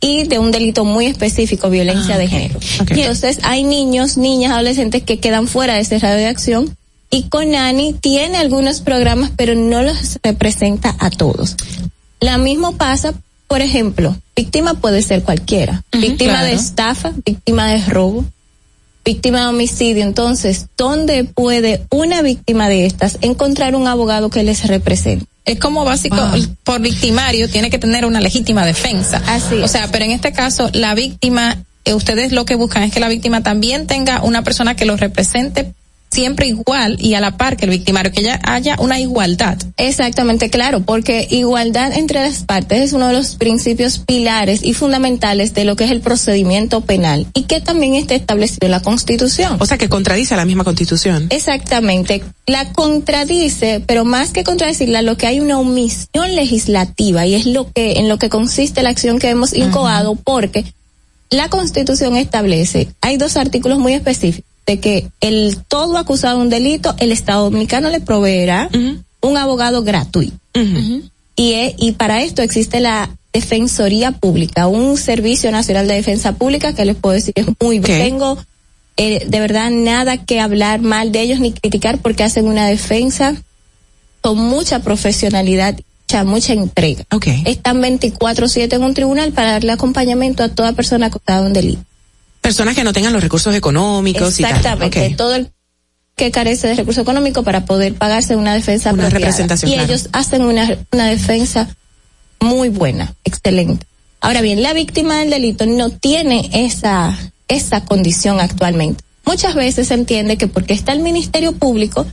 Y 0.00 0.24
de 0.24 0.38
un 0.38 0.50
delito 0.50 0.84
muy 0.84 1.06
específico, 1.06 1.68
violencia 1.68 2.14
Ah, 2.14 2.18
de 2.18 2.28
género. 2.28 2.58
Entonces 2.88 3.40
hay 3.42 3.62
niños, 3.62 4.16
niñas, 4.16 4.52
adolescentes 4.52 5.02
que 5.02 5.18
quedan 5.18 5.46
fuera 5.46 5.74
de 5.74 5.80
ese 5.80 5.98
radio 5.98 6.16
de 6.16 6.26
acción. 6.26 6.74
Y 7.10 7.24
Conani 7.24 7.92
tiene 7.92 8.38
algunos 8.38 8.80
programas, 8.80 9.30
pero 9.36 9.54
no 9.54 9.82
los 9.82 10.18
representa 10.22 10.96
a 10.98 11.10
todos. 11.10 11.56
La 12.20 12.38
mismo 12.38 12.76
pasa, 12.76 13.12
por 13.46 13.60
ejemplo, 13.60 14.16
víctima 14.34 14.74
puede 14.74 15.02
ser 15.02 15.22
cualquiera. 15.22 15.82
víctima 15.92 16.42
de 16.42 16.54
estafa, 16.54 17.12
víctima 17.24 17.66
de 17.68 17.84
robo, 17.84 18.24
víctima 19.04 19.40
de 19.42 19.46
homicidio. 19.48 20.02
Entonces, 20.02 20.66
¿dónde 20.76 21.24
puede 21.24 21.82
una 21.90 22.22
víctima 22.22 22.68
de 22.68 22.86
estas 22.86 23.18
encontrar 23.20 23.74
un 23.76 23.86
abogado 23.86 24.30
que 24.30 24.42
les 24.42 24.66
represente? 24.66 25.26
Es 25.44 25.58
como 25.58 25.84
básico, 25.84 26.16
por 26.62 26.80
victimario 26.80 27.50
tiene 27.50 27.68
que 27.68 27.78
tener 27.78 28.06
una 28.06 28.20
legítima 28.20 28.64
defensa. 28.64 29.22
Así 29.26 29.56
O 29.56 29.68
sea, 29.68 29.88
pero 29.92 30.06
en 30.06 30.12
este 30.12 30.32
caso, 30.32 30.70
la 30.72 30.94
víctima, 30.94 31.62
eh, 31.84 31.92
ustedes 31.92 32.32
lo 32.32 32.46
que 32.46 32.54
buscan 32.54 32.82
es 32.84 32.92
que 32.92 33.00
la 33.00 33.08
víctima 33.08 33.42
también 33.42 33.86
tenga 33.86 34.22
una 34.22 34.42
persona 34.42 34.74
que 34.74 34.86
lo 34.86 34.96
represente 34.96 35.74
siempre 36.14 36.46
igual 36.46 36.96
y 37.00 37.14
a 37.14 37.20
la 37.20 37.36
par 37.36 37.56
que 37.56 37.64
el 37.64 37.72
victimario, 37.72 38.12
que 38.12 38.22
ya 38.22 38.40
haya 38.44 38.76
una 38.78 39.00
igualdad. 39.00 39.58
Exactamente, 39.76 40.48
claro, 40.48 40.80
porque 40.80 41.26
igualdad 41.28 41.92
entre 41.92 42.22
las 42.22 42.44
partes 42.44 42.80
es 42.80 42.92
uno 42.92 43.08
de 43.08 43.14
los 43.14 43.34
principios 43.34 43.98
pilares 43.98 44.60
y 44.62 44.74
fundamentales 44.74 45.54
de 45.54 45.64
lo 45.64 45.74
que 45.74 45.84
es 45.84 45.90
el 45.90 46.00
procedimiento 46.00 46.82
penal 46.82 47.26
y 47.34 47.42
que 47.42 47.60
también 47.60 47.94
está 47.94 48.14
establecido 48.14 48.66
en 48.66 48.70
la 48.70 48.80
Constitución. 48.80 49.56
O 49.58 49.66
sea, 49.66 49.76
que 49.76 49.88
contradice 49.88 50.34
a 50.34 50.36
la 50.36 50.44
misma 50.44 50.62
Constitución. 50.62 51.26
Exactamente, 51.30 52.22
la 52.46 52.72
contradice, 52.72 53.82
pero 53.84 54.04
más 54.04 54.30
que 54.30 54.44
contradecirla, 54.44 55.02
lo 55.02 55.16
que 55.16 55.26
hay 55.26 55.40
una 55.40 55.58
omisión 55.58 56.36
legislativa 56.36 57.26
y 57.26 57.34
es 57.34 57.46
lo 57.46 57.70
que 57.72 57.94
en 57.98 58.08
lo 58.08 58.18
que 58.18 58.28
consiste 58.28 58.82
la 58.82 58.90
acción 58.90 59.18
que 59.18 59.30
hemos 59.30 59.52
incoado, 59.52 60.14
porque 60.14 60.64
la 61.30 61.48
Constitución 61.48 62.16
establece, 62.16 62.88
hay 63.00 63.16
dos 63.16 63.36
artículos 63.36 63.78
muy 63.80 63.94
específicos 63.94 64.53
de 64.66 64.80
que 64.80 65.08
el 65.20 65.58
todo 65.68 65.98
acusado 65.98 66.38
de 66.38 66.44
un 66.44 66.50
delito, 66.50 66.94
el 66.98 67.12
Estado 67.12 67.44
Dominicano 67.44 67.90
le 67.90 68.00
proveerá 68.00 68.70
un 69.20 69.36
abogado 69.36 69.82
gratuito. 69.82 70.36
Y, 71.36 71.74
y 71.78 71.92
para 71.92 72.22
esto 72.22 72.42
existe 72.42 72.80
la 72.80 73.10
Defensoría 73.32 74.12
Pública, 74.12 74.68
un 74.68 74.96
Servicio 74.96 75.50
Nacional 75.50 75.88
de 75.88 75.94
Defensa 75.94 76.36
Pública 76.36 76.72
que 76.72 76.84
les 76.84 76.94
puedo 76.94 77.14
decir 77.14 77.34
que 77.34 77.40
es 77.40 77.48
muy 77.60 77.80
Ok. 77.80 77.86
tengo 77.86 78.38
eh, 78.96 79.24
de 79.26 79.40
verdad 79.40 79.70
nada 79.72 80.18
que 80.18 80.38
hablar 80.38 80.80
mal 80.80 81.10
de 81.10 81.22
ellos 81.22 81.40
ni 81.40 81.52
criticar 81.52 81.98
porque 81.98 82.22
hacen 82.22 82.46
una 82.46 82.68
defensa 82.68 83.34
con 84.20 84.38
mucha 84.38 84.78
profesionalidad, 84.78 85.74
mucha, 86.08 86.24
mucha 86.24 86.52
entrega. 86.52 87.04
Okay. 87.10 87.42
Están 87.44 87.82
24/7 87.82 88.72
en 88.72 88.84
un 88.84 88.94
tribunal 88.94 89.32
para 89.32 89.50
darle 89.50 89.72
acompañamiento 89.72 90.44
a 90.44 90.48
toda 90.48 90.72
persona 90.72 91.06
acusada 91.06 91.40
de 91.40 91.46
un 91.48 91.52
delito. 91.52 91.82
Personas 92.44 92.74
que 92.76 92.84
no 92.84 92.92
tengan 92.92 93.14
los 93.14 93.22
recursos 93.22 93.54
económicos 93.54 94.38
Exactamente, 94.38 94.98
y 94.98 95.08
tal. 95.08 95.16
Todo 95.16 95.34
el 95.34 95.50
que 96.14 96.30
carece 96.30 96.68
de 96.68 96.74
recursos 96.74 97.00
económicos 97.02 97.42
para 97.42 97.64
poder 97.64 97.94
pagarse 97.94 98.36
una 98.36 98.52
defensa 98.52 98.92
Una 98.92 99.04
apropiada. 99.06 99.30
representación, 99.30 99.70
Y 99.70 99.74
claro. 99.74 99.88
ellos 99.88 100.08
hacen 100.12 100.42
una, 100.42 100.76
una 100.92 101.06
defensa 101.06 101.74
muy 102.40 102.68
buena, 102.68 103.14
excelente. 103.24 103.86
Ahora 104.20 104.42
bien, 104.42 104.62
la 104.62 104.74
víctima 104.74 105.20
del 105.20 105.30
delito 105.30 105.64
no 105.64 105.88
tiene 105.88 106.50
esa, 106.52 107.18
esa 107.48 107.84
condición 107.86 108.40
actualmente. 108.40 109.02
Muchas 109.24 109.54
veces 109.54 109.88
se 109.88 109.94
entiende 109.94 110.36
que 110.36 110.46
porque 110.46 110.74
está 110.74 110.92
el 110.92 111.00
Ministerio 111.00 111.52
Público, 111.52 112.06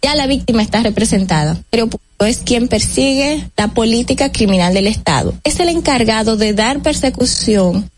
ya 0.00 0.14
la 0.14 0.26
víctima 0.26 0.62
está 0.62 0.82
representada, 0.82 1.58
pero 1.68 1.90
es 2.20 2.38
quien 2.38 2.68
persigue 2.68 3.50
la 3.58 3.68
política 3.68 4.32
criminal 4.32 4.72
del 4.72 4.86
Estado. 4.86 5.34
Es 5.44 5.60
el 5.60 5.68
encargado 5.68 6.36
de 6.38 6.54
dar 6.54 6.80
persecución 6.80 7.90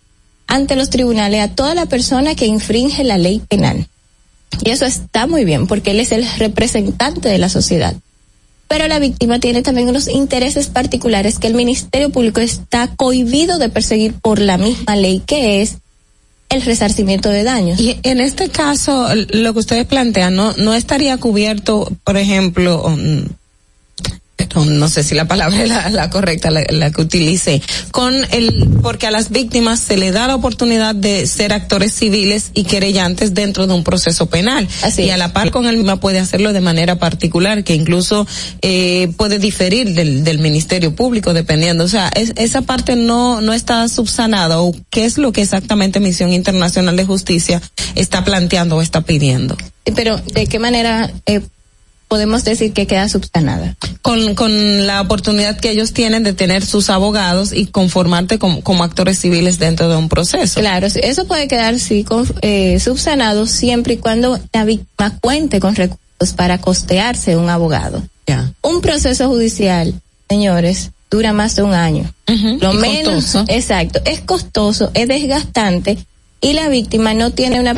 ante 0.48 0.74
los 0.74 0.90
tribunales 0.90 1.42
a 1.42 1.54
toda 1.54 1.74
la 1.74 1.86
persona 1.86 2.34
que 2.34 2.46
infringe 2.46 3.04
la 3.04 3.18
ley 3.18 3.40
penal. 3.48 3.86
Y 4.64 4.70
eso 4.70 4.86
está 4.86 5.26
muy 5.26 5.44
bien 5.44 5.66
porque 5.66 5.92
él 5.92 6.00
es 6.00 6.10
el 6.10 6.26
representante 6.38 7.28
de 7.28 7.38
la 7.38 7.48
sociedad. 7.48 7.94
Pero 8.66 8.88
la 8.88 8.98
víctima 8.98 9.38
tiene 9.38 9.62
también 9.62 9.88
unos 9.88 10.08
intereses 10.08 10.66
particulares 10.66 11.38
que 11.38 11.46
el 11.46 11.54
Ministerio 11.54 12.10
Público 12.10 12.40
está 12.40 12.88
cohibido 12.96 13.58
de 13.58 13.68
perseguir 13.68 14.14
por 14.14 14.40
la 14.40 14.58
misma 14.58 14.96
ley 14.96 15.22
que 15.24 15.62
es 15.62 15.76
el 16.50 16.62
resarcimiento 16.62 17.28
de 17.28 17.44
daños. 17.44 17.78
Y 17.78 17.98
en 18.02 18.20
este 18.20 18.48
caso, 18.48 19.08
lo 19.14 19.52
que 19.52 19.58
ustedes 19.58 19.86
plantean, 19.86 20.34
¿no, 20.34 20.54
no 20.54 20.74
estaría 20.74 21.16
cubierto, 21.18 21.90
por 22.04 22.16
ejemplo, 22.16 22.84
no 24.54 24.88
sé 24.88 25.02
si 25.02 25.14
la 25.14 25.26
palabra 25.26 25.62
es 25.86 25.92
la, 25.92 26.10
correcta, 26.10 26.50
la, 26.50 26.90
que 26.90 27.00
utilice, 27.00 27.62
con 27.90 28.14
el, 28.30 28.68
porque 28.82 29.06
a 29.06 29.10
las 29.10 29.30
víctimas 29.30 29.80
se 29.80 29.96
le 29.96 30.12
da 30.12 30.26
la 30.26 30.34
oportunidad 30.34 30.94
de 30.94 31.26
ser 31.26 31.52
actores 31.52 31.92
civiles 31.92 32.50
y 32.54 32.64
querellantes 32.64 33.34
dentro 33.34 33.66
de 33.66 33.74
un 33.74 33.84
proceso 33.84 34.26
penal. 34.26 34.68
Así 34.82 35.02
y 35.02 35.10
a 35.10 35.16
la 35.16 35.32
par 35.32 35.50
con 35.50 35.66
el 35.66 35.76
mismo 35.76 35.98
puede 36.00 36.18
hacerlo 36.18 36.52
de 36.52 36.60
manera 36.60 36.98
particular, 36.98 37.64
que 37.64 37.74
incluso 37.74 38.26
eh, 38.62 39.12
puede 39.16 39.38
diferir 39.38 39.94
del, 39.94 40.24
del 40.24 40.38
Ministerio 40.38 40.94
Público, 40.94 41.32
dependiendo. 41.32 41.84
O 41.84 41.88
sea, 41.88 42.10
esa 42.14 42.62
parte 42.62 42.96
no, 42.96 43.40
no 43.40 43.52
está 43.52 43.88
subsanada, 43.88 44.60
o 44.60 44.74
qué 44.90 45.04
es 45.04 45.18
lo 45.18 45.32
que 45.32 45.42
exactamente 45.42 46.00
Misión 46.00 46.32
Internacional 46.32 46.96
de 46.96 47.04
Justicia 47.04 47.62
está 47.94 48.24
planteando 48.24 48.76
o 48.76 48.82
está 48.82 49.02
pidiendo. 49.02 49.56
Pero, 49.94 50.18
¿de 50.18 50.46
qué 50.46 50.58
manera 50.58 51.10
eh, 51.26 51.40
podemos 52.08 52.42
decir 52.42 52.72
que 52.72 52.86
queda 52.86 53.08
subsanada. 53.08 53.76
Con, 54.02 54.34
con 54.34 54.86
la 54.86 55.02
oportunidad 55.02 55.60
que 55.60 55.70
ellos 55.70 55.92
tienen 55.92 56.24
de 56.24 56.32
tener 56.32 56.64
sus 56.64 56.90
abogados 56.90 57.52
y 57.52 57.66
conformarte 57.66 58.38
como, 58.38 58.82
actores 58.82 59.18
civiles 59.18 59.58
dentro 59.58 59.88
de 59.88 59.96
un 59.96 60.08
proceso. 60.08 60.60
Claro, 60.60 60.86
eso 60.86 61.26
puede 61.26 61.46
quedar 61.46 61.78
sí 61.78 62.04
eh, 62.40 62.80
subsanado 62.80 63.46
siempre 63.46 63.94
y 63.94 63.96
cuando 63.98 64.40
la 64.52 64.64
víctima 64.64 65.18
cuente 65.20 65.60
con 65.60 65.74
recursos 65.74 66.32
para 66.34 66.58
costearse 66.58 67.36
un 67.36 67.50
abogado. 67.50 68.02
Un 68.62 68.80
proceso 68.80 69.28
judicial, 69.28 69.94
señores, 70.28 70.90
dura 71.10 71.32
más 71.32 71.56
de 71.56 71.62
un 71.62 71.74
año. 71.74 72.12
Lo 72.60 72.74
menos, 72.74 73.36
exacto, 73.48 74.00
es 74.04 74.20
costoso, 74.20 74.90
es 74.94 75.08
desgastante 75.08 75.98
y 76.40 76.52
la 76.52 76.68
víctima 76.68 77.14
no 77.14 77.30
tiene 77.30 77.60
una 77.60 77.74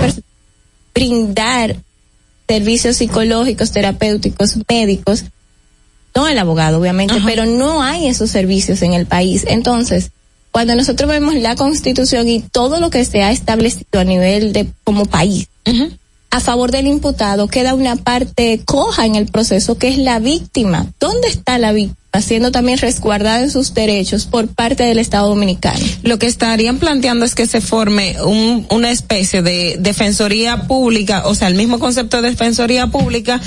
brindar 0.94 1.76
servicios 2.50 2.96
psicológicos, 2.96 3.70
terapéuticos, 3.70 4.56
médicos, 4.68 5.22
no 6.16 6.26
el 6.26 6.36
abogado, 6.36 6.80
obviamente, 6.80 7.14
pero 7.24 7.46
no 7.46 7.80
hay 7.80 8.08
esos 8.08 8.28
servicios 8.28 8.82
en 8.82 8.92
el 8.92 9.06
país. 9.06 9.44
Entonces, 9.46 10.10
cuando 10.50 10.74
nosotros 10.74 11.08
vemos 11.08 11.36
la 11.36 11.54
constitución 11.54 12.28
y 12.28 12.40
todo 12.40 12.80
lo 12.80 12.90
que 12.90 13.04
se 13.04 13.22
ha 13.22 13.30
establecido 13.30 14.00
a 14.00 14.04
nivel 14.04 14.52
de 14.52 14.66
como 14.82 15.06
país, 15.06 15.46
a 16.30 16.40
favor 16.40 16.70
del 16.70 16.86
imputado 16.86 17.48
queda 17.48 17.74
una 17.74 17.96
parte 17.96 18.60
coja 18.64 19.06
en 19.06 19.14
el 19.14 19.26
proceso 19.26 19.78
que 19.78 19.88
es 19.88 19.98
la 19.98 20.18
víctima. 20.18 20.86
¿Dónde 20.98 21.28
está 21.28 21.58
la 21.58 21.72
víctima? 21.72 21.96
siendo 22.22 22.50
también 22.50 22.78
resguardada 22.78 23.40
en 23.40 23.50
sus 23.50 23.72
derechos 23.72 24.26
por 24.26 24.48
parte 24.48 24.82
del 24.82 24.98
Estado 24.98 25.28
Dominicano. 25.28 25.78
Lo 26.02 26.18
que 26.18 26.26
estarían 26.26 26.78
planteando 26.78 27.24
es 27.24 27.36
que 27.36 27.46
se 27.46 27.60
forme 27.60 28.16
un, 28.22 28.66
una 28.70 28.90
especie 28.90 29.42
de 29.42 29.76
defensoría 29.78 30.66
pública, 30.66 31.22
o 31.26 31.36
sea, 31.36 31.46
el 31.46 31.54
mismo 31.54 31.78
concepto 31.78 32.20
de 32.20 32.30
defensoría 32.30 32.88
pública, 32.88 33.40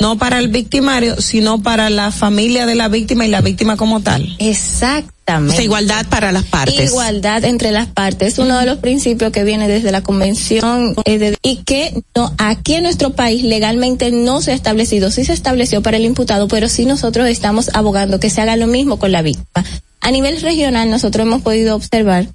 no 0.00 0.16
para 0.16 0.38
el 0.38 0.48
victimario, 0.48 1.20
sino 1.20 1.62
para 1.62 1.90
la 1.90 2.10
familia 2.10 2.64
de 2.64 2.74
la 2.74 2.88
víctima 2.88 3.26
y 3.26 3.28
la 3.28 3.42
víctima 3.42 3.76
como 3.76 4.00
tal. 4.00 4.34
Exacto 4.38 5.15
igualdad 5.60 6.06
para 6.08 6.32
las 6.32 6.44
partes. 6.44 6.90
Igualdad 6.90 7.44
entre 7.44 7.72
las 7.72 7.88
partes. 7.88 8.34
Es 8.34 8.38
uno 8.38 8.58
de 8.58 8.66
los 8.66 8.78
principios 8.78 9.32
que 9.32 9.44
viene 9.44 9.68
desde 9.68 9.90
la 9.90 10.02
convención 10.02 10.94
eh, 11.04 11.36
y 11.42 11.56
que 11.64 12.02
no, 12.14 12.32
aquí 12.38 12.74
en 12.74 12.84
nuestro 12.84 13.10
país 13.10 13.42
legalmente 13.42 14.10
no 14.10 14.40
se 14.40 14.52
ha 14.52 14.54
establecido. 14.54 15.10
Sí 15.10 15.24
se 15.24 15.32
estableció 15.32 15.82
para 15.82 15.96
el 15.96 16.04
imputado, 16.04 16.48
pero 16.48 16.68
sí 16.68 16.84
nosotros 16.84 17.28
estamos 17.28 17.70
abogando 17.74 18.20
que 18.20 18.30
se 18.30 18.40
haga 18.40 18.56
lo 18.56 18.66
mismo 18.66 18.98
con 18.98 19.12
la 19.12 19.22
víctima. 19.22 19.64
A 20.00 20.10
nivel 20.10 20.40
regional 20.40 20.90
nosotros 20.90 21.26
hemos 21.26 21.42
podido 21.42 21.74
observar 21.74 22.28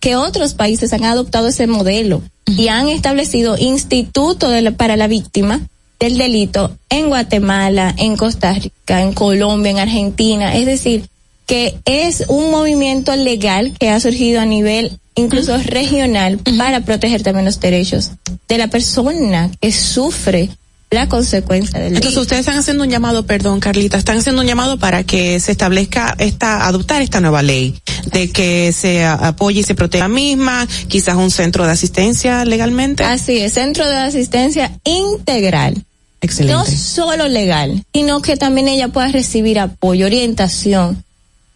que 0.00 0.14
otros 0.14 0.54
países 0.54 0.92
han 0.92 1.04
adoptado 1.04 1.48
ese 1.48 1.66
modelo 1.66 2.22
y 2.46 2.68
han 2.68 2.88
establecido 2.88 3.56
institutos 3.58 4.52
para 4.76 4.96
la 4.96 5.08
víctima 5.08 5.60
del 5.98 6.16
delito 6.16 6.76
en 6.88 7.08
Guatemala, 7.08 7.92
en 7.98 8.16
Costa 8.16 8.52
Rica, 8.52 9.02
en 9.02 9.12
Colombia, 9.12 9.72
en 9.72 9.78
Argentina. 9.80 10.54
Es 10.54 10.66
decir, 10.66 11.08
que 11.48 11.80
es 11.86 12.24
un 12.28 12.50
movimiento 12.52 13.16
legal 13.16 13.72
que 13.80 13.88
ha 13.88 13.98
surgido 13.98 14.40
a 14.40 14.44
nivel 14.44 15.00
incluso 15.16 15.56
regional 15.56 16.38
para 16.58 16.82
proteger 16.82 17.22
también 17.22 17.46
los 17.46 17.58
derechos 17.58 18.12
de 18.46 18.58
la 18.58 18.68
persona 18.68 19.50
que 19.60 19.72
sufre 19.72 20.50
la 20.90 21.08
consecuencia 21.08 21.80
del 21.80 21.96
Entonces 21.96 22.18
ustedes 22.18 22.40
están 22.40 22.58
haciendo 22.58 22.84
un 22.84 22.90
llamado, 22.90 23.26
perdón 23.26 23.60
Carlita, 23.60 23.96
están 23.98 24.18
haciendo 24.18 24.42
un 24.42 24.48
llamado 24.48 24.78
para 24.78 25.04
que 25.04 25.40
se 25.40 25.52
establezca 25.52 26.14
esta, 26.18 26.66
adoptar 26.66 27.02
esta 27.02 27.20
nueva 27.20 27.42
ley, 27.42 27.74
de 28.12 28.30
que 28.30 28.72
se 28.72 29.04
apoye 29.04 29.60
y 29.60 29.64
se 29.64 29.74
proteja 29.74 30.04
la 30.04 30.14
misma, 30.14 30.68
quizás 30.88 31.16
un 31.16 31.30
centro 31.30 31.66
de 31.66 31.72
asistencia 31.72 32.44
legalmente. 32.44 33.04
Así 33.04 33.38
es, 33.38 33.54
centro 33.54 33.88
de 33.88 33.96
asistencia 33.96 34.78
integral. 34.84 35.82
Excelente. 36.20 36.54
No 36.54 36.64
solo 36.64 37.28
legal, 37.28 37.84
sino 37.92 38.22
que 38.22 38.36
también 38.36 38.68
ella 38.68 38.88
pueda 38.88 39.08
recibir 39.08 39.58
apoyo, 39.58 40.06
orientación, 40.06 41.04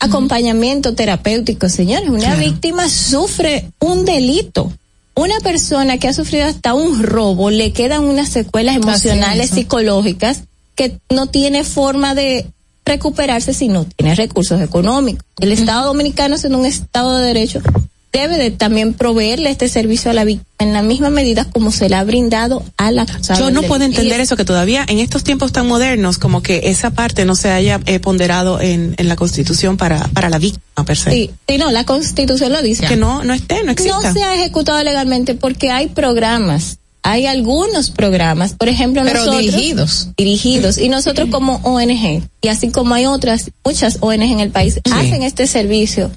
acompañamiento 0.03 0.95
terapéutico, 0.95 1.69
señores. 1.69 2.09
Una 2.09 2.35
víctima 2.35 2.89
sufre 2.89 3.71
un 3.79 4.05
delito. 4.05 4.73
Una 5.15 5.39
persona 5.41 5.99
que 5.99 6.09
ha 6.09 6.13
sufrido 6.13 6.47
hasta 6.47 6.75
un 6.75 7.03
robo 7.03 7.51
le 7.51 7.73
quedan 7.73 8.05
unas 8.05 8.29
secuelas 8.29 8.77
emocionales, 8.77 9.51
psicológicas, 9.51 10.43
que 10.75 10.99
no 11.11 11.27
tiene 11.27 11.65
forma 11.65 12.15
de 12.15 12.47
recuperarse 12.85 13.55
si 13.55 13.69
no 13.69 13.85
tiene 13.85 14.15
recursos 14.15 14.61
económicos. 14.61 15.25
El 15.39 15.53
Estado 15.53 15.87
Dominicano 15.87 16.35
es 16.35 16.45
en 16.45 16.55
un 16.55 16.67
Estado 16.67 17.19
de 17.19 17.27
Derecho 17.27 17.61
debe 18.13 18.37
de 18.37 18.51
también 18.51 18.93
proveerle 18.93 19.51
este 19.51 19.69
servicio 19.69 20.11
a 20.11 20.15
la 20.15 20.25
víctima 20.25 20.47
en 20.59 20.73
la 20.73 20.83
misma 20.83 21.11
medida 21.11 21.45
como 21.45 21.73
se 21.73 21.89
le 21.89 21.97
ha 21.97 22.05
brindado 22.05 22.65
a 22.77 22.93
la 22.93 23.05
Yo 23.37 23.51
no 23.51 23.63
puedo 23.63 23.85
entender 23.85 24.21
eso, 24.21 24.37
que 24.37 24.45
todavía 24.45 24.85
en 24.87 24.99
estos 24.99 25.25
tiempos 25.25 25.51
tan 25.51 25.67
modernos, 25.67 26.19
como 26.19 26.43
que 26.43 26.61
esa 26.65 26.91
parte 26.91 27.25
no 27.25 27.35
se 27.35 27.51
haya 27.51 27.81
eh, 27.87 27.99
ponderado 27.99 28.61
en, 28.61 28.95
en 28.97 29.09
la 29.09 29.17
Constitución 29.17 29.77
para, 29.77 30.07
para 30.09 30.31
la 30.31 30.39
víctima 30.39 30.85
per 30.85 30.97
se. 30.97 31.11
Sí, 31.11 31.31
sí, 31.49 31.59
no, 31.59 31.71
la 31.73 31.85
Constitución 31.85 32.53
lo 32.53 32.63
dice. 32.63 32.87
Que 32.87 32.97
no, 32.97 33.25
no 33.25 33.35
esté, 33.35 33.65
no 33.65 33.73
exista. 33.73 34.01
No 34.01 34.13
se 34.13 34.23
ha 34.23 34.35
ejecutado 34.35 34.83
legalmente 34.85 35.35
porque 35.35 35.71
hay 35.71 35.89
programas 35.89 36.79
hay 37.05 37.27
algunos 37.27 37.91
programas, 37.91 38.55
por 38.55 38.69
ejemplo, 38.69 39.03
Pero 39.05 39.29
dirigidos. 39.33 40.11
Dirigidos. 40.17 40.79
Y 40.79 40.89
nosotros 40.89 41.29
como 41.31 41.57
ONG, 41.65 42.23
y 42.41 42.49
así 42.49 42.71
como 42.71 42.95
hay 42.95 43.07
otras, 43.07 43.51
muchas 43.65 43.99
ONG 44.01 44.23
en 44.23 44.41
el 44.41 44.51
país, 44.51 44.81
hacen 44.91 45.25
este 45.25 45.49
servicio 45.49 46.13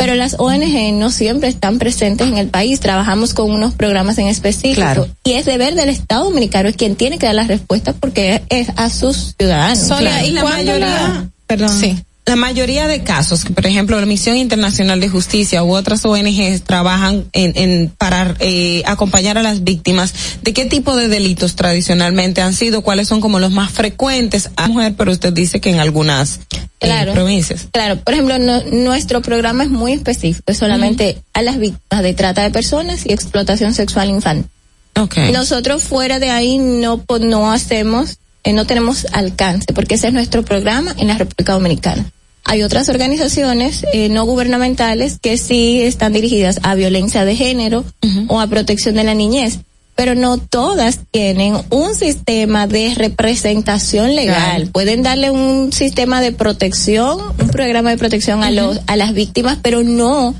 pero 0.00 0.14
las 0.14 0.36
ONG 0.38 0.94
no 0.94 1.10
siempre 1.10 1.50
están 1.50 1.78
presentes 1.78 2.26
en 2.26 2.38
el 2.38 2.48
país. 2.48 2.80
Trabajamos 2.80 3.34
con 3.34 3.50
unos 3.50 3.74
programas 3.74 4.16
en 4.16 4.28
específico. 4.28 5.06
Y 5.24 5.32
es 5.32 5.44
deber 5.44 5.74
del 5.74 5.90
Estado 5.90 6.24
Dominicano 6.24 6.70
es 6.70 6.76
quien 6.76 6.96
tiene 6.96 7.18
que 7.18 7.26
dar 7.26 7.34
las 7.34 7.48
respuestas 7.48 7.94
porque 8.00 8.42
es 8.48 8.70
a 8.76 8.88
sus 8.88 9.34
ciudadanos. 9.38 9.90
y 10.24 10.30
la 10.30 10.42
mayoría, 10.42 11.28
perdón. 11.46 11.68
Sí 11.68 12.02
la 12.26 12.36
mayoría 12.36 12.86
de 12.86 13.02
casos, 13.02 13.44
por 13.44 13.66
ejemplo, 13.66 13.98
la 13.98 14.06
Misión 14.06 14.36
Internacional 14.36 15.00
de 15.00 15.08
Justicia 15.08 15.64
u 15.64 15.74
otras 15.74 16.04
ONGs 16.04 16.62
trabajan 16.62 17.24
en, 17.32 17.52
en 17.56 17.88
para 17.88 18.36
eh, 18.38 18.82
acompañar 18.86 19.38
a 19.38 19.42
las 19.42 19.64
víctimas, 19.64 20.14
¿de 20.42 20.52
qué 20.52 20.66
tipo 20.66 20.94
de 20.96 21.08
delitos 21.08 21.56
tradicionalmente 21.56 22.40
han 22.40 22.54
sido? 22.54 22.82
¿Cuáles 22.82 23.08
son 23.08 23.20
como 23.20 23.40
los 23.40 23.50
más 23.50 23.72
frecuentes 23.72 24.50
a 24.56 24.68
mujer? 24.68 24.94
Pero 24.96 25.12
usted 25.12 25.32
dice 25.32 25.60
que 25.60 25.70
en 25.70 25.80
algunas 25.80 26.40
eh, 26.80 27.08
provincias. 27.12 27.68
Claro, 27.72 27.96
por 27.96 28.14
ejemplo, 28.14 28.38
nuestro 28.70 29.22
programa 29.22 29.64
es 29.64 29.70
muy 29.70 29.92
específico, 29.92 30.44
es 30.46 30.58
solamente 30.58 31.18
a 31.32 31.42
las 31.42 31.58
víctimas 31.58 32.02
de 32.02 32.14
trata 32.14 32.42
de 32.42 32.50
personas 32.50 33.06
y 33.06 33.12
explotación 33.12 33.74
sexual 33.74 34.08
infantil. 34.10 34.48
Okay. 34.96 35.32
Nosotros 35.32 35.82
fuera 35.82 36.18
de 36.18 36.30
ahí 36.30 36.58
no, 36.58 37.02
no 37.20 37.50
hacemos 37.50 38.18
eh, 38.44 38.52
no 38.52 38.66
tenemos 38.66 39.06
alcance, 39.12 39.72
porque 39.74 39.94
ese 39.94 40.08
es 40.08 40.12
nuestro 40.12 40.44
programa 40.44 40.94
en 40.98 41.08
la 41.08 41.18
República 41.18 41.52
Dominicana. 41.52 42.10
Hay 42.44 42.62
otras 42.62 42.88
organizaciones 42.88 43.84
eh, 43.92 44.08
no 44.08 44.24
gubernamentales 44.24 45.18
que 45.20 45.36
sí 45.36 45.82
están 45.82 46.12
dirigidas 46.12 46.58
a 46.62 46.74
violencia 46.74 47.24
de 47.24 47.36
género 47.36 47.84
o 48.28 48.40
a 48.40 48.46
protección 48.46 48.94
de 48.94 49.04
la 49.04 49.14
niñez, 49.14 49.58
pero 49.94 50.14
no 50.14 50.38
todas 50.38 51.00
tienen 51.10 51.54
un 51.68 51.94
sistema 51.94 52.66
de 52.66 52.94
representación 52.94 54.16
legal. 54.16 54.68
Pueden 54.72 55.02
darle 55.02 55.30
un 55.30 55.72
sistema 55.72 56.22
de 56.22 56.32
protección, 56.32 57.20
un 57.38 57.48
programa 57.50 57.90
de 57.90 57.98
protección 57.98 58.42
a 58.42 58.50
los 58.50 58.80
a 58.86 58.96
las 58.96 59.12
víctimas, 59.12 59.58
pero 59.62 59.82
no, 59.82 60.34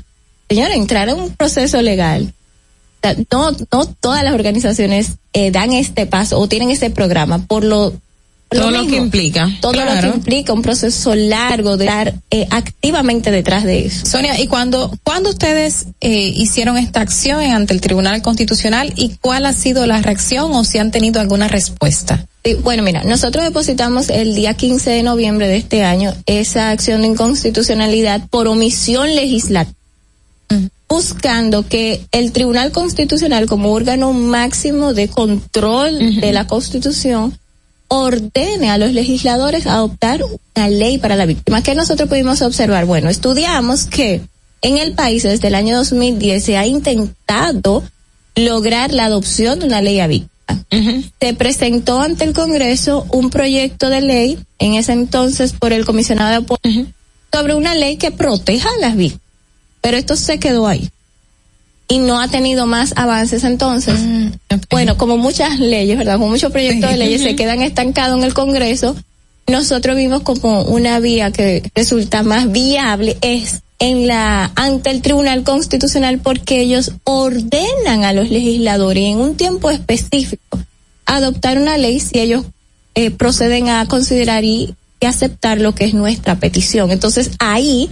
señora, 0.49 0.73
entrar 0.73 1.07
en 1.07 1.19
un 1.19 1.29
proceso 1.29 1.81
legal 1.83 2.33
no, 3.31 3.51
no 3.71 3.85
todas 3.99 4.23
las 4.23 4.33
organizaciones 4.33 5.13
eh, 5.33 5.51
dan 5.51 5.71
este 5.73 6.05
paso 6.05 6.39
o 6.39 6.47
tienen 6.47 6.71
este 6.71 6.89
programa 6.89 7.39
por 7.45 7.63
lo 7.63 7.93
todo 8.49 8.69
lo, 8.69 8.85
que 8.85 8.97
implica. 8.97 9.49
Todo 9.61 9.73
lo 9.73 10.01
que 10.01 10.07
implica 10.07 10.51
un 10.51 10.61
proceso 10.61 11.15
largo 11.15 11.77
de 11.77 11.85
estar 11.85 12.13
eh, 12.31 12.47
activamente 12.49 13.31
detrás 13.31 13.63
de 13.63 13.85
eso. 13.85 14.05
Sonia, 14.05 14.37
¿y 14.41 14.47
cuando, 14.47 14.91
cuando 15.03 15.29
ustedes 15.29 15.85
eh, 16.01 16.33
hicieron 16.35 16.77
esta 16.77 16.99
acción 16.99 17.39
ante 17.39 17.73
el 17.73 17.79
Tribunal 17.79 18.21
Constitucional 18.21 18.91
y 18.97 19.15
cuál 19.21 19.45
ha 19.45 19.53
sido 19.53 19.87
la 19.87 20.01
reacción 20.01 20.51
o 20.51 20.65
si 20.65 20.79
han 20.79 20.91
tenido 20.91 21.21
alguna 21.21 21.47
respuesta? 21.47 22.25
bueno, 22.63 22.81
mira, 22.81 23.03
nosotros 23.03 23.45
depositamos 23.45 24.09
el 24.09 24.33
día 24.33 24.55
15 24.55 24.89
de 24.89 25.03
noviembre 25.03 25.47
de 25.47 25.57
este 25.57 25.83
año 25.83 26.11
esa 26.25 26.71
acción 26.71 27.01
de 27.01 27.07
inconstitucionalidad 27.07 28.27
por 28.29 28.47
omisión 28.47 29.15
legislativa 29.15 29.77
buscando 30.91 31.65
que 31.65 32.05
el 32.11 32.33
Tribunal 32.33 32.73
Constitucional 32.73 33.45
como 33.45 33.71
órgano 33.71 34.11
máximo 34.11 34.93
de 34.93 35.07
control 35.07 36.19
de 36.19 36.33
la 36.33 36.47
Constitución 36.47 37.39
ordene 37.87 38.69
a 38.69 38.77
los 38.77 38.91
legisladores 38.91 39.67
adoptar 39.67 40.21
una 40.21 40.67
ley 40.67 40.97
para 40.97 41.15
la 41.15 41.25
víctima. 41.25 41.63
¿Qué 41.63 41.75
nosotros 41.75 42.09
pudimos 42.09 42.41
observar? 42.41 42.83
Bueno, 42.85 43.09
estudiamos 43.09 43.85
que 43.85 44.21
en 44.61 44.77
el 44.79 44.91
país 44.91 45.23
desde 45.23 45.47
el 45.47 45.55
año 45.55 45.77
2010 45.77 46.43
se 46.43 46.57
ha 46.57 46.67
intentado 46.67 47.83
lograr 48.35 48.91
la 48.91 49.05
adopción 49.05 49.59
de 49.59 49.67
una 49.67 49.81
ley 49.81 50.01
a 50.01 50.07
víctima. 50.07 50.65
Se 51.21 51.33
presentó 51.35 52.01
ante 52.01 52.25
el 52.25 52.33
Congreso 52.33 53.05
un 53.13 53.29
proyecto 53.29 53.89
de 53.89 54.01
ley, 54.01 54.39
en 54.59 54.73
ese 54.73 54.91
entonces 54.91 55.53
por 55.53 55.71
el 55.71 55.85
comisionado 55.85 56.29
de 56.31 56.35
apoyo, 56.35 56.85
sobre 57.31 57.55
una 57.55 57.75
ley 57.75 57.95
que 57.95 58.11
proteja 58.11 58.67
a 58.67 58.81
las 58.81 58.97
víctimas. 58.97 59.30
Pero 59.81 59.97
esto 59.97 60.15
se 60.15 60.39
quedó 60.39 60.67
ahí 60.67 60.89
y 61.91 61.99
no 61.99 62.21
ha 62.21 62.29
tenido 62.29 62.67
más 62.67 62.93
avances 62.95 63.43
entonces. 63.43 63.99
Mm, 63.99 64.27
bueno, 64.69 64.97
como 64.97 65.17
muchas 65.17 65.59
leyes, 65.59 65.97
¿verdad? 65.97 66.13
Como 66.13 66.29
muchos 66.29 66.51
proyectos 66.51 66.89
de 66.89 66.97
leyes 66.97 67.21
se 67.21 67.35
quedan 67.35 67.61
estancados 67.61 68.17
en 68.17 68.23
el 68.23 68.33
Congreso, 68.33 68.95
nosotros 69.47 69.97
vimos 69.97 70.21
como 70.21 70.61
una 70.61 70.99
vía 70.99 71.31
que 71.31 71.69
resulta 71.75 72.23
más 72.23 72.51
viable 72.51 73.17
es 73.21 73.61
en 73.79 74.07
la 74.07 74.51
ante 74.55 74.91
el 74.91 75.01
Tribunal 75.01 75.43
Constitucional 75.43 76.19
porque 76.19 76.61
ellos 76.61 76.93
ordenan 77.03 78.05
a 78.05 78.13
los 78.13 78.29
legisladores 78.29 79.03
en 79.03 79.17
un 79.17 79.35
tiempo 79.35 79.71
específico 79.71 80.59
adoptar 81.05 81.57
una 81.57 81.77
ley 81.77 81.99
si 81.99 82.19
ellos 82.19 82.45
eh, 82.95 83.11
proceden 83.11 83.69
a 83.69 83.85
considerar 83.87 84.43
y 84.43 84.75
aceptar 85.01 85.59
lo 85.59 85.73
que 85.73 85.85
es 85.85 85.93
nuestra 85.93 86.35
petición. 86.35 86.91
Entonces 86.91 87.31
ahí 87.39 87.89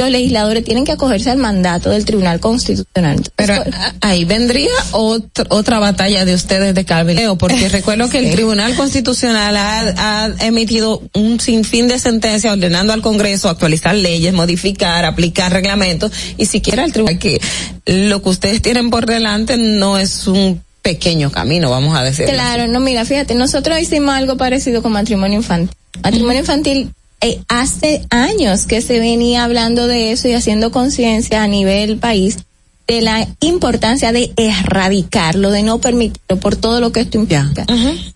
los 0.00 0.10
legisladores 0.10 0.64
tienen 0.64 0.84
que 0.84 0.92
acogerse 0.92 1.30
al 1.30 1.38
mandato 1.38 1.90
del 1.90 2.04
Tribunal 2.04 2.40
Constitucional. 2.40 3.22
Pero 3.36 3.54
ahí 4.00 4.24
vendría 4.24 4.70
otra 4.92 5.78
batalla 5.78 6.24
de 6.24 6.34
ustedes 6.34 6.74
de 6.74 6.84
cabeleo, 6.84 7.36
porque 7.36 7.68
recuerdo 7.70 8.08
que 8.08 8.18
el 8.18 8.30
Tribunal 8.30 8.74
Constitucional 8.74 9.56
ha, 9.56 10.30
emitido 10.40 11.02
un 11.14 11.40
sinfín 11.40 11.88
de 11.88 11.98
sentencias 11.98 12.52
ordenando 12.52 12.92
al 12.92 13.02
Congreso 13.02 13.48
actualizar 13.48 13.94
leyes, 13.94 14.32
modificar, 14.32 15.04
aplicar 15.04 15.52
reglamentos, 15.52 16.12
y 16.36 16.46
siquiera 16.46 16.84
el 16.84 16.92
Tribunal 16.92 17.18
que 17.18 17.40
lo 17.86 18.22
que 18.22 18.28
ustedes 18.28 18.62
tienen 18.62 18.90
por 18.90 19.06
delante 19.06 19.56
no 19.56 19.98
es 19.98 20.26
un 20.26 20.62
pequeño 20.82 21.30
camino, 21.30 21.70
vamos 21.70 21.96
a 21.96 22.02
decir. 22.02 22.26
Claro, 22.26 22.66
no, 22.68 22.80
mira, 22.80 23.04
fíjate, 23.04 23.34
nosotros 23.34 23.78
hicimos 23.80 24.14
algo 24.14 24.36
parecido 24.36 24.82
con 24.82 24.92
matrimonio 24.92 25.38
infantil. 25.38 25.76
Matrimonio 26.02 26.40
infantil 26.40 26.90
eh, 27.20 27.40
hace 27.48 28.06
años 28.10 28.66
que 28.66 28.80
se 28.80 28.98
venía 28.98 29.44
hablando 29.44 29.86
de 29.86 30.12
eso 30.12 30.28
y 30.28 30.32
haciendo 30.32 30.70
conciencia 30.70 31.42
a 31.42 31.48
nivel 31.48 31.98
país 31.98 32.38
de 32.86 33.02
la 33.02 33.28
importancia 33.40 34.10
de 34.10 34.32
erradicarlo, 34.36 35.50
de 35.50 35.62
no 35.62 35.80
permitirlo 35.80 36.40
por 36.40 36.56
todo 36.56 36.80
lo 36.80 36.90
que 36.90 37.00
esto 37.00 37.18
implica. 37.18 37.64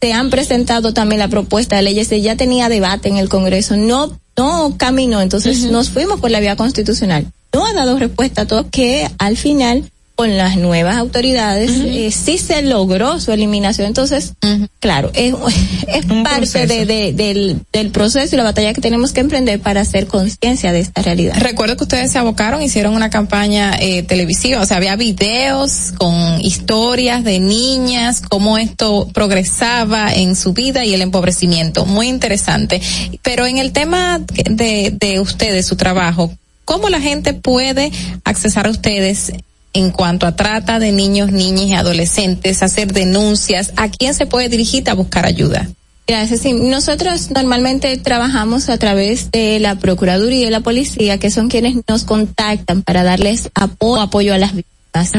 Se 0.01 0.13
han 0.13 0.31
presentado 0.31 0.93
también 0.93 1.21
la 1.21 1.29
propuesta 1.29 1.77
de 1.77 1.83
leyes, 1.83 2.11
ya 2.11 2.37
tenía 2.37 2.69
debate 2.69 3.09
en 3.09 3.17
el 3.19 3.29
Congreso, 3.29 3.77
no 3.77 4.19
no 4.37 4.75
caminó, 4.77 5.21
entonces 5.21 5.71
nos 5.71 5.91
fuimos 5.91 6.21
por 6.21 6.31
la 6.31 6.41
vía 6.41 6.57
constitucional. 6.57 7.27
No 7.53 7.67
ha 7.67 7.73
dado 7.73 7.99
respuesta 7.99 8.43
a 8.43 8.47
todo 8.47 8.69
que 8.69 9.09
al 9.19 9.37
final 9.37 9.91
con 10.17 10.37
las 10.37 10.57
nuevas 10.57 10.97
autoridades 10.97 11.71
eh, 11.73 12.13
sí 12.13 12.39
se 12.39 12.63
logró 12.63 13.19
su 13.19 13.33
eliminación. 13.33 13.89
Entonces, 13.89 14.35
claro, 14.79 15.11
es, 15.15 15.35
es 15.89 16.07
parte 16.07 16.67
de, 16.67 17.13
del, 17.13 17.61
del 17.73 17.91
proceso 17.91 18.35
y 18.35 18.39
la 18.39 18.45
batalla 18.45 18.73
que 18.73 18.81
tenemos 18.81 19.13
que 19.13 19.21
emprender 19.21 19.61
para 19.61 19.81
hacer 19.81 20.07
conciencia 20.07 20.73
de 20.73 20.81
esta 20.81 21.03
realidad. 21.03 21.35
Recuerdo 21.39 21.77
que 21.77 21.85
ustedes 21.85 22.13
se 22.13 22.19
abocaron, 22.19 22.63
hicieron 22.63 22.95
una 22.95 23.11
campaña 23.11 23.77
eh, 23.81 24.05
televisiva, 24.05 24.61
o 24.61 24.67
sea, 24.67 24.77
había 24.77 24.95
videos 24.95 25.93
con 25.99 26.41
historias 26.41 27.25
de 27.25 27.41
niñas, 27.41 28.21
cómo 28.21 28.57
esto 28.59 29.09
progresaba 29.13 30.15
en 30.15 30.37
su 30.37 30.53
vida 30.53 30.85
y 30.85 30.95
el 30.95 31.03
empobrecimiento. 31.03 31.87
Muy 31.87 32.09
interesante. 32.09 32.81
Pero 33.23 33.47
en 33.47 33.59
el 33.59 33.73
tema 33.73 34.21
de, 34.29 34.93
de 34.97 35.19
ustedes, 35.19 35.67
su 35.67 35.75
trabajo, 35.75 36.33
¿cómo 36.65 36.89
la 36.89 37.01
gente 37.01 37.35
puede 37.35 37.91
accesar 38.25 38.67
a 38.67 38.71
ustedes 38.71 39.33
en 39.75 39.91
cuanto 39.91 40.27
a 40.27 40.37
trata 40.37 40.79
de 40.79 40.93
niños, 40.93 41.33
niñas 41.33 41.67
y 41.67 41.75
adolescentes, 41.75 42.63
hacer 42.63 42.93
denuncias, 42.93 43.73
¿a 43.77 43.91
quién 43.91 44.15
se 44.15 44.25
puede 44.25 44.49
dirigir 44.49 44.89
a 44.89 44.95
buscar 44.95 45.27
ayuda? 45.27 45.69
Gracias. 46.07 46.41
Sí, 46.41 46.53
nosotros 46.53 47.31
normalmente 47.31 47.97
trabajamos 47.97 48.69
a 48.69 48.79
través 48.79 49.31
de 49.31 49.59
la 49.59 49.77
Procuraduría 49.77 50.41
y 50.41 50.45
de 50.45 50.51
la 50.51 50.61
Policía, 50.61 51.19
que 51.19 51.31
son 51.31 51.49
quienes 51.49 51.77
nos 51.89 52.05
contactan 52.05 52.83
para 52.83 53.03
darles 53.03 53.51
apoyo 53.55 54.35
a 54.35 54.39
las 54.39 54.55
víctimas. 54.55 55.11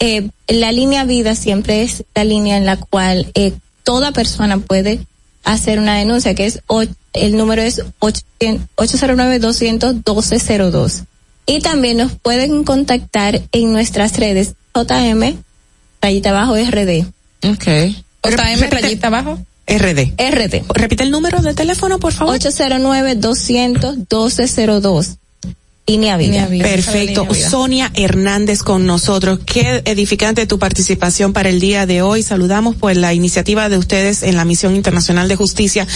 Eh, 0.00 0.28
la 0.48 0.72
línea 0.72 1.04
vida 1.04 1.36
siempre 1.36 1.82
es 1.82 2.04
la 2.16 2.24
línea 2.24 2.56
en 2.56 2.66
la 2.66 2.76
cual 2.76 3.30
eh, 3.34 3.52
toda 3.84 4.10
persona 4.10 4.58
puede 4.58 5.00
hacer 5.44 5.78
una 5.78 5.96
denuncia, 5.96 6.34
que 6.34 6.46
es 6.46 6.62
el 7.12 7.36
número 7.36 7.62
es 7.62 7.82
809 8.00 9.38
212 9.38 10.70
02 10.70 11.04
y 11.46 11.60
también 11.60 11.96
nos 11.96 12.12
pueden 12.12 12.64
contactar 12.64 13.42
en 13.52 13.72
nuestras 13.72 14.18
redes 14.18 14.54
JM 14.74 15.36
rayita 16.00 16.30
abajo 16.30 16.54
RD. 16.56 17.06
Ok. 17.42 17.66
JM 18.24 18.70
rayita 18.70 19.08
abajo. 19.08 19.38
RD. 19.66 20.14
RD. 20.18 20.64
Repite 20.74 21.04
el 21.04 21.10
número 21.10 21.40
de 21.40 21.54
teléfono, 21.54 21.98
por 21.98 22.12
favor. 22.12 22.34
809 22.34 23.14
200 23.14 23.96
1202. 23.96 25.16
Perfecto. 26.62 27.26
Sonia 27.34 27.90
Hernández 27.94 28.62
con 28.62 28.86
nosotros. 28.86 29.40
Qué 29.44 29.82
edificante 29.84 30.46
tu 30.46 30.58
participación 30.58 31.32
para 31.32 31.48
el 31.48 31.58
día 31.58 31.84
de 31.84 32.00
hoy. 32.00 32.22
Saludamos 32.22 32.76
pues 32.76 32.96
la 32.96 33.12
iniciativa 33.12 33.68
de 33.68 33.76
ustedes 33.76 34.22
en 34.22 34.36
la 34.36 34.44
Misión 34.44 34.76
Internacional 34.76 35.26
de 35.26 35.34
Justicia 35.34 35.86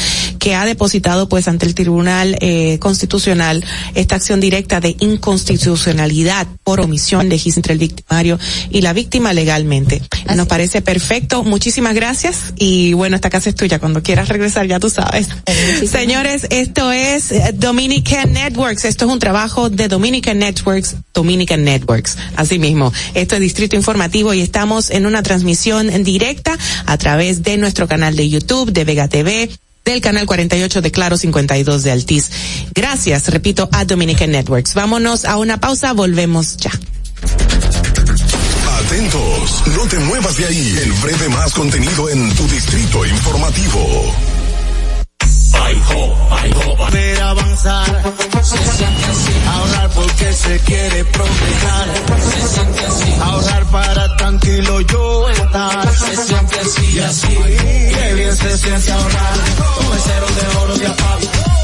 que 0.40 0.56
ha 0.56 0.64
depositado 0.64 1.28
pues 1.28 1.46
ante 1.46 1.66
el 1.66 1.74
Tribunal 1.74 2.36
eh, 2.40 2.78
Constitucional 2.80 3.64
esta 3.94 4.16
acción 4.16 4.40
directa 4.40 4.80
de 4.80 4.96
inconstitucionalidad 4.98 6.48
por 6.64 6.80
omisión 6.80 7.28
de 7.28 7.40
entre 7.44 7.74
el 7.74 7.78
victimario 7.78 8.38
y 8.70 8.80
la 8.80 8.92
víctima 8.92 9.32
legalmente. 9.32 10.02
Nos 10.34 10.46
parece 10.46 10.80
perfecto. 10.80 11.44
Muchísimas 11.44 11.94
gracias 11.94 12.54
y 12.56 12.94
bueno, 12.94 13.16
esta 13.16 13.30
casa 13.30 13.50
es 13.50 13.54
tuya. 13.54 13.78
Cuando 13.78 14.02
quieras 14.02 14.28
regresar 14.28 14.66
ya 14.66 14.80
tú 14.80 14.88
sabes. 14.88 15.28
Señores, 15.88 16.46
esto 16.50 16.90
es 16.90 17.32
Dominican 17.54 18.32
Networks. 18.32 18.86
Esto 18.86 19.04
es 19.04 19.12
un 19.12 19.18
trabajo 19.18 19.68
de 19.74 19.88
Dominican 19.88 20.38
Networks, 20.38 20.96
Dominican 21.12 21.64
Networks. 21.64 22.16
Así 22.36 22.58
mismo, 22.58 22.92
esto 23.14 23.34
es 23.34 23.40
Distrito 23.40 23.76
Informativo 23.76 24.34
y 24.34 24.40
estamos 24.40 24.90
en 24.90 25.06
una 25.06 25.22
transmisión 25.22 25.90
en 25.90 26.04
directa 26.04 26.56
a 26.86 26.98
través 26.98 27.42
de 27.42 27.56
nuestro 27.56 27.88
canal 27.88 28.16
de 28.16 28.28
YouTube, 28.28 28.72
de 28.72 28.84
Vega 28.84 29.08
TV, 29.08 29.50
del 29.84 30.00
canal 30.00 30.26
48 30.26 30.82
de 30.82 30.90
Claro 30.90 31.16
52 31.16 31.82
de 31.82 31.90
Altiz. 31.90 32.30
Gracias, 32.74 33.28
repito, 33.28 33.68
a 33.72 33.84
Dominican 33.84 34.30
Networks. 34.30 34.74
Vámonos 34.74 35.24
a 35.24 35.36
una 35.36 35.58
pausa, 35.58 35.92
volvemos 35.92 36.56
ya. 36.56 36.70
Atentos, 38.86 39.62
no 39.76 39.86
te 39.88 39.98
muevas 39.98 40.36
de 40.36 40.46
ahí. 40.46 40.78
El 40.82 40.92
breve 40.92 41.28
más 41.30 41.52
contenido 41.52 42.08
en 42.08 42.34
tu 42.34 42.46
Distrito 42.48 43.04
Informativo. 43.04 44.43
Ay, 45.62 45.82
ho, 45.90 46.28
ay, 46.30 46.52
ho, 46.52 46.76
poder 46.76 47.20
avanzar. 47.22 48.02
Se 48.42 48.58
siente 48.58 49.04
así. 49.04 49.32
Ahorrar 49.48 49.90
porque 49.90 50.32
se 50.32 50.60
quiere 50.60 51.04
progresar. 51.04 51.88
Se 52.30 52.48
siente 52.48 52.80
así. 52.86 53.14
Ahorrar 53.22 53.64
para 53.66 54.16
tranquilo 54.16 54.80
yo 54.82 55.28
estar. 55.30 55.94
Se 55.94 56.16
siente 56.16 56.60
así 56.60 56.90
y 56.94 56.98
así. 56.98 57.28
Qué 57.28 58.14
bien 58.14 58.36
se 58.36 58.58
siente 58.58 58.92
ahorrar. 58.92 59.34
El 59.92 60.00
cero 60.00 60.26
de 60.40 60.58
oro 60.58 60.76
de 60.76 60.86
apago 60.86 61.53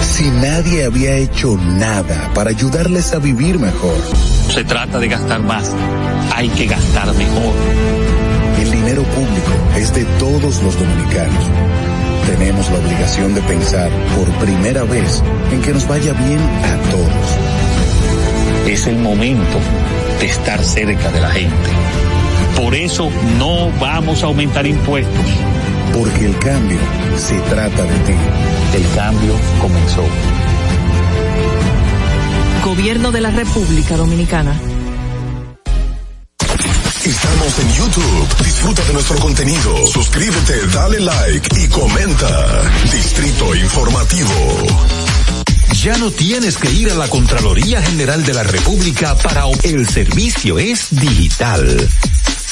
si 0.00 0.28
nadie 0.30 0.84
había 0.84 1.16
hecho 1.16 1.56
nada 1.56 2.30
para 2.34 2.50
ayudarles 2.50 3.12
a 3.12 3.18
vivir 3.18 3.58
mejor? 3.58 3.96
se 4.56 4.64
trata 4.64 4.98
de 4.98 5.08
gastar 5.08 5.42
más, 5.42 5.70
hay 6.34 6.48
que 6.48 6.66
gastar 6.66 7.12
mejor. 7.14 7.54
El 8.58 8.70
dinero 8.70 9.02
público 9.02 9.52
es 9.76 9.92
de 9.92 10.04
todos 10.18 10.62
los 10.62 10.78
dominicanos. 10.78 11.44
Tenemos 12.26 12.70
la 12.70 12.78
obligación 12.78 13.34
de 13.34 13.42
pensar 13.42 13.90
por 14.16 14.28
primera 14.44 14.84
vez 14.84 15.22
en 15.52 15.60
que 15.60 15.72
nos 15.72 15.86
vaya 15.86 16.12
bien 16.14 16.40
a 16.40 16.90
todos. 16.90 18.66
Es 18.66 18.86
el 18.86 18.96
momento 18.96 19.58
de 20.20 20.26
estar 20.26 20.62
cerca 20.64 21.10
de 21.10 21.20
la 21.20 21.30
gente. 21.30 21.70
Por 22.56 22.74
eso 22.74 23.10
no 23.38 23.70
vamos 23.78 24.22
a 24.22 24.26
aumentar 24.26 24.66
impuestos. 24.66 25.26
Porque 25.92 26.26
el 26.26 26.38
cambio 26.38 26.78
se 27.16 27.38
trata 27.40 27.82
de 27.82 27.98
ti. 28.06 28.14
El 28.74 28.94
cambio 28.94 29.34
comenzó. 29.60 30.04
Gobierno 32.64 33.12
de 33.12 33.20
la 33.20 33.30
República 33.30 33.96
Dominicana. 33.96 34.60
Estamos 37.04 37.58
en 37.60 37.72
YouTube. 37.74 38.44
Disfruta 38.44 38.84
de 38.84 38.92
nuestro 38.92 39.18
contenido. 39.18 39.86
Suscríbete, 39.86 40.66
dale 40.74 41.00
like 41.00 41.60
y 41.62 41.68
comenta. 41.68 42.62
Distrito 42.92 43.54
Informativo. 43.54 44.30
Ya 45.82 45.96
no 45.98 46.10
tienes 46.10 46.56
que 46.56 46.70
ir 46.72 46.90
a 46.90 46.94
la 46.94 47.08
Contraloría 47.08 47.80
General 47.80 48.24
de 48.24 48.34
la 48.34 48.42
República 48.42 49.14
para... 49.16 49.44
El 49.62 49.86
servicio 49.86 50.58
es 50.58 50.88
digital. 50.90 51.88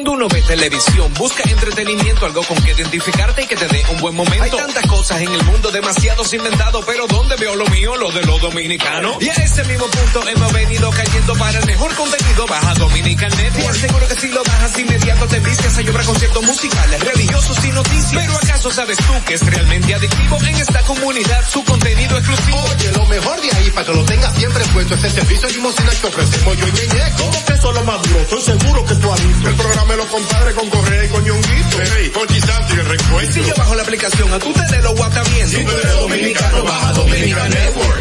Cuando 0.00 0.12
uno 0.12 0.28
ve 0.28 0.40
televisión, 0.40 1.12
busca 1.12 1.42
entretenimiento, 1.46 2.24
algo 2.24 2.42
con 2.44 2.56
que 2.62 2.70
identificarte 2.70 3.42
y 3.42 3.46
que 3.46 3.54
te 3.54 3.68
dé 3.68 3.84
un 3.90 4.00
buen 4.00 4.14
momento. 4.14 4.44
Hay 4.44 4.50
tantas 4.50 4.86
cosas 4.86 5.20
en 5.20 5.30
el 5.30 5.42
mundo, 5.44 5.70
demasiados 5.70 6.32
inventados, 6.32 6.82
pero 6.86 7.06
¿dónde 7.06 7.36
veo 7.36 7.54
lo 7.54 7.66
mío? 7.66 7.94
Lo 7.96 8.10
de 8.10 8.22
los 8.24 8.40
dominicanos. 8.40 9.16
Y 9.20 9.28
a 9.28 9.34
ese 9.34 9.62
mismo 9.64 9.84
punto 9.88 10.26
hemos 10.26 10.52
venido 10.54 10.90
cayendo 10.90 11.34
para 11.34 11.58
el 11.58 11.66
mejor 11.66 11.94
contenido. 11.94 12.46
Baja 12.46 12.72
Dominican 12.76 13.30
Network. 13.30 13.60
Te 13.60 13.68
aseguro 13.68 14.08
que 14.08 14.14
si 14.14 14.28
lo 14.28 14.42
bajas 14.42 14.78
inmediato 14.78 15.26
te 15.26 15.38
vistes 15.40 15.76
a 15.76 15.82
llorar 15.82 16.04
conciertos 16.06 16.42
musicales, 16.44 17.04
religiosos 17.04 17.64
y 17.66 17.70
noticias. 17.72 18.22
Pero 18.22 18.36
¿acaso 18.36 18.70
sabes 18.70 18.96
tú 18.96 19.12
que 19.26 19.34
es 19.34 19.46
realmente 19.46 19.94
adictivo 19.94 20.38
en 20.46 20.56
esta 20.56 20.82
comunidad 20.84 21.44
su 21.46 21.62
contenido 21.62 22.16
exclusivo? 22.16 22.58
Oye, 22.74 22.92
lo 22.92 23.04
mejor 23.04 23.38
de 23.42 23.50
ahí 23.52 23.70
para 23.72 23.86
que 23.86 23.92
lo 23.92 24.04
tengas 24.06 24.34
siempre 24.34 24.64
puesto 24.72 24.94
es 24.94 25.04
el 25.04 25.12
servicio 25.12 25.48
limosina 25.50 25.90
que 25.90 26.06
ofrecemos 26.06 26.56
yo 26.56 26.66
y 26.68 26.72
Ñeñe. 26.72 27.12
¿Cómo 27.18 27.44
que 27.44 27.52
eso 27.52 27.68
es 27.68 27.74
lo 27.74 27.84
más 27.84 28.02
duro? 28.02 28.20
Estoy 28.20 28.40
seguro 28.40 28.84
que 28.86 28.94
tú 28.94 29.12
has 29.12 29.26
visto. 29.28 29.48
El 29.50 29.54
programa 29.56 29.89
de 29.90 29.96
los 29.96 30.06
compadres 30.06 30.54
con 30.54 30.70
Correa 30.70 31.04
y 31.04 31.08
con 31.08 31.24
Ñonguito. 31.24 31.78
Hey, 31.82 32.10
con 32.14 32.28
Santi 32.28 32.72
el 32.74 32.86
recuento. 32.86 33.32
Si 33.32 33.44
yo 33.44 33.54
bajo 33.56 33.74
la 33.74 33.82
aplicación, 33.82 34.32
a 34.32 34.38
tú 34.38 34.52
te 34.52 34.76
de 34.76 34.82
lo 34.82 34.94
guata 34.94 35.22
bien. 35.34 35.48
Si 35.48 35.64
tú 35.64 35.70
eres 35.70 36.00
dominicano, 36.00 36.62
baja 36.62 36.92
Dominican 36.92 37.50
Network. 37.50 38.00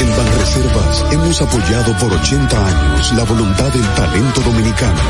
En 0.00 0.16
Banreservas 0.16 1.04
hemos 1.12 1.42
apoyado 1.42 1.96
por 1.96 2.12
80 2.12 2.66
años 2.66 3.12
la 3.12 3.24
voluntad 3.24 3.72
del 3.72 3.88
talento 3.94 4.40
dominicano, 4.42 5.00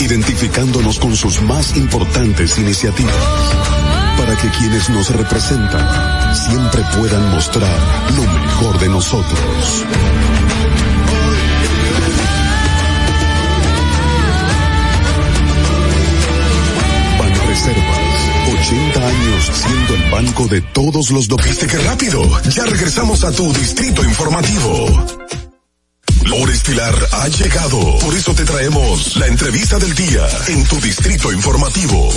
identificándonos 0.00 0.98
con 0.98 1.16
sus 1.16 1.42
más 1.42 1.76
importantes 1.76 2.58
iniciativas, 2.58 3.14
para 4.18 4.36
que 4.36 4.48
quienes 4.50 4.88
nos 4.90 5.10
representan 5.10 6.36
siempre 6.36 6.82
puedan 6.96 7.30
mostrar 7.30 7.76
lo 8.16 8.22
mejor 8.22 8.78
de 8.78 8.88
nosotros. 8.88 9.84
Banreservas, 17.58 18.68
80 18.68 19.08
años 19.08 19.50
siendo 19.52 19.94
el 19.94 20.10
banco 20.10 20.46
de 20.46 20.60
todos 20.60 21.10
los 21.10 21.26
¿Viste 21.28 21.66
qué 21.66 21.78
rápido? 21.78 22.22
Ya 22.50 22.64
regresamos 22.66 23.24
a 23.24 23.32
tu 23.32 23.52
Distrito 23.52 24.04
Informativo. 24.04 24.86
Lore 26.24 26.52
Estilar 26.52 26.94
ha 27.12 27.28
llegado. 27.28 27.98
Por 27.98 28.14
eso 28.14 28.32
te 28.34 28.44
traemos 28.44 29.16
la 29.16 29.26
entrevista 29.26 29.78
del 29.78 29.94
día 29.94 30.28
en 30.48 30.64
tu 30.64 30.76
Distrito 30.80 31.32
Informativo. 31.32 32.08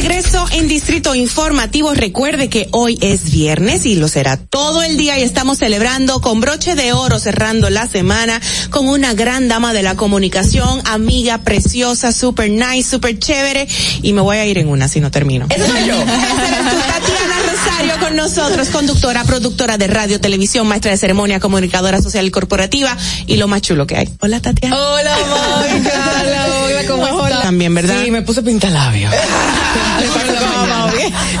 Regreso 0.00 0.46
en 0.52 0.66
Distrito 0.66 1.14
Informativo, 1.14 1.92
recuerde 1.92 2.48
que 2.48 2.68
hoy 2.70 2.98
es 3.02 3.30
viernes 3.30 3.84
y 3.84 3.96
lo 3.96 4.08
será 4.08 4.38
todo 4.38 4.82
el 4.82 4.96
día 4.96 5.18
y 5.18 5.22
estamos 5.22 5.58
celebrando 5.58 6.22
con 6.22 6.40
broche 6.40 6.74
de 6.74 6.94
oro 6.94 7.18
cerrando 7.18 7.68
la 7.68 7.86
semana 7.86 8.40
con 8.70 8.88
una 8.88 9.12
gran 9.12 9.48
dama 9.48 9.74
de 9.74 9.82
la 9.82 9.96
comunicación, 9.96 10.80
amiga 10.86 11.42
preciosa, 11.42 12.12
super 12.12 12.48
nice, 12.48 12.88
super 12.88 13.18
chévere 13.18 13.68
y 14.00 14.14
me 14.14 14.22
voy 14.22 14.38
a 14.38 14.46
ir 14.46 14.56
en 14.56 14.68
una 14.68 14.88
si 14.88 15.00
no 15.00 15.10
termino. 15.10 15.46
Eso 15.50 15.66
soy 15.66 15.86
yo. 15.86 15.94
Rosario 17.80 18.06
con 18.06 18.14
nosotros, 18.16 18.68
conductora, 18.68 19.24
productora 19.24 19.78
de 19.78 19.86
radio, 19.86 20.20
televisión, 20.20 20.66
maestra 20.66 20.90
de 20.90 20.98
ceremonia, 20.98 21.40
comunicadora 21.40 22.02
social 22.02 22.26
y 22.26 22.30
corporativa 22.30 22.94
y 23.26 23.36
lo 23.36 23.48
más 23.48 23.62
chulo 23.62 23.86
que 23.86 23.96
hay. 23.96 24.08
Hola 24.20 24.38
Tatiana. 24.40 24.76
Hola 24.76 25.16
Mónica, 25.16 25.90
hola 26.20 26.46
Mónica, 26.60 26.86
¿cómo 26.92 27.26
estás? 27.26 27.42
También, 27.42 27.74
¿verdad? 27.74 28.02
Sí, 28.04 28.10
me 28.10 28.20
puse 28.20 28.42
pintalabio. 28.42 29.08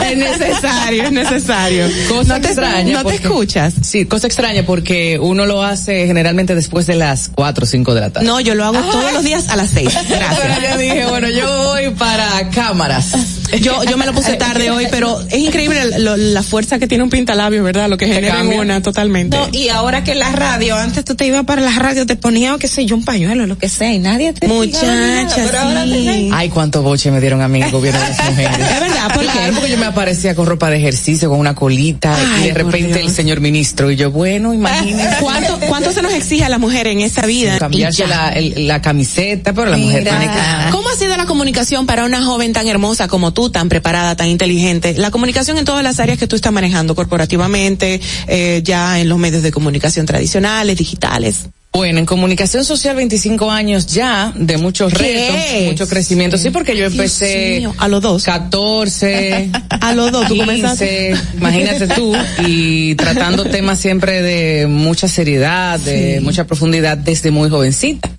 es 0.02 0.16
necesario, 0.16 1.02
es 1.04 1.12
necesario. 1.12 1.86
Cosa 2.08 2.34
no 2.36 2.40
te, 2.40 2.46
extraña. 2.48 2.92
No 2.92 2.98
te 3.00 3.04
porque- 3.04 3.16
escuchas. 3.16 3.74
Sí, 3.82 4.06
cosa 4.06 4.26
extraña 4.26 4.64
porque 4.64 5.18
uno 5.20 5.44
lo 5.44 5.62
hace 5.62 6.06
generalmente 6.06 6.54
después 6.54 6.86
de 6.86 6.94
las 6.94 7.28
4 7.34 7.64
o 7.64 7.66
5 7.66 7.94
de 7.94 8.00
la 8.00 8.10
tarde. 8.10 8.26
No, 8.26 8.40
yo 8.40 8.54
lo 8.54 8.64
hago 8.64 8.80
todos 8.90 9.12
los 9.12 9.22
días 9.24 9.48
a 9.50 9.56
las 9.56 9.68
seis. 9.70 9.90
Gracias. 10.08 10.70
Yo 10.72 10.78
dije, 10.78 11.06
bueno, 11.06 11.28
yo 11.28 11.64
voy 11.64 11.90
para 11.90 12.48
cámaras. 12.50 13.12
Yo, 13.60 13.82
yo 13.84 13.96
me 13.98 14.06
lo 14.06 14.12
puse 14.14 14.34
tarde 14.36 14.70
hoy, 14.70 14.86
pero 14.90 15.20
es 15.28 15.38
increíble 15.38 15.98
lo- 15.98 16.16
la 16.30 16.42
fuerza 16.42 16.78
que 16.78 16.86
tiene 16.86 17.04
un 17.04 17.10
pintalabio, 17.10 17.62
¿verdad? 17.64 17.88
Lo 17.88 17.96
que 17.96 18.06
genera 18.06 18.28
en 18.28 18.34
cambia. 18.42 18.60
una 18.60 18.82
totalmente. 18.82 19.36
No, 19.36 19.48
y 19.52 19.68
ahora 19.68 20.04
que 20.04 20.14
la 20.14 20.30
radio, 20.32 20.76
antes 20.76 21.04
tú 21.04 21.14
te 21.14 21.26
ibas 21.26 21.44
para 21.44 21.60
la 21.62 21.72
radio, 21.72 22.06
te 22.06 22.16
ponía, 22.16 22.56
qué 22.58 22.68
sé 22.68 22.86
yo, 22.86 22.96
un 22.96 23.04
pañuelo, 23.04 23.46
lo 23.46 23.58
que 23.58 23.68
sea, 23.68 23.92
y 23.92 23.98
nadie 23.98 24.32
te 24.32 24.48
Muchacha, 24.48 25.84
sí. 25.86 26.30
Ay, 26.32 26.48
cuánto 26.48 26.82
boche 26.82 27.10
me 27.10 27.20
dieron 27.20 27.40
a 27.42 27.48
mí 27.48 27.58
en 27.58 27.64
el 27.66 27.70
gobierno 27.72 28.00
de 28.00 28.08
las 28.08 28.24
mujeres. 28.30 28.58
Es 28.58 28.80
verdad, 28.80 29.14
¿por 29.14 29.22
Claro, 29.24 29.40
qué? 29.46 29.52
porque 29.52 29.70
yo 29.70 29.78
me 29.78 29.86
aparecía 29.86 30.34
con 30.34 30.46
ropa 30.46 30.70
de 30.70 30.76
ejercicio, 30.78 31.28
con 31.28 31.38
una 31.38 31.54
colita, 31.54 32.14
Ay, 32.16 32.44
y 32.44 32.46
de 32.48 32.54
repente 32.54 32.88
Dios. 32.98 33.08
el 33.08 33.10
señor 33.10 33.40
ministro, 33.40 33.90
y 33.90 33.96
yo, 33.96 34.10
bueno, 34.10 34.52
imagínense. 34.54 35.16
¿Cuánto, 35.20 35.58
¿Cuánto 35.68 35.92
se 35.92 36.02
nos 36.02 36.12
exige 36.12 36.44
a 36.44 36.48
la 36.48 36.58
mujer 36.58 36.86
en 36.86 37.00
esta 37.00 37.26
vida? 37.26 37.58
Cambiarse 37.58 38.06
la, 38.06 38.28
el- 38.30 38.66
la 38.66 38.80
camiseta, 38.80 39.52
pero 39.52 39.70
la 39.70 39.76
mujer 39.76 40.00
Mira. 40.04 40.18
tiene 40.18 40.32
que... 40.32 40.40
¿Cómo 40.70 40.88
ha 40.88 40.94
sido 40.96 41.16
la 41.16 41.26
comunicación 41.26 41.86
para 41.86 42.04
una 42.04 42.22
joven 42.24 42.52
tan 42.52 42.66
hermosa 42.68 43.08
como 43.08 43.32
tú, 43.32 43.50
tan 43.50 43.68
preparada, 43.68 44.16
tan 44.16 44.28
inteligente? 44.28 44.94
La 44.96 45.10
comunicación 45.10 45.58
en 45.58 45.64
todas 45.64 45.82
las 45.84 45.98
áreas 46.00 46.18
que 46.20 46.28
tú 46.28 46.36
estás 46.36 46.52
manejando, 46.52 46.94
corporativamente, 46.94 48.00
eh, 48.28 48.60
ya 48.62 49.00
en 49.00 49.08
los 49.08 49.18
medios 49.18 49.42
de 49.42 49.50
comunicación 49.50 50.06
tradicionales, 50.06 50.76
digitales. 50.78 51.46
Bueno, 51.72 52.00
en 52.00 52.06
comunicación 52.06 52.64
social 52.64 52.96
25 52.96 53.48
años 53.48 53.86
ya, 53.86 54.32
de 54.34 54.58
muchos 54.58 54.92
retos, 54.92 55.36
mucho 55.66 55.88
crecimiento. 55.88 56.36
Sí, 56.36 56.50
porque 56.50 56.76
yo 56.76 56.86
empecé 56.86 57.66
a 57.78 57.86
los 57.86 58.02
dos. 58.02 58.24
14. 58.24 59.50
a 59.80 59.92
los 59.94 60.10
dos, 60.10 60.26
tú 60.26 60.34
15, 60.34 60.46
comenzaste. 60.46 61.14
Imagínate 61.36 61.86
tú, 61.88 62.12
y 62.44 62.96
tratando 62.96 63.44
temas 63.44 63.78
siempre 63.78 64.20
de 64.20 64.66
mucha 64.66 65.06
seriedad, 65.06 65.78
de 65.78 66.16
Sí. 66.18 66.24
mucha 66.24 66.44
profundidad 66.46 66.96
desde 66.98 67.30
muy 67.30 67.48
jovencita. 67.48 68.10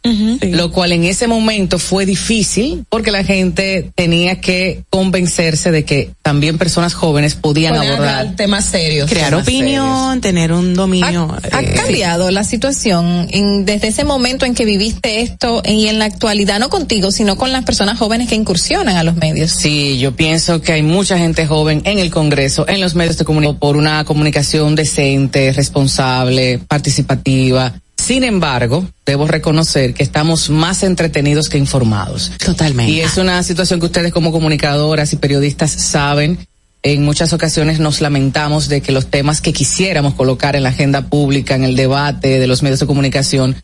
Lo 0.41 0.71
cual 0.71 0.93
en 0.93 1.03
ese 1.03 1.27
momento 1.27 1.77
fue 1.77 2.05
difícil 2.05 2.85
porque 2.89 3.11
la 3.11 3.23
gente 3.23 3.91
tenía 3.95 4.39
que 4.39 4.83
convencerse 4.89 5.71
de 5.71 5.83
que 5.85 6.11
también 6.21 6.57
personas 6.57 6.93
jóvenes 6.93 7.35
podían 7.35 7.75
Poder 7.75 7.91
abordar 7.91 8.35
temas 8.35 8.65
serios. 8.65 9.09
Crear 9.09 9.29
temas 9.29 9.43
opinión, 9.43 10.21
tener 10.21 10.53
un 10.53 10.73
dominio. 10.73 11.35
Ha 11.51 11.61
eh, 11.61 11.73
cambiado 11.75 12.31
la 12.31 12.43
situación 12.43 13.27
en- 13.41 13.65
desde 13.65 13.87
ese 13.89 14.03
momento 14.03 14.45
en 14.45 14.53
que 14.55 14.65
viviste 14.65 15.21
esto 15.21 15.61
y 15.65 15.87
en 15.87 15.99
la 15.99 16.05
actualidad, 16.05 16.59
no 16.59 16.69
contigo, 16.69 17.11
sino 17.11 17.35
con 17.35 17.51
las 17.51 17.63
personas 17.65 17.97
jóvenes 17.99 18.29
que 18.29 18.35
incursionan 18.35 18.95
a 18.97 19.03
los 19.03 19.15
medios. 19.15 19.51
Sí, 19.51 19.99
yo 19.99 20.15
pienso 20.15 20.61
que 20.61 20.71
hay 20.73 20.83
mucha 20.83 21.17
gente 21.17 21.45
joven 21.47 21.81
en 21.85 21.99
el 21.99 22.09
Congreso, 22.11 22.65
en 22.67 22.79
los 22.81 22.95
medios 22.95 23.17
de 23.17 23.25
comunicación, 23.25 23.59
por 23.59 23.75
una 23.77 24.03
comunicación 24.05 24.75
decente, 24.75 25.51
responsable, 25.51 26.59
participativa. 26.67 27.73
Sin 27.97 28.23
embargo, 28.23 28.85
debo 29.05 29.27
reconocer 29.27 29.93
que 29.93 30.03
estamos 30.03 30.49
más 30.49 30.81
entretenidos 30.83 31.49
que 31.49 31.57
informados. 31.59 32.31
Totalmente. 32.43 32.91
Y 32.91 33.01
es 33.01 33.17
una 33.17 33.43
situación 33.43 33.79
que 33.79 33.85
ustedes 33.85 34.11
como 34.11 34.31
comunicadoras 34.31 35.13
y 35.13 35.17
periodistas 35.17 35.71
saben. 35.71 36.39
En 36.83 37.03
muchas 37.03 37.31
ocasiones 37.31 37.79
nos 37.79 38.01
lamentamos 38.01 38.67
de 38.67 38.81
que 38.81 38.91
los 38.91 39.07
temas 39.07 39.39
que 39.39 39.53
quisiéramos 39.53 40.15
colocar 40.15 40.55
en 40.55 40.63
la 40.63 40.69
agenda 40.69 41.03
pública, 41.03 41.53
en 41.53 41.63
el 41.63 41.75
debate 41.75 42.39
de 42.39 42.47
los 42.47 42.63
medios 42.63 42.79
de 42.79 42.87
comunicación, 42.87 43.55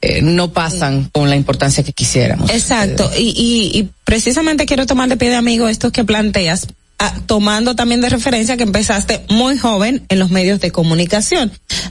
eh, 0.00 0.20
no 0.22 0.52
pasan 0.52 1.10
con 1.12 1.30
la 1.30 1.36
importancia 1.36 1.82
que 1.82 1.92
quisiéramos. 1.92 2.50
Exacto, 2.50 3.10
y, 3.16 3.30
y, 3.30 3.78
y 3.78 3.90
precisamente 4.04 4.66
quiero 4.66 4.86
tomar 4.86 5.08
de 5.08 5.16
pie 5.16 5.30
de 5.30 5.36
amigo 5.36 5.66
esto 5.66 5.90
que 5.90 6.04
planteas, 6.04 6.68
ah, 6.98 7.14
tomando 7.26 7.74
también 7.74 8.00
de 8.00 8.10
referencia 8.10 8.56
que 8.56 8.64
empezaste 8.64 9.24
muy 9.30 9.58
joven 9.58 10.04
en 10.08 10.18
los 10.18 10.30
medios 10.30 10.60
de 10.60 10.70
comunicación. 10.70 11.50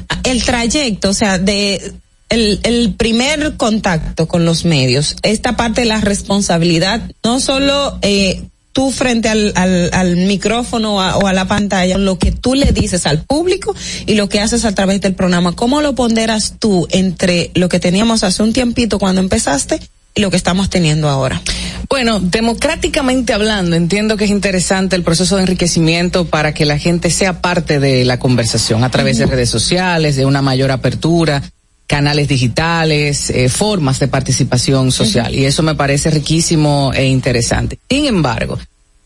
Ah, 0.09 0.19
El 0.23 0.43
trayecto, 0.43 1.09
o 1.09 1.13
sea, 1.13 1.39
de 1.39 1.91
el, 2.29 2.59
el 2.63 2.93
primer 2.93 3.57
contacto 3.57 4.27
con 4.27 4.45
los 4.45 4.63
medios, 4.63 5.15
esta 5.23 5.57
parte 5.57 5.81
de 5.81 5.87
la 5.87 6.01
responsabilidad, 6.01 7.01
no 7.23 7.39
solo 7.39 7.97
eh, 8.01 8.43
tú 8.77 8.91
frente 8.91 9.27
al, 9.27 9.53
al, 9.55 9.89
al 9.91 10.17
micrófono 10.17 11.01
a- 11.01 11.17
o 11.17 11.25
a 11.25 11.33
la 11.33 11.47
pantalla, 11.47 11.97
lo 11.97 12.19
que 12.19 12.31
tú 12.31 12.53
le 12.53 12.71
dices 12.73 13.07
al 13.07 13.23
público 13.23 13.73
y 14.05 14.13
lo 14.13 14.29
que 14.29 14.39
haces 14.39 14.65
a 14.65 14.75
través 14.75 15.01
del 15.01 15.15
programa, 15.15 15.53
¿cómo 15.53 15.81
lo 15.81 15.95
ponderas 15.95 16.53
tú 16.59 16.87
entre 16.91 17.49
lo 17.55 17.69
que 17.69 17.79
teníamos 17.79 18.23
hace 18.23 18.43
un 18.43 18.53
tiempito 18.53 18.99
cuando 18.99 19.19
empezaste 19.19 19.79
y 20.13 20.21
lo 20.21 20.29
que 20.29 20.37
estamos 20.37 20.69
teniendo 20.69 21.09
ahora? 21.09 21.41
Bueno, 21.89 22.19
democráticamente 22.19 23.33
hablando, 23.33 23.75
entiendo 23.75 24.15
que 24.15 24.25
es 24.25 24.29
interesante 24.29 24.95
el 24.95 25.01
proceso 25.01 25.37
de 25.37 25.41
enriquecimiento 25.41 26.25
para 26.25 26.53
que 26.53 26.65
la 26.65 26.77
gente 26.77 27.09
sea 27.09 27.41
parte 27.41 27.79
de 27.79 28.05
la 28.05 28.19
conversación 28.19 28.83
a 28.83 28.91
través 28.91 29.17
de 29.17 29.25
redes 29.25 29.49
sociales, 29.49 30.15
de 30.17 30.25
una 30.27 30.43
mayor 30.43 30.69
apertura, 30.69 31.41
canales 31.87 32.27
digitales, 32.27 33.29
eh, 33.29 33.49
formas 33.49 33.99
de 33.99 34.09
participación 34.09 34.91
social. 34.91 35.33
Y 35.33 35.45
eso 35.45 35.63
me 35.63 35.75
parece 35.75 36.11
riquísimo 36.11 36.91
e 36.93 37.07
interesante. 37.07 37.79
Sin 37.89 38.05
embargo, 38.05 38.59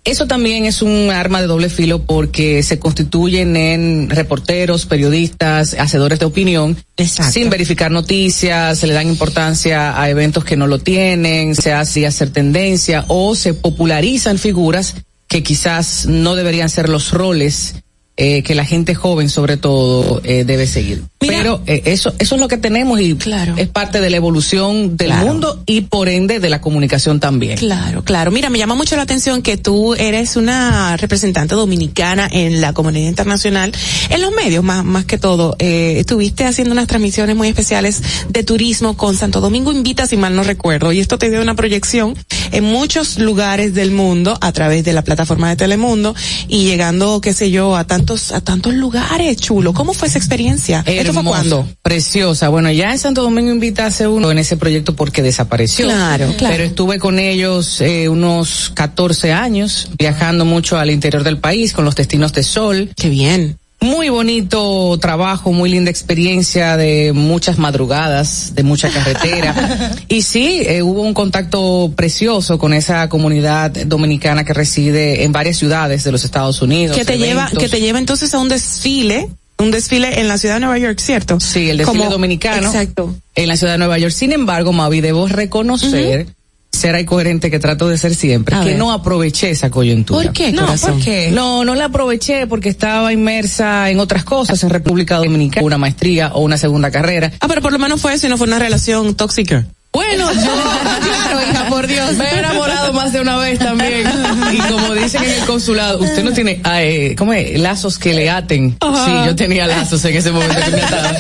eso 0.04 0.26
también 0.26 0.66
es 0.66 0.82
un 0.82 1.12
arma 1.12 1.42
de 1.42 1.48
doble 1.48 1.70
filo 1.70 2.02
porque 2.02 2.64
se 2.64 2.80
constituyen 2.80 3.56
en 3.56 4.10
reporteros, 4.10 4.88
periodistas, 4.88 5.76
hacedores 5.76 6.18
de 6.18 6.26
opinión, 6.26 6.76
sin 6.98 7.52
verificar 7.52 7.92
noticias, 7.92 8.80
se 8.80 8.88
le 8.88 8.94
dan 8.94 9.08
importancia 9.08 10.02
a 10.02 10.10
eventos 10.10 10.44
que 10.44 10.58
no 10.58 10.66
lo 10.66 10.80
tienen, 10.80 11.54
se 11.54 11.72
hace 11.72 12.08
hacer 12.08 12.32
tendencia 12.32 13.06
o 13.10 13.36
se 13.36 13.54
popularizan 13.54 14.40
figuras 14.40 14.96
que 15.28 15.44
quizás 15.44 16.08
no 16.08 16.36
deberían 16.36 16.70
ser 16.70 16.90
los 16.90 17.12
roles 17.12 17.76
eh, 18.18 18.42
que 18.42 18.56
la 18.56 18.66
gente 18.66 18.96
joven 18.96 19.30
sobre 19.30 19.58
todo 19.58 20.20
eh, 20.24 20.46
debe 20.46 20.66
seguir. 20.66 21.04
Pero 21.28 21.62
eh, 21.68 21.84
eso 21.86 22.14
eso 22.20 22.36
es 22.36 22.42
lo 22.42 22.48
que 22.48 22.58
tenemos 22.58 23.00
y 23.00 23.16
es 23.58 23.68
parte 23.68 24.02
de 24.02 24.10
la 24.10 24.18
evolución 24.18 24.98
del 24.98 25.08
Claro. 25.08 25.28
mundo 25.28 25.62
y 25.66 25.82
por 25.82 26.10
ende 26.10 26.40
de 26.40 26.50
la 26.50 26.62
comunicación 26.62 27.20
también. 27.20 27.58
Claro, 27.58 28.04
claro. 28.04 28.32
Mira, 28.32 28.50
me 28.50 28.58
llama 28.58 28.76
mucho 28.76 28.96
la 28.96 29.04
atención 29.04 29.42
que 29.42 29.58
tú 29.58 29.94
eres 29.96 30.36
una 30.36 30.98
representante 30.98 31.56
dominicana 31.56 32.28
en 32.32 32.62
la 32.62 32.74
comunidad 32.74 33.08
internacional, 33.08 33.72
en 34.10 34.22
los 34.22 34.32
medios 34.34 34.64
más, 34.64 34.84
más 34.84 35.06
que 35.06 35.18
todo. 35.18 35.56
Eh, 35.60 35.96
estuviste 36.00 36.46
haciendo 36.46 36.72
unas 36.74 36.88
transmisiones 36.88 37.36
muy 37.36 37.50
especiales 37.50 38.02
de 38.30 38.44
turismo 38.44 38.98
con 38.98 39.16
Santo 39.16 39.42
Domingo 39.42 39.72
Invita, 39.72 40.08
si 40.08 40.18
mal 40.18 40.36
no 40.36 40.44
recuerdo, 40.44 40.92
y 40.92 41.00
esto 41.00 41.18
te 41.18 41.30
dio 41.30 41.42
una 41.42 41.56
proyección 41.56 42.16
en 42.52 42.64
muchos 42.64 43.20
lugares 43.20 43.74
del 43.74 43.92
mundo 43.92 44.38
a 44.42 44.52
través 44.52 44.84
de 44.84 44.94
la 44.94 45.04
plataforma 45.04 45.50
de 45.50 45.56
Telemundo 45.56 46.16
y 46.48 46.64
llegando, 46.66 47.22
qué 47.22 47.34
sé 47.34 47.52
yo, 47.52 47.76
a 47.76 47.86
tantos, 47.86 48.32
a 48.32 48.42
tantos 48.42 48.74
lugares, 48.74 49.38
chulo. 49.38 49.74
¿Cómo 49.74 49.94
fue 49.94 50.08
esa 50.08 50.18
experiencia? 50.18 50.84
¿Esto 51.12 51.24
fue 51.24 51.32
Hermoso, 51.32 51.60
cuándo? 51.60 51.76
Preciosa. 51.82 52.50
Bueno, 52.50 52.72
ya 52.72 52.92
en 52.92 53.00
Santo 53.00 53.22
Domingo 53.22 53.52
invita 53.52 53.86
hace 53.86 54.08
uno 54.08 54.32
en 54.32 54.38
ese 54.38 54.58
proyecto 54.58 54.96
porque 54.96 55.22
desapareció. 55.22 55.86
Claro, 55.86 56.34
claro. 56.38 56.54
Pero 56.54 56.64
estuve 56.64 57.00
con 57.00 57.20
ellos 57.20 57.82
eh, 57.82 58.10
unos 58.10 58.72
14 58.74 59.34
años, 59.34 59.90
viajando 59.98 60.46
mucho 60.46 60.78
al 60.78 60.92
interior 60.92 61.24
del 61.24 61.38
país 61.38 61.74
con 61.74 61.86
los 61.86 61.96
destinos 61.96 62.34
de 62.34 62.44
sol. 62.44 62.92
Qué 62.96 63.10
bien. 63.10 63.58
Muy 63.82 64.10
bonito 64.10 64.96
trabajo, 65.00 65.52
muy 65.52 65.72
linda 65.72 65.90
experiencia 65.90 66.78
de 66.78 67.14
muchas 67.14 67.58
madrugadas, 67.58 68.54
de 68.54 68.62
mucha 68.62 68.90
carretera. 68.90 69.92
y 70.08 70.22
sí, 70.22 70.62
eh, 70.64 70.84
hubo 70.84 71.02
un 71.02 71.16
contacto 71.16 71.92
precioso 71.96 72.60
con 72.60 72.74
esa 72.74 73.10
comunidad 73.10 73.72
dominicana 73.72 74.44
que 74.44 74.54
reside 74.54 75.24
en 75.24 75.32
varias 75.32 75.58
ciudades 75.58 76.04
de 76.04 76.12
los 76.12 76.24
Estados 76.24 76.62
Unidos. 76.62 76.96
que 76.96 77.06
te 77.06 77.18
lleva 77.18 77.50
que 77.58 77.70
te 77.70 77.82
lleva 77.82 77.98
entonces 77.98 78.32
a 78.36 78.40
un 78.40 78.50
desfile 78.50 79.30
un 79.62 79.72
desfile 79.72 80.20
en 80.20 80.28
la 80.28 80.38
ciudad 80.38 80.56
de 80.56 80.62
Nueva 80.62 80.78
York 80.78 81.00
cierto 81.00 81.40
Sí, 81.40 81.70
el 81.70 81.78
desfile 81.78 82.00
Como- 82.00 82.12
dominicano. 82.12 82.68
exacto 82.68 83.16
En 83.36 83.48
la 83.48 83.56
ciudad 83.58 83.74
de 83.74 83.78
Nueva 83.80 83.98
York. 83.98 84.14
Sin 84.14 84.32
embargo, 84.34 84.74
Mavi, 84.74 85.02
debo 85.02 85.28
reconocer, 85.28 86.28
será 86.72 87.00
y 87.00 87.06
coherente 87.06 87.52
que 87.52 87.60
trato 87.60 87.88
de 87.90 87.98
ser 87.98 88.16
siempre, 88.16 88.56
A 88.56 88.62
que 88.62 88.70
ver. 88.70 88.78
no 88.78 88.92
aproveché 88.92 89.50
esa 89.52 89.70
coyuntura. 89.70 90.24
¿Por 90.24 90.34
qué, 90.34 90.52
No, 90.52 90.62
corazón? 90.66 90.94
¿por 90.96 91.04
qué? 91.04 91.30
No, 91.32 91.64
no 91.66 91.76
la 91.76 91.86
aproveché 91.86 92.48
porque 92.48 92.70
estaba 92.70 93.14
inmersa 93.14 93.90
en 93.90 94.00
otras 94.00 94.24
cosas 94.24 94.62
en 94.64 94.70
República 94.70 95.18
Dominicana, 95.18 95.66
una 95.66 95.78
maestría 95.78 96.32
o 96.34 96.42
una 96.42 96.58
segunda 96.58 96.90
carrera. 96.92 97.32
ah 97.40 97.48
pero 97.48 97.62
por 97.62 97.72
lo 97.72 97.80
menos 97.80 98.02
fue 98.02 98.14
eso 98.14 98.28
y 98.28 98.30
no 98.30 98.38
fue 98.38 98.48
una 98.48 98.60
relación 98.60 99.16
tóxica 99.16 99.66
Bueno, 99.94 100.32
yo, 100.34 100.40
claro, 101.04 101.42
hija, 101.52 101.66
por 101.68 101.86
Dios, 101.86 102.14
me 102.16 102.24
he 102.26 102.40
enamorado 102.40 102.94
más 102.94 103.12
de 103.12 103.20
una 103.20 103.38
vez 103.38 103.60
también. 103.60 104.08
Y 104.54 104.58
como 104.60 104.94
dicen 104.94 105.22
en 105.24 105.32
el 105.32 105.46
consulado, 105.46 106.00
usted 106.00 106.24
no 106.24 106.32
tiene, 106.32 106.62
ah, 106.64 106.82
eh, 106.82 107.14
¿cómo 107.18 107.34
es? 107.34 107.60
Lazos 107.60 107.98
que 108.00 108.14
le 108.14 108.30
aten. 108.30 108.72
Sí, 108.82 109.12
yo 109.26 109.36
tenía 109.36 109.68
lazos 109.68 110.04
en 110.06 110.16
ese 110.16 110.32
momento 110.32 110.56
que 110.64 110.72
me 110.72 110.82
ataban. 110.82 111.16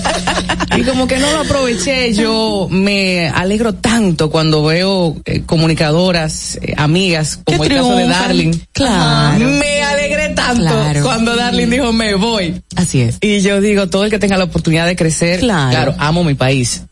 Y 0.77 0.83
como 0.83 1.06
que 1.06 1.17
no 1.17 1.30
lo 1.33 1.41
aproveché, 1.41 2.14
yo 2.14 2.67
me 2.72 3.27
alegro 3.27 3.74
tanto 3.75 4.30
cuando 4.32 4.64
veo 4.64 5.17
eh, 5.25 5.41
comunicadoras, 5.45 6.58
eh, 6.61 6.74
amigas, 6.77 7.40
como 7.43 7.66
el 7.66 7.69
caso 7.75 7.95
de. 7.98 8.08
Darling. 8.08 8.51
Claro. 8.72 9.45
Me 9.50 9.83
alegré 9.83 10.30
tanto 10.30 10.61
Claro. 10.64 11.03
cuando 11.03 11.35
Darling 11.35 11.67
dijo, 11.69 11.91
me 11.91 12.16
voy. 12.16 12.61
así 12.77 13.01
es 13.01 13.17
Y 13.19 13.41
yo 13.41 13.59
digo, 13.59 13.88
todo 13.88 14.06
el 14.06 14.09
que 14.11 14.17
tenga 14.19 14.38
la 14.38 14.45
oportunidad 14.45 14.85
de 14.85 14.95
crecer, 14.95 15.41
Claro. 15.41 15.72
claro, 15.72 15.95
amo 15.98 16.24
mi 16.24 16.35
país. 16.35 16.83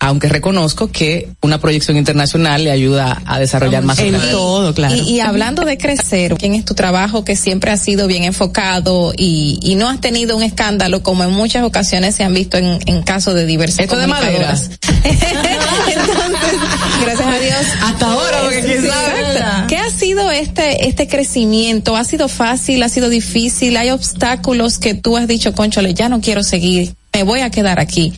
Aunque 0.00 0.28
reconozco 0.28 0.92
que 0.92 1.28
una 1.42 1.58
proyección 1.58 1.96
internacional 1.96 2.62
le 2.62 2.70
ayuda 2.70 3.20
a 3.26 3.38
desarrollar 3.40 3.82
más 3.82 3.98
en 3.98 4.16
todo 4.30 4.72
claro 4.72 4.94
Y, 4.94 5.00
y 5.00 5.20
hablando 5.20 5.64
de 5.64 5.76
crecer, 5.76 6.34
¿quién 6.38 6.54
es 6.54 6.64
tu 6.64 6.74
trabajo 6.74 7.24
que 7.24 7.34
siempre 7.34 7.72
ha 7.72 7.76
sido 7.76 8.06
bien 8.06 8.24
enfocado 8.24 9.12
y, 9.16 9.58
y 9.62 9.74
no 9.74 9.88
has 9.88 10.00
tenido 10.00 10.36
un 10.36 10.42
escándalo 10.42 11.02
como 11.02 11.24
en 11.24 11.30
muchas 11.30 11.64
ocasiones 11.64 12.14
se 12.14 12.22
han 12.22 12.32
visto 12.32 12.56
en, 12.58 12.78
en 12.86 13.02
casos 13.02 13.34
de 13.34 13.46
diversas 13.46 13.80
Esto 13.80 13.96
de 13.96 14.06
madera. 14.06 14.56
Entonces, 15.04 16.58
gracias 17.02 17.28
a 17.28 17.38
Dios. 17.38 17.66
Hasta 17.82 18.12
ahora, 18.12 18.40
porque 18.42 18.60
quién 18.62 18.86
sabe. 18.86 19.20
Exacto. 19.20 19.66
¿Qué 19.68 19.76
ha 19.78 19.90
sido 19.90 20.30
este, 20.30 20.88
este 20.88 21.08
crecimiento? 21.08 21.96
¿Ha 21.96 22.04
sido 22.04 22.28
fácil? 22.28 22.82
¿Ha 22.82 22.88
sido 22.88 23.08
difícil? 23.08 23.76
¿Hay 23.76 23.90
obstáculos 23.90 24.78
que 24.78 24.94
tú 24.94 25.16
has 25.16 25.26
dicho, 25.26 25.54
conchole, 25.54 25.94
ya 25.94 26.08
no 26.08 26.20
quiero 26.20 26.42
seguir, 26.42 26.94
me 27.12 27.22
voy 27.22 27.40
a 27.40 27.50
quedar 27.50 27.80
aquí? 27.80 28.12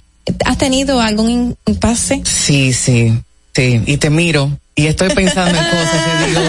¿Has 0.44 0.58
tenido 0.58 1.00
algún 1.00 1.56
impasse? 1.66 2.22
Sí, 2.24 2.72
sí, 2.72 3.12
sí. 3.54 3.82
Y 3.86 3.96
te 3.96 4.10
miro 4.10 4.50
y 4.74 4.86
estoy 4.86 5.10
pensando 5.10 5.58
en 5.58 5.64
cosas 5.64 6.00
y 6.22 6.28
digo, 6.28 6.40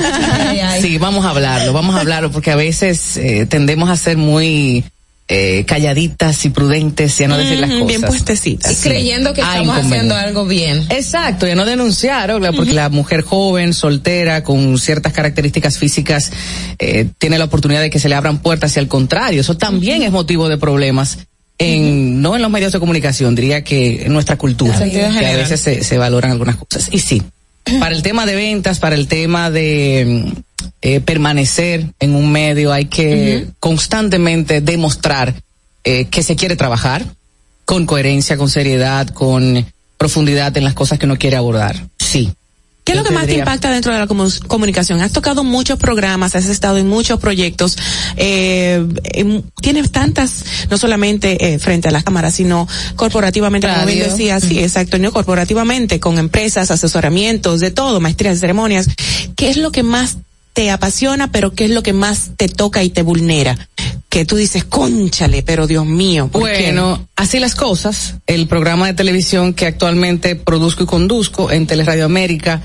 sí, 0.81 0.97
vamos 0.97 1.25
a 1.25 1.31
hablarlo, 1.31 1.73
vamos 1.73 1.95
a 1.95 1.99
hablarlo, 1.99 2.31
porque 2.31 2.51
a 2.51 2.55
veces 2.55 3.17
eh, 3.17 3.45
tendemos 3.45 3.89
a 3.89 3.97
ser 3.97 4.17
muy 4.17 4.85
eh, 5.27 5.65
calladitas 5.65 6.45
y 6.45 6.49
prudentes 6.49 7.19
y 7.19 7.23
a 7.23 7.27
no 7.27 7.37
decir 7.37 7.59
las 7.59 7.69
cosas. 7.69 7.87
bien 7.87 8.01
puestecitas. 8.01 8.71
Y 8.71 8.89
creyendo 8.89 9.33
que 9.33 9.41
estamos 9.41 9.77
haciendo 9.77 10.15
algo 10.15 10.45
bien. 10.45 10.85
Exacto, 10.89 11.47
y 11.47 11.51
a 11.51 11.55
no 11.55 11.65
denunciar, 11.65 12.31
porque 12.55 12.73
la 12.73 12.89
mujer 12.89 13.21
joven, 13.21 13.73
soltera, 13.73 14.43
con 14.43 14.77
ciertas 14.77 15.13
características 15.13 15.77
físicas, 15.77 16.31
eh, 16.79 17.07
tiene 17.17 17.37
la 17.37 17.45
oportunidad 17.45 17.81
de 17.81 17.89
que 17.89 17.99
se 17.99 18.07
le 18.07 18.15
abran 18.15 18.39
puertas 18.39 18.75
y 18.75 18.79
al 18.79 18.87
contrario, 18.87 19.41
eso 19.41 19.57
también 19.57 20.03
es 20.03 20.11
motivo 20.11 20.47
de 20.47 20.57
problemas 20.57 21.17
en, 21.61 22.21
no 22.21 22.35
en 22.35 22.41
los 22.41 22.51
medios 22.51 22.71
de 22.71 22.79
comunicación, 22.79 23.35
diría 23.35 23.63
que 23.63 24.03
en 24.03 24.13
nuestra 24.13 24.37
cultura, 24.37 24.77
que 24.89 25.05
a 25.05 25.37
veces 25.37 25.59
se, 25.59 25.83
se 25.83 25.97
valoran 25.97 26.31
algunas 26.31 26.55
cosas. 26.55 26.89
Y 26.91 26.99
sí, 26.99 27.21
para 27.79 27.95
el 27.95 28.01
tema 28.01 28.25
de 28.25 28.35
ventas, 28.35 28.79
para 28.79 28.95
el 28.95 29.07
tema 29.07 29.51
de 29.51 30.33
eh, 30.81 30.99
permanecer 31.01 31.85
en 31.99 32.15
un 32.15 32.31
medio, 32.31 32.73
hay 32.73 32.85
que 32.85 33.47
constantemente 33.59 34.61
demostrar 34.61 35.35
eh, 35.83 36.05
que 36.05 36.23
se 36.23 36.35
quiere 36.35 36.55
trabajar 36.55 37.05
con 37.65 37.85
coherencia, 37.85 38.37
con 38.37 38.49
seriedad, 38.49 39.07
con 39.09 39.65
profundidad 39.97 40.55
en 40.57 40.63
las 40.63 40.73
cosas 40.73 40.97
que 40.97 41.05
uno 41.05 41.17
quiere 41.17 41.37
abordar. 41.37 41.75
Sí. 41.99 42.33
¿Qué 42.83 42.93
es 42.93 42.97
lo 42.97 43.03
que 43.03 43.11
más 43.11 43.27
te 43.27 43.33
impacta 43.35 43.69
dentro 43.69 43.93
de 43.93 43.99
la 43.99 44.07
comu- 44.07 44.45
comunicación? 44.47 45.01
Has 45.01 45.11
tocado 45.11 45.43
muchos 45.43 45.77
programas, 45.77 46.35
has 46.35 46.45
estado 46.47 46.77
en 46.77 46.87
muchos 46.89 47.19
proyectos, 47.19 47.77
eh, 48.17 48.83
tienes 49.61 49.91
tantas, 49.91 50.43
no 50.69 50.77
solamente 50.77 51.53
eh, 51.53 51.59
frente 51.59 51.87
a 51.89 51.91
las 51.91 52.03
cámaras, 52.03 52.33
sino 52.35 52.67
corporativamente, 52.95 53.67
como 53.67 53.85
bien 53.85 53.99
decías, 54.09 54.43
sí, 54.43 54.59
exacto, 54.59 54.97
no 54.97 55.11
corporativamente, 55.11 55.99
con 55.99 56.17
empresas, 56.17 56.71
asesoramientos, 56.71 57.59
de 57.59 57.71
todo, 57.71 57.99
maestrías 57.99 58.35
de 58.35 58.39
ceremonias. 58.41 58.87
¿Qué 59.35 59.49
es 59.49 59.57
lo 59.57 59.71
que 59.71 59.83
más 59.83 60.17
te 60.53 60.71
apasiona, 60.71 61.31
pero 61.31 61.53
qué 61.53 61.65
es 61.65 61.71
lo 61.71 61.83
que 61.83 61.93
más 61.93 62.31
te 62.35 62.49
toca 62.49 62.83
y 62.83 62.89
te 62.89 63.03
vulnera? 63.03 63.69
Que 64.09 64.25
tú 64.25 64.35
dices, 64.35 64.65
conchale, 64.65 65.41
pero 65.41 65.67
Dios 65.67 65.85
mío, 65.85 66.27
¿por 66.27 66.43
qué? 66.51 66.63
Bueno, 66.63 67.07
así 67.15 67.39
las 67.39 67.55
cosas. 67.55 68.15
El 68.27 68.45
programa 68.47 68.87
de 68.87 68.93
televisión 68.93 69.53
que 69.53 69.67
actualmente 69.67 70.35
produzco 70.35 70.83
y 70.83 70.85
conduzco 70.85 71.49
en 71.49 71.65
Teleradio 71.65 72.03
América 72.03 72.61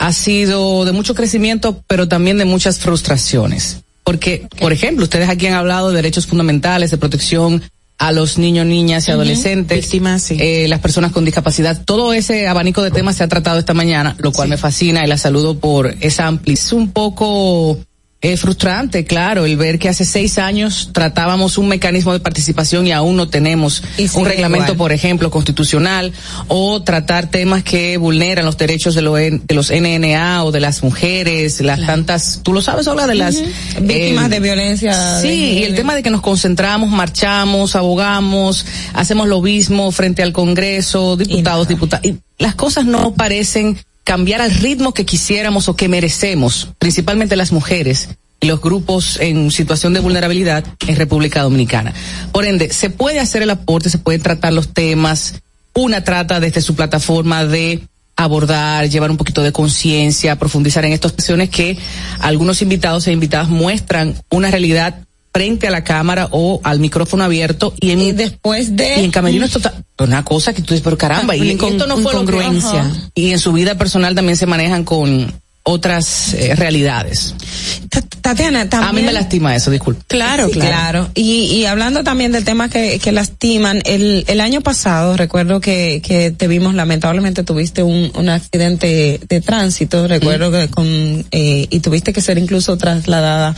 ha 0.00 0.14
sido 0.14 0.86
de 0.86 0.92
mucho 0.92 1.14
crecimiento, 1.14 1.84
pero 1.86 2.08
también 2.08 2.38
de 2.38 2.46
muchas 2.46 2.78
frustraciones. 2.78 3.82
Porque, 4.02 4.48
por 4.58 4.72
ejemplo, 4.72 5.04
ustedes 5.04 5.28
aquí 5.28 5.46
han 5.46 5.52
hablado 5.52 5.90
de 5.90 5.96
derechos 5.96 6.26
fundamentales, 6.26 6.90
de 6.90 6.96
protección 6.96 7.62
a 7.98 8.10
los 8.10 8.38
niños, 8.38 8.64
niñas 8.64 9.06
y 9.06 9.10
adolescentes, 9.10 9.82
Víctimas, 9.82 10.30
eh, 10.30 10.66
las 10.68 10.80
personas 10.80 11.12
con 11.12 11.26
discapacidad. 11.26 11.84
Todo 11.84 12.14
ese 12.14 12.48
abanico 12.48 12.82
de 12.82 12.90
temas 12.90 13.16
se 13.16 13.24
ha 13.24 13.28
tratado 13.28 13.58
esta 13.58 13.74
mañana, 13.74 14.16
lo 14.18 14.32
cual 14.32 14.48
me 14.48 14.56
fascina 14.56 15.04
y 15.04 15.06
la 15.06 15.18
saludo 15.18 15.58
por 15.58 15.94
esa 16.00 16.26
amplitud. 16.26 16.58
Es 16.58 16.72
un 16.72 16.92
poco 16.92 17.78
eh, 18.22 18.36
frustrante, 18.36 19.04
claro, 19.06 19.46
el 19.46 19.56
ver 19.56 19.78
que 19.78 19.88
hace 19.88 20.04
seis 20.04 20.36
años 20.38 20.90
tratábamos 20.92 21.56
un 21.56 21.68
mecanismo 21.68 22.12
de 22.12 22.20
participación 22.20 22.86
y 22.86 22.92
aún 22.92 23.16
no 23.16 23.30
tenemos 23.30 23.82
un 24.14 24.26
reglamento, 24.26 24.72
igual. 24.72 24.76
por 24.76 24.92
ejemplo, 24.92 25.30
constitucional, 25.30 26.12
o 26.48 26.82
tratar 26.82 27.30
temas 27.30 27.62
que 27.62 27.96
vulneran 27.96 28.44
los 28.44 28.58
derechos 28.58 28.94
de, 28.94 29.00
lo- 29.00 29.14
de 29.14 29.40
los 29.54 29.70
NNA 29.70 30.44
o 30.44 30.52
de 30.52 30.60
las 30.60 30.82
mujeres, 30.82 31.60
las 31.62 31.86
tantas, 31.86 32.40
tú 32.42 32.52
lo 32.52 32.60
sabes, 32.60 32.86
habla 32.88 33.06
de 33.06 33.14
las. 33.14 33.36
Víctimas 33.80 34.28
de 34.28 34.40
violencia 34.40 34.96
de 35.16 35.22
Sí, 35.22 35.58
y 35.60 35.64
el 35.64 35.74
tema 35.74 35.94
de 35.94 36.02
que 36.02 36.10
nos 36.10 36.20
concentramos, 36.20 36.90
marchamos, 36.90 37.74
abogamos, 37.74 38.66
hacemos 38.92 39.28
lobismo 39.28 39.90
frente 39.92 40.22
al 40.22 40.32
Congreso, 40.34 41.16
diputados, 41.16 41.68
diputadas, 41.68 42.04
y 42.04 42.16
las 42.38 42.54
cosas 42.54 42.84
no 42.84 43.14
parecen 43.14 43.78
cambiar 44.10 44.40
al 44.40 44.50
ritmo 44.50 44.92
que 44.92 45.06
quisiéramos 45.06 45.68
o 45.68 45.76
que 45.76 45.88
merecemos, 45.88 46.70
principalmente 46.80 47.36
las 47.36 47.52
mujeres 47.52 48.08
y 48.40 48.48
los 48.48 48.60
grupos 48.60 49.20
en 49.20 49.52
situación 49.52 49.94
de 49.94 50.00
vulnerabilidad 50.00 50.64
en 50.88 50.96
República 50.96 51.42
Dominicana. 51.42 51.94
Por 52.32 52.44
ende, 52.44 52.72
se 52.72 52.90
puede 52.90 53.20
hacer 53.20 53.42
el 53.42 53.50
aporte, 53.50 53.88
se 53.88 53.98
pueden 53.98 54.20
tratar 54.20 54.52
los 54.52 54.74
temas, 54.74 55.34
una 55.74 56.02
trata 56.02 56.40
desde 56.40 56.60
su 56.60 56.74
plataforma 56.74 57.44
de 57.44 57.82
abordar, 58.16 58.88
llevar 58.88 59.12
un 59.12 59.16
poquito 59.16 59.44
de 59.44 59.52
conciencia, 59.52 60.36
profundizar 60.40 60.84
en 60.84 60.92
estas 60.92 61.12
cuestiones 61.12 61.48
que 61.48 61.78
algunos 62.18 62.62
invitados 62.62 63.06
e 63.06 63.12
invitadas 63.12 63.48
muestran 63.48 64.16
una 64.28 64.50
realidad 64.50 65.04
frente 65.32 65.68
a 65.68 65.70
la 65.70 65.84
cámara 65.84 66.28
o 66.32 66.60
al 66.64 66.80
micrófono 66.80 67.22
abierto 67.24 67.72
y 67.80 67.92
en 67.92 68.16
después 68.16 68.76
de 68.76 69.00
y 69.00 69.04
en 69.04 69.10
camerino 69.10 69.44
es 69.44 69.52
total 69.52 69.84
una 69.98 70.24
cosa 70.24 70.52
que 70.52 70.62
tú 70.62 70.74
dices 70.74 70.82
pero 70.82 70.96
caramba 70.98 71.36
y, 71.36 71.42
y 71.42 71.56
incon- 71.56 71.72
esto 71.72 71.86
no 71.86 71.96
fue. 71.98 72.12
Ajá. 72.80 72.90
y 73.14 73.30
en 73.30 73.38
su 73.38 73.52
vida 73.52 73.76
personal 73.76 74.14
también 74.14 74.36
se 74.36 74.46
manejan 74.46 74.82
con 74.84 75.32
otras 75.62 76.34
eh, 76.34 76.54
realidades 76.56 77.34
Tatiana, 78.22 78.68
también. 78.68 78.88
a 78.88 78.92
mí 78.92 79.02
me 79.02 79.12
lastima 79.12 79.56
eso 79.56 79.70
disculpe 79.70 80.02
Claro, 80.06 80.46
Sí, 80.48 80.54
claro. 80.58 81.10
Y, 81.14 81.44
y 81.52 81.66
hablando 81.66 82.04
también 82.04 82.32
de 82.32 82.42
temas 82.42 82.70
que, 82.70 82.98
que 82.98 83.12
lastiman, 83.12 83.80
el, 83.84 84.24
el 84.28 84.40
año 84.40 84.60
pasado 84.60 85.16
recuerdo 85.16 85.60
que, 85.60 86.00
que 86.04 86.30
te 86.30 86.46
vimos, 86.46 86.74
lamentablemente 86.74 87.44
tuviste 87.44 87.82
un, 87.82 88.12
un 88.14 88.28
accidente 88.28 89.20
de 89.28 89.40
tránsito, 89.40 90.06
recuerdo 90.06 90.50
que 90.52 90.68
con, 90.68 90.86
eh, 91.30 91.66
y 91.70 91.80
tuviste 91.80 92.12
que 92.12 92.20
ser 92.20 92.38
incluso 92.38 92.76
trasladada 92.76 93.54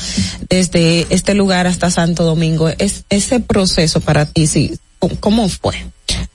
desde 0.48 1.06
este 1.10 1.34
lugar 1.34 1.66
hasta 1.66 1.90
Santo 1.90 2.24
Domingo. 2.24 2.68
Es, 2.78 3.04
ese 3.10 3.40
proceso 3.40 4.00
para 4.00 4.26
ti, 4.26 4.46
sí, 4.46 4.78
¿cómo- 4.98 5.16
¿cómo 5.20 5.48
fue? 5.48 5.74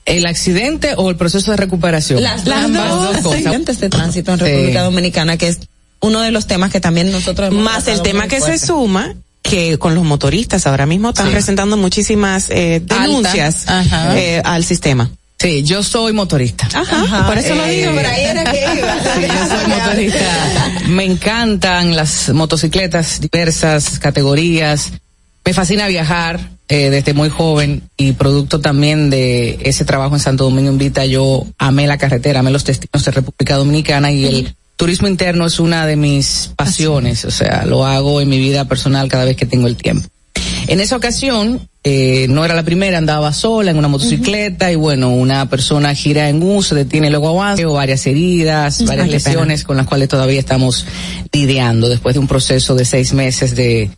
El 0.04 0.26
accidente 0.26 0.94
o 0.96 1.10
el 1.10 1.16
proceso 1.16 1.50
de 1.50 1.56
recuperación 1.56 2.22
Las, 2.22 2.46
las 2.46 2.72
dos, 2.72 3.16
accidentes 3.26 3.80
de 3.80 3.88
tránsito 3.88 4.32
en 4.32 4.38
República 4.38 4.82
Dominicana, 4.82 5.36
que 5.36 5.48
es 5.48 5.58
uno 6.00 6.20
de 6.20 6.30
los 6.30 6.46
temas 6.46 6.70
que 6.70 6.80
también 6.80 7.10
nosotros 7.10 7.48
hemos 7.50 7.62
Más 7.62 7.88
el 7.88 8.02
tema 8.02 8.28
que 8.28 8.38
fuerte. 8.38 8.58
se 8.58 8.66
suma 8.66 9.14
que 9.42 9.78
con 9.78 9.94
los 9.94 10.04
motoristas 10.04 10.66
ahora 10.66 10.86
mismo 10.86 11.08
están 11.10 11.26
Sí. 11.26 11.32
presentando 11.32 11.76
muchísimas 11.76 12.46
eh, 12.50 12.80
denuncias 12.84 13.64
eh, 14.14 14.42
al 14.44 14.64
sistema. 14.64 15.10
sí 15.38 15.62
yo 15.62 15.82
soy 15.82 16.12
motorista 16.12 16.68
Ajá, 16.74 17.26
por 17.26 17.38
eso 17.38 17.54
lo 17.54 17.64
Eh, 17.64 17.76
digo. 17.80 17.92
Por 17.94 18.04
ahí 18.06 18.24
era 18.24 18.44
que 18.44 18.58
iba. 18.78 18.94
Sí, 19.14 19.22
yo 19.22 19.56
soy 19.56 19.66
motorista. 19.78 20.24
Me 20.88 21.04
encantan 21.04 21.96
las 21.96 22.28
motocicletas, 22.30 23.20
diversas 23.20 23.98
categorías. 23.98 24.92
Me 25.48 25.54
fascina 25.54 25.88
viajar 25.88 26.38
eh, 26.68 26.90
desde 26.90 27.14
muy 27.14 27.30
joven 27.30 27.80
y 27.96 28.12
producto 28.12 28.60
también 28.60 29.08
de 29.08 29.58
ese 29.62 29.86
trabajo 29.86 30.14
en 30.14 30.20
Santo 30.20 30.44
Domingo 30.44 30.70
Invita, 30.70 31.06
yo 31.06 31.46
amé 31.56 31.86
la 31.86 31.96
carretera, 31.96 32.40
amé 32.40 32.50
los 32.50 32.66
destinos 32.66 33.02
de 33.02 33.10
República 33.12 33.56
Dominicana 33.56 34.12
y 34.12 34.26
el 34.26 34.54
turismo 34.76 35.08
interno 35.08 35.46
es 35.46 35.58
una 35.58 35.86
de 35.86 35.96
mis 35.96 36.50
pasiones, 36.54 37.24
o 37.24 37.30
sea, 37.30 37.64
lo 37.64 37.86
hago 37.86 38.20
en 38.20 38.28
mi 38.28 38.38
vida 38.38 38.66
personal 38.66 39.08
cada 39.08 39.24
vez 39.24 39.38
que 39.38 39.46
tengo 39.46 39.68
el 39.68 39.76
tiempo. 39.76 40.06
En 40.66 40.80
esa 40.80 40.96
ocasión, 40.96 41.66
eh, 41.82 42.26
no 42.28 42.44
era 42.44 42.54
la 42.54 42.62
primera, 42.62 42.98
andaba 42.98 43.32
sola 43.32 43.70
en 43.70 43.78
una 43.78 43.88
motocicleta 43.88 44.70
y 44.70 44.76
bueno, 44.76 45.08
una 45.14 45.48
persona 45.48 45.94
gira 45.94 46.28
en 46.28 46.42
U, 46.42 46.62
se 46.62 46.74
detiene 46.74 47.08
luego 47.08 47.30
avanza, 47.30 47.66
o 47.66 47.72
varias 47.72 48.06
heridas, 48.06 48.84
varias 48.84 49.06
Ay, 49.06 49.12
lesiones 49.12 49.64
con 49.64 49.78
las 49.78 49.86
cuales 49.86 50.10
todavía 50.10 50.40
estamos 50.40 50.84
lidiando 51.32 51.88
después 51.88 52.14
de 52.14 52.18
un 52.18 52.28
proceso 52.28 52.74
de 52.74 52.84
seis 52.84 53.14
meses 53.14 53.56
de, 53.56 53.88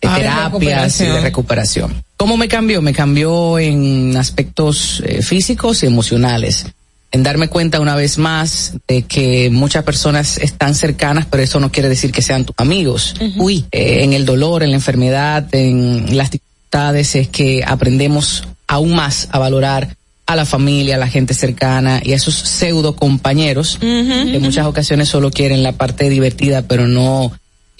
de 0.00 0.08
Ah, 0.08 0.14
de 0.16 0.20
terapias 0.22 1.00
y 1.00 1.04
de 1.04 1.20
recuperación. 1.20 1.22
recuperación. 1.22 2.04
¿Cómo 2.16 2.36
me 2.36 2.48
cambió? 2.48 2.82
Me 2.82 2.92
cambió 2.92 3.58
en 3.58 4.16
aspectos 4.16 5.02
eh, 5.06 5.22
físicos 5.22 5.82
y 5.82 5.86
emocionales. 5.86 6.66
En 7.12 7.22
darme 7.22 7.48
cuenta 7.48 7.80
una 7.80 7.96
vez 7.96 8.18
más 8.18 8.74
de 8.86 9.02
que 9.02 9.50
muchas 9.50 9.82
personas 9.84 10.38
están 10.38 10.74
cercanas, 10.74 11.26
pero 11.28 11.42
eso 11.42 11.58
no 11.58 11.72
quiere 11.72 11.88
decir 11.88 12.12
que 12.12 12.22
sean 12.22 12.44
tus 12.44 12.54
amigos. 12.58 13.14
Uy. 13.36 13.64
Eh, 13.72 14.04
en 14.04 14.12
el 14.12 14.24
dolor, 14.24 14.62
en 14.62 14.70
la 14.70 14.76
enfermedad, 14.76 15.46
en 15.52 16.16
las 16.16 16.30
dificultades, 16.30 17.16
es 17.16 17.28
que 17.28 17.64
aprendemos 17.66 18.44
aún 18.68 18.94
más 18.94 19.28
a 19.32 19.38
valorar 19.40 19.96
a 20.26 20.36
la 20.36 20.46
familia, 20.46 20.94
a 20.94 20.98
la 20.98 21.08
gente 21.08 21.34
cercana 21.34 22.00
y 22.04 22.12
a 22.12 22.16
esos 22.16 22.36
pseudo 22.36 22.94
compañeros 22.94 23.78
que 23.80 24.36
en 24.36 24.42
muchas 24.42 24.64
ocasiones 24.66 25.08
solo 25.08 25.32
quieren 25.32 25.64
la 25.64 25.72
parte 25.72 26.08
divertida, 26.08 26.62
pero 26.62 26.86
no, 26.86 27.32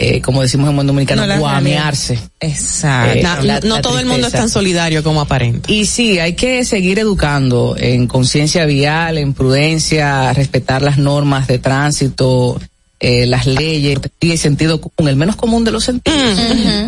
eh, 0.03 0.23
como 0.23 0.41
decimos 0.41 0.71
en 0.71 0.77
buen 0.77 0.87
dominicano, 0.87 1.27
No 1.27 1.39
guamearse. 1.39 2.19
Exacto. 2.41 3.19
Eh, 3.19 3.23
la- 3.23 3.61
no 3.61 3.77
la 3.77 3.83
todo 3.83 3.99
el 3.99 4.07
mundo 4.07 4.29
es 4.29 4.33
tan 4.33 4.49
solidario 4.49 5.03
como 5.03 5.21
aparenta. 5.21 5.71
Y 5.71 5.85
sí, 5.85 6.19
hay 6.19 6.33
que 6.33 6.65
seguir 6.65 6.99
educando 6.99 7.77
en 7.79 8.07
conciencia 8.07 8.65
vial, 8.65 9.19
en 9.19 9.35
prudencia, 9.35 10.33
respetar 10.33 10.81
las 10.81 10.97
normas 10.97 11.49
de 11.49 11.59
tránsito, 11.59 12.59
eh, 12.99 13.27
las 13.27 13.47
leyes 13.47 13.99
y 14.21 14.31
el 14.31 14.39
sentido 14.39 14.81
común, 14.81 15.11
el 15.11 15.17
menos 15.17 15.37
común 15.37 15.65
de 15.65 15.71
los 15.71 15.85
sentidos. 15.85 16.19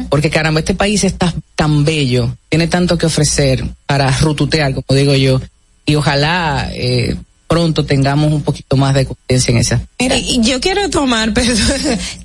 Porque 0.08 0.30
caramba, 0.30 0.60
este 0.60 0.74
país 0.74 1.04
está 1.04 1.34
tan 1.54 1.84
bello, 1.84 2.34
tiene 2.48 2.66
tanto 2.66 2.96
que 2.96 3.04
ofrecer 3.06 3.62
para 3.86 4.10
rututear, 4.20 4.72
como 4.74 4.98
digo 4.98 5.14
yo, 5.14 5.38
y 5.84 5.96
ojalá 5.96 6.70
eh, 6.72 7.14
pronto 7.52 7.84
tengamos 7.84 8.32
un 8.32 8.42
poquito 8.42 8.76
más 8.78 8.94
de 8.94 9.04
conciencia 9.04 9.52
en 9.52 9.58
esa. 9.58 9.80
Mira, 10.00 10.16
yo 10.18 10.58
quiero 10.60 10.88
tomar, 10.88 11.32
pero, 11.34 11.52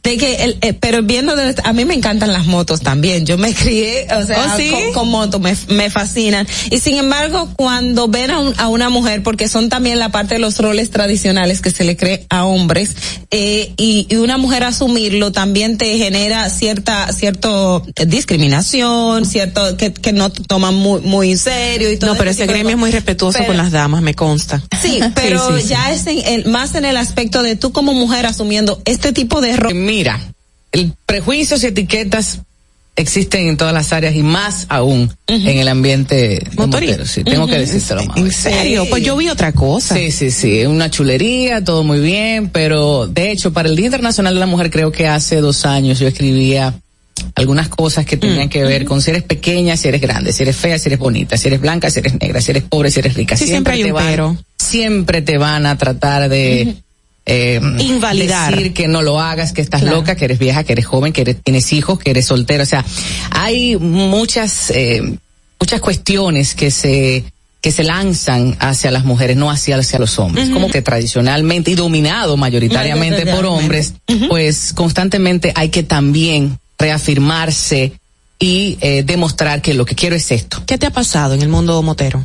de 0.04 0.18
que 0.18 0.36
el, 0.44 0.58
eh, 0.62 0.74
pero 0.74 1.04
viendo, 1.04 1.36
de- 1.36 1.54
a 1.64 1.74
mí 1.74 1.84
me 1.84 1.96
encantan 1.96 2.32
las 2.32 2.46
motos 2.46 2.80
también. 2.82 3.26
Yo 3.26 3.38
me 3.38 3.54
crié, 3.54 4.08
o 4.18 4.26
sea, 4.26 4.54
¿Oh, 4.54 4.58
sí? 4.58 4.72
con, 4.72 4.94
con 4.94 5.10
motos, 5.10 5.42
me, 5.42 5.56
me 5.76 5.90
fascinan. 5.90 6.48
Y 6.72 6.80
sin 6.80 6.96
embargo, 6.98 7.50
cuando 7.58 8.08
ven 8.08 8.32
a, 8.32 8.40
un- 8.40 8.54
a 8.58 8.70
una 8.70 8.90
mujer, 8.90 9.22
porque 9.22 9.50
son 9.50 9.68
también 9.68 10.00
la 10.00 10.10
parte 10.10 10.36
de 10.36 10.40
los 10.40 10.58
roles 10.60 10.92
tradicionales 10.92 11.62
que 11.62 11.72
se 11.72 11.84
le 11.84 11.98
cree 11.98 12.26
a 12.30 12.46
hombres, 12.46 12.96
eh, 13.32 13.74
y, 13.78 14.08
y 14.10 14.16
una 14.16 14.38
mujer 14.38 14.64
asumirlo 14.64 15.34
también 15.34 15.78
te 15.78 15.98
genera 15.98 16.50
cierta, 16.50 17.12
cierto 17.12 17.86
eh, 17.98 18.06
discriminación, 18.06 19.26
cierto, 19.26 19.76
que, 19.78 19.92
que 19.94 20.14
no 20.14 20.32
te 20.32 20.44
toman 20.44 20.74
muy, 20.76 21.02
muy 21.02 21.32
en 21.32 21.38
serio 21.38 21.92
y 21.92 21.98
todo 21.98 22.14
No, 22.14 22.18
pero 22.18 22.32
ese 22.32 22.46
gremio 22.48 22.72
es 22.72 22.78
muy 22.78 22.92
respetuoso 22.92 23.38
Pero- 23.40 23.48
con 23.48 23.58
las 23.58 23.72
damas, 23.72 24.02
me 24.02 24.14
consta. 24.14 24.64
Sí, 24.82 25.00
pero 25.22 25.40
Sí, 25.48 25.54
sí, 25.56 25.62
sí. 25.64 25.68
ya 25.70 25.92
es 25.92 26.08
en 26.08 26.20
el- 26.26 26.46
más 26.46 26.76
en 26.76 26.86
el 26.86 26.98
aspecto 26.98 27.42
de 27.44 27.56
tú 27.56 27.72
como 27.72 27.94
mujer 27.94 28.26
asumiendo 28.26 28.82
este 28.86 29.14
tipo 29.14 29.42
de 29.42 29.52
errores. 29.52 29.76
Mira, 29.76 30.20
el 30.72 30.94
prejuicios 31.06 31.64
y 31.64 31.68
etiquetas 31.68 32.40
existen 32.96 33.48
en 33.48 33.58
todas 33.58 33.74
las 33.76 33.94
áreas 33.94 34.16
y 34.16 34.24
más 34.24 34.66
aún 34.70 35.14
en 35.28 35.60
el 35.60 35.68
ambiente 35.68 36.42
Motoril. 36.56 36.90
motero, 36.90 37.06
sí, 37.06 37.24
tengo 37.24 37.46
que 37.46 37.60
decírselo 37.60 38.04
más. 38.06 38.18
¿En 38.18 38.32
serio? 38.32 38.88
Pues 38.90 39.04
yo 39.04 39.16
vi 39.16 39.30
otra 39.30 39.52
cosa. 39.52 39.96
Sí, 39.96 40.12
sí, 40.12 40.32
sí, 40.32 40.66
una 40.66 40.90
chulería, 40.90 41.64
todo 41.64 41.84
muy 41.84 42.00
bien, 42.00 42.50
pero 42.50 43.06
de 43.06 43.32
hecho 43.32 43.54
para 43.54 43.70
el 43.70 43.76
Día 43.76 43.86
Internacional 43.86 44.34
de 44.34 44.40
la 44.40 44.48
Mujer 44.48 44.72
creo 44.72 44.92
que 44.92 45.08
hace 45.08 45.36
dos 45.42 45.64
años 45.66 46.00
yo 46.00 46.08
escribía 46.08 46.74
algunas 47.36 47.70
cosas 47.70 48.04
que 48.06 48.18
tenían 48.18 48.50
que 48.50 48.64
ver 48.64 48.86
con 48.86 49.00
si 49.02 49.12
eres 49.12 49.24
pequeña, 49.24 49.78
si 49.78 49.88
eres 49.88 50.02
grande, 50.02 50.34
si 50.34 50.42
eres 50.44 50.56
fea, 50.56 50.80
si 50.80 50.90
eres 50.90 50.98
bonita, 51.00 51.38
si 51.38 51.48
eres 51.50 51.62
blanca, 51.62 51.92
si 51.92 52.00
eres 52.00 52.20
negra, 52.20 52.42
si 52.42 52.50
eres 52.52 52.64
pobre, 52.64 52.90
si 52.90 53.00
eres 53.00 53.14
rica. 53.14 53.38
Sí, 53.38 53.46
siempre 53.46 53.74
hay 53.74 53.84
te 53.84 53.92
un 53.92 53.98
pero. 54.00 54.38
Siempre 54.68 55.22
te 55.22 55.38
van 55.38 55.66
a 55.66 55.78
tratar 55.78 56.30
de 56.30 56.76
eh, 57.26 57.60
Invalidar. 57.80 58.56
decir 58.56 58.74
que 58.74 58.88
no 58.88 59.02
lo 59.02 59.20
hagas, 59.20 59.52
que 59.54 59.62
estás 59.62 59.82
Claro. 59.82 59.98
loca, 59.98 60.16
que 60.16 60.26
eres 60.26 60.40
vieja, 60.40 60.64
que 60.64 60.74
eres 60.74 60.86
joven, 60.86 61.12
que 61.14 61.22
eres- 61.22 61.38
tienes 61.44 61.72
hijos, 61.74 62.00
que 62.00 62.12
eres 62.12 62.26
soltero. 62.26 62.64
O 62.64 62.66
sea, 62.66 62.86
hay 63.32 63.76
muchas, 63.78 64.72
eh, 64.72 65.02
muchas 65.60 65.82
cuestiones 65.82 66.56
que 66.56 66.72
se 66.72 67.24
que 67.60 67.72
se 67.72 67.84
lanzan 67.84 68.56
hacia 68.60 68.92
las 68.92 69.04
mujeres, 69.04 69.36
no 69.36 69.50
hacia, 69.50 69.76
hacia 69.78 69.98
los 70.00 70.20
hombres. 70.20 70.50
Como 70.52 70.70
que 70.70 70.82
tradicionalmente 70.84 71.72
y 71.72 71.76
dominado 71.76 72.38
mayoritariamente 72.38 73.26
por 73.26 73.46
hombres, 73.48 73.94
pues 74.30 74.72
constantemente 74.74 75.52
hay 75.56 75.70
que 75.70 75.82
también 75.84 76.60
reafirmarse 76.78 77.94
y 78.40 78.78
eh, 78.80 79.04
demostrar 79.04 79.62
que 79.62 79.74
lo 79.74 79.86
que 79.86 79.96
quiero 79.96 80.16
es 80.16 80.32
esto. 80.32 80.62
¿Qué 80.68 80.78
te 80.78 80.86
ha 80.86 80.92
pasado 80.92 81.34
en 81.34 81.42
el 81.42 81.50
mundo 81.50 81.82
motero? 81.82 82.24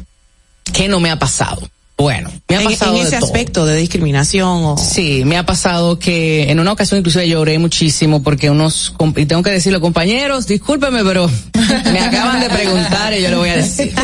¿Qué 0.72 0.86
no 0.86 1.00
me 1.00 1.10
ha 1.10 1.18
pasado? 1.18 1.66
Bueno, 2.02 2.32
me 2.48 2.56
ha 2.56 2.60
en, 2.62 2.64
pasado 2.64 2.96
en 2.96 3.06
ese 3.06 3.14
aspecto 3.14 3.64
de 3.64 3.76
discriminación 3.76 4.64
o 4.64 4.76
Sí, 4.76 5.22
me 5.24 5.38
ha 5.38 5.46
pasado 5.46 6.00
que 6.00 6.50
en 6.50 6.58
una 6.58 6.72
ocasión 6.72 6.98
inclusive 6.98 7.28
lloré 7.28 7.60
muchísimo 7.60 8.24
porque 8.24 8.50
unos, 8.50 8.92
y 9.14 9.26
tengo 9.26 9.44
que 9.44 9.50
decirlo 9.50 9.80
compañeros, 9.80 10.48
discúlpeme, 10.48 11.04
pero 11.04 11.30
me 11.92 12.00
acaban 12.00 12.40
de 12.40 12.50
preguntar 12.50 13.16
y 13.16 13.22
yo 13.22 13.30
lo 13.30 13.38
voy 13.38 13.50
a 13.50 13.56
decir. 13.58 13.94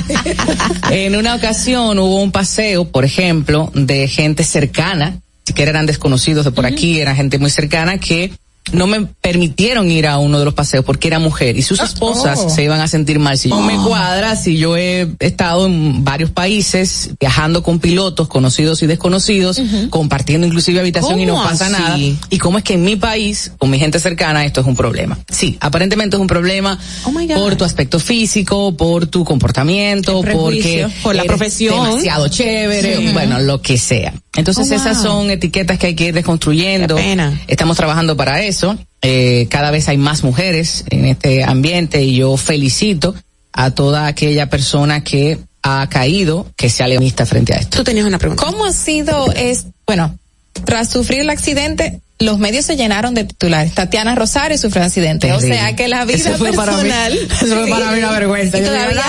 En 0.93 1.17
una 1.17 1.35
ocasión 1.35 1.99
hubo 1.99 2.23
un 2.23 2.31
paseo, 2.31 2.89
por 2.89 3.05
ejemplo, 3.05 3.73
de 3.75 4.07
gente 4.07 4.45
cercana, 4.45 5.19
siquiera 5.45 5.71
eran 5.71 5.87
desconocidos 5.87 6.45
de 6.45 6.53
por 6.53 6.67
aquí, 6.67 7.01
era 7.01 7.17
gente 7.17 7.41
muy 7.41 7.51
cercana 7.51 7.99
que 7.99 8.31
no 8.73 8.87
me 8.87 9.07
permitieron 9.21 9.91
ir 9.91 10.07
a 10.07 10.19
uno 10.19 10.39
de 10.39 10.45
los 10.45 10.55
paseos 10.55 10.85
porque 10.85 11.09
era 11.09 11.19
mujer 11.19 11.57
y 11.57 11.63
sus 11.63 11.81
esposas 11.81 12.41
oh. 12.45 12.51
se 12.51 12.63
iban 12.65 12.81
a 12.81 12.89
sentir 12.89 13.19
mal. 13.19 13.39
Si 13.39 13.49
no 13.49 13.61
me 13.61 13.77
cuadra, 13.77 14.37
si 14.37 14.57
yo 14.57 14.77
he 14.77 15.09
estado 15.21 15.67
en 15.67 16.05
varios 16.05 16.31
países 16.31 17.11
viajando 17.21 17.63
con 17.63 17.79
pilotos 17.79 18.29
conocidos 18.29 18.83
y 18.83 18.87
desconocidos, 18.87 19.61
compartiendo 19.91 20.47
inclusive 20.47 20.81
habitación 20.81 21.21
y 21.21 21.27
no 21.27 21.35
¿Cómo 21.35 21.45
pasa 21.45 21.67
así? 21.67 21.73
nada. 21.73 21.99
Y 22.31 22.39
cómo 22.39 22.59
es 22.59 22.65
que 22.65 22.75
en 22.75 22.83
mi 22.85 22.97
país, 22.97 23.53
con 23.59 23.71
mi 23.71 23.79
gente 23.79 24.01
cercana, 24.01 24.45
esto 24.45 24.61
es 24.61 24.67
un 24.67 24.77
problema. 24.77 25.19
Sí, 25.31 25.57
aparentemente 25.61 26.17
es 26.17 26.21
un 26.21 26.27
problema 26.27 26.79
Oh 27.05 27.13
por 27.35 27.57
tu 27.57 27.65
aspecto 27.65 27.99
físico, 28.01 28.77
por 28.77 29.07
tu 29.07 29.25
comportamiento, 29.25 30.23
porque 30.23 30.87
por 31.03 31.15
la 31.15 31.23
eres 31.23 31.37
profesión. 31.37 31.85
demasiado 31.85 32.29
chévere, 32.29 32.97
Sí. 32.97 33.09
bueno, 33.13 33.41
lo 33.41 33.61
que 33.61 33.79
sea. 33.79 34.13
Entonces 34.37 34.71
Oh, 34.71 34.75
esas 34.75 34.97
wow. 35.03 35.05
son 35.07 35.31
etiquetas 35.31 35.79
que 35.79 35.89
hay 35.89 35.95
que 35.95 36.07
ir 36.09 36.15
desconstruyendo. 36.15 36.97
Qué 36.97 37.03
pena. 37.03 37.41
Estamos 37.49 37.77
trabajando 37.77 38.17
para 38.17 38.43
eso. 38.43 38.58
Eh, 39.03 39.47
cada 39.51 39.71
vez 39.71 39.89
hay 39.89 39.97
más 39.97 40.25
mujeres 40.25 40.85
en 40.91 41.05
este 41.05 41.45
ambiente 41.45 42.03
y 42.03 42.17
yo 42.17 42.37
felicito 42.37 43.15
a 43.53 43.71
toda 43.71 44.07
aquella 44.07 44.51
persona 44.51 45.03
que 45.03 45.39
ha 45.63 45.89
caído, 45.89 46.47
que 46.57 46.71
sea 46.71 46.89
leonista 46.89 47.27
frente 47.27 47.55
a 47.55 47.59
esto. 47.59 47.79
tú 47.79 47.85
tenías 47.85 48.07
una 48.07 48.19
pregunta. 48.19 48.45
¿Cómo 48.45 48.65
ha 48.65 48.73
sido, 48.73 49.33
es, 49.33 49.67
bueno, 49.87 50.17
tras 50.65 50.91
sufrir 50.91 51.21
el 51.21 51.31
accidente, 51.31 52.01
los 52.21 52.39
medios 52.39 52.65
se 52.65 52.77
llenaron 52.77 53.15
de 53.15 53.25
titulares. 53.25 53.75
Tatiana 53.75 54.15
Rosario 54.15 54.59
sufrió 54.59 54.83
un 54.83 54.87
accidente. 54.87 55.29
Terrible. 55.29 55.55
O 55.55 55.59
sea 55.59 55.77
que 55.77 55.87
la 55.89 56.05
vida 56.05 56.17
Eso 56.17 56.35
fue 56.39 56.53
para 56.53 56.73
mí- 56.73 56.79
personal. 56.83 57.13
eso 57.43 57.47
fue 57.61 57.69
para 57.69 57.93
mí 57.93 57.99
una 57.99 58.11
vergüenza. 58.11 58.59
Y 58.59 58.63
todavía, 58.63 59.03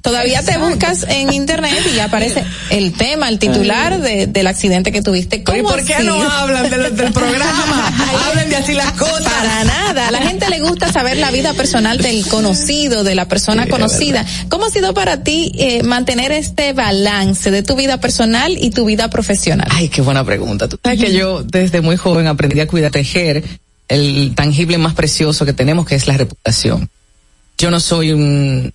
todavía 0.00 0.42
te 0.42 0.58
buscas 0.58 1.04
en 1.08 1.32
internet 1.32 1.80
y 1.92 1.96
ya 1.96 2.04
aparece 2.04 2.44
el 2.70 2.92
tema, 2.92 3.28
el 3.28 3.38
titular 3.38 4.00
de, 4.00 4.26
del 4.28 4.46
accidente 4.46 4.92
que 4.92 5.02
tuviste. 5.02 5.42
Pero 5.44 5.58
¿y 5.58 5.62
¿Cómo 5.62 5.74
por 5.74 5.84
qué 5.84 5.94
así? 5.94 6.06
no 6.06 6.14
hablan 6.22 6.70
del, 6.70 6.96
del 6.96 7.12
programa? 7.12 7.92
Hablen 8.28 8.48
de 8.50 8.56
así 8.56 8.74
las 8.74 8.92
cosas. 8.92 9.22
Para 9.22 9.64
nada. 9.64 10.08
A 10.08 10.10
la 10.10 10.22
gente 10.22 10.48
le 10.48 10.60
gusta 10.60 10.92
saber 10.92 11.16
la 11.16 11.30
vida 11.30 11.52
personal 11.54 11.98
del 11.98 12.26
conocido, 12.28 13.02
de 13.04 13.14
la 13.14 13.26
persona 13.26 13.64
Sí, 13.64 13.70
conocida. 13.70 14.24
¿Cómo 14.48 14.66
ha 14.66 14.70
sido 14.70 14.94
para 14.94 15.22
ti 15.24 15.52
eh, 15.58 15.82
mantener 15.82 16.30
este 16.32 16.72
balance 16.72 17.50
de 17.50 17.62
tu 17.62 17.74
vida 17.74 17.98
personal 17.98 18.56
y 18.58 18.70
tu 18.70 18.84
vida 18.84 19.10
profesional? 19.10 19.66
Ay, 19.70 19.88
qué 19.88 20.00
buena 20.02 20.24
pregunta. 20.24 20.68
Tú 20.68 20.78
sabes 20.82 21.00
que 21.00 21.12
yo 21.12 21.42
desde 21.42 21.80
muy 21.80 21.96
joven 21.96 22.26
aprendí 22.26 22.51
a 22.60 22.66
cuidar, 22.66 22.90
tejer 22.90 23.42
el 23.88 24.34
tangible 24.34 24.78
más 24.78 24.94
precioso 24.94 25.44
que 25.44 25.52
tenemos, 25.52 25.86
que 25.86 25.94
es 25.94 26.06
la 26.06 26.16
reputación. 26.16 26.88
Yo 27.58 27.70
no 27.70 27.80
soy 27.80 28.12
un 28.12 28.72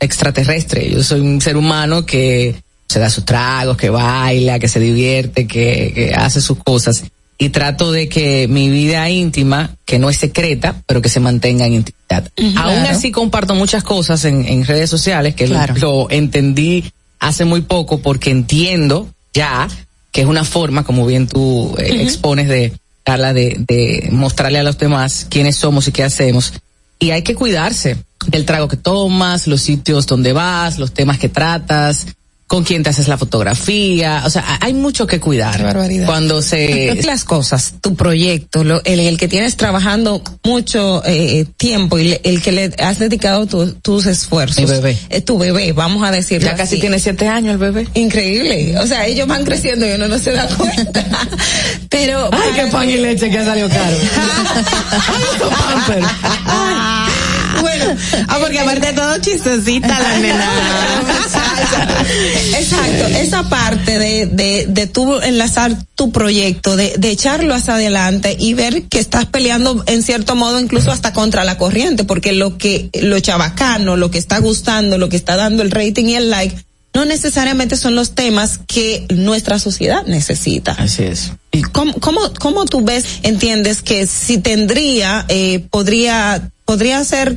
extraterrestre, 0.00 0.90
yo 0.90 1.02
soy 1.02 1.20
un 1.20 1.40
ser 1.40 1.56
humano 1.56 2.04
que 2.04 2.54
se 2.88 2.98
da 2.98 3.10
sus 3.10 3.24
tragos, 3.24 3.76
que 3.76 3.90
baila, 3.90 4.58
que 4.58 4.68
se 4.68 4.80
divierte, 4.80 5.46
que, 5.46 5.92
que 5.94 6.14
hace 6.14 6.40
sus 6.40 6.58
cosas. 6.58 7.04
Y 7.38 7.50
trato 7.50 7.92
de 7.92 8.08
que 8.08 8.48
mi 8.48 8.70
vida 8.70 9.08
íntima, 9.10 9.76
que 9.84 9.98
no 9.98 10.08
es 10.08 10.16
secreta, 10.16 10.82
pero 10.86 11.02
que 11.02 11.10
se 11.10 11.20
mantenga 11.20 11.66
en 11.66 11.74
intimidad. 11.74 12.30
Aún 12.38 12.52
Claro. 12.54 12.88
así 12.88 13.10
comparto 13.10 13.54
muchas 13.54 13.82
cosas 13.82 14.24
en, 14.24 14.46
en 14.48 14.64
redes 14.64 14.88
sociales 14.88 15.34
que 15.34 15.46
lo 15.46 16.10
entendí 16.10 16.84
hace 17.18 17.44
muy 17.44 17.60
poco 17.62 17.98
porque 18.00 18.30
entiendo 18.30 19.08
ya 19.34 19.68
que 20.16 20.22
es 20.22 20.28
una 20.28 20.44
forma, 20.44 20.82
como 20.82 21.04
bien 21.04 21.28
tú 21.28 21.74
eh, 21.76 22.00
expones 22.00 22.48
de 22.48 22.72
Carla, 23.04 23.34
de, 23.34 23.54
de 23.68 24.08
mostrarle 24.12 24.58
a 24.58 24.62
los 24.62 24.78
demás 24.78 25.26
quiénes 25.28 25.56
somos 25.56 25.88
y 25.88 25.92
qué 25.92 26.04
hacemos. 26.04 26.54
Y 26.98 27.10
hay 27.10 27.20
que 27.20 27.34
cuidarse 27.34 27.98
del 28.26 28.46
trago 28.46 28.66
que 28.66 28.78
tomas, 28.78 29.46
los 29.46 29.60
sitios 29.60 30.06
donde 30.06 30.32
vas, 30.32 30.78
los 30.78 30.94
temas 30.94 31.18
que 31.18 31.28
tratas, 31.28 32.06
con 32.46 32.62
quién 32.62 32.84
te 32.84 32.90
haces 32.90 33.08
la 33.08 33.18
fotografía. 33.18 34.22
O 34.24 34.30
sea, 34.30 34.44
ha- 34.46 34.58
hay 34.64 34.72
mucho 34.72 35.06
que 35.06 35.18
cuidar. 35.18 35.56
Qué 35.56 35.62
barbaridad. 35.64 36.06
Cuando 36.06 36.42
se... 36.42 37.00
las 37.04 37.24
cosas, 37.24 37.74
tu 37.80 37.96
proyecto, 37.96 38.62
lo, 38.62 38.82
el, 38.84 39.00
el 39.00 39.18
que 39.18 39.26
tienes 39.28 39.56
trabajando 39.56 40.22
mucho 40.44 41.02
eh, 41.04 41.44
tiempo 41.56 41.98
y 41.98 42.04
le- 42.10 42.20
el 42.24 42.40
que 42.42 42.52
le 42.52 42.72
has 42.78 42.98
dedicado 43.00 43.46
tu- 43.46 43.72
tus 43.82 44.06
esfuerzos. 44.06 44.58
Mi 44.58 44.66
bebé. 44.70 44.96
Eh, 45.10 45.20
tu 45.22 45.38
bebé, 45.38 45.72
vamos 45.72 46.06
a 46.06 46.10
decirlo 46.12 46.46
Ya 46.48 46.54
casi 46.56 46.74
así. 46.74 46.80
tiene 46.80 46.98
siete 47.00 47.26
años 47.28 47.52
el 47.54 47.58
bebé. 47.58 47.88
Increíble. 47.94 48.78
O 48.78 48.86
sea, 48.86 49.06
ellos 49.06 49.26
van 49.26 49.44
creciendo 49.44 49.86
y 49.86 49.92
uno 49.92 50.06
no 50.08 50.18
se 50.18 50.32
da 50.32 50.46
cuenta. 50.46 51.04
Pero. 51.90 52.28
Ay, 52.32 52.50
qué 52.54 52.66
pan 52.66 52.88
y 52.88 52.96
leche 52.96 53.28
que 53.30 53.38
ha 53.38 53.44
salido 53.44 53.68
caro. 53.68 53.96
Ah, 58.28 58.38
porque 58.40 58.58
aparte 58.58 58.88
de 58.88 58.92
todo 58.92 59.18
chistosita 59.18 60.00
la 60.00 60.18
nena. 60.18 60.50
Exacto, 62.58 63.06
esa 63.06 63.48
parte 63.48 63.98
de, 63.98 64.26
de, 64.26 64.66
de 64.68 64.86
tú 64.86 65.20
enlazar 65.20 65.76
tu 65.94 66.10
proyecto, 66.10 66.76
de, 66.76 66.94
de 66.98 67.10
echarlo 67.10 67.54
hacia 67.54 67.74
adelante 67.74 68.36
y 68.38 68.54
ver 68.54 68.84
que 68.84 68.98
estás 68.98 69.26
peleando 69.26 69.84
en 69.86 70.02
cierto 70.02 70.34
modo 70.34 70.60
incluso 70.60 70.90
hasta 70.90 71.12
contra 71.12 71.44
la 71.44 71.58
corriente, 71.58 72.04
porque 72.04 72.32
lo 72.32 72.58
que, 72.58 72.90
lo 73.00 73.18
chabacano, 73.20 73.96
lo 73.96 74.10
que 74.10 74.18
está 74.18 74.38
gustando, 74.38 74.98
lo 74.98 75.08
que 75.08 75.16
está 75.16 75.36
dando 75.36 75.62
el 75.62 75.70
rating 75.70 76.06
y 76.06 76.16
el 76.16 76.30
like, 76.30 76.56
no 76.96 77.04
necesariamente 77.04 77.76
son 77.76 77.94
los 77.94 78.14
temas 78.14 78.58
que 78.66 79.04
nuestra 79.10 79.58
sociedad 79.58 80.06
necesita. 80.06 80.72
Así 80.72 81.02
es. 81.02 81.32
¿Cómo, 81.72 81.92
cómo, 82.00 82.20
cómo 82.40 82.64
tú 82.64 82.82
ves, 82.82 83.04
entiendes 83.22 83.82
que 83.82 84.06
si 84.06 84.38
tendría, 84.38 85.26
eh, 85.28 85.66
podría, 85.70 86.50
podría 86.64 87.04
ser, 87.04 87.36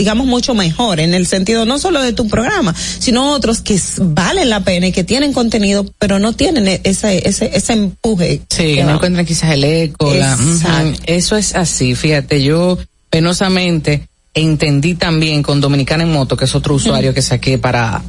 digamos, 0.00 0.26
mucho 0.26 0.54
mejor 0.54 0.98
en 0.98 1.12
el 1.12 1.26
sentido 1.26 1.66
no 1.66 1.78
solo 1.78 2.00
de 2.00 2.14
tu 2.14 2.26
programa, 2.26 2.74
sino 2.74 3.32
otros 3.32 3.60
que 3.60 3.78
valen 3.98 4.48
la 4.48 4.64
pena 4.64 4.86
y 4.86 4.92
que 4.92 5.04
tienen 5.04 5.34
contenido, 5.34 5.84
pero 5.98 6.18
no 6.18 6.32
tienen 6.32 6.68
e- 6.68 6.80
ese, 6.84 7.28
ese, 7.28 7.50
ese 7.52 7.74
empuje. 7.74 8.40
Sí, 8.48 8.76
que 8.76 8.80
no 8.80 8.88
va. 8.88 8.94
encuentran 8.94 9.26
quizás 9.26 9.52
el 9.52 9.62
eco. 9.62 10.14
la-. 10.14 10.36
Ujú. 10.36 10.96
Eso 11.04 11.36
es 11.36 11.54
así, 11.54 11.94
fíjate, 11.94 12.42
yo 12.42 12.78
penosamente 13.10 14.08
entendí 14.32 14.94
también 14.94 15.42
con 15.42 15.60
Dominicana 15.60 16.04
en 16.04 16.12
Moto, 16.12 16.34
que 16.34 16.46
es 16.46 16.54
otro 16.54 16.76
usuario 16.76 17.12
que 17.12 17.20
saqué 17.20 17.58
para 17.58 18.02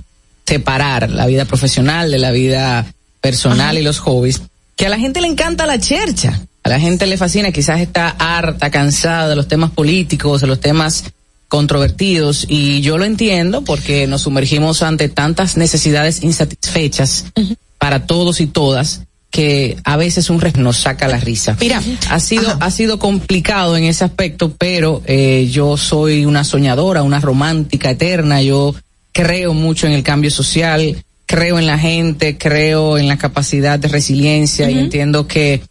separar 0.45 1.09
la 1.09 1.25
vida 1.25 1.43
profesional 1.43 2.09
de 2.09 2.19
la 2.19 2.31
vida 2.31 2.85
personal 3.19 3.77
y 3.77 3.81
los 3.81 3.99
hobbies, 3.99 4.41
que 4.77 4.85
a 4.85 4.89
la 4.89 4.97
gente 4.97 5.19
le 5.19 5.27
encanta 5.27 5.65
la 5.65 5.77
chercha. 5.77 6.39
A 6.63 6.69
la 6.69 6.79
gente 6.79 7.05
le 7.05 7.17
fascina, 7.17 7.51
quizás 7.51 7.81
está 7.81 8.07
harta, 8.07 8.69
cansada 8.69 9.27
de 9.27 9.35
los 9.35 9.47
temas 9.49 9.71
políticos, 9.71 10.39
de 10.39 10.47
los 10.47 10.59
temas 10.61 11.03
controvertidos 11.51 12.45
y 12.47 12.80
yo 12.80 12.97
lo 12.97 13.03
entiendo 13.03 13.61
porque 13.61 14.07
nos 14.07 14.21
sumergimos 14.21 14.81
ante 14.81 15.09
tantas 15.09 15.57
necesidades 15.57 16.23
insatisfechas 16.23 17.25
para 17.77 18.05
todos 18.05 18.39
y 18.39 18.47
todas 18.47 19.01
que 19.30 19.75
a 19.83 19.97
veces 19.97 20.30
un 20.30 20.39
res 20.39 20.55
nos 20.55 20.77
saca 20.77 21.09
la 21.09 21.17
risa. 21.17 21.57
Mira, 21.59 21.83
ha 22.09 22.21
sido 22.21 22.55
ha 22.61 22.71
sido 22.71 22.99
complicado 22.99 23.75
en 23.75 23.83
ese 23.83 24.05
aspecto, 24.05 24.55
pero 24.57 25.01
eh, 25.05 25.49
yo 25.51 25.75
soy 25.75 26.23
una 26.23 26.45
soñadora, 26.45 27.03
una 27.03 27.19
romántica 27.19 27.89
eterna. 27.89 28.41
Yo 28.41 28.73
creo 29.11 29.53
mucho 29.53 29.88
en 29.88 29.91
el 29.91 30.03
cambio 30.03 30.31
social, 30.31 31.03
creo 31.25 31.59
en 31.59 31.67
la 31.67 31.77
gente, 31.77 32.38
creo 32.38 32.97
en 32.97 33.09
la 33.09 33.17
capacidad 33.17 33.77
de 33.77 33.89
resiliencia 33.89 34.71
y 34.71 34.80
entiendo 34.80 35.27
que 35.27 35.61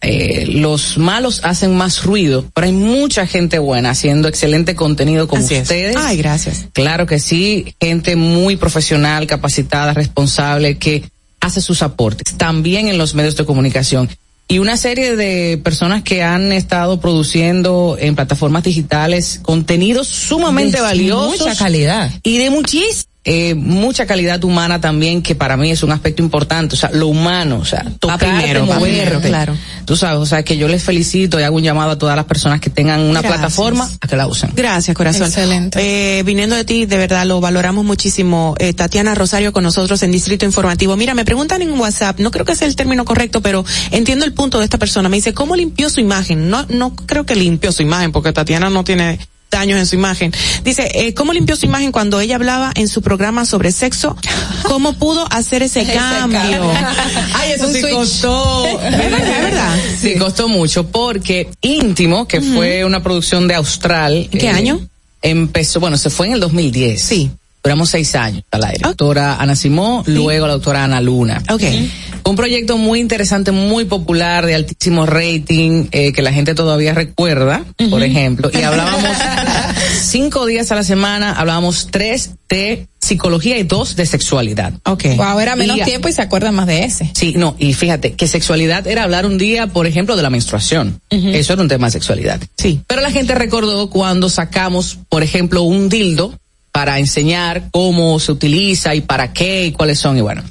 eh, 0.00 0.46
los 0.48 0.98
malos 0.98 1.40
hacen 1.44 1.76
más 1.76 2.02
ruido, 2.04 2.44
pero 2.54 2.66
hay 2.66 2.72
mucha 2.72 3.26
gente 3.26 3.58
buena 3.58 3.90
haciendo 3.90 4.28
excelente 4.28 4.74
contenido 4.74 5.28
como 5.28 5.44
Así 5.44 5.54
es. 5.54 5.62
ustedes. 5.62 5.96
Ay, 5.96 6.16
gracias. 6.18 6.66
Claro 6.72 7.06
que 7.06 7.18
sí, 7.18 7.74
gente 7.80 8.16
muy 8.16 8.56
profesional, 8.56 9.26
capacitada, 9.26 9.94
responsable, 9.94 10.78
que 10.78 11.04
hace 11.40 11.60
sus 11.60 11.82
aportes, 11.82 12.34
también 12.36 12.88
en 12.88 12.98
los 12.98 13.14
medios 13.14 13.36
de 13.36 13.44
comunicación. 13.44 14.08
Y 14.48 14.58
una 14.60 14.76
serie 14.76 15.16
de 15.16 15.58
personas 15.58 16.04
que 16.04 16.22
han 16.22 16.52
estado 16.52 17.00
produciendo 17.00 17.96
en 17.98 18.14
plataformas 18.14 18.62
digitales 18.62 19.40
contenidos 19.42 20.06
sumamente 20.06 20.76
De 20.76 20.82
valiosos. 20.82 21.40
mucha 21.40 21.56
calidad. 21.56 22.10
Y 22.22 22.38
de 22.38 22.50
muchísima. 22.50 23.10
Eh, 23.28 23.56
mucha 23.56 24.06
calidad 24.06 24.42
humana 24.44 24.80
también, 24.80 25.20
que 25.20 25.34
para 25.34 25.56
mí 25.56 25.72
es 25.72 25.82
un 25.82 25.90
aspecto 25.90 26.22
importante, 26.22 26.76
o 26.76 26.78
sea, 26.78 26.90
lo 26.92 27.08
humano, 27.08 27.58
o 27.58 27.64
sea, 27.64 27.84
tocar, 27.98 28.20
primero, 28.20 28.64
va 28.68 28.78
primero, 28.78 29.20
claro. 29.20 29.56
Tú 29.84 29.96
sabes, 29.96 30.18
o 30.20 30.26
sea, 30.26 30.44
que 30.44 30.56
yo 30.56 30.68
les 30.68 30.84
felicito 30.84 31.40
y 31.40 31.42
hago 31.42 31.56
un 31.56 31.64
llamado 31.64 31.90
a 31.90 31.98
todas 31.98 32.14
las 32.14 32.24
personas 32.26 32.60
que 32.60 32.70
tengan 32.70 33.00
una 33.00 33.22
Gracias. 33.22 33.32
plataforma 33.32 33.90
a 34.00 34.06
que 34.06 34.16
la 34.16 34.28
usen. 34.28 34.52
Gracias, 34.54 34.96
corazón. 34.96 35.26
Excelente. 35.26 35.80
Eh, 36.18 36.22
viniendo 36.22 36.54
de 36.54 36.64
ti, 36.64 36.86
de 36.86 36.96
verdad 36.98 37.26
lo 37.26 37.40
valoramos 37.40 37.84
muchísimo. 37.84 38.54
Eh, 38.60 38.74
Tatiana 38.74 39.16
Rosario 39.16 39.52
con 39.52 39.64
nosotros 39.64 40.00
en 40.04 40.12
Distrito 40.12 40.44
Informativo. 40.44 40.96
Mira, 40.96 41.12
me 41.14 41.24
preguntan 41.24 41.62
en 41.62 41.72
WhatsApp, 41.72 42.20
no 42.20 42.30
creo 42.30 42.44
que 42.44 42.54
sea 42.54 42.68
el 42.68 42.76
término 42.76 43.04
correcto, 43.04 43.40
pero 43.40 43.64
entiendo 43.90 44.24
el 44.24 44.34
punto 44.34 44.60
de 44.60 44.64
esta 44.64 44.78
persona. 44.78 45.08
Me 45.08 45.16
dice, 45.16 45.34
¿cómo 45.34 45.56
limpió 45.56 45.90
su 45.90 45.98
imagen? 46.00 46.48
No, 46.48 46.64
no 46.68 46.94
creo 46.94 47.26
que 47.26 47.34
limpió 47.34 47.72
su 47.72 47.82
imagen, 47.82 48.12
porque 48.12 48.32
Tatiana 48.32 48.70
no 48.70 48.84
tiene 48.84 49.18
daños 49.50 49.78
en 49.78 49.86
su 49.86 49.94
imagen. 49.94 50.32
Dice, 50.64 50.88
eh, 50.94 51.14
¿cómo 51.14 51.32
limpió 51.32 51.56
su 51.56 51.66
imagen 51.66 51.92
cuando 51.92 52.20
ella 52.20 52.34
hablaba 52.36 52.72
en 52.74 52.88
su 52.88 53.00
programa 53.02 53.44
sobre 53.46 53.72
sexo? 53.72 54.16
¿Cómo 54.64 54.92
pudo 54.94 55.26
hacer 55.30 55.62
ese, 55.62 55.80
Ese 55.82 55.94
cambio? 55.94 56.38
cambio. 56.40 56.70
Ay, 57.34 57.52
eso 57.52 57.66
Un 57.66 57.72
sí 57.72 57.80
switch. 57.80 57.94
costó. 57.94 58.66
Es 58.66 58.80
verdad, 58.98 59.20
es 59.20 59.42
verdad. 59.42 59.76
Sí, 60.00 60.14
costó 60.18 60.48
mucho 60.48 60.86
porque 60.88 61.48
Íntimo, 61.60 62.26
que 62.28 62.40
fue 62.40 62.84
una 62.84 63.02
producción 63.02 63.48
de 63.48 63.54
Austral. 63.54 64.14
eh, 64.16 64.28
¿En 64.32 64.38
qué 64.38 64.48
año? 64.48 64.80
Empezó, 65.22 65.80
bueno, 65.80 65.96
se 65.96 66.10
fue 66.10 66.26
en 66.26 66.34
el 66.34 66.40
2010. 66.40 67.00
Sí. 67.02 67.30
Duramos 67.66 67.90
seis 67.90 68.14
años 68.14 68.44
al 68.52 68.64
aire. 68.64 68.78
Doctora 68.82 69.36
Ana 69.36 69.56
Simó, 69.56 70.04
luego 70.06 70.46
la 70.46 70.52
doctora 70.52 70.84
Ana 70.84 71.00
Luna. 71.00 71.42
Ok. 71.50 71.62
Un 72.24 72.36
proyecto 72.36 72.78
muy 72.78 73.00
interesante, 73.00 73.50
muy 73.50 73.84
popular, 73.86 74.46
de 74.46 74.54
altísimo 74.54 75.04
rating, 75.04 75.86
eh, 75.90 76.12
que 76.12 76.22
la 76.22 76.32
gente 76.32 76.54
todavía 76.54 76.94
recuerda, 76.94 77.64
por 77.90 78.02
ejemplo. 78.04 78.50
Y 78.52 78.62
hablábamos 78.62 79.10
cinco 80.02 80.46
días 80.46 80.70
a 80.72 80.76
la 80.76 80.82
semana, 80.84 81.32
hablábamos 81.32 81.88
tres 81.90 82.30
de 82.48 82.86
psicología 83.00 83.58
y 83.58 83.62
dos 83.64 83.96
de 83.96 84.06
sexualidad. 84.06 84.72
Ok. 84.84 85.04
Wow, 85.16 85.38
era 85.40 85.56
menos 85.56 85.78
Y- 85.78 85.82
tiempo 85.82 86.08
y 86.08 86.12
se 86.12 86.22
acuerdan 86.22 86.54
más 86.54 86.66
de 86.66 86.84
ese. 86.84 87.10
Sí, 87.14 87.34
no, 87.36 87.54
y 87.58 87.72
fíjate 87.74 88.12
que 88.14 88.26
sexualidad 88.26 88.86
era 88.86 89.04
hablar 89.04 89.26
un 89.26 89.38
día, 89.38 89.66
por 89.68 89.86
ejemplo, 89.86 90.16
de 90.16 90.22
la 90.22 90.30
menstruación. 90.30 91.00
Eso 91.10 91.52
era 91.52 91.62
un 91.62 91.68
tema 91.68 91.88
de 91.88 91.92
sexualidad. 91.92 92.40
Sí. 92.56 92.80
Pero 92.86 93.00
la 93.02 93.10
gente 93.10 93.34
recordó 93.34 93.90
cuando 93.90 94.28
sacamos, 94.28 94.98
por 95.08 95.22
ejemplo, 95.22 95.62
un 95.62 95.88
dildo 95.88 96.34
para 96.76 96.98
enseñar 96.98 97.70
cómo 97.70 98.20
se 98.20 98.32
utiliza 98.32 98.94
y 98.94 99.00
para 99.00 99.32
qué 99.32 99.64
y 99.64 99.72
cuáles 99.72 99.98
son 99.98 100.18
y 100.18 100.20
bueno. 100.20 100.42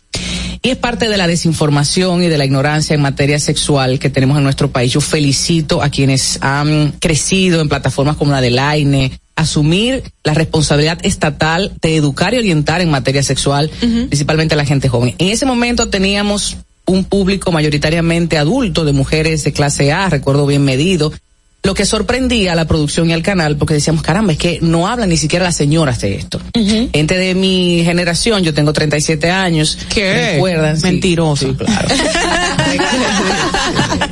Y 0.64 0.72
es 0.72 0.76
parte 0.76 1.08
de 1.08 1.18
la 1.18 1.28
desinformación 1.28 2.24
y 2.24 2.30
de 2.30 2.40
la 2.40 2.46
ignorancia 2.46 2.96
en 2.96 3.02
materia 3.02 3.38
sexual 3.38 4.00
que 4.00 4.10
tenemos 4.10 4.36
en 4.40 4.44
nuestro 4.44 4.72
país. 4.72 4.92
Yo 4.92 5.02
felicito 5.02 5.84
a 5.84 5.90
quienes 5.90 6.40
han 6.42 6.94
crecido 6.94 7.62
en 7.62 7.70
plataformas 7.70 8.16
como 8.16 8.32
la 8.32 8.42
de 8.42 8.60
AINE, 8.60 9.12
asumir 9.36 10.02
la 10.24 10.34
responsabilidad 10.34 10.98
estatal 11.04 11.72
de 11.80 11.96
educar 11.96 12.34
y 12.34 12.40
orientar 12.40 12.82
en 12.82 12.90
materia 12.90 13.22
sexual, 13.22 13.70
principalmente 13.80 14.56
a 14.56 14.58
la 14.58 14.66
gente 14.66 14.90
joven. 14.90 15.14
En 15.20 15.28
ese 15.28 15.46
momento 15.46 15.90
teníamos 15.90 16.58
un 16.88 17.04
público 17.04 17.52
mayoritariamente 17.52 18.40
adulto 18.40 18.84
de 18.84 18.94
mujeres 18.94 19.44
de 19.44 19.54
clase 19.54 19.92
A, 19.92 20.10
recuerdo 20.10 20.48
bien 20.48 20.64
medido, 20.64 21.14
lo 21.66 21.74
que 21.74 21.86
sorprendía 21.86 22.54
a 22.54 22.56
la 22.56 22.66
producción 22.66 23.10
y 23.10 23.14
al 23.14 23.24
canal 23.24 23.58
porque 23.58 23.74
decíamos, 23.74 24.02
caramba, 24.04 24.32
es 24.34 24.38
que 24.38 24.60
no 24.62 24.88
hablan 24.88 25.10
ni 25.10 25.18
siquiera 25.18 25.46
las 25.46 25.56
señoras 25.58 26.00
de 26.00 26.16
esto. 26.16 26.40
Gente 26.54 27.18
de 27.18 27.34
mi 27.36 27.82
generación, 27.84 28.44
yo 28.44 28.54
tengo 28.54 28.72
37 28.72 29.30
años, 29.32 29.78
¿Qué? 29.94 30.34
recuerdan. 30.34 30.80
Mentiroso. 30.82 31.48
sí, 31.48 31.56
claro. 31.56 31.88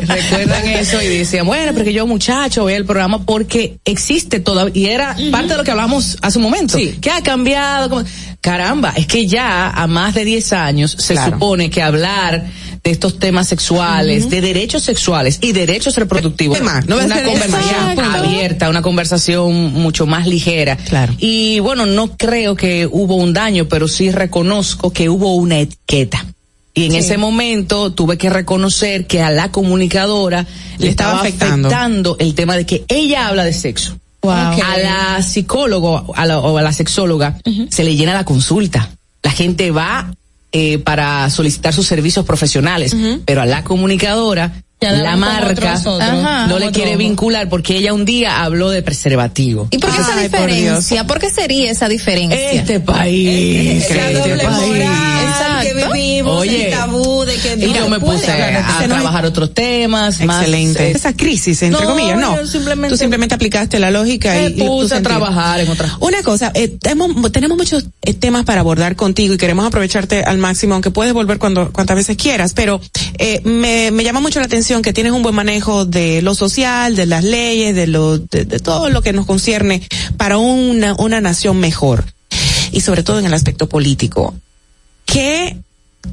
recuerdan 0.07 0.67
eso 0.67 1.01
y 1.01 1.07
decían, 1.17 1.45
bueno, 1.45 1.73
porque 1.73 1.93
yo 1.93 2.05
muchacho 2.07 2.63
voy 2.63 2.73
al 2.73 2.85
programa 2.85 3.23
porque 3.23 3.77
existe 3.85 4.39
todavía, 4.39 4.73
y 4.75 4.85
era 4.89 5.15
parte 5.31 5.49
de 5.49 5.57
lo 5.57 5.63
que 5.63 5.71
hablamos 5.71 6.17
hace 6.21 6.37
un 6.39 6.43
momento. 6.43 6.77
Sí. 6.77 6.97
¿Qué 7.01 7.11
ha 7.11 7.21
cambiado? 7.21 8.03
Caramba, 8.41 8.93
es 8.95 9.07
que 9.07 9.27
ya 9.27 9.69
a 9.69 9.87
más 9.87 10.13
de 10.15 10.25
10 10.25 10.53
años 10.53 10.95
se 10.99 11.13
Claro. 11.13 11.33
supone 11.33 11.69
que 11.69 11.81
hablar 11.81 12.45
de 12.83 12.91
estos 12.91 13.17
temas 13.17 13.47
sexuales, 13.47 14.29
de 14.29 14.41
derechos 14.41 14.83
sexuales 14.83 15.39
y 15.41 15.53
derechos 15.53 15.95
reproductivos, 15.95 16.59
no 16.85 16.97
una 16.97 17.15
ser 17.15 17.25
conversación 17.25 17.99
abierta, 17.99 18.69
una 18.69 18.81
conversación 18.81 19.73
mucho 19.73 20.05
más 20.05 20.27
ligera. 20.27 20.75
Claro. 20.75 21.13
Y 21.17 21.59
bueno, 21.59 21.85
no 21.85 22.17
creo 22.17 22.55
que 22.55 22.85
hubo 22.91 23.15
un 23.15 23.31
daño, 23.31 23.69
pero 23.69 23.87
sí 23.87 24.11
reconozco 24.11 24.91
que 24.91 25.07
hubo 25.07 25.35
una 25.35 25.59
etiqueta. 25.59 26.25
Y 26.73 26.87
en 26.87 26.95
ese 26.95 27.17
momento 27.17 27.93
tuve 27.93 28.17
que 28.17 28.29
reconocer 28.29 29.05
que 29.05 29.21
a 29.21 29.29
la 29.29 29.51
comunicadora 29.51 30.45
le, 30.79 30.89
estaba 30.89 31.19
afectando. 31.19 32.17
el 32.19 32.33
tema 32.33 32.57
de 32.57 32.65
que 32.65 32.83
ella 32.87 33.27
habla 33.27 33.45
de 33.45 33.53
sexo. 33.53 33.97
Wow. 34.23 34.31
A 34.31 34.77
la 34.81 35.21
psicólogo 35.21 36.13
a 36.15 36.25
la, 36.25 36.39
o 36.39 36.57
a 36.57 36.61
la 36.61 36.73
sexóloga 36.73 37.37
se 37.69 37.83
le 37.83 37.95
llena 37.95 38.13
la 38.13 38.25
consulta. 38.25 38.89
La 39.21 39.31
gente 39.31 39.69
va 39.71 40.15
eh, 40.53 40.77
para 40.77 41.29
solicitar 41.31 41.73
sus 41.73 41.87
servicios 41.87 42.25
profesionales, 42.25 42.95
pero 43.25 43.41
a 43.41 43.45
la 43.45 43.63
comunicadora 43.63 44.63
la 44.91 45.15
marca. 45.15 45.73
Ajá. 45.73 46.47
no 46.47 46.59
le 46.59 46.71
quiere 46.71 46.91
ojo. 46.91 46.99
vincular 46.99 47.49
porque 47.49 47.77
ella 47.77 47.93
un 47.93 48.05
día 48.05 48.43
habló 48.43 48.69
de 48.69 48.81
preservativo. 48.81 49.67
¿Y 49.71 49.77
por 49.77 49.91
qué 49.91 50.01
esa 50.01 50.15
Ay, 50.17 50.23
diferencia? 50.23 51.05
¿Por, 51.07 51.19
qué 51.19 51.29
sería 51.29 51.71
esa 51.71 51.87
diferencia? 51.87 52.51
Este 52.51 52.79
país, 52.79 53.83
este 53.89 54.13
doble 54.13 54.43
país. 54.43 54.67
moral 54.67 55.13
que 55.63 55.73
vivimos, 55.73 56.41
Oye, 56.41 56.65
el 56.69 56.71
tabú 56.77 57.23
de 57.23 57.35
que 57.35 57.65
Y 57.65 57.73
yo 57.73 57.87
me 57.89 57.99
puse 57.99 58.31
a, 58.31 58.83
trabajar 58.85 59.25
otros 59.25 59.53
temas. 59.53 60.19
más, 60.21 60.41
Excelente. 60.41 60.87
eh, 60.89 60.91
Esa 60.95 61.13
crisis, 61.13 61.61
entre 61.63 61.81
no, 61.81 61.87
comillas, 61.89 62.17
no. 62.19 62.45
simplemente- 62.45 62.89
Tú 62.93 62.97
simplemente 62.97 63.35
aplicaste 63.35 63.79
la 63.79 63.91
lógica 63.91 64.33
me 64.33 64.47
y, 64.47 64.51
puse 64.53 64.85
a 64.95 64.97
sentido. 64.97 65.17
trabajar 65.17 65.59
en 65.61 65.69
otras 65.69 65.93
Una 65.99 66.21
cosa, 66.23 66.51
eh, 66.53 66.67
tenemos, 66.79 67.31
tenemos 67.31 67.57
muchos 67.57 67.85
eh, 68.01 68.13
temas 68.13 68.43
para 68.43 68.59
abordar 68.61 68.95
contigo 68.95 69.33
y 69.33 69.37
queremos 69.37 69.65
aprovecharte 69.65 70.23
al 70.23 70.37
máximo, 70.37 70.73
aunque 70.73 70.91
puedes 70.91 71.13
volver 71.13 71.37
cuando 71.39 71.71
cuantas 71.71 71.95
veces 71.95 72.17
quieras, 72.17 72.53
pero 72.53 72.81
eh, 73.17 73.41
me, 73.43 73.91
me 73.91 74.03
llama 74.03 74.19
mucho 74.19 74.39
la 74.39 74.45
atención 74.45 74.72
que 74.81 74.93
tienes 74.93 75.13
un 75.13 75.23
buen 75.23 75.35
manejo 75.35 75.85
de 75.85 76.21
lo 76.21 76.35
social, 76.35 76.95
de 76.95 77.05
las 77.05 77.23
leyes, 77.23 77.75
de 77.75 77.87
lo 77.87 78.17
de, 78.17 78.45
de 78.45 78.59
todo 78.59 78.89
lo 78.89 79.01
que 79.01 79.13
nos 79.13 79.25
concierne 79.25 79.81
para 80.17 80.37
una, 80.37 80.95
una 80.95 81.21
nación 81.21 81.59
mejor 81.59 82.05
y 82.71 82.81
sobre 82.81 83.03
todo 83.03 83.19
en 83.19 83.25
el 83.25 83.33
aspecto 83.33 83.69
político. 83.69 84.33
¿Qué 85.05 85.57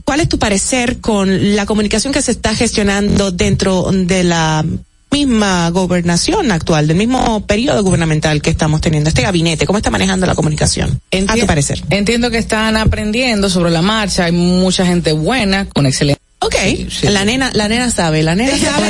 ¿Cuál 0.05 0.21
es 0.21 0.29
tu 0.29 0.39
parecer 0.39 1.01
con 1.01 1.57
la 1.57 1.67
comunicación 1.67 2.13
que 2.13 2.23
se 2.23 2.31
está 2.31 2.55
gestionando 2.55 3.31
dentro 3.31 3.91
de 3.93 4.25
la 4.25 4.65
misma 5.11 5.69
gobernación 5.71 6.53
actual, 6.53 6.87
del 6.87 6.97
mismo 6.97 7.45
periodo 7.47 7.83
gubernamental 7.83 8.41
que 8.41 8.51
estamos 8.51 8.81
teniendo, 8.81 9.09
este 9.09 9.23
gabinete? 9.23 9.67
¿Cómo 9.67 9.79
está 9.79 9.91
manejando 9.91 10.27
la 10.27 10.35
comunicación? 10.35 11.01
a 11.27 11.37
tu 11.37 11.47
parecer. 11.47 11.83
Entiendo 11.91 12.31
que 12.31 12.39
están 12.39 12.77
aprendiendo 12.77 13.51
sobre 13.51 13.71
la 13.71 13.83
marcha, 13.83 14.27
hay 14.27 14.33
mucha 14.33 14.87
gente 14.87 15.13
buena, 15.13 15.67
con 15.67 15.87
excelente. 15.87 16.21
Ok, 16.43 16.55
sí. 16.89 17.07
la 17.09 17.25
nena, 17.27 17.51
la 17.53 17.69
nena 17.69 17.91
sabe, 17.91 18.23
la 18.23 18.35
nena 18.35 18.57
sabe. 18.57 18.85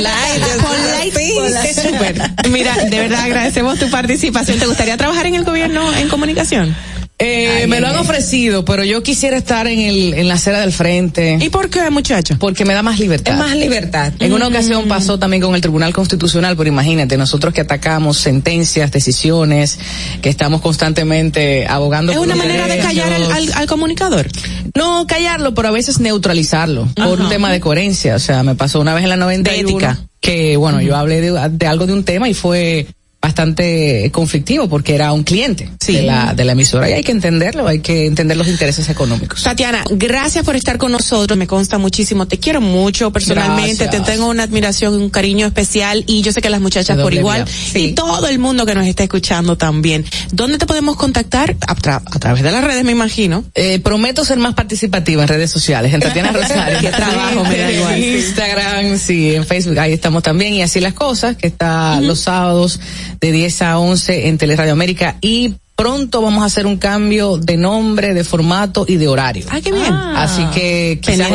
Con 1.35 1.53
la- 1.53 1.67
Súper. 1.75 2.49
Mira, 2.49 2.77
de 2.77 2.99
verdad 3.01 3.23
agradecemos 3.25 3.79
tu 3.79 3.91
participación. 3.91 4.59
¿Te 4.59 4.67
gustaría 4.67 4.97
trabajar 4.97 5.27
en 5.27 5.35
el 5.35 5.45
gobierno 5.45 5.93
en 5.97 6.09
comunicación? 6.09 6.77
Eh, 7.23 7.67
me 7.69 7.81
lo 7.81 7.89
han 7.89 7.97
ofrecido, 7.97 8.65
pero 8.65 8.83
yo 8.83 9.03
quisiera 9.03 9.37
estar 9.37 9.67
en 9.67 9.79
el 9.79 10.15
en 10.15 10.27
la 10.27 10.35
acera 10.35 10.61
del 10.61 10.73
frente. 10.73 11.37
¿Y 11.41 11.51
por 11.51 11.69
qué, 11.69 11.91
muchacho? 11.91 12.37
Porque 12.39 12.65
me 12.65 12.73
da 12.73 12.83
más 12.83 12.99
libertad. 12.99 13.35
Es 13.35 13.39
más 13.39 13.55
libertad. 13.55 14.13
En 14.21 14.33
una 14.33 14.49
ocasión 14.49 14.89
pasó 14.89 15.19
también 15.19 15.43
con 15.43 15.55
el 15.55 15.61
Tribunal 15.61 15.93
Constitucional, 15.93 16.57
pero 16.57 16.69
imagínate, 16.69 17.19
nosotros 17.19 17.53
que 17.53 17.61
atacamos 17.61 18.17
sentencias, 18.17 18.91
decisiones, 18.91 19.79
que 20.23 20.31
estamos 20.31 20.63
constantemente 20.63 21.67
abogando 21.67 22.13
¿Es 22.13 22.19
por 22.19 22.27
una 22.27 22.37
los 22.37 22.45
manera 22.47 22.67
de 22.67 22.79
callar 22.79 23.13
al, 23.13 23.31
al- 23.31 23.53
al 23.55 23.67
comunicador? 23.67 24.27
No 24.75 25.07
callarlo, 25.07 25.53
pero 25.55 25.69
a 25.69 25.73
veces 25.73 26.01
neutralizarlo 26.01 26.89
por 26.97 27.21
un 27.21 27.29
tema 27.29 27.53
de 27.53 27.61
coherencia. 27.61 28.15
O 28.15 28.19
sea, 28.19 28.43
me 28.43 28.55
pasó 28.55 28.81
una 28.81 28.95
vez 28.95 29.03
en 29.05 29.11
la 29.11 29.17
91 29.17 29.69
ética. 29.71 29.99
que, 30.21 30.57
bueno, 30.57 30.81
yo 30.81 30.97
hablé 30.97 31.21
de, 31.21 31.49
de 31.51 31.67
algo 31.67 31.87
de 31.87 31.93
un 31.93 32.05
tema 32.05 32.29
y 32.31 32.35
fue 32.35 32.87
bastante 33.21 34.11
conflictivo 34.13 34.69
porque 34.69 34.95
era 34.95 35.13
un 35.13 35.25
cliente 35.25 35.69
de, 35.87 36.03
la, 36.03 36.33
de 36.33 36.45
la 36.45 36.53
emisora 36.53 36.89
y 36.89 36.95
hay 36.95 37.03
que 37.03 37.13
entenderlo, 37.13 37.69
hay 37.69 37.81
que 37.81 38.07
entender 38.07 38.37
los 38.37 38.49
intereses 38.49 38.89
económicos. 38.89 39.43
Tatiana, 39.43 39.85
gracias 39.91 40.43
por 40.45 40.57
estar 40.57 40.79
con 40.79 40.91
nosotros, 40.91 41.37
me 41.37 41.47
consta 41.47 41.77
muchísimo, 41.77 42.27
te 42.27 42.39
quiero 42.39 42.63
mucho 42.63 43.13
personalmente, 43.13 43.89
te 43.89 44.01
tengo 44.01 44.27
una 44.27 44.45
admiración, 44.45 44.95
un 44.95 45.11
cariño 45.11 45.47
especial 45.47 46.03
y 46.07 46.23
yo 46.23 46.33
sé 46.33 46.41
que 46.41 46.49
las 46.49 46.63
muchachas 46.63 46.99
por 46.99 47.13
igual 47.13 47.45
y 47.75 47.93
todo 47.93 48.27
el 48.27 48.39
mundo 48.39 48.65
que 48.65 48.75
nos 48.75 48.87
está 48.87 49.03
escuchando 49.03 49.57
también. 49.57 50.07
¿Dónde 50.33 50.57
te 50.57 50.65
podemos 50.65 50.97
contactar? 50.97 51.57
A, 51.67 51.75
través 51.75 52.43
de 52.43 52.51
las 52.51 52.65
redes, 52.65 52.85
me 52.85 52.93
imagino. 52.93 53.45
Eh, 53.55 53.81
prometo 53.81 54.25
ser 54.25 54.39
más 54.39 54.55
participativa 54.55 55.23
en 55.23 55.29
redes 55.29 55.51
sociales, 55.51 55.93
en 55.93 56.01
Tatiana 56.01 56.33
Rosario. 56.33 56.81
Qué 56.81 56.89
trabajo, 56.89 57.45
me 57.45 57.59
da 57.59 57.71
igual. 57.71 57.99
Instagram, 57.99 58.99
sí, 58.99 59.35
en 59.35 59.47
Facebook, 59.47 59.79
ahí 59.79 59.93
estamos 59.93 60.23
también 60.23 60.55
y 60.55 60.63
así 60.63 60.81
las 60.81 60.95
cosas, 60.95 61.37
que 61.37 61.49
está 61.49 62.01
los 62.01 62.21
sábados 62.21 62.81
de 63.21 63.33
10 63.33 63.63
a 63.63 63.79
11 63.79 64.29
en 64.29 64.39
Teleradio 64.39 64.73
América 64.73 65.17
y 65.21 65.55
pronto 65.81 66.21
vamos 66.21 66.43
a 66.43 66.47
hacer 66.47 66.67
un 66.67 66.77
cambio 66.77 67.39
de 67.39 67.57
nombre, 67.57 68.13
de 68.13 68.23
formato 68.23 68.85
y 68.87 68.97
de 68.97 69.09
horario. 69.09 69.47
¡Ay, 69.49 69.63
qué 69.63 69.73
bien! 69.73 69.91
Ah. 69.91 70.25
Así 70.25 70.45
que 70.55 70.99
quizás 71.01 71.29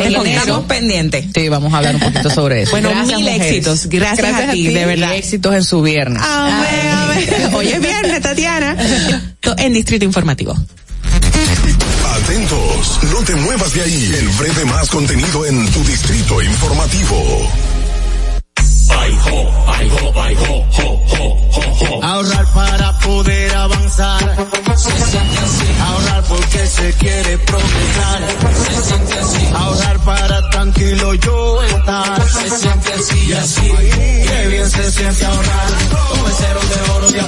pendiente. 0.68 1.28
Sí, 1.34 1.48
vamos 1.48 1.74
a 1.74 1.78
hablar 1.78 1.96
un 1.96 2.00
poquito 2.00 2.30
sobre 2.30 2.62
eso. 2.62 2.70
Bueno, 2.70 2.90
mil 3.06 3.26
éxitos. 3.26 3.86
Gracias, 3.86 4.34
a, 4.34 4.52
ti, 4.52 4.68
de 4.68 4.86
verdad. 4.86 5.16
éxitos 5.16 5.52
en 5.52 5.64
su 5.64 5.82
viernes. 5.82 6.22
Hoy 7.54 7.68
es 7.68 7.80
viernes, 7.80 8.20
Tatiana. 8.20 8.76
en 9.58 9.72
Distrito 9.72 10.04
Informativo. 10.04 10.56
Atentos, 12.22 13.00
no 13.12 13.24
te 13.24 13.34
muevas 13.34 13.74
de 13.74 13.82
ahí. 13.82 14.12
El 14.16 14.28
breve 14.28 14.64
más 14.64 14.88
contenido 14.90 15.44
en 15.44 15.68
tu 15.72 15.82
Distrito 15.84 16.40
Informativo. 16.40 17.50
Siente 34.96 35.26
ahorrar. 35.26 35.68
Como 36.08 36.26
el 36.26 36.32
cero 36.32 36.60
de 36.68 36.90
oro 36.92 37.10
de 37.10 37.20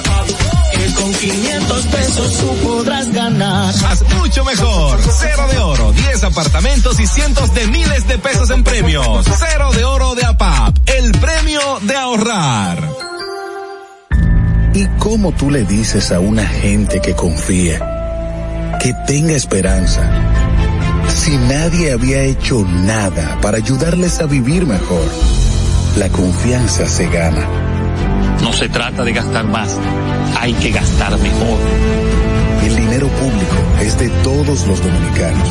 Que 0.77 0.93
con 0.93 1.13
500 1.13 1.85
pesos 1.87 2.37
tú 2.37 2.67
podrás 2.67 3.11
ganar. 3.11 3.73
Haz 3.85 4.03
mucho 4.17 4.43
mejor. 4.43 4.99
Cero 5.19 5.47
de 5.51 5.57
oro. 5.59 5.91
10 5.91 6.23
apartamentos 6.23 6.99
y 6.99 7.07
cientos 7.07 7.53
de 7.53 7.67
miles 7.67 8.07
de 8.07 8.17
pesos 8.17 8.49
en 8.49 8.63
premios. 8.63 9.25
Cero 9.37 9.71
de 9.73 9.85
oro 9.85 10.15
de 10.15 10.25
APAP. 10.25 10.77
El 10.97 11.11
premio 11.11 11.61
de 11.81 11.95
ahorrar. 11.95 12.89
¿Y 14.73 14.87
cómo 14.97 15.31
tú 15.31 15.51
le 15.51 15.63
dices 15.63 16.11
a 16.11 16.19
una 16.19 16.47
gente 16.47 17.01
que 17.01 17.15
confía, 17.15 18.77
que 18.79 18.93
tenga 19.07 19.33
esperanza, 19.33 20.09
si 21.13 21.35
nadie 21.37 21.91
había 21.91 22.21
hecho 22.21 22.63
nada 22.63 23.39
para 23.41 23.57
ayudarles 23.57 24.19
a 24.19 24.25
vivir 24.25 24.65
mejor? 24.65 25.38
La 25.99 26.07
confianza 26.07 26.87
se 26.87 27.07
gana. 27.07 27.45
No 28.41 28.53
se 28.53 28.69
trata 28.69 29.03
de 29.03 29.11
gastar 29.11 29.43
más, 29.43 29.77
hay 30.39 30.53
que 30.53 30.71
gastar 30.71 31.11
mejor. 31.17 31.59
El 32.63 32.73
dinero 32.77 33.09
público 33.09 33.57
es 33.81 33.99
de 33.99 34.07
todos 34.23 34.65
los 34.65 34.81
dominicanos. 34.81 35.49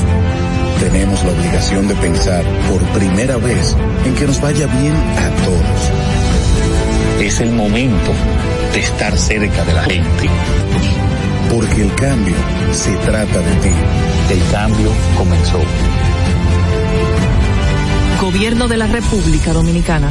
Tenemos 0.80 1.22
la 1.22 1.32
obligación 1.32 1.86
de 1.86 1.94
pensar 1.96 2.44
por 2.70 2.80
primera 2.98 3.36
vez 3.36 3.76
en 4.06 4.14
que 4.14 4.26
nos 4.26 4.40
vaya 4.40 4.66
bien 4.68 4.94
a 4.94 5.28
todos. 5.44 7.20
Es 7.20 7.40
el 7.40 7.50
momento 7.50 8.12
de 8.72 8.80
estar 8.80 9.18
cerca 9.18 9.64
de 9.66 9.74
la 9.74 9.82
gente. 9.82 10.30
Porque 11.52 11.82
el 11.82 11.94
cambio 11.94 12.36
se 12.72 12.96
trata 13.04 13.38
de 13.38 13.54
ti. 13.56 13.70
El 14.30 14.50
cambio 14.50 14.92
comenzó. 15.14 15.60
Gobierno 18.22 18.66
de 18.66 18.78
la 18.78 18.86
República 18.86 19.52
Dominicana. 19.52 20.10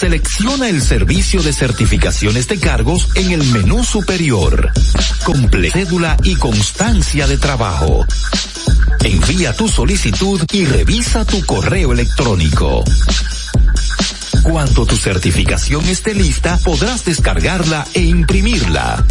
Selecciona 0.00 0.70
el 0.70 0.80
servicio 0.80 1.42
de 1.42 1.52
certificaciones 1.52 2.48
de 2.48 2.58
cargos 2.58 3.08
en 3.16 3.32
el 3.32 3.44
menú 3.44 3.84
superior. 3.84 4.72
Comple 5.24 5.70
cédula 5.70 6.16
y 6.22 6.36
constancia 6.36 7.26
de 7.26 7.36
trabajo. 7.36 8.06
Envía 9.04 9.52
tu 9.52 9.68
solicitud 9.68 10.40
y 10.52 10.64
revisa 10.64 11.26
tu 11.26 11.44
correo 11.44 11.92
electrónico. 11.92 12.82
Cuando 14.42 14.86
tu 14.86 14.96
certificación 14.96 15.84
esté 15.84 16.14
lista, 16.14 16.58
podrás 16.64 17.04
descargarla 17.04 17.86
e 17.92 18.00
imprimirla. 18.00 19.04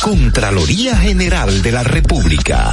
Contraloría 0.00 0.96
General 0.96 1.60
de 1.60 1.72
la 1.72 1.82
República. 1.82 2.72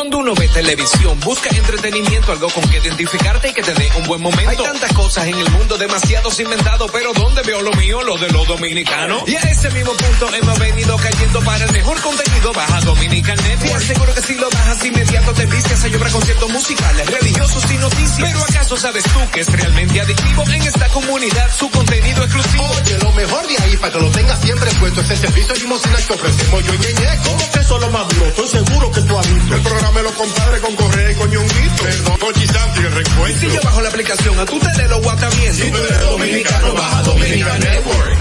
Cuando 0.00 0.16
uno 0.16 0.34
ve 0.34 0.48
televisión, 0.48 1.20
busca 1.20 1.50
entretenimiento, 1.54 2.32
algo 2.32 2.48
con 2.48 2.66
que 2.70 2.78
identificarte 2.78 3.50
y 3.50 3.52
que 3.52 3.60
te 3.62 3.74
dé 3.74 3.86
un 3.98 4.04
buen 4.04 4.22
momento. 4.22 4.48
Hay 4.48 4.56
tantas 4.56 4.90
cosas 4.94 5.26
en 5.26 5.34
el 5.34 5.50
mundo, 5.50 5.76
demasiados 5.76 6.40
inventados, 6.40 6.90
pero 6.90 7.12
¿dónde 7.12 7.42
veo 7.42 7.60
lo 7.60 7.70
mío? 7.72 8.00
Lo 8.00 8.16
de 8.16 8.30
los 8.30 8.48
dominicanos. 8.48 9.24
Y 9.28 9.36
a 9.36 9.40
ese 9.40 9.68
mismo 9.68 9.92
punto 9.92 10.34
hemos 10.34 10.58
venido 10.58 10.96
cayendo 10.96 11.42
para 11.42 11.66
el 11.66 11.72
mejor 11.72 12.00
contenido. 12.00 12.50
Baja 12.54 12.80
Dominican 12.80 13.36
Network. 13.36 13.82
Seguro 13.82 14.14
que 14.14 14.22
si 14.22 14.34
lo 14.36 14.48
bajas 14.48 14.82
inmediato 14.86 15.34
te 15.34 15.44
vistes 15.44 15.84
a 15.84 15.88
llorar 15.88 16.10
conciertos 16.10 16.48
musicales, 16.48 17.06
religiosos 17.06 17.70
y 17.70 17.76
noticias. 17.76 18.30
Pero 18.30 18.40
¿acaso 18.40 18.76
sabes 18.78 19.04
tú 19.04 19.20
que 19.30 19.40
es 19.40 19.52
realmente 19.52 20.00
adictivo 20.00 20.44
en 20.44 20.62
esta 20.62 20.88
comunidad 20.88 21.54
su 21.54 21.70
contenido 21.70 22.24
exclusivo? 22.24 22.64
Oye, 22.70 22.98
lo 23.02 23.12
mejor 23.12 23.46
de 23.46 23.58
ahí 23.64 23.76
para 23.76 23.92
que 23.92 24.00
lo 24.00 24.10
tengas 24.12 24.40
siempre 24.40 24.70
puesto 24.80 25.02
es 25.02 25.10
el 25.10 25.18
servicio 25.18 25.54
limosina 25.56 25.96
que 25.96 26.12
ofrecemos 26.14 26.64
yo 26.64 26.72
y 26.72 26.78
Ñeñe. 26.78 27.18
¿Cómo 27.22 27.50
que 27.52 27.60
eso 27.60 27.74
es 27.76 27.80
lo 27.82 27.90
más 27.90 28.08
duro? 28.08 28.26
Estoy 28.28 28.48
seguro 28.48 28.90
que 28.92 29.00
tú 29.02 29.18
has 29.18 29.34
visto. 29.34 29.54
El 29.54 29.60
programa 29.60 29.89
lo 30.02 30.12
compadre 30.12 30.60
con 30.60 30.76
correa 30.76 31.10
y 31.10 31.14
coñonguito. 31.14 31.82
Perdón, 31.82 32.16
con 32.18 32.34
Santi 32.34 32.80
el 32.80 32.92
recuento. 32.92 33.40
Si 33.40 33.50
yo 33.50 33.60
bajo 33.62 33.80
la 33.80 33.88
aplicación, 33.88 34.38
a 34.38 34.44
tú 34.46 34.58
te 34.58 34.82
de 34.82 34.88
lo 34.88 35.00
guata 35.02 35.28
bien. 35.30 35.54
Si 35.54 35.70
tú 35.70 35.76
eres 35.76 36.00
dominicano, 36.00 36.74
baja 36.74 37.02
Dominican 37.02 37.60
Network. 37.60 38.18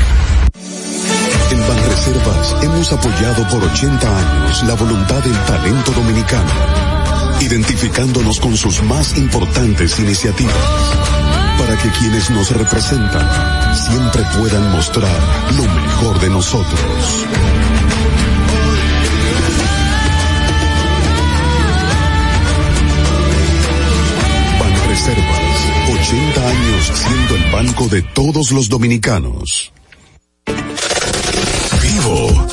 En 1.52 1.68
Banreservas 1.68 2.56
hemos 2.64 2.92
apoyado 2.94 3.48
por 3.48 3.64
80 3.64 4.18
años 4.18 4.64
la 4.64 4.74
voluntad 4.76 5.24
del 5.24 5.38
talento 5.46 5.92
dominicano, 5.92 6.52
identificándonos 7.42 8.40
con 8.40 8.56
sus 8.58 8.84
más 8.84 9.18
importantes 9.18 10.00
iniciativas, 10.00 10.56
para 11.58 11.78
que 11.78 11.90
quienes 11.98 12.30
nos 12.30 12.52
representan 12.52 13.76
siempre 13.76 14.24
puedan 14.38 14.72
mostrar 14.72 15.18
lo 15.58 15.64
mejor 15.64 16.20
de 16.20 16.30
nosotros. 16.30 17.28
80 26.10 26.50
años 26.50 26.92
siendo 26.96 27.36
el 27.36 27.52
banco 27.52 27.88
de 27.88 28.02
todos 28.02 28.50
los 28.50 28.68
dominicanos. 28.68 29.72
Vivo. 31.84 32.48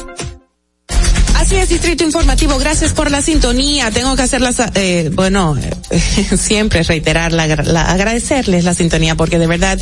Así 1.37 1.57
es, 1.57 1.71
Distrito 1.71 2.05
Informativo. 2.05 2.59
Gracias 2.59 2.93
por 2.93 3.11
la 3.11 3.23
sintonía. 3.23 3.91
Tengo 3.91 4.15
que 4.15 4.21
hacerlas, 4.21 4.57
eh, 4.75 5.11
bueno, 5.15 5.57
eh, 5.57 6.37
siempre 6.37 6.83
reiterar, 6.83 7.33
la, 7.33 7.45
agradecerles 7.45 8.65
la 8.65 8.75
sintonía 8.75 9.15
porque 9.15 9.39
de 9.39 9.47
verdad 9.47 9.81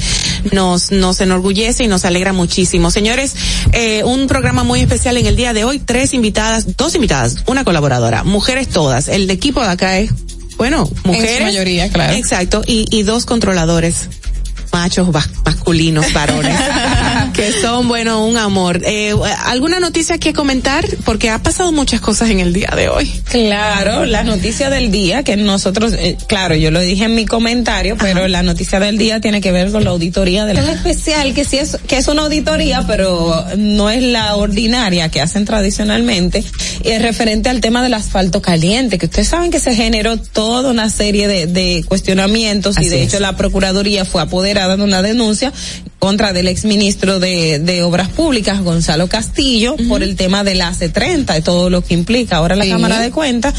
nos, 0.53 0.93
nos 0.93 1.21
enorgullece 1.21 1.83
y 1.83 1.89
nos 1.89 2.05
alegra 2.05 2.33
muchísimo. 2.33 2.93
Señores, 2.93 3.35
eh, 3.73 4.05
un 4.05 4.29
programa 4.29 4.63
muy 4.63 4.83
especial 4.83 5.17
en 5.17 5.27
el 5.27 5.35
día 5.35 5.53
de 5.53 5.65
hoy. 5.65 5.81
Tres 5.81 6.15
invitadas, 6.15 6.77
dos 6.77 6.95
invitadas, 6.95 7.39
una 7.47 7.65
colaboradora, 7.65 8.23
mujeres 8.23 8.69
todas. 8.69 9.09
El 9.09 9.29
equipo 9.31 9.63
de 9.63 9.71
acá 9.71 9.99
es 9.99 10.13
bueno, 10.57 10.89
mujeres. 11.05 11.39
En 11.39 11.45
mayoría, 11.45 11.89
claro. 11.91 12.15
Exacto, 12.15 12.63
y, 12.67 12.87
y 12.91 13.03
dos 13.03 13.27
controladores 13.27 14.09
machos 14.75 15.07
masculinos, 15.45 16.13
varones, 16.13 16.53
que 17.33 17.53
son, 17.53 17.87
bueno, 17.87 18.27
un 18.27 18.37
amor. 18.37 18.83
Eh, 18.85 19.15
¿Alguna 19.45 19.79
noticia 19.79 20.19
que 20.19 20.33
comentar? 20.33 20.85
Porque 21.05 21.31
ha 21.31 21.41
pasado 21.41 21.71
muchas 21.71 22.01
cosas 22.01 22.31
en 22.31 22.41
el 22.41 22.53
día 22.53 22.73
de 22.75 22.89
hoy. 22.89 23.09
Claro, 23.31 24.05
la 24.05 24.25
noticia 24.25 24.71
del 24.71 24.91
día, 24.91 25.23
que 25.23 25.37
nosotros, 25.37 25.93
eh, 25.93 26.17
claro, 26.27 26.57
yo 26.57 26.73
lo 26.73 26.81
dije 26.81 27.05
en 27.05 27.15
mi 27.15 27.25
comentario, 27.25 27.97
pero 27.97 28.27
la 28.27 28.43
noticia 28.43 28.81
del 28.81 28.99
día 28.99 29.21
tiene 29.21 29.41
que 29.41 29.53
ver 29.53 29.71
con 29.71 29.85
la 29.85 29.91
auditoría 29.91 30.45
de 30.45 30.55
la... 30.55 30.63
Es 30.63 30.69
especial, 30.71 31.35
que 31.35 31.45
sí 31.45 31.59
es, 31.59 31.79
que 31.87 31.99
es 31.99 32.09
una 32.09 32.23
auditoría, 32.23 32.85
pero 32.85 33.45
no 33.57 33.91
es 33.91 34.03
la 34.03 34.35
ordinaria 34.35 35.09
que 35.09 35.21
hacen 35.21 35.45
tradicionalmente, 35.45 36.43
y 36.83 36.89
es 36.89 37.01
referente 37.01 37.49
al 37.49 37.61
tema 37.61 37.81
del 37.85 37.95
asfalto 37.95 38.43
caliente, 38.43 38.99
que 38.99 39.07
ustedes 39.07 39.29
saben 39.29 39.53
que 39.53 39.61
se 39.61 39.73
generó 39.77 40.17
toda 40.17 40.73
una 40.73 40.91
serie 40.91 41.29
de, 41.29 41.47
de 41.47 41.85
cuestionamientos 41.87 42.77
y 42.81 42.89
de 42.89 43.05
hecho 43.05 43.21
la 43.21 43.37
Procuraduría 43.37 44.05
fue 44.05 44.21
apoderada 44.21 44.64
dando 44.67 44.85
una 44.85 45.03
denuncia 45.03 45.53
contra 46.05 46.35
del 46.35 46.49
exministro 46.49 47.19
de, 47.19 47.59
de 47.61 47.83
Obras 47.83 48.11
Públicas, 48.11 48.61
Gonzalo 48.61 49.09
Castillo, 49.09 49.75
por 49.89 50.03
el 50.03 50.17
tema 50.17 50.45
del 50.45 50.61
AC30 50.61 51.39
y 51.39 51.41
todo 51.41 51.71
lo 51.71 51.81
que 51.81 51.95
implica. 51.95 52.37
Ahora 52.37 52.57
la 52.57 52.69
Cámara 52.69 52.99
de 52.99 53.11
Cuentas 53.11 53.55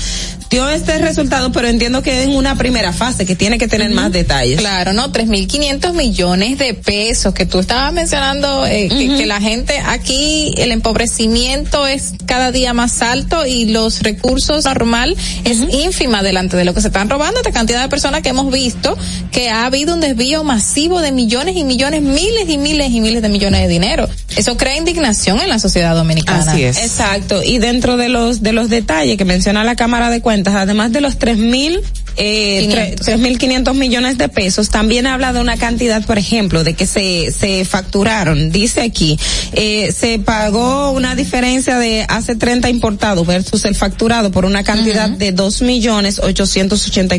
dio 0.52 0.70
este 0.70 1.00
resultado, 1.00 1.52
pero 1.52 1.68
entiendo 1.68 2.04
que 2.04 2.22
en 2.22 2.36
una 2.36 2.56
primera 2.56 2.94
fase, 2.94 3.26
que 3.26 3.36
tiene 3.36 3.58
que 3.58 3.68
tener 3.68 3.90
más 3.90 4.12
detalles. 4.12 4.60
Claro, 4.60 4.94
¿no? 4.94 5.12
3.500 5.12 5.94
millones 5.94 6.60
de 6.60 6.76
pesos 6.76 7.34
que 7.34 7.48
tú 7.48 7.58
estabas 7.58 7.92
mencionando, 7.94 8.66
eh, 8.68 8.90
que, 8.90 9.26
la 9.26 9.42
gente 9.42 9.80
aquí, 9.80 10.54
el 10.58 10.72
empobrecimiento 10.72 11.88
es 11.88 12.14
cada 12.28 12.52
día 12.52 12.74
más 12.74 13.02
alto 13.02 13.48
y 13.48 13.66
los 13.66 14.04
recursos 14.04 14.66
normal 14.66 15.16
es 15.46 15.62
ínfima 15.72 16.22
delante 16.22 16.58
de 16.58 16.64
lo 16.64 16.76
que 16.76 16.82
se 16.82 16.88
están 16.88 17.10
robando, 17.10 17.40
esta 17.40 17.52
cantidad 17.52 17.82
de 17.82 17.90
personas 17.90 18.22
que 18.22 18.30
hemos 18.30 18.52
visto 18.52 18.96
que 19.32 19.50
ha 19.50 19.66
habido 19.66 19.96
un 19.96 20.00
desvío 20.00 20.44
masivo 20.44 21.02
de 21.02 21.12
millones 21.12 21.56
y 21.58 21.64
millones, 21.64 22.04
miles 22.36 22.50
y 22.50 22.58
miles 22.58 22.92
y 22.92 23.02
miles 23.02 23.22
de 23.22 23.30
millones 23.30 23.62
de 23.62 23.68
dinero. 23.68 24.08
Eso 24.36 24.58
crea 24.58 24.78
indignación 24.78 25.40
en 25.40 25.50
la 25.50 25.60
sociedad 25.60 25.96
dominicana. 25.96 26.52
Así 26.52 26.64
es. 26.64 26.78
Exacto. 26.78 27.42
Y 27.44 27.60
dentro 27.60 27.98
de 27.98 28.10
los, 28.10 28.44
de 28.44 28.54
los 28.54 28.70
detalles 28.70 29.18
que 29.18 29.26
menciona 29.26 29.64
la 29.64 29.76
Cámara 29.76 30.10
de 30.10 30.22
Cuentas, 30.22 30.56
además 30.56 30.92
de 30.92 31.02
los 31.02 31.18
tres 31.18 31.38
mil 31.38 31.82
eh, 32.18 32.96
3.500 33.00 33.74
millones 33.74 34.18
de 34.18 34.30
pesos. 34.30 34.70
También 34.70 35.08
habla 35.08 35.34
de 35.34 35.40
una 35.40 35.58
cantidad, 35.58 36.06
por 36.06 36.18
ejemplo, 36.18 36.64
de 36.64 36.74
que 36.74 36.86
se, 36.86 37.32
se 37.32 37.66
facturaron. 37.66 38.52
Dice 38.52 38.82
aquí, 38.82 39.18
eh, 39.54 39.92
se 39.92 40.20
pagó 40.20 40.92
una 40.92 41.16
diferencia 41.16 41.78
de 41.78 42.06
hace 42.08 42.36
30 42.36 42.70
importado 42.70 43.26
versus 43.26 43.66
el 43.66 43.76
facturado 43.76 44.32
por 44.32 44.46
una 44.46 44.64
cantidad 44.64 45.10
de 45.10 45.32
dos 45.32 45.62
millones 45.62 46.20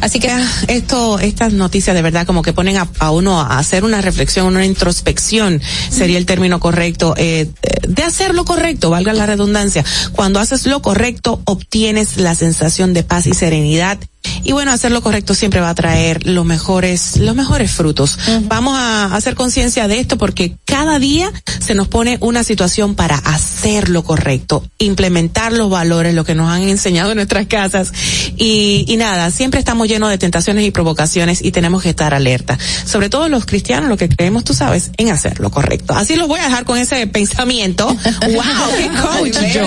Así 0.00 0.20
que 0.20 0.30
esto, 0.68 1.18
estas 1.18 1.52
noticias 1.52 1.94
de 1.94 2.02
verdad 2.02 2.26
como 2.26 2.42
que 2.42 2.52
ponen 2.52 2.76
a, 2.76 3.10
uno 3.10 3.40
a 3.40 3.58
hacer 3.58 3.84
una 3.84 4.00
reflexión, 4.00 4.46
una 4.46 4.64
introspección, 4.64 5.60
sería 5.90 6.18
el 6.18 6.26
término 6.26 6.60
correcto, 6.60 7.14
eh, 7.16 7.48
de 7.86 8.02
hacer 8.02 8.34
lo 8.34 8.44
correcto, 8.44 8.90
valga 8.90 9.12
la 9.12 9.26
redundancia. 9.26 9.84
Cuando 10.12 10.40
haces 10.40 10.66
lo 10.66 10.82
correcto, 10.82 11.40
obtienes 11.44 12.16
la 12.16 12.34
sensación 12.34 12.94
de 12.94 13.02
paz 13.02 13.26
y 13.26 13.34
serenidad 13.34 13.98
y 14.42 14.52
bueno, 14.52 14.72
hacer 14.72 14.92
lo 14.92 15.02
correcto 15.02 15.34
siempre 15.34 15.60
va 15.60 15.70
a 15.70 15.74
traer 15.74 16.26
los 16.26 16.44
mejores, 16.44 17.16
los 17.16 17.34
mejores 17.34 17.70
frutos. 17.70 18.18
Vamos 18.42 18.78
a 18.78 19.14
hacer 19.14 19.34
conciencia 19.34 19.88
de 19.88 20.00
esto 20.00 20.18
porque 20.18 20.56
cada 20.64 20.98
día 20.98 21.32
se 21.60 21.74
nos 21.74 21.88
pone 21.88 22.18
una 22.20 22.44
situación 22.44 22.94
para 22.94 23.16
hacer 23.16 23.88
lo 23.88 24.04
correcto, 24.04 24.64
implementar 24.78 25.52
los 25.52 25.70
valores, 25.70 26.14
lo 26.14 26.24
que 26.24 26.34
nos 26.34 26.50
han 26.50 26.62
enseñado 26.62 27.12
en 27.12 27.16
nuestras 27.16 27.46
casas. 27.46 27.92
Y, 28.36 28.84
y 28.86 28.96
nada, 28.96 29.30
siempre 29.30 29.60
estamos 29.60 29.88
llenos 29.88 30.10
de 30.10 30.18
tentaciones 30.18 30.64
y 30.64 30.70
provocaciones 30.70 31.42
y 31.42 31.52
tenemos 31.52 31.82
que 31.82 31.90
estar 31.90 32.12
alerta. 32.12 32.58
Sobre 32.84 33.08
todo 33.08 33.28
los 33.28 33.46
cristianos, 33.46 33.88
lo 33.88 33.96
que 33.96 34.08
creemos, 34.08 34.44
tú 34.44 34.54
sabes, 34.54 34.90
en 34.98 35.10
hacer 35.10 35.40
lo 35.40 35.50
correcto. 35.50 35.94
Así 35.94 36.16
los 36.16 36.28
voy 36.28 36.40
a 36.40 36.44
dejar 36.44 36.64
con 36.64 36.78
ese 36.78 37.06
pensamiento. 37.06 37.86
wow, 37.86 38.44
qué 38.76 38.90
coach 39.00 39.54
yo. 39.54 39.66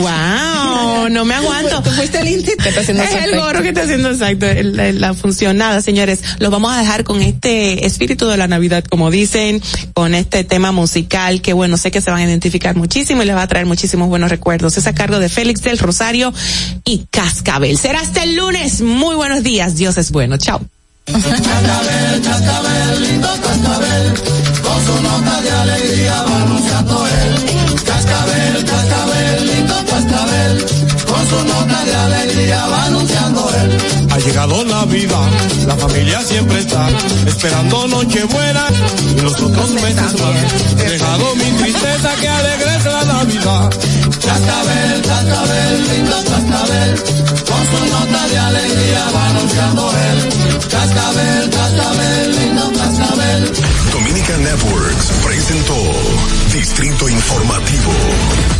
wow, 0.00 1.08
no 1.10 1.24
me 1.24 1.34
aguanto. 1.34 1.82
Tú 1.82 1.90
fuiste 1.90 2.20
el 2.20 2.28
Es 2.28 2.88
el 2.88 3.38
gorro 3.38 3.59
que 3.62 3.68
está 3.68 3.82
haciendo 3.82 4.10
exacto 4.10 4.46
la, 4.62 5.14
función. 5.14 5.56
Nada, 5.56 5.82
señores, 5.82 6.20
los 6.38 6.50
vamos 6.50 6.72
a 6.72 6.78
dejar 6.78 7.04
con 7.04 7.20
este 7.22 7.86
espíritu 7.86 8.26
de 8.26 8.36
la 8.36 8.48
Navidad, 8.48 8.84
como 8.84 9.10
dicen, 9.10 9.62
con 9.94 10.14
este 10.14 10.44
tema 10.44 10.72
musical 10.72 11.42
que 11.42 11.52
bueno, 11.52 11.76
sé 11.76 11.90
que 11.90 12.00
se 12.00 12.10
van 12.10 12.20
a 12.20 12.24
identificar 12.24 12.76
muchísimo 12.76 13.22
y 13.22 13.26
les 13.26 13.36
va 13.36 13.42
a 13.42 13.48
traer 13.48 13.66
muchísimos 13.66 14.08
buenos 14.08 14.30
recuerdos. 14.30 14.76
Es 14.76 14.86
a 14.86 14.94
cargo 14.94 15.18
de 15.18 15.28
Félix 15.28 15.62
del 15.62 15.78
Rosario 15.78 16.32
y 16.84 17.06
Cascabel. 17.10 17.78
Será 17.78 18.00
hasta 18.00 18.22
el 18.22 18.36
lunes. 18.36 18.80
Muy 18.80 19.14
buenos 19.14 19.42
días. 19.42 19.76
Dios 19.76 19.96
es 19.98 20.10
bueno. 20.10 20.36
Chao. 20.36 20.60
Cascabel, 21.06 22.22
cascabel, 22.22 23.02
lindo 23.02 23.28
cascabel, 23.42 24.14
con 24.62 24.86
su 24.86 25.02
nota 25.02 25.40
de 25.40 25.50
alegría 25.50 26.22
va 26.22 26.40
él. 27.08 27.34
Cascabel, 27.84 28.64
cascabel, 28.64 29.09
con 31.20 31.28
su 31.28 31.44
nota 31.44 31.84
de 31.84 31.94
alegría 31.94 32.66
va 32.66 32.84
anunciando 32.84 33.50
él. 33.62 33.78
Ha 34.10 34.18
llegado 34.18 34.64
la 34.64 34.84
vida, 34.86 35.18
la 35.66 35.76
familia 35.76 36.22
siempre 36.22 36.60
está 36.60 36.88
esperando 37.26 37.88
Nochebuena 37.88 38.64
y 39.16 39.20
los 39.20 39.40
otros 39.40 39.70
meses 39.70 40.20
más. 40.20 40.82
He 40.82 40.90
dejado 40.90 41.34
mi 41.36 41.50
tristeza 41.58 42.14
que 42.20 42.28
alegre 42.28 42.78
la 42.84 43.04
Navidad. 43.04 43.70
Cascabel, 44.26 45.02
cascabel, 45.02 45.88
lindo 45.90 46.16
cascabel, 46.24 47.02
con 47.48 47.62
su 47.70 47.86
nota 47.92 48.28
de 48.28 48.38
alegría 48.38 49.04
va 49.14 49.28
anunciando 49.28 49.92
él. 49.92 50.28
Cascabel, 50.70 51.50
cascabel, 51.50 52.36
lindo 52.36 52.72
cascabel. 52.72 53.52
Dominican 53.92 54.42
Networks 54.44 55.06
presentó 55.24 55.76
Distrito 56.52 57.08
Informativo. 57.08 58.59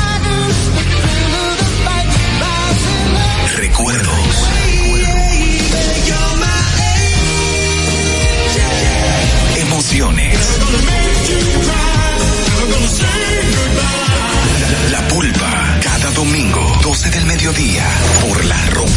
Domingo, 16.23 16.61
12 16.83 17.09
del 17.09 17.25
mediodía, 17.25 17.83
por 18.21 18.45
La 18.45 18.65
Roca 18.67 18.90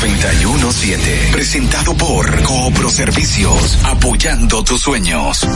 917. 0.00 1.28
Presentado 1.30 1.94
por 1.94 2.42
Coopro 2.42 2.88
Servicios, 2.88 3.78
apoyando 3.84 4.64
tus 4.64 4.80
sueños. 4.80 5.46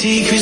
secrets 0.00 0.39